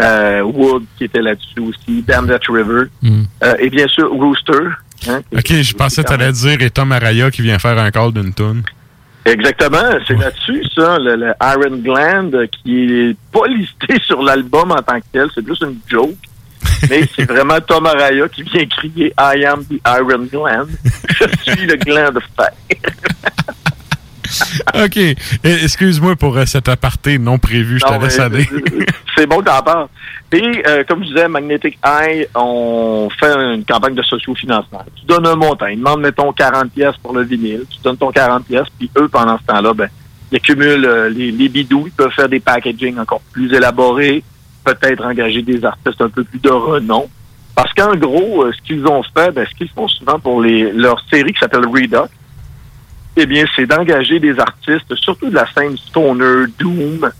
euh, 0.00 0.42
Wood 0.42 0.84
qui 0.96 1.04
était 1.04 1.20
là-dessus 1.20 1.60
aussi, 1.60 2.02
Damn 2.02 2.28
That 2.28 2.40
River, 2.48 2.84
Hmm. 3.02 3.22
euh, 3.42 3.54
et 3.58 3.68
bien 3.70 3.88
sûr 3.88 4.08
Rooster. 4.10 4.52
hein, 5.08 5.20
OK, 5.36 5.52
je 5.52 5.74
pensais 5.74 6.02
que 6.04 6.08
t'allais 6.08 6.30
dire 6.32 6.62
et 6.62 6.70
Tom 6.70 6.92
Araya 6.92 7.30
qui 7.30 7.42
vient 7.42 7.58
faire 7.58 7.78
un 7.78 7.90
call 7.90 8.12
d'une 8.12 8.32
toune. 8.32 8.62
Exactement, 9.24 9.98
c'est 10.06 10.16
là-dessus, 10.16 10.62
ça, 10.74 10.96
le, 10.98 11.16
le 11.16 11.32
Iron 11.42 11.76
Gland, 11.78 12.30
qui 12.50 12.84
est 13.10 13.16
pas 13.32 13.46
listé 13.48 14.00
sur 14.06 14.22
l'album 14.22 14.70
en 14.70 14.76
tant 14.82 14.98
que 15.00 15.04
tel, 15.12 15.28
c'est 15.34 15.42
plus 15.44 15.58
une 15.60 15.76
joke. 15.88 16.14
Mais 16.90 17.02
c'est 17.16 17.24
vraiment 17.30 17.60
Tom 17.60 17.86
Araya 17.86 18.28
qui 18.28 18.42
vient 18.42 18.64
crier 18.66 19.12
I 19.18 19.44
am 19.44 19.64
the 19.64 19.80
Iron 19.86 20.26
Gland. 20.30 20.66
Je 21.08 21.52
suis 21.52 21.66
le 21.66 21.76
gland 21.76 22.10
de 22.12 22.20
fer. 22.36 22.50
OK. 24.84 24.98
Excuse-moi 25.42 26.14
pour 26.16 26.36
euh, 26.36 26.44
cet 26.44 26.68
aparté 26.68 27.18
non 27.18 27.38
prévu. 27.38 27.78
Je 27.80 27.84
te 27.86 28.02
laisse 28.02 28.18
aller. 28.18 28.46
euh, 28.52 28.84
C'est 29.16 29.26
bon 29.26 29.42
t'en 29.42 29.62
parles. 29.62 29.88
Et 30.32 30.62
euh, 30.66 30.84
comme 30.86 31.02
je 31.02 31.08
disais, 31.08 31.26
Magnetic 31.28 31.78
Eye, 31.82 32.26
on 32.34 33.08
fait 33.18 33.32
une 33.34 33.64
campagne 33.64 33.94
de 33.94 34.02
socio-financement. 34.02 34.84
Tu 34.96 35.06
donnes 35.06 35.26
un 35.26 35.34
montant. 35.34 35.66
Ils 35.66 35.78
demandent, 35.78 36.02
mettons, 36.02 36.30
40 36.32 36.70
pièces 36.70 36.96
pour 37.02 37.14
le 37.14 37.22
vinyle. 37.22 37.64
Tu 37.70 37.78
donnes 37.82 37.96
ton 37.96 38.10
40 38.12 38.44
pièces, 38.44 38.66
puis 38.78 38.90
eux, 38.98 39.08
pendant 39.08 39.38
ce 39.38 39.44
temps-là, 39.44 39.72
ben, 39.72 39.88
ils 40.30 40.36
accumulent 40.36 40.84
euh, 40.84 41.08
les, 41.08 41.30
les 41.32 41.48
bidous. 41.48 41.84
Ils 41.86 41.92
peuvent 41.92 42.12
faire 42.12 42.28
des 42.28 42.40
packaging 42.40 42.98
encore 42.98 43.22
plus 43.32 43.50
élaborés, 43.54 44.22
peut-être 44.74 45.04
engager 45.04 45.42
des 45.42 45.64
artistes 45.64 46.00
un 46.00 46.08
peu 46.08 46.24
plus 46.24 46.38
de 46.38 46.50
renom. 46.50 47.08
Parce 47.54 47.72
qu'en 47.74 47.94
gros, 47.96 48.44
euh, 48.44 48.52
ce 48.52 48.62
qu'ils 48.62 48.86
ont 48.86 49.02
fait, 49.02 49.32
ben, 49.32 49.46
ce 49.50 49.54
qu'ils 49.56 49.70
font 49.70 49.88
souvent 49.88 50.18
pour 50.18 50.40
les, 50.42 50.72
leur 50.72 51.02
série 51.10 51.32
qui 51.32 51.40
s'appelle 51.40 51.66
Redux, 51.66 52.08
eh 53.16 53.26
bien, 53.26 53.44
c'est 53.56 53.66
d'engager 53.66 54.20
des 54.20 54.38
artistes, 54.38 54.94
surtout 54.94 55.28
de 55.28 55.34
la 55.34 55.46
scène 55.52 55.76
stoner, 55.76 56.44
doom, 56.58 57.10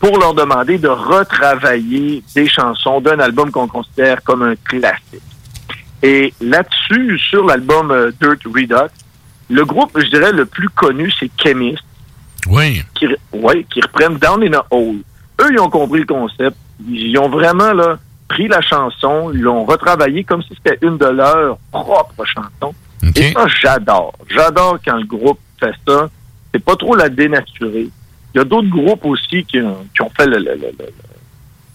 pour 0.00 0.18
leur 0.18 0.34
demander 0.34 0.78
de 0.78 0.88
retravailler 0.88 2.22
des 2.34 2.48
chansons 2.48 3.00
d'un 3.00 3.20
album 3.20 3.50
qu'on 3.50 3.68
considère 3.68 4.22
comme 4.24 4.42
un 4.42 4.56
classique. 4.56 5.22
Et 6.02 6.34
là-dessus, 6.40 7.18
sur 7.18 7.46
l'album 7.46 7.90
euh, 7.90 8.10
Dirt 8.20 8.42
Redux, 8.44 8.92
le 9.48 9.64
groupe, 9.64 9.92
je 9.94 10.06
dirais, 10.08 10.32
le 10.32 10.46
plus 10.46 10.68
connu, 10.68 11.12
c'est 11.18 11.30
Chemist. 11.40 11.82
Oui. 12.48 12.82
Qui, 12.94 13.06
ouais, 13.32 13.64
qui 13.72 13.80
reprennent 13.80 14.16
Down 14.16 14.42
in 14.42 14.52
a 14.54 14.66
Hole. 14.70 14.98
Eux, 15.40 15.48
ils 15.52 15.60
ont 15.60 15.70
compris 15.70 16.00
le 16.00 16.06
concept. 16.06 16.56
Ils 16.88 17.16
ont 17.18 17.28
vraiment 17.28 17.72
là, 17.72 17.98
pris 18.28 18.48
la 18.48 18.60
chanson, 18.60 19.30
ils 19.32 19.40
l'ont 19.40 19.64
retravaillé 19.64 20.24
comme 20.24 20.42
si 20.42 20.50
c'était 20.56 20.78
une 20.86 20.98
de 20.98 21.06
leurs 21.06 21.58
propres 21.70 22.24
chansons. 22.24 22.74
Et 23.14 23.32
ça, 23.32 23.46
j'adore. 23.46 24.12
J'adore 24.28 24.78
quand 24.84 24.96
le 24.96 25.04
groupe 25.04 25.38
fait 25.60 25.72
ça. 25.86 26.08
C'est 26.52 26.64
pas 26.64 26.76
trop 26.76 26.94
la 26.96 27.08
dénaturer. 27.08 27.88
Il 28.34 28.38
y 28.38 28.40
a 28.40 28.44
d'autres 28.44 28.68
groupes 28.68 29.04
aussi 29.06 29.44
qui 29.44 29.60
ont, 29.60 29.86
qui 29.94 30.02
ont 30.02 30.10
fait 30.16 30.26
le, 30.26 30.38
le- 30.38 30.54
le- 30.56 30.72
le- 30.78 30.92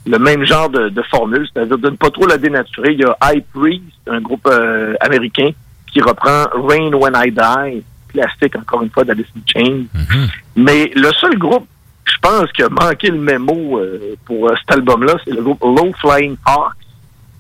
le 0.07 0.17
même 0.17 0.43
genre 0.45 0.67
de, 0.69 0.89
de 0.89 1.01
formule, 1.03 1.47
c'est-à-dire 1.53 1.77
de 1.77 1.89
ne 1.91 1.95
pas 1.95 2.09
trop 2.09 2.25
la 2.25 2.37
dénaturer. 2.37 2.93
Il 2.93 2.99
y 2.99 3.03
a 3.05 3.15
High 3.23 3.43
Priest, 3.53 3.83
un 4.07 4.19
groupe 4.19 4.47
euh, 4.47 4.95
américain, 4.99 5.51
qui 5.91 6.01
reprend 6.01 6.45
Rain 6.53 6.91
When 6.93 7.13
I 7.15 7.31
Die, 7.31 7.83
classique 8.09 8.55
encore 8.55 8.81
une 8.81 8.89
fois 8.89 9.03
d'Alice 9.03 9.27
in 9.37 9.41
Chains. 9.45 9.83
Mais 10.55 10.91
le 10.95 11.11
seul 11.13 11.37
groupe, 11.37 11.67
je 12.05 12.15
pense, 12.21 12.51
qui 12.51 12.63
a 12.63 12.69
manqué 12.69 13.09
le 13.09 13.19
mémo 13.19 13.77
euh, 13.77 14.15
pour 14.25 14.47
euh, 14.47 14.55
cet 14.59 14.77
album-là, 14.77 15.15
c'est 15.23 15.31
le 15.31 15.41
groupe 15.41 15.61
Low 15.61 15.91
Flying 15.99 16.35
Hawks, 16.45 16.73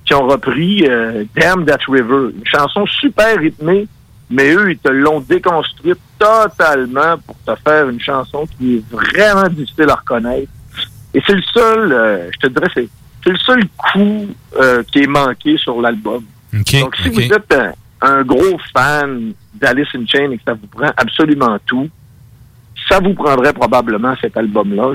qui 0.05 0.13
ont 0.13 0.27
repris 0.27 0.85
euh, 0.87 1.23
Damn 1.35 1.65
That 1.65 1.79
River, 1.87 2.31
une 2.35 2.45
chanson 2.45 2.85
super 2.85 3.37
rythmée, 3.37 3.87
mais 4.29 4.53
eux, 4.53 4.71
ils 4.71 4.77
te 4.77 4.89
l'ont 4.89 5.19
déconstruite 5.19 5.99
totalement 6.17 7.17
pour 7.25 7.35
te 7.45 7.59
faire 7.61 7.89
une 7.89 7.99
chanson 7.99 8.47
qui 8.57 8.77
est 8.77 8.83
vraiment 8.91 9.47
difficile 9.49 9.89
à 9.89 9.95
reconnaître. 9.95 10.51
Et 11.13 11.21
c'est 11.27 11.35
le 11.35 11.41
seul, 11.53 12.29
je 12.31 12.37
te 12.37 12.47
dirais, 12.47 12.69
c'est, 12.73 12.89
le 13.29 13.37
seul 13.37 13.63
coup 13.77 14.27
qui 14.91 14.99
est 14.99 15.07
manqué 15.07 15.57
sur 15.57 15.81
l'album. 15.81 16.23
Donc, 16.53 16.95
si 16.95 17.09
vous 17.09 17.33
êtes 17.33 17.53
un, 17.53 17.73
un 18.01 18.23
gros 18.23 18.57
fan 18.73 19.33
d'Alice 19.53 19.89
in 19.95 20.05
Chains 20.07 20.31
et 20.31 20.37
que 20.37 20.43
ça 20.45 20.53
vous 20.53 20.67
prend 20.67 20.91
absolument 20.95 21.57
tout, 21.65 21.89
ça 22.89 22.99
vous 22.99 23.13
prendrait 23.13 23.53
probablement 23.53 24.15
cet 24.21 24.35
album-là. 24.37 24.93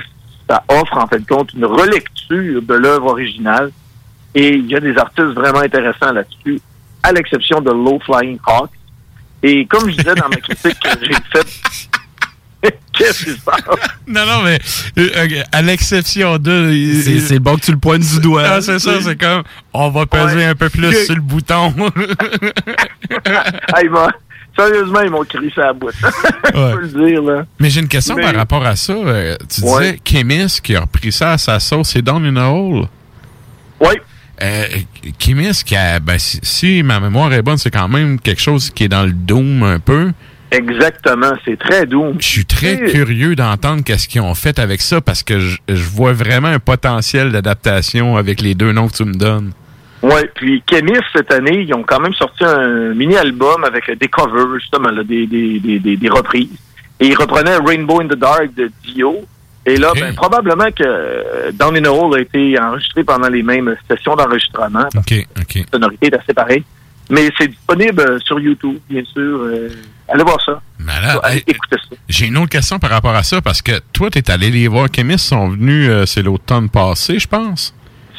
Ça 0.48 0.62
offre, 0.68 0.96
en 0.96 1.06
fin 1.06 1.18
de 1.18 1.26
compte, 1.26 1.52
une 1.54 1.64
relecture 1.64 2.62
de 2.62 2.74
l'œuvre 2.74 3.06
originale. 3.12 3.70
Et 4.34 4.54
il 4.54 4.66
y 4.66 4.76
a 4.76 4.80
des 4.80 4.96
artistes 4.96 5.28
vraiment 5.34 5.60
intéressants 5.60 6.12
là-dessus, 6.12 6.60
à 7.02 7.12
l'exception 7.12 7.60
de 7.60 7.70
Low 7.70 7.98
Flying 8.04 8.38
Hawks. 8.46 8.70
Et 9.42 9.64
comme 9.66 9.88
je 9.90 9.96
disais 9.96 10.14
dans 10.14 10.28
ma 10.28 10.36
critique 10.36 10.78
que 10.78 10.88
j'ai 11.02 11.14
faite, 11.32 11.46
qu'est-ce 12.92 13.24
qui 13.24 13.30
se 13.32 13.40
passe? 13.44 13.60
Non, 14.08 14.24
non, 14.24 14.42
mais 14.44 14.58
euh, 14.98 15.42
à 15.52 15.62
l'exception 15.62 16.38
de. 16.38 16.70
C'est- 17.02 17.18
c'est 17.20 17.38
bon 17.40 17.56
que 17.56 17.62
tu 17.62 17.72
le 17.72 17.78
pointes 17.78 18.02
du 18.02 18.20
doigt. 18.20 18.44
Ah, 18.46 18.60
c'est 18.60 18.78
ça, 18.78 19.00
c'est 19.02 19.16
comme 19.20 19.42
on 19.72 19.90
va 19.90 20.06
peser 20.06 20.44
un 20.44 20.54
peu 20.54 20.68
plus 20.70 20.90
Que- 20.90 21.04
sur 21.06 21.14
le 21.16 21.20
bouton. 21.22 21.74
Ah, 23.72 23.82
il 23.82 23.90
m'a- 23.90 24.12
Sérieusement, 24.58 25.00
ils 25.02 25.10
m'ont 25.10 25.24
crié 25.24 25.52
ça 25.54 25.68
à 25.68 25.72
bout. 25.72 25.90
Je 26.02 26.50
peux 26.74 26.80
le 26.80 26.88
dire, 27.10 27.22
là. 27.22 27.44
Mais 27.58 27.68
j'ai 27.70 27.80
une 27.80 27.88
question 27.88 28.14
Mais- 28.16 28.22
par 28.22 28.34
rapport 28.34 28.64
à 28.64 28.74
ça. 28.76 28.92
Euh, 28.94 29.36
tu 29.48 29.60
disais 29.60 29.74
Ouais. 29.74 30.00
Kémis 30.02 30.58
qui 30.62 30.74
a 30.74 30.80
repris 30.80 31.12
ça 31.12 31.32
à 31.32 31.38
sa 31.38 31.60
sauce, 31.60 31.90
c'est 31.90 32.02
Down 32.02 32.24
in 32.24 32.36
a 32.36 32.48
Hole. 32.48 32.86
Oui. 33.80 33.94
Euh, 34.42 34.64
Kémis 35.18 35.62
qui 35.64 35.76
a. 35.76 35.98
Ben, 36.00 36.18
si, 36.18 36.38
si 36.42 36.82
ma 36.82 37.00
mémoire 37.00 37.32
est 37.32 37.42
bonne, 37.42 37.58
c'est 37.58 37.70
quand 37.70 37.88
même 37.88 38.18
quelque 38.20 38.40
chose 38.40 38.70
qui 38.70 38.84
est 38.84 38.88
dans 38.88 39.04
le 39.04 39.12
doom 39.12 39.62
un 39.62 39.78
peu. 39.78 40.12
Exactement, 40.50 41.32
c'est 41.44 41.58
très 41.58 41.86
doux. 41.86 42.14
Je 42.20 42.24
suis 42.26 42.46
très 42.46 42.78
curieux 42.84 43.34
d'entendre 43.34 43.82
qu'est-ce 43.82 44.06
qu'ils 44.08 44.20
ont 44.20 44.34
fait 44.34 44.58
avec 44.60 44.80
ça 44.80 45.00
parce 45.00 45.22
que 45.24 45.38
je 45.40 45.56
vois 45.92 46.12
vraiment 46.12 46.48
un 46.48 46.60
potentiel 46.60 47.32
d'adaptation 47.32 48.16
avec 48.16 48.40
les 48.40 48.54
deux 48.54 48.72
noms 48.72 48.88
que 48.88 48.96
tu 48.96 49.04
me 49.04 49.14
donnes. 49.14 49.52
Oui, 50.06 50.20
puis 50.34 50.62
Kémis, 50.64 51.00
cette 51.12 51.32
année, 51.32 51.64
ils 51.66 51.74
ont 51.74 51.82
quand 51.82 51.98
même 51.98 52.14
sorti 52.14 52.44
un 52.44 52.94
mini-album 52.94 53.64
avec 53.64 53.90
des 53.98 54.06
covers, 54.06 54.54
justement, 54.60 54.90
là, 54.90 55.02
des, 55.02 55.26
des, 55.26 55.58
des, 55.58 55.96
des, 55.96 56.08
reprises. 56.08 56.56
Et 57.00 57.08
ils 57.08 57.16
reprenaient 57.16 57.56
Rainbow 57.56 58.00
in 58.00 58.06
the 58.06 58.14
Dark 58.14 58.54
de 58.54 58.70
Dio. 58.84 59.24
Et 59.64 59.76
là, 59.76 59.90
ben, 59.98 60.14
probablement 60.14 60.70
que 60.70 60.84
euh, 60.84 61.50
Down 61.52 61.76
in 61.76 61.84
a 61.86 61.90
Hole 61.90 62.18
a 62.18 62.20
été 62.20 62.56
enregistré 62.56 63.02
pendant 63.02 63.28
les 63.28 63.42
mêmes 63.42 63.74
sessions 63.90 64.14
d'enregistrement. 64.14 64.86
OK, 64.96 65.26
OK. 65.40 65.54
La 65.56 65.64
sonorité 65.72 66.06
est 66.06 66.14
assez 66.14 66.34
pareille. 66.34 66.62
Mais 67.10 67.30
c'est 67.38 67.48
disponible 67.48 68.00
euh, 68.00 68.18
sur 68.20 68.38
YouTube, 68.38 68.78
bien 68.88 69.02
sûr. 69.04 69.40
Euh, 69.42 69.68
allez 70.08 70.22
voir 70.22 70.40
ça. 70.44 70.60
Malade. 70.78 71.18
Allez 71.24 71.42
écouter 71.46 71.76
ça. 71.90 71.96
J'ai 72.08 72.26
une 72.26 72.36
autre 72.38 72.48
question 72.48 72.78
par 72.78 72.90
rapport 72.90 73.14
à 73.14 73.24
ça 73.24 73.40
parce 73.40 73.62
que 73.62 73.80
toi, 73.92 74.10
tu 74.10 74.18
es 74.18 74.30
allé 74.30 74.50
les 74.50 74.68
voir. 74.68 74.88
Kémis 74.90 75.18
sont 75.18 75.48
venus, 75.48 75.88
euh, 75.88 76.06
c'est 76.06 76.22
l'automne 76.22 76.68
passé, 76.68 77.18
je 77.18 77.26
pense. 77.26 77.74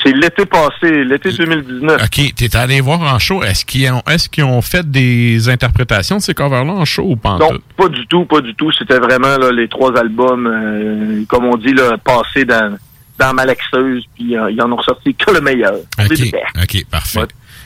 C'est 0.08 0.14
l'été 0.14 0.46
passé, 0.46 1.04
l'été 1.04 1.32
2019. 1.34 2.02
OK, 2.02 2.34
tu 2.36 2.46
es 2.46 2.56
allé 2.56 2.80
voir 2.80 3.02
en 3.02 3.20
show. 3.20 3.44
Est-ce 3.44 3.66
qu'ils 3.66 3.92
ont, 3.92 4.02
est 4.08 4.42
ont 4.42 4.62
fait 4.62 4.90
des 4.90 5.50
interprétations 5.50 6.16
de 6.18 6.22
ces 6.22 6.34
covers-là 6.34 6.72
en 6.72 6.86
show 6.86 7.04
ou 7.04 7.16
pas 7.18 7.32
en 7.32 7.40
Non, 7.40 7.50
tout? 7.50 7.62
pas 7.76 7.90
du 7.90 8.08
tout, 8.08 8.24
pas 8.24 8.40
du 8.40 8.56
tout. 8.56 8.72
C'était 8.72 9.00
vraiment 9.00 9.38
là, 9.38 9.52
les 9.52 9.68
trois 9.68 9.98
albums, 10.00 10.48
euh, 10.48 11.24
comme 11.28 11.44
on 11.46 11.58
dit, 11.58 11.74
là, 11.74 11.98
passés 11.98 12.46
dans, 12.46 12.78
dans 13.20 13.34
Malaxeuse, 13.34 14.06
puis 14.16 14.38
euh, 14.38 14.50
ils 14.50 14.62
en 14.62 14.72
ont 14.72 14.78
ressorti 14.78 15.14
que 15.14 15.30
le 15.32 15.42
meilleur. 15.42 15.76
OK, 16.00 16.34
OK, 16.64 16.86
parfait. 16.90 17.20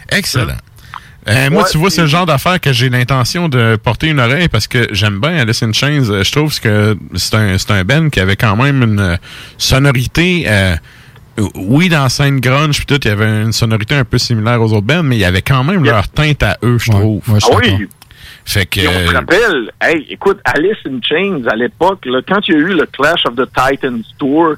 Excellent. 0.09 0.53
Euh, 1.29 1.51
moi, 1.51 1.61
Ouais, 1.61 1.69
tu 1.71 1.77
vois, 1.77 1.91
c'est 1.91 2.01
le 2.01 2.07
genre 2.07 2.25
d'affaire 2.25 2.59
que 2.59 2.73
j'ai 2.73 2.89
l'intention 2.89 3.47
de 3.49 3.75
porter 3.75 4.07
une 4.07 4.19
oreille 4.19 4.47
parce 4.47 4.65
que 4.67 4.87
j'aime 4.91 5.19
bien 5.19 5.37
Alice 5.37 5.61
in 5.61 5.71
Chains. 5.73 6.23
Je 6.23 6.31
trouve 6.31 6.59
que 6.59 6.97
c'est 7.13 7.35
un, 7.35 7.55
un 7.69 7.83
band 7.83 8.09
qui 8.09 8.19
avait 8.19 8.35
quand 8.35 8.55
même 8.55 8.81
une 8.81 9.19
sonorité. 9.59 10.45
euh, 10.47 10.75
oui, 11.55 11.89
dans 11.89 12.09
scène 12.09 12.39
grunge, 12.39 12.77
puis 12.77 12.85
tout, 12.85 12.99
il 13.03 13.07
y 13.07 13.11
avait 13.11 13.41
une 13.43 13.51
sonorité 13.53 13.95
un 13.95 14.03
peu 14.05 14.17
similaire 14.17 14.61
aux 14.61 14.73
autres 14.73 14.85
bands, 14.87 15.03
mais 15.03 15.15
il 15.15 15.19
y 15.19 15.25
avait 15.25 15.41
quand 15.41 15.63
même 15.63 15.83
leur 15.83 16.07
teinte 16.09 16.43
à 16.43 16.57
eux, 16.63 16.77
je 16.77 16.91
trouve. 16.91 17.21
Ah 17.29 17.55
oui. 17.57 17.87
Fait 18.45 18.65
que. 18.65 18.81
On 18.81 19.07
se 19.07 19.13
rappelle, 19.13 19.71
hey, 19.81 20.05
écoute, 20.09 20.39
Alice 20.45 20.77
in 20.87 20.99
Chains, 21.01 21.43
à 21.47 21.55
l'époque, 21.55 22.05
là, 22.05 22.21
quand 22.27 22.39
il 22.47 22.53
y 22.53 22.57
a 22.57 22.59
eu 22.59 22.73
le 22.73 22.85
Clash 22.85 23.25
of 23.25 23.35
the 23.35 23.45
Titans 23.55 24.01
Tour, 24.17 24.55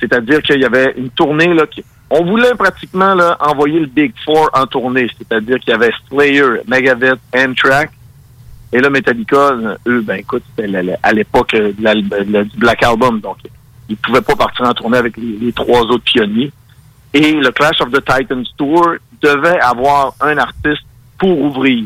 c'est-à-dire 0.00 0.42
qu'il 0.42 0.60
y 0.60 0.64
avait 0.64 0.94
une 0.96 1.10
tournée, 1.10 1.52
là, 1.52 1.66
qui- 1.66 1.84
on 2.10 2.24
voulait 2.24 2.54
pratiquement 2.54 3.14
là, 3.14 3.36
envoyer 3.40 3.80
le 3.80 3.86
Big 3.86 4.12
Four 4.24 4.48
en 4.54 4.66
tournée, 4.66 5.08
c'est-à-dire 5.18 5.58
qu'il 5.60 5.70
y 5.70 5.74
avait 5.74 5.90
Slayer, 6.08 6.60
Megadeth, 6.66 7.18
Anthrax, 7.36 7.92
et 8.72 8.80
là, 8.80 8.90
Metallica, 8.90 9.36
euh, 9.36 9.76
eux, 9.86 10.00
ben 10.02 10.16
écoute, 10.16 10.42
c'était 10.56 10.70
à 11.02 11.12
l'époque 11.12 11.54
euh, 11.54 11.72
du 11.72 12.58
Black 12.58 12.82
Album, 12.82 13.20
donc 13.20 13.36
ils 13.88 13.96
pouvaient 13.96 14.20
pas 14.20 14.36
partir 14.36 14.66
en 14.66 14.72
tournée 14.74 14.98
avec 14.98 15.16
les, 15.16 15.38
les 15.40 15.52
trois 15.52 15.82
autres 15.82 16.04
pionniers. 16.04 16.52
Et 17.14 17.32
le 17.32 17.50
Clash 17.50 17.80
of 17.80 17.90
the 17.90 18.04
Titans 18.04 18.44
Tour 18.56 18.96
devait 19.22 19.60
avoir 19.60 20.14
un 20.20 20.36
artiste 20.38 20.84
pour 21.18 21.40
ouvrir. 21.40 21.84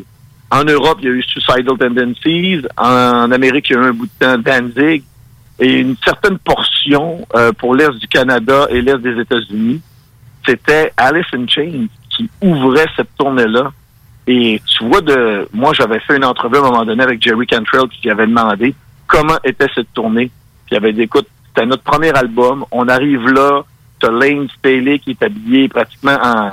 En 0.50 0.64
Europe, 0.64 0.98
il 1.00 1.04
y 1.04 1.08
a 1.08 1.12
eu 1.12 1.22
Suicidal 1.22 1.78
Tendencies. 1.78 2.62
En 2.76 3.30
Amérique, 3.30 3.70
il 3.70 3.76
y 3.76 3.78
a 3.78 3.82
eu 3.82 3.84
un 3.84 3.92
bout 3.92 4.06
de 4.06 4.12
temps 4.18 4.38
Danzig. 4.38 5.04
Et 5.60 5.78
une 5.78 5.96
certaine 6.04 6.38
portion 6.38 7.26
euh, 7.36 7.52
pour 7.52 7.74
l'Est 7.74 7.92
du 7.92 8.08
Canada 8.08 8.66
et 8.70 8.80
l'Est 8.80 8.98
des 8.98 9.20
États-Unis, 9.20 9.80
c'était 10.46 10.92
Alice 10.96 11.26
in 11.34 11.46
Chains 11.46 11.86
qui 12.08 12.28
ouvrait 12.40 12.86
cette 12.96 13.14
tournée-là. 13.16 13.70
Et 14.26 14.60
tu 14.66 14.84
vois, 14.88 15.02
de 15.02 15.48
moi, 15.52 15.72
j'avais 15.74 16.00
fait 16.00 16.16
une 16.16 16.24
entrevue 16.24 16.56
à 16.56 16.60
un 16.60 16.62
moment 16.62 16.84
donné 16.84 17.02
avec 17.02 17.22
Jerry 17.22 17.46
Cantrell 17.46 17.88
qui 17.88 18.10
avait 18.10 18.26
demandé 18.26 18.74
comment 19.06 19.38
était 19.44 19.68
cette 19.74 19.92
tournée. 19.92 20.30
Puis 20.66 20.74
il 20.74 20.76
avait 20.78 20.92
dit, 20.92 21.02
écoute, 21.02 21.28
c'était 21.54 21.66
notre 21.66 21.82
premier 21.82 22.10
album. 22.10 22.64
On 22.70 22.88
arrive 22.88 23.28
là, 23.28 23.62
t'as 24.00 24.10
Lane 24.10 24.48
Staley 24.58 24.98
qui 24.98 25.10
est 25.10 25.22
habillé 25.22 25.68
pratiquement 25.68 26.18
en, 26.22 26.50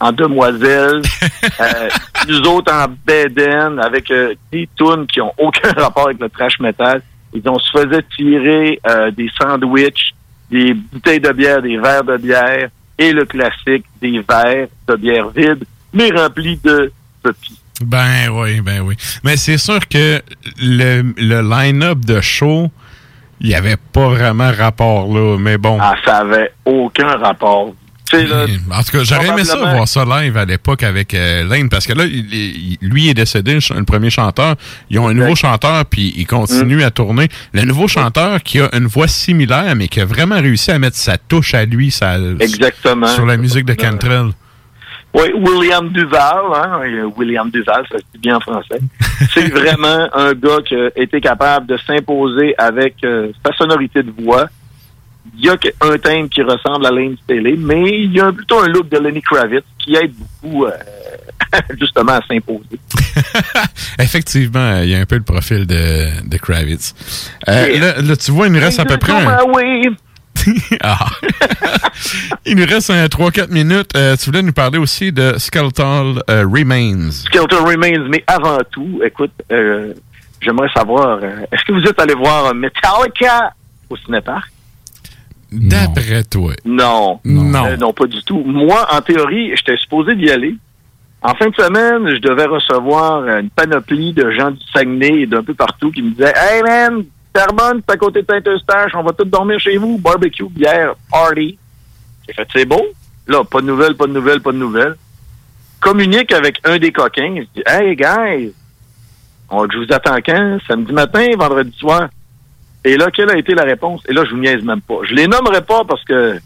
en 0.00 0.12
demoiselle. 0.12 1.02
euh, 1.60 1.88
nous 2.28 2.40
autres 2.42 2.72
en 2.72 2.86
beden 3.06 3.78
avec 3.78 4.10
euh, 4.10 4.34
des 4.52 4.68
tunes 4.76 5.06
qui 5.06 5.20
ont 5.20 5.32
aucun 5.38 5.72
rapport 5.76 6.06
avec 6.06 6.20
le 6.20 6.28
trash 6.28 6.58
metal. 6.60 7.02
Et 7.32 7.40
on 7.46 7.58
se 7.58 7.70
faisait 7.70 8.02
tirer 8.16 8.80
euh, 8.88 9.10
des 9.12 9.30
sandwichs, 9.40 10.14
des 10.50 10.74
bouteilles 10.74 11.20
de 11.20 11.30
bière, 11.32 11.62
des 11.62 11.76
verres 11.76 12.04
de 12.04 12.16
bière. 12.16 12.68
et 12.98 13.12
le 13.12 13.24
classique 13.24 13.84
des 14.02 14.20
verres 14.28 14.68
de 14.88 14.96
bière 14.96 15.28
vide, 15.28 15.64
mais 15.92 16.10
remplis 16.10 16.58
de 16.62 16.92
pupilles. 17.22 17.56
Ben 17.82 18.28
oui, 18.30 18.60
ben 18.60 18.80
oui. 18.82 18.94
Mais 19.24 19.36
c'est 19.36 19.56
sûr 19.56 19.86
que 19.88 20.20
le, 20.60 21.14
le 21.16 21.40
line-up 21.40 22.00
de 22.00 22.20
show, 22.20 22.70
il 23.40 23.48
n'y 23.48 23.54
avait 23.54 23.76
pas 23.76 24.08
vraiment 24.08 24.50
rapport 24.56 25.12
là, 25.12 25.36
mais 25.38 25.58
bon. 25.58 25.78
Ah, 25.80 25.94
ça 26.04 26.18
avait 26.18 26.52
aucun 26.64 27.16
rapport. 27.16 27.74
Tu 28.10 28.16
sais, 28.16 28.26
là, 28.26 28.44
En 28.72 28.82
tout 28.82 28.90
cas, 28.90 29.04
j'aurais 29.04 29.28
aimé 29.28 29.44
ça 29.44 29.56
voir 29.56 29.86
ça 29.86 30.04
live 30.04 30.36
à 30.36 30.44
l'époque 30.44 30.82
avec 30.82 31.14
euh, 31.14 31.44
Lane, 31.48 31.68
parce 31.68 31.86
que 31.86 31.92
là, 31.92 32.04
il- 32.06 32.26
il- 32.34 32.78
lui 32.82 33.08
est 33.08 33.14
décédé, 33.14 33.54
le 33.76 33.84
premier 33.84 34.10
chanteur. 34.10 34.56
Ils 34.90 34.98
ont 34.98 35.06
un 35.06 35.14
nouveau 35.14 35.36
chanteur, 35.36 35.84
puis 35.86 36.12
il 36.16 36.26
continue 36.26 36.82
à 36.82 36.90
tourner. 36.90 37.28
Le 37.52 37.62
nouveau 37.62 37.86
chanteur 37.86 38.42
qui 38.42 38.58
a 38.58 38.68
une 38.76 38.86
voix 38.88 39.06
similaire, 39.06 39.76
mais 39.76 39.86
qui 39.86 40.00
a 40.00 40.04
vraiment 40.06 40.40
réussi 40.40 40.72
à 40.72 40.78
mettre 40.80 40.96
sa 40.96 41.18
touche 41.18 41.54
à 41.54 41.64
lui 41.66 41.92
sa- 41.92 42.18
Exactement. 42.40 43.06
sur 43.06 43.26
la 43.26 43.36
musique 43.36 43.64
de 43.64 43.74
Cantrell. 43.74 44.30
Oui, 45.12 45.32
William 45.34 45.88
Duval, 45.88 46.44
hein, 46.54 46.80
euh, 46.84 47.10
William 47.16 47.50
Duval, 47.50 47.84
ça 47.90 47.98
se 47.98 48.04
dit 48.14 48.20
bien 48.20 48.36
en 48.36 48.40
français. 48.40 48.78
C'est 49.34 49.48
vraiment 49.48 50.08
un 50.14 50.32
gars 50.34 50.58
qui 50.64 50.74
a 50.76 50.88
été 50.96 51.20
capable 51.20 51.66
de 51.66 51.76
s'imposer 51.78 52.54
avec 52.56 52.94
euh, 53.04 53.32
sa 53.44 53.52
sonorité 53.54 54.02
de 54.02 54.12
voix. 54.22 54.46
Il 55.36 55.44
y 55.44 55.48
a 55.48 55.56
un 55.82 55.98
thème 55.98 56.28
qui 56.28 56.42
ressemble 56.42 56.86
à 56.86 56.90
Lane 56.90 57.16
Staley, 57.24 57.54
mais 57.58 57.82
il 57.90 58.12
y 58.12 58.20
a 58.20 58.32
plutôt 58.32 58.60
un 58.60 58.68
look 58.68 58.88
de 58.88 58.98
Lenny 58.98 59.20
Kravitz 59.20 59.64
qui 59.78 59.94
aide 59.96 60.12
beaucoup 60.42 60.64
euh, 60.66 60.70
justement 61.78 62.12
à 62.12 62.20
s'imposer. 62.26 62.78
Effectivement, 63.98 64.78
il 64.82 64.90
y 64.90 64.94
a 64.94 64.98
un 65.00 65.04
peu 65.06 65.16
le 65.16 65.22
profil 65.22 65.66
de, 65.66 66.26
de 66.28 66.36
Kravitz. 66.38 66.94
Euh, 67.48 68.02
là, 68.02 68.16
tu 68.16 68.30
vois, 68.30 68.46
il 68.46 68.52
nous 68.52 68.60
reste 68.60 68.80
à 68.80 68.84
peu 68.84 68.96
près... 68.96 69.12
un- 69.12 69.44
Oui. 69.54 69.88
Ah. 70.82 71.06
il 72.46 72.56
nous 72.56 72.66
reste 72.66 72.90
un 72.90 73.06
3-4 73.06 73.50
minutes. 73.50 73.90
Euh, 73.96 74.16
tu 74.16 74.26
voulais 74.26 74.42
nous 74.42 74.52
parler 74.52 74.78
aussi 74.78 75.12
de 75.12 75.34
Skeletal 75.38 76.22
euh, 76.30 76.44
Remains. 76.46 77.10
Skeleton 77.10 77.64
Remains, 77.64 78.08
mais 78.08 78.24
avant 78.26 78.58
tout, 78.70 79.00
écoute, 79.04 79.32
euh, 79.52 79.92
j'aimerais 80.40 80.68
savoir, 80.74 81.18
euh, 81.22 81.44
est-ce 81.52 81.64
que 81.64 81.72
vous 81.72 81.86
êtes 81.86 81.98
allé 82.00 82.14
voir 82.14 82.54
Metallica 82.54 83.52
au 83.88 83.96
Cinépark? 83.96 84.50
D'après 85.52 86.22
toi. 86.24 86.52
Non. 86.64 87.20
Non. 87.24 87.76
Non, 87.76 87.92
pas 87.92 88.06
du 88.06 88.22
tout. 88.22 88.42
Moi, 88.44 88.86
en 88.90 89.00
théorie, 89.00 89.52
j'étais 89.56 89.76
supposé 89.76 90.14
d'y 90.14 90.30
aller. 90.30 90.56
En 91.22 91.34
fin 91.34 91.48
de 91.48 91.54
semaine, 91.54 92.08
je 92.14 92.20
devais 92.20 92.46
recevoir 92.46 93.26
une 93.26 93.50
panoplie 93.50 94.14
de 94.14 94.30
gens 94.30 94.52
du 94.52 94.60
Saguenay 94.72 95.22
et 95.22 95.26
d'un 95.26 95.42
peu 95.42 95.54
partout 95.54 95.90
qui 95.90 96.02
me 96.02 96.10
disaient 96.10 96.32
Hey 96.34 96.62
man, 96.62 97.04
Terrebonne, 97.32 97.80
c'est 97.86 97.94
à 97.94 97.96
côté 97.96 98.22
de 98.22 98.26
Saint-Eustache, 98.26 98.92
on 98.94 99.02
va 99.02 99.12
tous 99.12 99.24
dormir 99.24 99.58
chez 99.60 99.76
vous, 99.76 99.98
barbecue, 99.98 100.48
bière, 100.48 100.94
party. 101.10 101.58
J'ai 102.26 102.34
fait 102.34 102.48
c'est 102.52 102.64
beau. 102.64 102.84
Là, 103.26 103.44
pas 103.44 103.60
de 103.60 103.66
nouvelles, 103.66 103.96
pas 103.96 104.06
de 104.06 104.12
nouvelles, 104.12 104.40
pas 104.40 104.52
de 104.52 104.56
nouvelles. 104.58 104.96
Communique 105.80 106.32
avec 106.32 106.58
un 106.64 106.78
des 106.78 106.92
coquins. 106.92 107.36
Je 107.36 107.60
dis 107.60 107.62
Hey 107.66 107.94
guys, 107.94 108.52
on, 109.48 109.68
je 109.70 109.78
vous 109.78 109.92
attends 109.92 110.18
quand? 110.24 110.58
Samedi 110.66 110.92
matin, 110.92 111.26
vendredi 111.38 111.76
soir? 111.78 112.08
Et 112.84 112.96
là, 112.96 113.10
quelle 113.12 113.30
a 113.30 113.36
été 113.36 113.54
la 113.54 113.64
réponse? 113.64 114.02
Et 114.08 114.12
là, 114.12 114.24
je 114.24 114.30
vous 114.30 114.40
niaise 114.40 114.62
même 114.62 114.80
pas. 114.80 115.00
Je 115.04 115.14
les 115.14 115.26
nommerai 115.26 115.62
pas 115.62 115.84
parce 115.84 116.02
que 116.04 116.40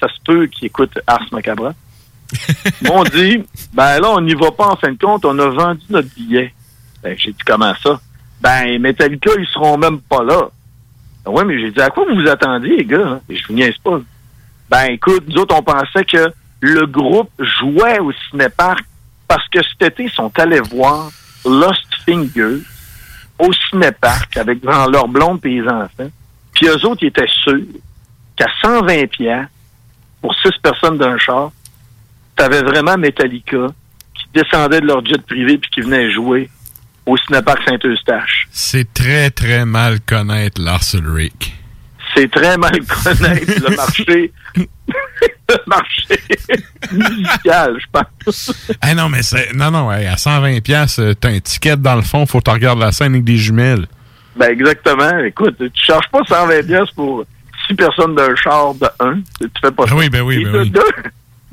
ça 0.00 0.08
se 0.08 0.20
peut 0.24 0.46
qu'ils 0.46 0.66
écoutent 0.66 0.98
Ars 1.06 1.26
Macabra. 1.32 1.74
M'ont 2.82 3.04
dit, 3.04 3.42
ben 3.72 4.00
là, 4.00 4.10
on 4.10 4.20
n'y 4.20 4.34
va 4.34 4.50
pas 4.52 4.68
en 4.68 4.76
fin 4.76 4.92
de 4.92 4.98
compte, 4.98 5.24
on 5.24 5.38
a 5.38 5.48
vendu 5.48 5.84
notre 5.88 6.14
billet. 6.14 6.52
Ben, 7.02 7.16
j'ai 7.18 7.32
dit, 7.32 7.42
comment 7.46 7.74
ça? 7.82 8.00
Ben, 8.40 8.78
Metallica, 8.80 9.30
ils 9.38 9.46
seront 9.48 9.76
même 9.76 10.00
pas 10.00 10.22
là. 10.22 10.48
Ben 11.24 11.32
ouais, 11.32 11.44
mais 11.44 11.58
j'ai 11.60 11.70
dit, 11.70 11.80
à 11.80 11.90
quoi 11.90 12.04
vous 12.08 12.20
vous 12.20 12.28
attendiez, 12.28 12.76
les 12.78 12.84
gars? 12.84 13.06
hein? 13.06 13.20
Et 13.28 13.36
je 13.36 13.46
vous 13.46 13.54
niaise 13.54 13.76
pas. 13.82 14.00
Ben, 14.70 14.84
écoute, 14.90 15.24
nous 15.28 15.42
autres, 15.42 15.54
on 15.56 15.62
pensait 15.62 16.04
que 16.04 16.32
le 16.60 16.86
groupe 16.86 17.30
jouait 17.38 17.98
au 17.98 18.12
cinépark 18.30 18.84
parce 19.26 19.46
que 19.48 19.58
cet 19.62 19.92
été, 19.92 20.04
ils 20.04 20.10
sont 20.10 20.32
allés 20.38 20.60
voir 20.60 21.10
Lost 21.44 21.86
Finger 22.06 22.58
au 23.38 23.52
cinépark 23.70 24.36
avec 24.36 24.60
devant 24.60 24.86
leur 24.88 25.08
blonde 25.08 25.40
et 25.44 25.60
les 25.60 25.68
enfants. 25.68 26.10
Puis 26.54 26.66
eux 26.66 26.84
autres, 26.86 27.02
ils 27.02 27.08
étaient 27.08 27.28
sûrs 27.28 27.60
qu'à 28.36 28.46
120 28.62 29.06
pièces 29.10 29.46
pour 30.20 30.34
six 30.34 30.50
personnes 30.62 30.98
d'un 30.98 31.16
char, 31.18 31.50
t'avais 32.34 32.62
vraiment 32.62 32.96
Metallica 32.96 33.68
qui 34.14 34.24
descendait 34.34 34.80
de 34.80 34.86
leur 34.86 35.04
jet 35.04 35.20
privé 35.24 35.58
puis 35.58 35.70
qui 35.70 35.80
venait 35.80 36.10
jouer 36.10 36.50
au 37.08 37.16
cinépark 37.16 37.58
Saint-Eustache. 37.66 38.46
C'est 38.50 38.92
très, 38.92 39.30
très 39.30 39.64
mal 39.64 39.98
connaître 40.00 40.60
Lars 40.60 40.84
Ulrich. 40.94 41.54
C'est 42.14 42.30
très 42.30 42.56
mal 42.56 42.78
connaître 42.86 43.68
le 43.70 43.76
marché, 43.76 44.32
le 44.56 45.56
marché 45.66 46.20
musical, 46.92 47.78
je 47.80 47.86
pense. 47.92 48.52
Ah 48.80 48.94
non, 48.94 49.08
mais 49.08 49.22
c'est. 49.22 49.52
Non, 49.54 49.70
non, 49.70 49.90
hey, 49.92 50.06
à 50.06 50.14
120$, 50.14 50.60
piastres, 50.60 51.00
euh, 51.00 51.14
t'as 51.14 51.30
un 51.30 51.40
ticket 51.40 51.76
dans 51.76 51.96
le 51.96 52.02
fond, 52.02 52.26
faut 52.26 52.38
que 52.40 52.44
tu 52.44 52.50
regardes 52.50 52.78
la 52.78 52.92
scène 52.92 53.12
avec 53.12 53.24
des 53.24 53.36
jumelles. 53.36 53.86
Ben 54.36 54.50
exactement. 54.50 55.18
Écoute, 55.24 55.56
tu 55.58 55.84
charges 55.84 56.08
pas 56.10 56.20
120 56.26 56.66
pièces 56.66 56.90
pour 56.94 57.24
six 57.66 57.74
personnes 57.74 58.14
d'un 58.14 58.34
char 58.36 58.74
de 58.74 58.86
un. 59.00 59.20
Tu 59.40 59.48
fais 59.62 59.70
pas 59.72 59.86
ça. 59.86 59.94
oui, 59.94 60.08
ben 60.08 60.22
oui, 60.22 60.36
Et 60.40 60.44
ben 60.44 60.52
de 60.52 60.58
oui. 60.60 60.70
deux, 60.70 60.80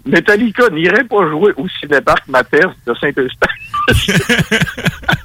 Metallica 0.05 0.69
n'irait 0.69 1.03
pas 1.03 1.27
jouer 1.29 1.51
au 1.57 1.67
cinépark 1.79 2.27
Maters 2.27 2.73
de 2.85 2.93
Saint-Eustache. 2.93 3.49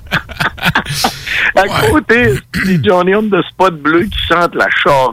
à 1.57 1.87
côté, 1.91 2.35
c'est 2.55 2.85
Johnny 2.85 3.15
on 3.15 3.23
the 3.29 3.43
spot 3.51 3.75
bleu 3.81 4.05
qui 4.05 4.19
chante 4.29 4.55
la 4.55 4.69
chara. 4.83 5.13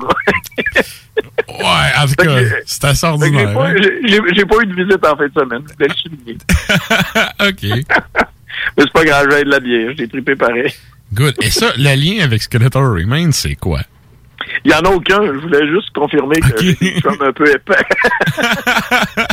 Ouais, 1.47 1.63
en 1.99 2.05
tout 2.07 2.13
cas, 2.15 2.39
c'est 2.65 2.85
assez 2.85 3.07
J'ai 3.07 3.11
ordinaire. 3.11 3.53
pas, 3.53 3.67
hein? 3.69 3.75
j'ai- 4.05 4.21
j'ai 4.35 4.45
pas 4.45 4.55
eu 4.61 4.65
de 4.67 4.75
visite 4.75 5.05
en 5.05 5.15
fin 5.17 5.27
de 5.27 5.33
semaine. 5.33 5.63
Je 5.79 5.85
le 5.85 5.93
souligner. 5.95 6.37
OK. 7.47 7.85
Mais 8.77 8.83
c'est 8.83 8.91
pas 8.93 9.05
grave, 9.05 9.27
j'ai 9.31 9.43
de 9.43 9.49
la 9.49 9.59
bière. 9.59 9.91
J'ai 9.97 10.07
trippé 10.07 10.35
pareil. 10.35 10.71
Good. 11.13 11.35
Et 11.41 11.49
ça, 11.49 11.71
le 11.77 11.95
lien 11.95 12.23
avec 12.23 12.41
Skeletal 12.43 12.83
Remains, 12.83 13.31
c'est 13.31 13.55
quoi? 13.55 13.81
Il 14.65 14.71
y 14.71 14.73
en 14.73 14.79
a 14.79 14.89
aucun. 14.89 15.25
Je 15.25 15.39
voulais 15.39 15.67
juste 15.67 15.89
confirmer 15.93 16.39
que 16.39 16.47
je 16.59 16.73
suis 16.73 17.01
un 17.19 17.31
peu 17.31 17.49
épais. 17.49 17.75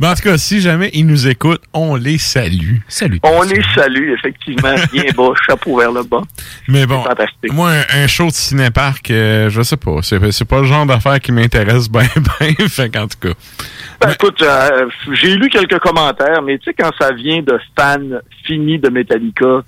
Ben, 0.00 0.10
en 0.10 0.14
tout 0.14 0.22
cas, 0.22 0.38
si 0.38 0.60
jamais 0.60 0.90
ils 0.94 1.06
nous 1.06 1.28
écoutent, 1.28 1.62
on 1.72 1.94
les 1.94 2.18
salue. 2.18 2.78
Salut. 2.88 3.20
On 3.22 3.42
les 3.42 3.62
salue, 3.74 4.10
effectivement. 4.12 4.74
Bien 4.92 5.04
bas, 5.16 5.32
chapeau 5.46 5.78
vers 5.78 5.92
le 5.92 6.02
bas. 6.02 6.22
Mais 6.66 6.86
bon, 6.86 7.02
fantastique. 7.02 7.52
moi, 7.52 7.70
un, 7.70 8.02
un 8.02 8.06
show 8.08 8.26
de 8.26 8.32
cinépark, 8.32 9.10
euh, 9.10 9.48
je 9.48 9.62
sais 9.62 9.76
pas. 9.76 9.98
C'est, 10.02 10.44
pas 10.44 10.60
le 10.60 10.64
genre 10.64 10.86
d'affaire 10.86 11.20
qui 11.20 11.30
m'intéresse 11.30 11.88
bien, 11.88 12.02
bien. 12.40 12.68
Fait 12.68 12.90
qu'en 12.90 13.06
tout 13.06 13.28
cas. 13.28 13.34
Ben, 14.00 14.10
écoute, 14.10 14.42
euh, 14.42 14.88
j'ai 15.12 15.36
lu 15.36 15.48
quelques 15.48 15.78
commentaires, 15.78 16.42
mais 16.42 16.58
tu 16.58 16.64
sais, 16.64 16.74
quand 16.74 16.90
ça 16.98 17.12
vient 17.12 17.42
de 17.42 17.58
fans 17.78 18.18
finis 18.44 18.78
de 18.78 18.88
Metallica 18.88 19.62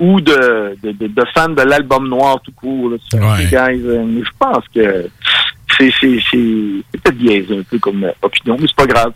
ou 0.00 0.20
de, 0.20 0.76
de, 0.82 0.92
de- 0.92 1.06
de 1.06 1.24
fans 1.34 1.48
de 1.50 1.62
l'album 1.62 2.08
noir 2.08 2.40
tout 2.42 2.52
court, 2.52 2.90
là, 2.90 2.96
Ouais. 3.14 3.44
Guys, 3.46 3.82
euh, 3.86 4.22
je 4.24 4.30
pense 4.38 4.64
que 4.74 5.08
c'est, 5.78 5.92
c'est, 6.00 6.18
c'est, 6.30 6.82
c'est 6.92 7.00
peut-être 7.00 7.16
biaisé 7.18 7.58
un 7.58 7.62
peu 7.62 7.78
comme 7.78 8.04
euh, 8.04 8.12
opinion, 8.22 8.56
mais 8.60 8.66
c'est 8.66 8.76
pas 8.76 8.86
grave. 8.86 9.12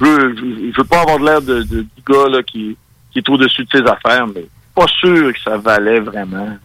Je 0.00 0.04
veux, 0.04 0.36
je, 0.36 0.72
je 0.72 0.76
veux 0.76 0.84
pas 0.84 1.02
avoir 1.02 1.18
l'air 1.18 1.40
de, 1.42 1.62
de- 1.62 1.82
du 1.82 2.02
gars 2.06 2.28
là, 2.30 2.42
qui, 2.42 2.76
qui 3.12 3.18
est 3.18 3.28
au-dessus 3.28 3.64
de 3.64 3.68
ses 3.78 3.82
affaires, 3.90 4.26
mais 4.26 4.44
pas 4.74 4.86
sûr 5.00 5.32
que 5.32 5.40
ça 5.42 5.56
valait 5.58 6.00
vraiment 6.00 6.56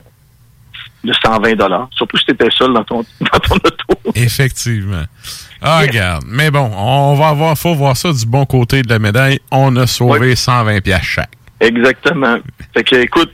le 1.04 1.14
120 1.14 1.56
dollars. 1.56 1.88
Surtout 1.92 2.18
si 2.18 2.26
t'étais 2.26 2.50
seul 2.52 2.74
dans 2.74 2.84
ton, 2.84 3.00
dans 3.22 3.40
ton 3.40 3.56
auto. 3.56 4.12
Effectivement. 4.16 5.04
Ah, 5.62 5.80
regarde. 5.82 6.24
Mais 6.28 6.52
bon, 6.52 6.72
on 6.76 7.16
va 7.16 7.30
avoir, 7.30 7.58
faut 7.58 7.74
voir 7.76 7.96
ça 7.98 8.12
du 8.12 8.26
bon 8.26 8.46
côté 8.46 8.82
de 8.82 8.90
la 8.90 9.00
médaille. 9.00 9.40
On 9.52 9.76
a 9.78 9.88
sauvé 9.88 10.36
120 10.36 10.82
pièces 10.82 11.02
chaque. 11.04 11.32
Exactement. 11.60 12.38
Fait 12.74 12.84
que, 12.84 12.96
écoute, 12.96 13.32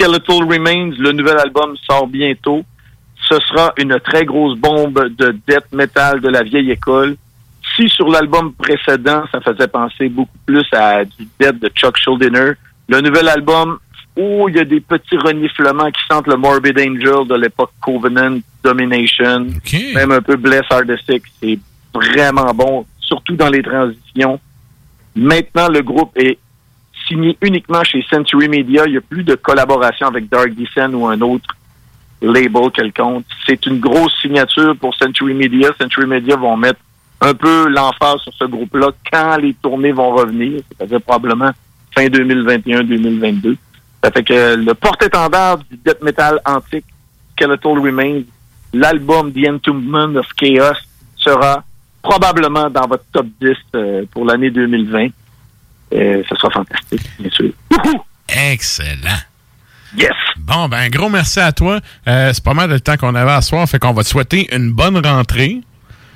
Skeletal 0.00 0.44
Remains, 0.50 0.94
le 0.98 1.12
nouvel 1.12 1.36
album 1.38 1.76
sort 1.88 2.06
bientôt. 2.06 2.64
Ce 3.28 3.38
sera 3.40 3.74
une 3.76 4.00
très 4.00 4.24
grosse 4.24 4.58
bombe 4.58 5.08
de 5.10 5.36
death 5.46 5.70
metal 5.72 6.20
de 6.20 6.28
la 6.28 6.42
vieille 6.42 6.70
école. 6.70 7.16
Si 7.76 7.86
sur 7.90 8.08
l'album 8.08 8.54
précédent, 8.54 9.24
ça 9.30 9.40
faisait 9.42 9.68
penser 9.68 10.08
beaucoup 10.08 10.38
plus 10.46 10.66
à 10.72 11.04
du 11.04 11.28
death 11.38 11.58
de 11.60 11.68
Chuck 11.68 11.98
Schuldiner, 11.98 12.52
le 12.88 13.00
nouvel 13.02 13.28
album, 13.28 13.78
oh, 14.16 14.48
il 14.48 14.56
y 14.56 14.60
a 14.60 14.64
des 14.64 14.80
petits 14.80 15.18
reniflements 15.18 15.90
qui 15.90 16.00
sentent 16.10 16.26
le 16.26 16.36
Morbid 16.36 16.78
Angel 16.78 17.28
de 17.28 17.34
l'époque 17.34 17.72
Covenant, 17.82 18.38
Domination, 18.64 19.48
même 19.94 20.12
un 20.12 20.22
peu 20.22 20.36
Bless 20.36 20.62
Sick. 21.06 21.24
C'est 21.42 21.58
vraiment 21.92 22.54
bon, 22.54 22.86
surtout 23.00 23.36
dans 23.36 23.50
les 23.50 23.62
transitions. 23.62 24.40
Maintenant, 25.14 25.68
le 25.68 25.82
groupe 25.82 26.16
est 26.16 26.38
signé 27.10 27.36
uniquement 27.42 27.82
chez 27.82 28.04
Century 28.08 28.48
Media. 28.48 28.84
Il 28.86 28.92
n'y 28.92 28.98
a 28.98 29.00
plus 29.00 29.24
de 29.24 29.34
collaboration 29.34 30.06
avec 30.06 30.28
Dark 30.28 30.50
Descent 30.54 30.92
ou 30.92 31.06
un 31.06 31.20
autre 31.20 31.54
label 32.22 32.70
quelconque. 32.72 33.24
C'est 33.46 33.66
une 33.66 33.80
grosse 33.80 34.14
signature 34.20 34.76
pour 34.76 34.94
Century 34.94 35.34
Media. 35.34 35.70
Century 35.78 36.06
Media 36.06 36.36
vont 36.36 36.56
mettre 36.56 36.80
un 37.20 37.34
peu 37.34 37.68
l'emphase 37.68 38.20
sur 38.20 38.32
ce 38.34 38.44
groupe-là 38.44 38.90
quand 39.12 39.36
les 39.36 39.54
tournées 39.54 39.92
vont 39.92 40.14
revenir, 40.14 40.60
c'est-à-dire 40.68 41.02
probablement 41.02 41.50
fin 41.94 42.06
2021-2022. 42.06 43.56
Ça 44.02 44.10
fait 44.10 44.22
que 44.22 44.56
le 44.56 44.74
porte-étendard 44.74 45.58
du 45.58 45.76
death 45.84 46.02
metal 46.02 46.40
antique, 46.46 46.86
Skeletal 47.32 47.78
Remains, 47.78 48.22
l'album 48.72 49.32
The 49.32 49.48
Entombment 49.48 50.16
of 50.16 50.26
Chaos 50.36 50.78
sera 51.16 51.64
probablement 52.02 52.70
dans 52.70 52.86
votre 52.86 53.04
top 53.12 53.26
10 53.40 53.50
euh, 53.74 54.04
pour 54.10 54.24
l'année 54.24 54.50
2020. 54.50 55.08
Euh, 55.92 56.22
ce 56.28 56.36
sera 56.36 56.50
fantastique, 56.50 57.00
bien 57.18 57.30
sûr. 57.30 57.50
Excellent. 58.28 59.20
Yes. 59.96 60.12
Bon, 60.38 60.68
ben, 60.68 60.78
un 60.78 60.88
gros 60.88 61.08
merci 61.08 61.40
à 61.40 61.50
toi. 61.52 61.80
Euh, 62.06 62.30
c'est 62.32 62.44
pas 62.44 62.54
mal 62.54 62.70
le 62.70 62.80
temps 62.80 62.96
qu'on 62.96 63.14
avait 63.14 63.30
à 63.32 63.40
soir, 63.42 63.68
fait 63.68 63.78
qu'on 63.78 63.92
va 63.92 64.02
te 64.04 64.08
souhaiter 64.08 64.48
une 64.54 64.70
bonne 64.72 65.04
rentrée. 65.04 65.60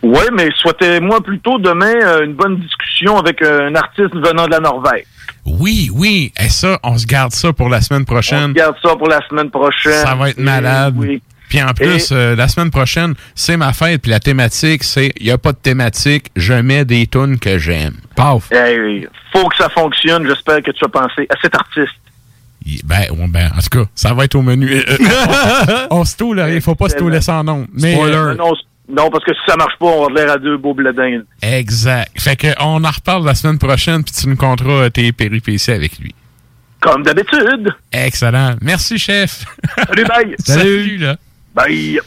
Oui, 0.02 0.22
mais 0.32 0.48
souhaitez-moi 0.60 1.22
plutôt 1.22 1.58
demain 1.58 1.94
euh, 2.04 2.24
une 2.24 2.34
bonne 2.34 2.60
discussion 2.60 3.16
avec 3.18 3.42
euh, 3.42 3.68
un 3.70 3.74
artiste 3.74 4.14
venant 4.14 4.46
de 4.46 4.50
la 4.52 4.60
Norvège. 4.60 5.04
Oui, 5.46 5.90
oui. 5.92 6.32
Et 6.38 6.48
ça, 6.50 6.78
on 6.84 6.96
se 6.98 7.06
garde 7.06 7.32
ça 7.32 7.52
pour 7.52 7.68
la 7.68 7.80
semaine 7.80 8.02
On 8.02 8.04
prochaine. 8.12 8.50
regarde 8.50 8.76
ça 8.82 8.94
pour 8.96 9.08
la 9.08 9.20
semaine 9.28 9.50
prochaine. 9.50 9.92
Ça 10.04 10.14
va 10.14 10.30
être 10.30 10.38
malade. 10.38 10.94
oui. 10.96 11.20
Puis 11.54 11.62
en 11.62 11.72
plus, 11.72 12.08
euh, 12.10 12.34
la 12.34 12.48
semaine 12.48 12.72
prochaine, 12.72 13.14
c'est 13.36 13.56
ma 13.56 13.72
fête, 13.72 14.02
puis 14.02 14.10
la 14.10 14.18
thématique, 14.18 14.82
c'est 14.82 15.12
il 15.20 15.26
n'y 15.26 15.30
a 15.30 15.38
pas 15.38 15.52
de 15.52 15.58
thématique, 15.58 16.32
je 16.34 16.52
mets 16.52 16.84
des 16.84 17.06
tunes 17.06 17.38
que 17.38 17.58
j'aime. 17.58 17.94
Paf! 18.16 18.50
Hey, 18.50 19.06
faut 19.32 19.48
que 19.48 19.56
ça 19.56 19.68
fonctionne. 19.68 20.26
J'espère 20.26 20.60
que 20.64 20.72
tu 20.72 20.84
as 20.84 20.88
pensé 20.88 21.28
à 21.30 21.34
cet 21.40 21.54
artiste. 21.54 21.94
Ben, 22.82 23.04
ben, 23.28 23.52
en 23.56 23.60
tout 23.60 23.84
cas, 23.84 23.88
ça 23.94 24.14
va 24.14 24.24
être 24.24 24.34
au 24.34 24.42
menu. 24.42 24.68
On, 25.92 26.04
se 26.04 26.16
toule, 26.16 26.44
il 26.52 26.60
faut 26.60 26.74
pas 26.74 26.88
se 26.88 26.96
touler 26.96 27.20
sans 27.20 27.44
nom. 27.44 27.68
Mais, 27.72 27.96
Euh, 28.02 28.34
non, 28.34 28.52
non, 28.88 29.08
parce 29.10 29.24
que 29.24 29.32
si 29.32 29.40
ça 29.46 29.54
marche 29.56 29.78
pas, 29.78 29.86
on 29.86 30.08
va 30.08 30.12
l'air 30.12 30.32
à 30.32 30.38
deux 30.38 30.56
beaux 30.56 30.74
bledins. 30.74 31.20
Exact. 31.40 32.10
Fait 32.18 32.34
que 32.34 32.48
on 32.58 32.82
en 32.82 32.90
reparle 32.90 33.24
la 33.24 33.36
semaine 33.36 33.60
prochaine, 33.60 34.02
puis 34.02 34.12
tu 34.12 34.28
nous 34.28 34.36
compteras 34.36 34.90
tes 34.90 35.12
péripéties 35.12 35.70
avec 35.70 36.00
lui. 36.00 36.16
Comme 36.80 37.04
d'habitude. 37.04 37.72
Excellent. 37.92 38.56
Merci, 38.60 38.98
chef. 38.98 39.44
Salut, 39.86 40.04
bye. 40.04 40.34
Salut, 40.40 40.98
là. 40.98 41.16
Bye. 41.54 42.00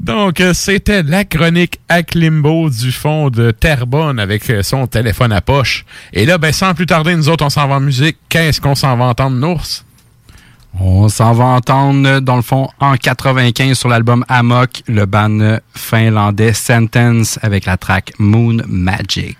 Donc, 0.00 0.40
euh, 0.40 0.54
c'était 0.54 1.02
la 1.02 1.24
chronique 1.24 1.78
à 1.88 2.02
Klimbo 2.02 2.70
du 2.70 2.90
fond 2.90 3.28
de 3.28 3.50
Terrebonne 3.50 4.18
avec 4.18 4.48
euh, 4.48 4.62
son 4.62 4.86
téléphone 4.86 5.30
à 5.30 5.42
poche. 5.42 5.84
Et 6.14 6.24
là, 6.24 6.38
ben, 6.38 6.52
sans 6.52 6.72
plus 6.72 6.86
tarder, 6.86 7.14
nous 7.14 7.28
autres, 7.28 7.44
on 7.44 7.50
s'en 7.50 7.68
va 7.68 7.74
en 7.74 7.80
musique. 7.80 8.16
Qu'est-ce 8.30 8.62
qu'on 8.62 8.74
s'en 8.74 8.96
va 8.96 9.04
entendre, 9.04 9.36
Nours? 9.36 9.84
On 10.80 11.08
s'en 11.10 11.34
va 11.34 11.44
entendre, 11.44 12.08
euh, 12.08 12.20
dans 12.20 12.36
le 12.36 12.42
fond, 12.42 12.68
en 12.80 12.96
95 12.96 13.78
sur 13.78 13.90
l'album 13.90 14.24
Amok, 14.28 14.82
le 14.88 15.04
band 15.04 15.58
finlandais 15.74 16.54
Sentence 16.54 17.38
avec 17.42 17.66
la 17.66 17.76
track 17.76 18.14
Moon 18.18 18.56
Magic. 18.66 19.36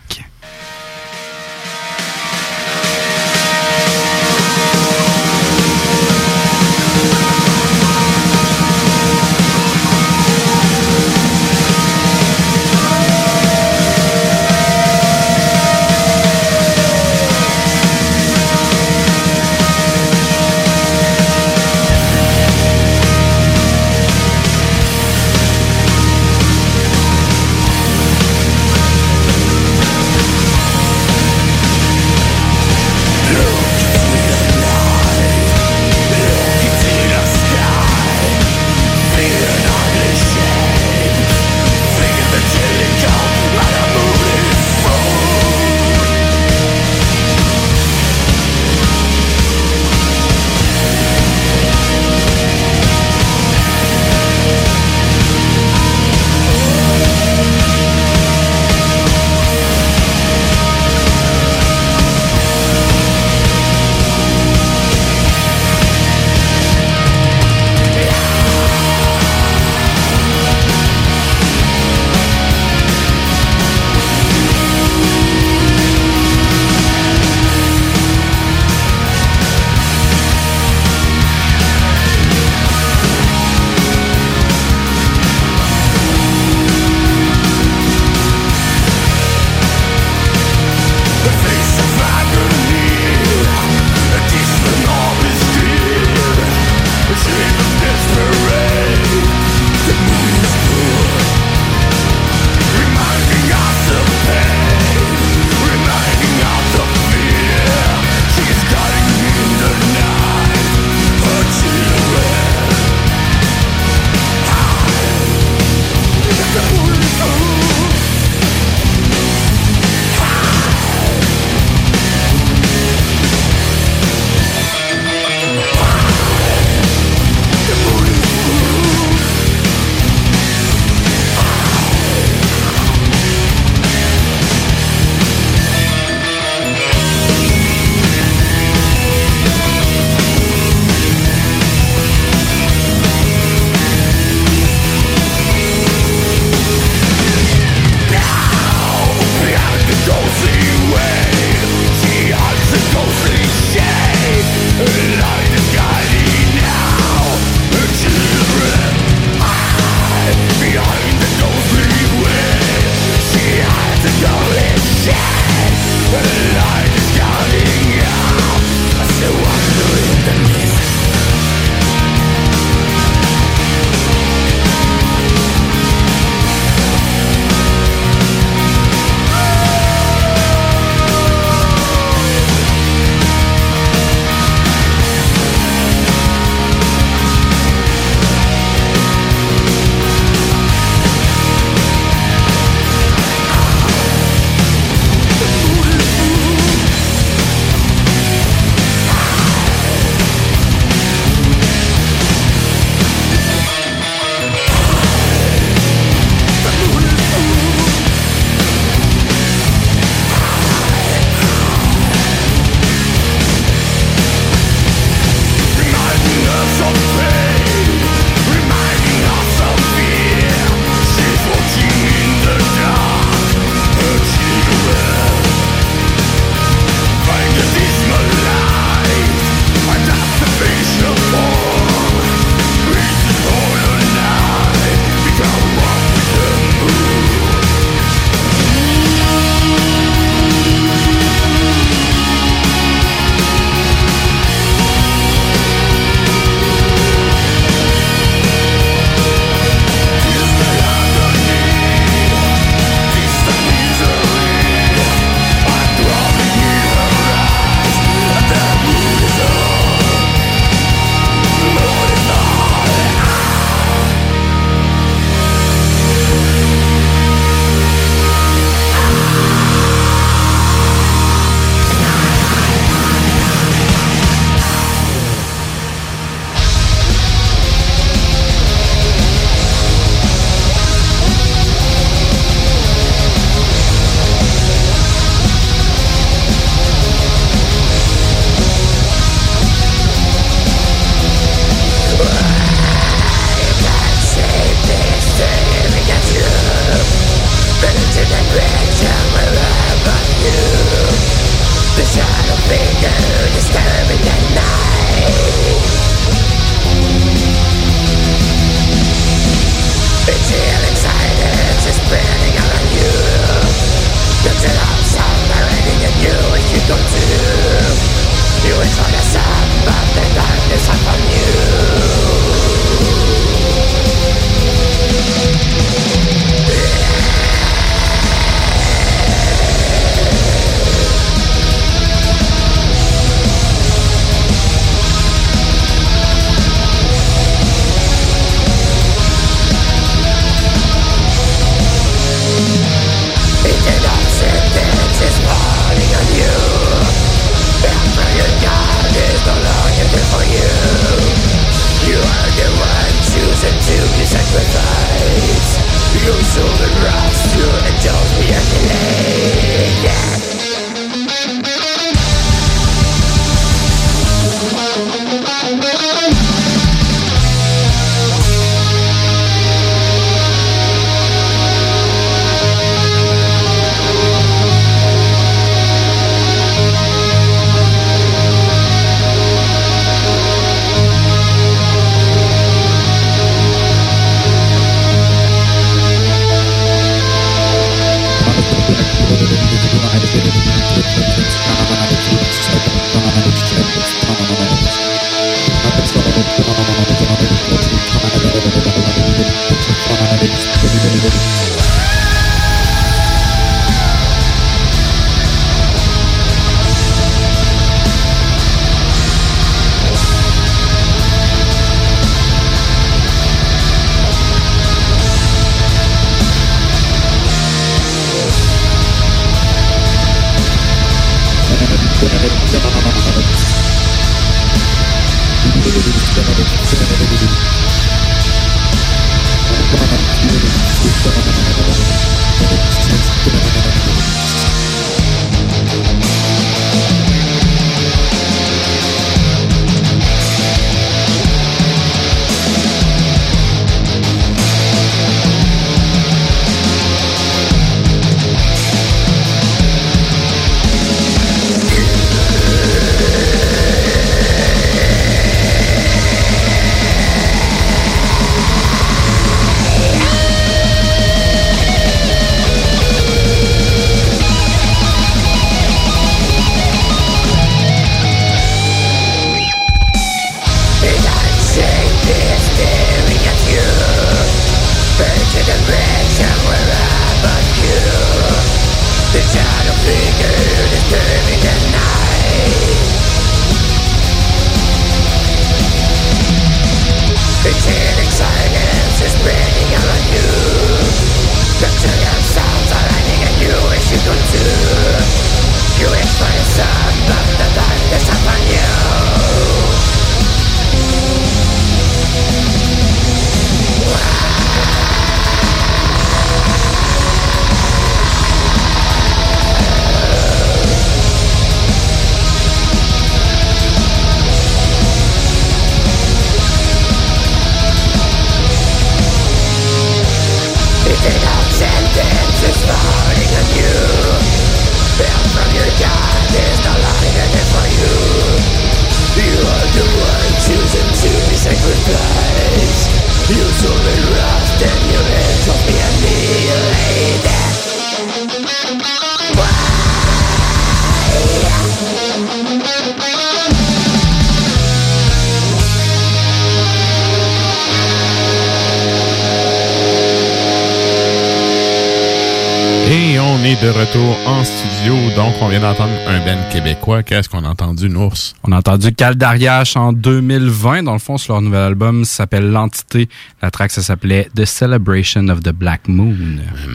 Retour 554.00 554.36
en 554.46 554.64
studio. 554.64 555.14
Donc, 555.36 555.54
on 555.60 555.68
vient 555.68 555.80
d'entendre 555.80 556.12
un 556.26 556.42
Ben 556.42 556.58
québécois. 556.72 557.22
Qu'est-ce 557.22 557.50
qu'on 557.50 557.64
a 557.64 557.68
entendu, 557.68 558.08
Nours? 558.08 558.54
On 558.62 558.72
a 558.72 558.78
entendu 558.78 559.12
Caldariache 559.12 559.94
en 559.96 560.14
2020. 560.14 561.02
Dans 561.02 561.12
le 561.12 561.18
fond, 561.18 561.36
sur 561.36 561.52
leur 561.52 561.60
nouvel 561.60 561.82
album, 561.82 562.24
s'appelle 562.24 562.70
L'Entité. 562.70 563.28
La 563.60 563.70
track, 563.70 563.90
ça 563.90 564.00
s'appelait 564.00 564.48
The 564.56 564.64
Celebration 564.64 565.48
of 565.48 565.60
the 565.60 565.72
Black 565.72 566.08
Moon. 566.08 566.34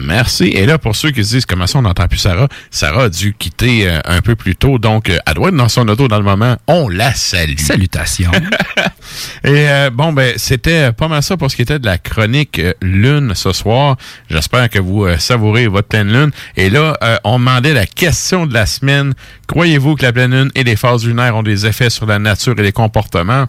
Merci. 0.04 0.46
Et 0.46 0.66
là, 0.66 0.78
pour 0.78 0.96
ceux 0.96 1.12
qui 1.12 1.24
se 1.24 1.34
disent 1.34 1.46
comment 1.46 1.68
ça, 1.68 1.78
on 1.78 1.82
n'entend 1.82 2.08
plus 2.08 2.18
Sarah, 2.18 2.48
Sarah 2.72 3.04
a 3.04 3.08
dû 3.08 3.34
quitter 3.34 3.88
euh, 3.88 4.00
un 4.04 4.20
peu 4.20 4.34
plus 4.34 4.56
tôt. 4.56 4.78
Donc, 4.78 5.08
euh, 5.08 5.18
elle 5.26 5.34
doit 5.34 5.50
être 5.50 5.56
dans 5.56 5.68
son 5.68 5.86
auto 5.88 6.08
dans 6.08 6.18
le 6.18 6.24
moment. 6.24 6.56
On 6.66 6.88
la 6.88 7.14
salue. 7.14 7.58
Salutations. 7.58 8.32
Et 9.44 9.68
euh, 9.68 9.90
bon, 9.90 10.12
ben, 10.12 10.34
c'était 10.36 10.92
pas 10.92 11.08
mal 11.08 11.22
ça 11.22 11.36
pour 11.36 11.50
ce 11.50 11.56
qui 11.56 11.62
était 11.62 11.78
de 11.78 11.86
la 11.86 11.98
chronique 11.98 12.58
euh, 12.58 12.72
Lune 12.82 13.32
ce 13.34 13.52
soir. 13.52 13.96
J'espère 14.30 14.68
que 14.70 14.78
vous 14.78 15.04
euh, 15.04 15.18
savourez 15.18 15.66
votre 15.66 15.88
pleine 15.88 16.12
lune. 16.12 16.30
Et 16.56 16.70
là, 16.70 16.96
euh, 17.02 17.16
on 17.24 17.38
demandait 17.38 17.74
la 17.74 17.86
question 17.86 18.46
de 18.46 18.54
la 18.54 18.66
semaine. 18.66 19.14
Croyez-vous 19.46 19.96
que 19.96 20.02
la 20.02 20.12
pleine 20.12 20.32
lune 20.32 20.50
et 20.54 20.64
les 20.64 20.76
phases 20.76 21.06
lunaires 21.06 21.36
ont 21.36 21.42
des 21.42 21.66
effets 21.66 21.90
sur 21.90 22.06
la 22.06 22.18
nature 22.18 22.54
et 22.58 22.62
les 22.62 22.72
comportements? 22.72 23.46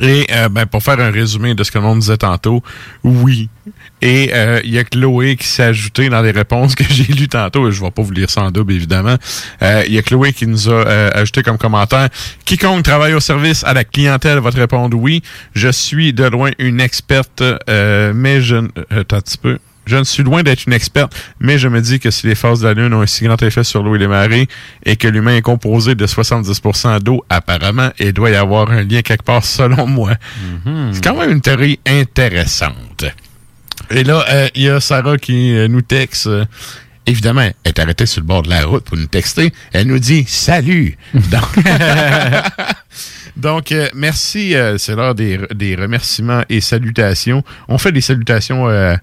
Et 0.00 0.26
euh, 0.30 0.48
ben, 0.48 0.66
pour 0.66 0.82
faire 0.82 1.00
un 1.00 1.10
résumé 1.10 1.54
de 1.54 1.64
ce 1.64 1.70
que 1.70 1.78
le 1.78 1.84
monde 1.84 2.00
disait 2.00 2.16
tantôt, 2.16 2.62
oui. 3.04 3.48
Et 4.00 4.30
euh, 4.34 4.60
il 4.64 4.72
y 4.72 4.78
a 4.78 4.84
Chloé 4.84 5.36
qui 5.36 5.46
s'est 5.46 5.62
ajoutée 5.62 6.08
dans 6.08 6.22
les 6.22 6.32
réponses 6.32 6.74
que 6.74 6.84
j'ai 6.88 7.12
lues 7.12 7.28
tantôt. 7.28 7.70
Je 7.70 7.80
ne 7.80 7.84
vais 7.84 7.90
pas 7.92 8.02
vous 8.02 8.10
lire 8.10 8.28
ça 8.28 8.42
en 8.42 8.50
double, 8.50 8.72
évidemment. 8.72 9.16
Euh, 9.62 9.84
Il 9.86 9.94
y 9.94 9.98
a 9.98 10.02
Chloé 10.02 10.32
qui 10.32 10.46
nous 10.46 10.68
a 10.68 10.72
euh, 10.72 11.10
ajouté 11.14 11.42
comme 11.42 11.58
commentaire 11.58 12.08
Quiconque 12.44 12.82
travaille 12.82 13.14
au 13.14 13.20
service 13.20 13.62
à 13.64 13.72
la 13.72 13.84
clientèle 13.84 14.38
va 14.40 14.50
te 14.50 14.58
répondre 14.58 14.96
oui. 14.98 15.22
Je 15.54 15.68
suis 15.68 16.12
de 16.12 16.24
loin 16.24 16.50
une 16.58 16.80
experte, 16.80 17.42
mais 17.68 18.40
je... 18.42 18.56
Attends 18.90 19.16
un 19.16 19.20
petit 19.20 19.38
peu. 19.38 19.58
Je 19.84 19.96
ne 19.96 20.04
suis 20.04 20.22
loin 20.22 20.42
d'être 20.42 20.66
une 20.66 20.72
experte, 20.72 21.12
mais 21.40 21.58
je 21.58 21.66
me 21.68 21.80
dis 21.80 21.98
que 21.98 22.10
si 22.10 22.26
les 22.26 22.34
phases 22.36 22.60
de 22.60 22.68
la 22.68 22.74
Lune 22.74 22.94
ont 22.94 23.00
un 23.02 23.06
si 23.06 23.24
grand 23.24 23.40
effet 23.42 23.64
sur 23.64 23.82
l'eau 23.82 23.96
et 23.96 23.98
les 23.98 24.06
marées 24.06 24.46
et 24.86 24.96
que 24.96 25.08
l'humain 25.08 25.36
est 25.36 25.42
composé 25.42 25.94
de 25.96 26.06
70% 26.06 27.00
d'eau, 27.00 27.24
apparemment, 27.28 27.90
il 27.98 28.12
doit 28.12 28.30
y 28.30 28.36
avoir 28.36 28.70
un 28.70 28.82
lien 28.84 29.02
quelque 29.02 29.24
part 29.24 29.44
selon 29.44 29.86
moi. 29.86 30.12
C'est 30.92 31.02
quand 31.02 31.16
même 31.18 31.30
une 31.30 31.40
théorie 31.40 31.80
intéressante. 31.86 33.04
Et 33.90 34.04
là, 34.04 34.24
euh, 34.30 34.48
il 34.54 34.62
y 34.62 34.68
a 34.68 34.80
Sarah 34.80 35.18
qui 35.18 35.54
euh, 35.56 35.66
nous 35.66 35.82
texte. 35.82 36.28
euh, 36.28 36.44
évidemment, 37.04 37.40
elle 37.40 37.52
est 37.64 37.78
arrêtée 37.80 38.06
sur 38.06 38.20
le 38.20 38.26
bord 38.26 38.42
de 38.42 38.50
la 38.50 38.64
route 38.64 38.84
pour 38.84 38.96
nous 38.96 39.06
texter. 39.06 39.52
Elle 39.72 39.88
nous 39.88 39.98
dit 39.98 40.24
salut. 40.28 40.96
Donc, 41.14 41.42
Donc, 43.36 43.72
euh, 43.72 43.88
merci. 43.94 44.54
euh, 44.54 44.78
c'est 44.78 44.94
l'heure 44.94 45.14
des, 45.14 45.40
des 45.54 45.74
remerciements 45.74 46.42
et 46.48 46.60
salutations. 46.60 47.42
On 47.68 47.78
fait 47.78 47.92
des 47.92 48.00
salutations 48.02 48.68
euh, 48.68 48.94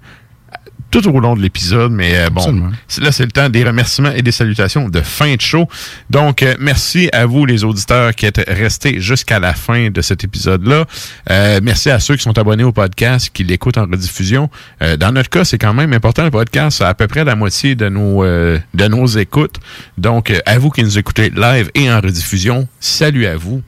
tout 0.92 1.08
au 1.08 1.20
long 1.20 1.36
de 1.36 1.42
l'épisode, 1.42 1.92
mais 1.92 2.16
euh, 2.18 2.30
bon, 2.30 2.42
Absolument. 2.42 2.72
là, 3.02 3.12
c'est 3.12 3.26
le 3.26 3.32
temps 3.32 3.50
des 3.50 3.64
remerciements 3.64 4.12
et 4.12 4.22
des 4.22 4.32
salutations 4.32 4.90
de 4.90 5.02
fin 5.02 5.36
de 5.36 5.42
show. 5.42 5.68
Donc, 6.10 6.42
euh, 6.44 6.56
merci 6.60 7.10
à 7.14 7.26
vous, 7.26 7.46
les 7.46 7.64
auditeurs, 7.64 8.14
qui 8.16 8.26
êtes 8.26 8.44
restés 8.48 9.00
jusqu'à 9.00 9.40
la 9.40 9.54
fin 9.54 9.90
de 9.90 10.02
cet 10.02 10.24
épisode-là. 10.24 10.86
Euh, 11.30 11.60
merci 11.62 11.90
à 11.90 12.00
ceux 12.00 12.16
qui 12.16 12.24
sont 12.24 12.38
abonnés 12.38 12.64
au 12.64 12.72
podcast, 12.72 13.30
qui 13.34 13.44
l'écoutent 13.44 13.78
en 13.78 13.84
rediffusion. 13.86 14.50
Euh, 14.82 14.98
dans 14.98 15.12
notre 15.12 15.30
cas, 15.30 15.44
c'est 15.46 15.58
quand 15.58 15.74
même 15.74 15.94
important, 15.94 16.24
le 16.24 16.32
podcast, 16.32 16.78
c'est 16.80 16.86
à 16.86 16.94
peu 16.94 17.08
près 17.08 17.24
la 17.24 17.36
moitié 17.36 17.76
de 17.76 17.90
nos, 17.90 18.24
euh, 18.24 18.58
de 18.74 18.88
nos 18.88 19.06
écoutes. 19.08 19.58
Donc, 19.98 20.32
euh, 20.32 20.40
à 20.46 20.58
vous 20.58 20.70
qui 20.70 20.84
nous 20.84 20.98
écoutez 20.98 21.30
live 21.30 21.70
et 21.76 21.92
en 21.92 22.00
rediffusion, 22.02 22.68
salut 22.80 23.26
à 23.26 23.36
vous. 23.38 23.62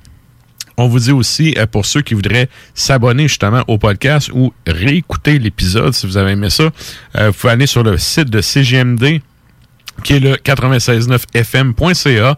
On 0.82 0.88
vous 0.88 0.98
dit 0.98 1.12
aussi, 1.12 1.53
euh, 1.60 1.68
pour 1.68 1.86
ceux 1.86 2.02
qui 2.02 2.16
voudraient 2.16 2.49
s'abonner 2.74 3.28
justement 3.28 3.64
au 3.68 3.78
podcast 3.78 4.32
ou 4.34 4.52
réécouter 4.66 5.38
l'épisode, 5.38 5.94
si 5.94 6.08
vous 6.08 6.18
avez 6.18 6.32
aimé 6.32 6.49
ça, 6.49 6.72
euh, 7.18 7.28
vous 7.28 7.34
pouvez 7.34 7.53
aller 7.53 7.68
sur 7.68 7.84
le 7.84 7.99
site 7.99 8.32
de 8.32 8.41
CGMD 8.41 9.22
qui 10.03 10.14
est 10.14 10.19
le 10.19 10.36
969fm.ca. 10.36 12.38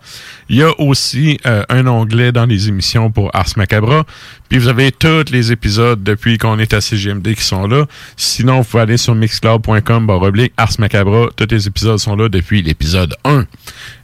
Il 0.49 0.57
y 0.57 0.63
a 0.63 0.79
aussi 0.79 1.39
euh, 1.45 1.63
un 1.69 1.87
onglet 1.87 2.31
dans 2.31 2.45
les 2.45 2.69
émissions 2.69 3.11
pour 3.11 3.29
Ars 3.33 3.53
Macabra. 3.55 4.05
Puis 4.49 4.59
vous 4.59 4.67
avez 4.67 4.91
tous 4.91 5.31
les 5.31 5.51
épisodes 5.51 6.03
depuis 6.03 6.37
qu'on 6.37 6.59
est 6.59 6.73
à 6.73 6.81
CGMD 6.81 7.33
qui 7.33 7.43
sont 7.43 7.67
là. 7.67 7.85
Sinon, 8.17 8.61
vous 8.61 8.65
pouvez 8.65 8.83
aller 8.83 8.97
sur 8.97 9.15
mixcloud.com 9.15 10.05
baroblique 10.05 10.53
Ars 10.57 10.79
Macabra. 10.79 11.29
Tous 11.35 11.47
les 11.49 11.67
épisodes 11.67 11.97
sont 11.97 12.15
là 12.15 12.29
depuis 12.29 12.61
l'épisode 12.61 13.15
1. 13.23 13.45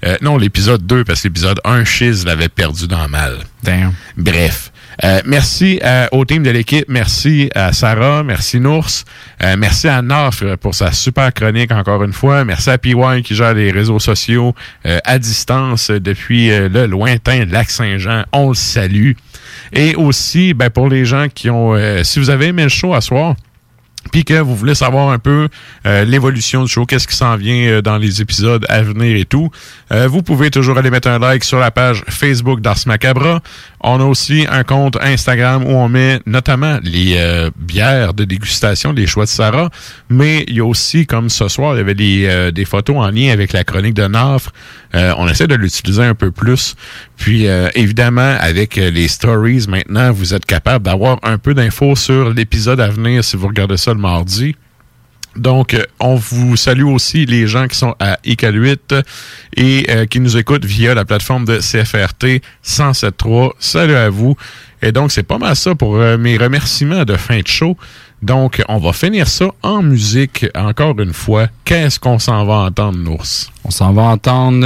Euh, 0.06 0.18
non, 0.22 0.38
l'épisode 0.38 0.86
2, 0.86 1.04
parce 1.04 1.22
que 1.22 1.28
l'épisode 1.28 1.60
1, 1.64 1.86
Shiz 1.86 2.26
l'avait 2.26 2.50
perdu 2.50 2.88
dans 2.88 3.08
mal. 3.08 3.38
Damn. 3.64 3.94
Bref. 4.18 4.72
Euh, 5.04 5.22
merci 5.26 5.80
euh, 5.84 6.08
au 6.12 6.26
team 6.26 6.44
de 6.44 6.50
l'équipe. 6.50 6.86
Merci 6.90 7.50
à 7.56 7.72
Sarah. 7.72 8.24
Merci 8.24 8.60
Nours. 8.60 9.06
Euh, 9.42 9.56
merci 9.58 9.88
à 9.88 10.02
Nafre 10.02 10.58
pour 10.58 10.76
sa 10.76 10.92
super 10.92 11.34
chronique 11.34 11.72
encore 11.72 12.04
une 12.04 12.14
fois. 12.14 12.44
Merci 12.44 12.70
à 12.70 12.78
PY 12.78 13.24
qui 13.24 13.36
gère 13.36 13.54
les 13.54 13.72
réseaux 13.72 14.00
sociaux 14.00 14.54
euh, 14.86 15.00
à 15.06 15.18
distance 15.20 15.90
depuis 15.90 16.52
euh, 16.52 16.68
le 16.70 16.86
lointain 16.86 17.46
lac 17.46 17.70
Saint-Jean. 17.70 18.24
On 18.34 18.50
le 18.50 18.56
salue. 18.56 19.12
Et 19.74 19.96
aussi, 19.96 20.54
ben, 20.54 20.70
pour 20.70 20.90
les 20.90 21.06
gens 21.06 21.28
qui 21.34 21.50
ont... 21.50 21.76
euh, 21.76 22.04
si 22.04 22.20
vous 22.20 22.30
avez 22.30 22.48
aimé 22.48 22.64
le 22.64 22.70
show 22.70 22.94
à 22.94 23.02
soir, 23.02 23.36
puis 24.14 24.24
que 24.24 24.40
vous 24.40 24.56
voulez 24.56 24.76
savoir 24.76 25.10
un 25.10 25.20
peu 25.20 25.50
euh, 25.86 26.06
l'évolution 26.06 26.64
du 26.64 26.70
show, 26.70 26.86
qu'est-ce 26.86 27.08
qui 27.08 27.16
s'en 27.16 27.36
vient 27.36 27.68
euh, 27.68 27.82
dans 27.82 27.98
les 27.98 28.22
épisodes 28.22 28.66
à 28.70 28.82
venir 28.82 29.16
et 29.18 29.26
tout, 29.26 29.52
euh, 29.92 30.08
vous 30.08 30.24
pouvez 30.24 30.50
toujours 30.50 30.78
aller 30.78 30.90
mettre 30.90 31.10
un 31.10 31.20
like 31.20 31.44
sur 31.44 31.60
la 31.60 31.70
page 31.70 32.04
Facebook 32.08 32.62
d'Ars 32.62 32.80
Macabra. 32.86 33.42
On 33.82 34.00
a 34.02 34.04
aussi 34.04 34.46
un 34.50 34.64
compte 34.64 34.98
Instagram 35.02 35.64
où 35.66 35.70
on 35.70 35.88
met 35.88 36.20
notamment 36.26 36.80
les 36.84 37.16
euh, 37.18 37.50
bières 37.56 38.14
de 38.14 38.26
dégustation, 38.26 38.92
les 38.92 39.08
choix 39.08 39.26
de 39.26 39.30
Sarah, 39.30 39.70
mais 40.10 40.44
il 40.48 40.56
y 40.56 40.60
a 40.60 40.66
aussi, 40.66 41.06
comme 41.06 41.30
ce 41.30 41.48
soir, 41.48 41.76
il 41.76 41.78
y 41.78 41.82
avait 41.82 41.96
des, 41.96 42.26
euh, 42.28 42.66
photos 42.66 42.98
en 42.98 43.10
lien 43.10 43.32
avec 43.32 43.54
la 43.54 43.64
chronique 43.64 43.94
de 43.94 44.06
Nafre. 44.08 44.52
Euh, 44.96 45.14
on 45.18 45.28
essaie 45.28 45.48
de 45.48 45.56
l'utiliser 45.56 46.04
un 46.04 46.14
peu 46.14 46.32
plus. 46.32 46.76
Puis, 47.16 47.48
évidemment, 47.76 48.36
avec 48.40 48.76
les 48.76 49.08
stories, 49.08 49.66
maintenant, 49.68 50.12
vous 50.12 50.34
êtes 50.34 50.46
capable 50.46 50.86
d'avoir 50.86 51.20
un 51.24 51.38
peu 51.38 51.54
d'infos 51.54 51.96
sur 51.96 52.34
l'épisode 52.34 52.80
à 52.80 52.90
venir 52.90 53.24
si 53.24 53.38
vous 53.38 53.48
regardez 53.48 53.78
ça 53.78 53.94
le 53.94 54.00
mardi. 54.00 54.56
Donc, 55.40 55.74
euh, 55.74 55.84
on 56.02 56.16
vous 56.16 56.58
salue 56.58 56.84
aussi 56.84 57.26
les 57.26 57.48
gens 57.48 57.68
qui 57.68 57.78
sont 57.78 57.96
à 58.00 58.20
ICAL 58.26 58.56
8 58.56 58.96
et 59.56 59.88
euh, 59.90 60.06
qui 60.06 60.20
nous 60.20 60.36
écoutent 60.36 60.66
via 60.66 60.94
la 60.94 61.06
plateforme 61.06 61.46
de 61.46 61.60
CFRT 61.60 62.42
107.3. 62.66 63.52
Salut 63.58 63.96
à 63.96 64.10
vous. 64.10 64.36
Et 64.82 64.92
donc, 64.92 65.12
c'est 65.14 65.24
pas 65.24 65.38
mal 65.38 65.56
ça 65.56 65.76
pour 65.76 65.96
euh, 65.96 66.18
mes 66.18 66.38
remerciements 66.38 67.06
de 67.06 67.16
fin 67.16 67.40
de 67.40 67.48
show. 67.48 67.78
Donc, 68.22 68.62
on 68.68 68.80
va 68.80 68.92
finir 68.92 69.30
ça 69.30 69.46
en 69.64 69.82
musique 69.82 70.46
encore 70.54 71.00
une 71.00 71.14
fois. 71.14 71.48
Qu'est-ce 71.64 72.02
qu'on 72.02 72.20
s'en 72.20 72.44
va 72.44 72.56
entendre, 72.56 72.98
Nours? 72.98 73.50
On 73.64 73.72
s'en 73.72 73.94
va 73.94 74.02
entendre 74.02 74.60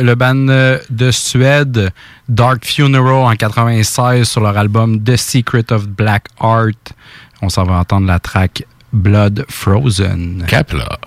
le 0.00 0.14
band 0.14 0.78
de 0.90 1.10
Suède, 1.10 1.90
Dark 2.28 2.64
Funeral, 2.64 3.32
en 3.32 3.34
96, 3.34 4.28
sur 4.28 4.42
leur 4.42 4.56
album 4.56 5.02
The 5.02 5.16
Secret 5.16 5.72
of 5.72 5.88
Black 5.88 6.26
Art. 6.38 6.70
On 7.42 7.48
s'en 7.48 7.64
va 7.64 7.78
entendre 7.78 8.06
la 8.06 8.20
track 8.20 8.64
Blood 8.92 9.46
Frozen. 9.48 10.46
Kepler. 10.46 10.98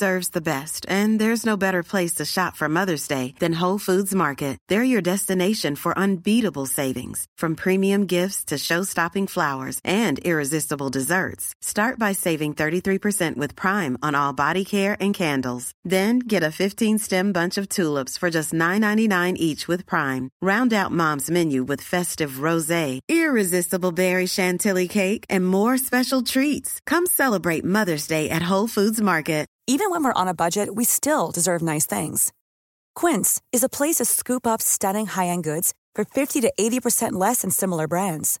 Deserves 0.00 0.30
the 0.30 0.40
best, 0.54 0.86
and 0.88 1.20
there's 1.20 1.44
no 1.44 1.58
better 1.58 1.82
place 1.82 2.14
to 2.14 2.24
shop 2.24 2.56
for 2.56 2.66
Mother's 2.70 3.06
Day 3.06 3.34
than 3.38 3.60
Whole 3.60 3.78
Foods 3.78 4.14
Market. 4.14 4.56
They're 4.68 4.92
your 4.92 5.02
destination 5.02 5.76
for 5.76 5.98
unbeatable 5.98 6.64
savings, 6.64 7.26
from 7.36 7.54
premium 7.54 8.06
gifts 8.06 8.44
to 8.44 8.56
show-stopping 8.56 9.26
flowers 9.26 9.78
and 9.84 10.18
irresistible 10.18 10.88
desserts. 10.88 11.52
Start 11.70 12.00
by 12.00 12.10
saving 12.10 12.54
33% 12.54 13.36
with 13.36 13.54
Prime 13.54 13.96
on 14.02 14.16
all 14.16 14.32
body 14.32 14.64
care 14.64 14.96
and 14.98 15.14
candles. 15.14 15.70
Then 15.84 16.18
get 16.18 16.42
a 16.42 16.48
15-stem 16.62 17.30
bunch 17.30 17.56
of 17.58 17.68
tulips 17.68 18.18
for 18.18 18.28
just 18.28 18.52
$9.99 18.52 19.36
each 19.36 19.68
with 19.68 19.86
Prime. 19.86 20.30
Round 20.42 20.72
out 20.72 20.90
Mom's 20.90 21.30
menu 21.30 21.62
with 21.62 21.80
festive 21.80 22.42
rosé, 22.46 22.98
irresistible 23.08 23.92
berry 23.92 24.26
chantilly 24.26 24.88
cake, 24.88 25.24
and 25.30 25.46
more 25.46 25.78
special 25.78 26.22
treats. 26.22 26.80
Come 26.86 27.06
celebrate 27.06 27.62
Mother's 27.62 28.08
Day 28.08 28.30
at 28.30 28.50
Whole 28.50 28.66
Foods 28.66 29.00
Market. 29.00 29.46
Even 29.68 29.92
when 29.92 30.02
we're 30.02 30.20
on 30.20 30.26
a 30.26 30.34
budget, 30.34 30.74
we 30.74 30.82
still 30.82 31.30
deserve 31.30 31.62
nice 31.62 31.86
things. 31.86 32.32
Quince 32.96 33.40
is 33.52 33.62
a 33.62 33.68
place 33.68 33.98
to 33.98 34.04
scoop 34.04 34.44
up 34.44 34.60
stunning 34.60 35.06
high-end 35.06 35.44
goods 35.44 35.72
for 35.94 36.04
50 36.04 36.40
to 36.40 36.52
80% 36.58 37.12
less 37.12 37.42
than 37.42 37.52
similar 37.52 37.86
brands. 37.86 38.40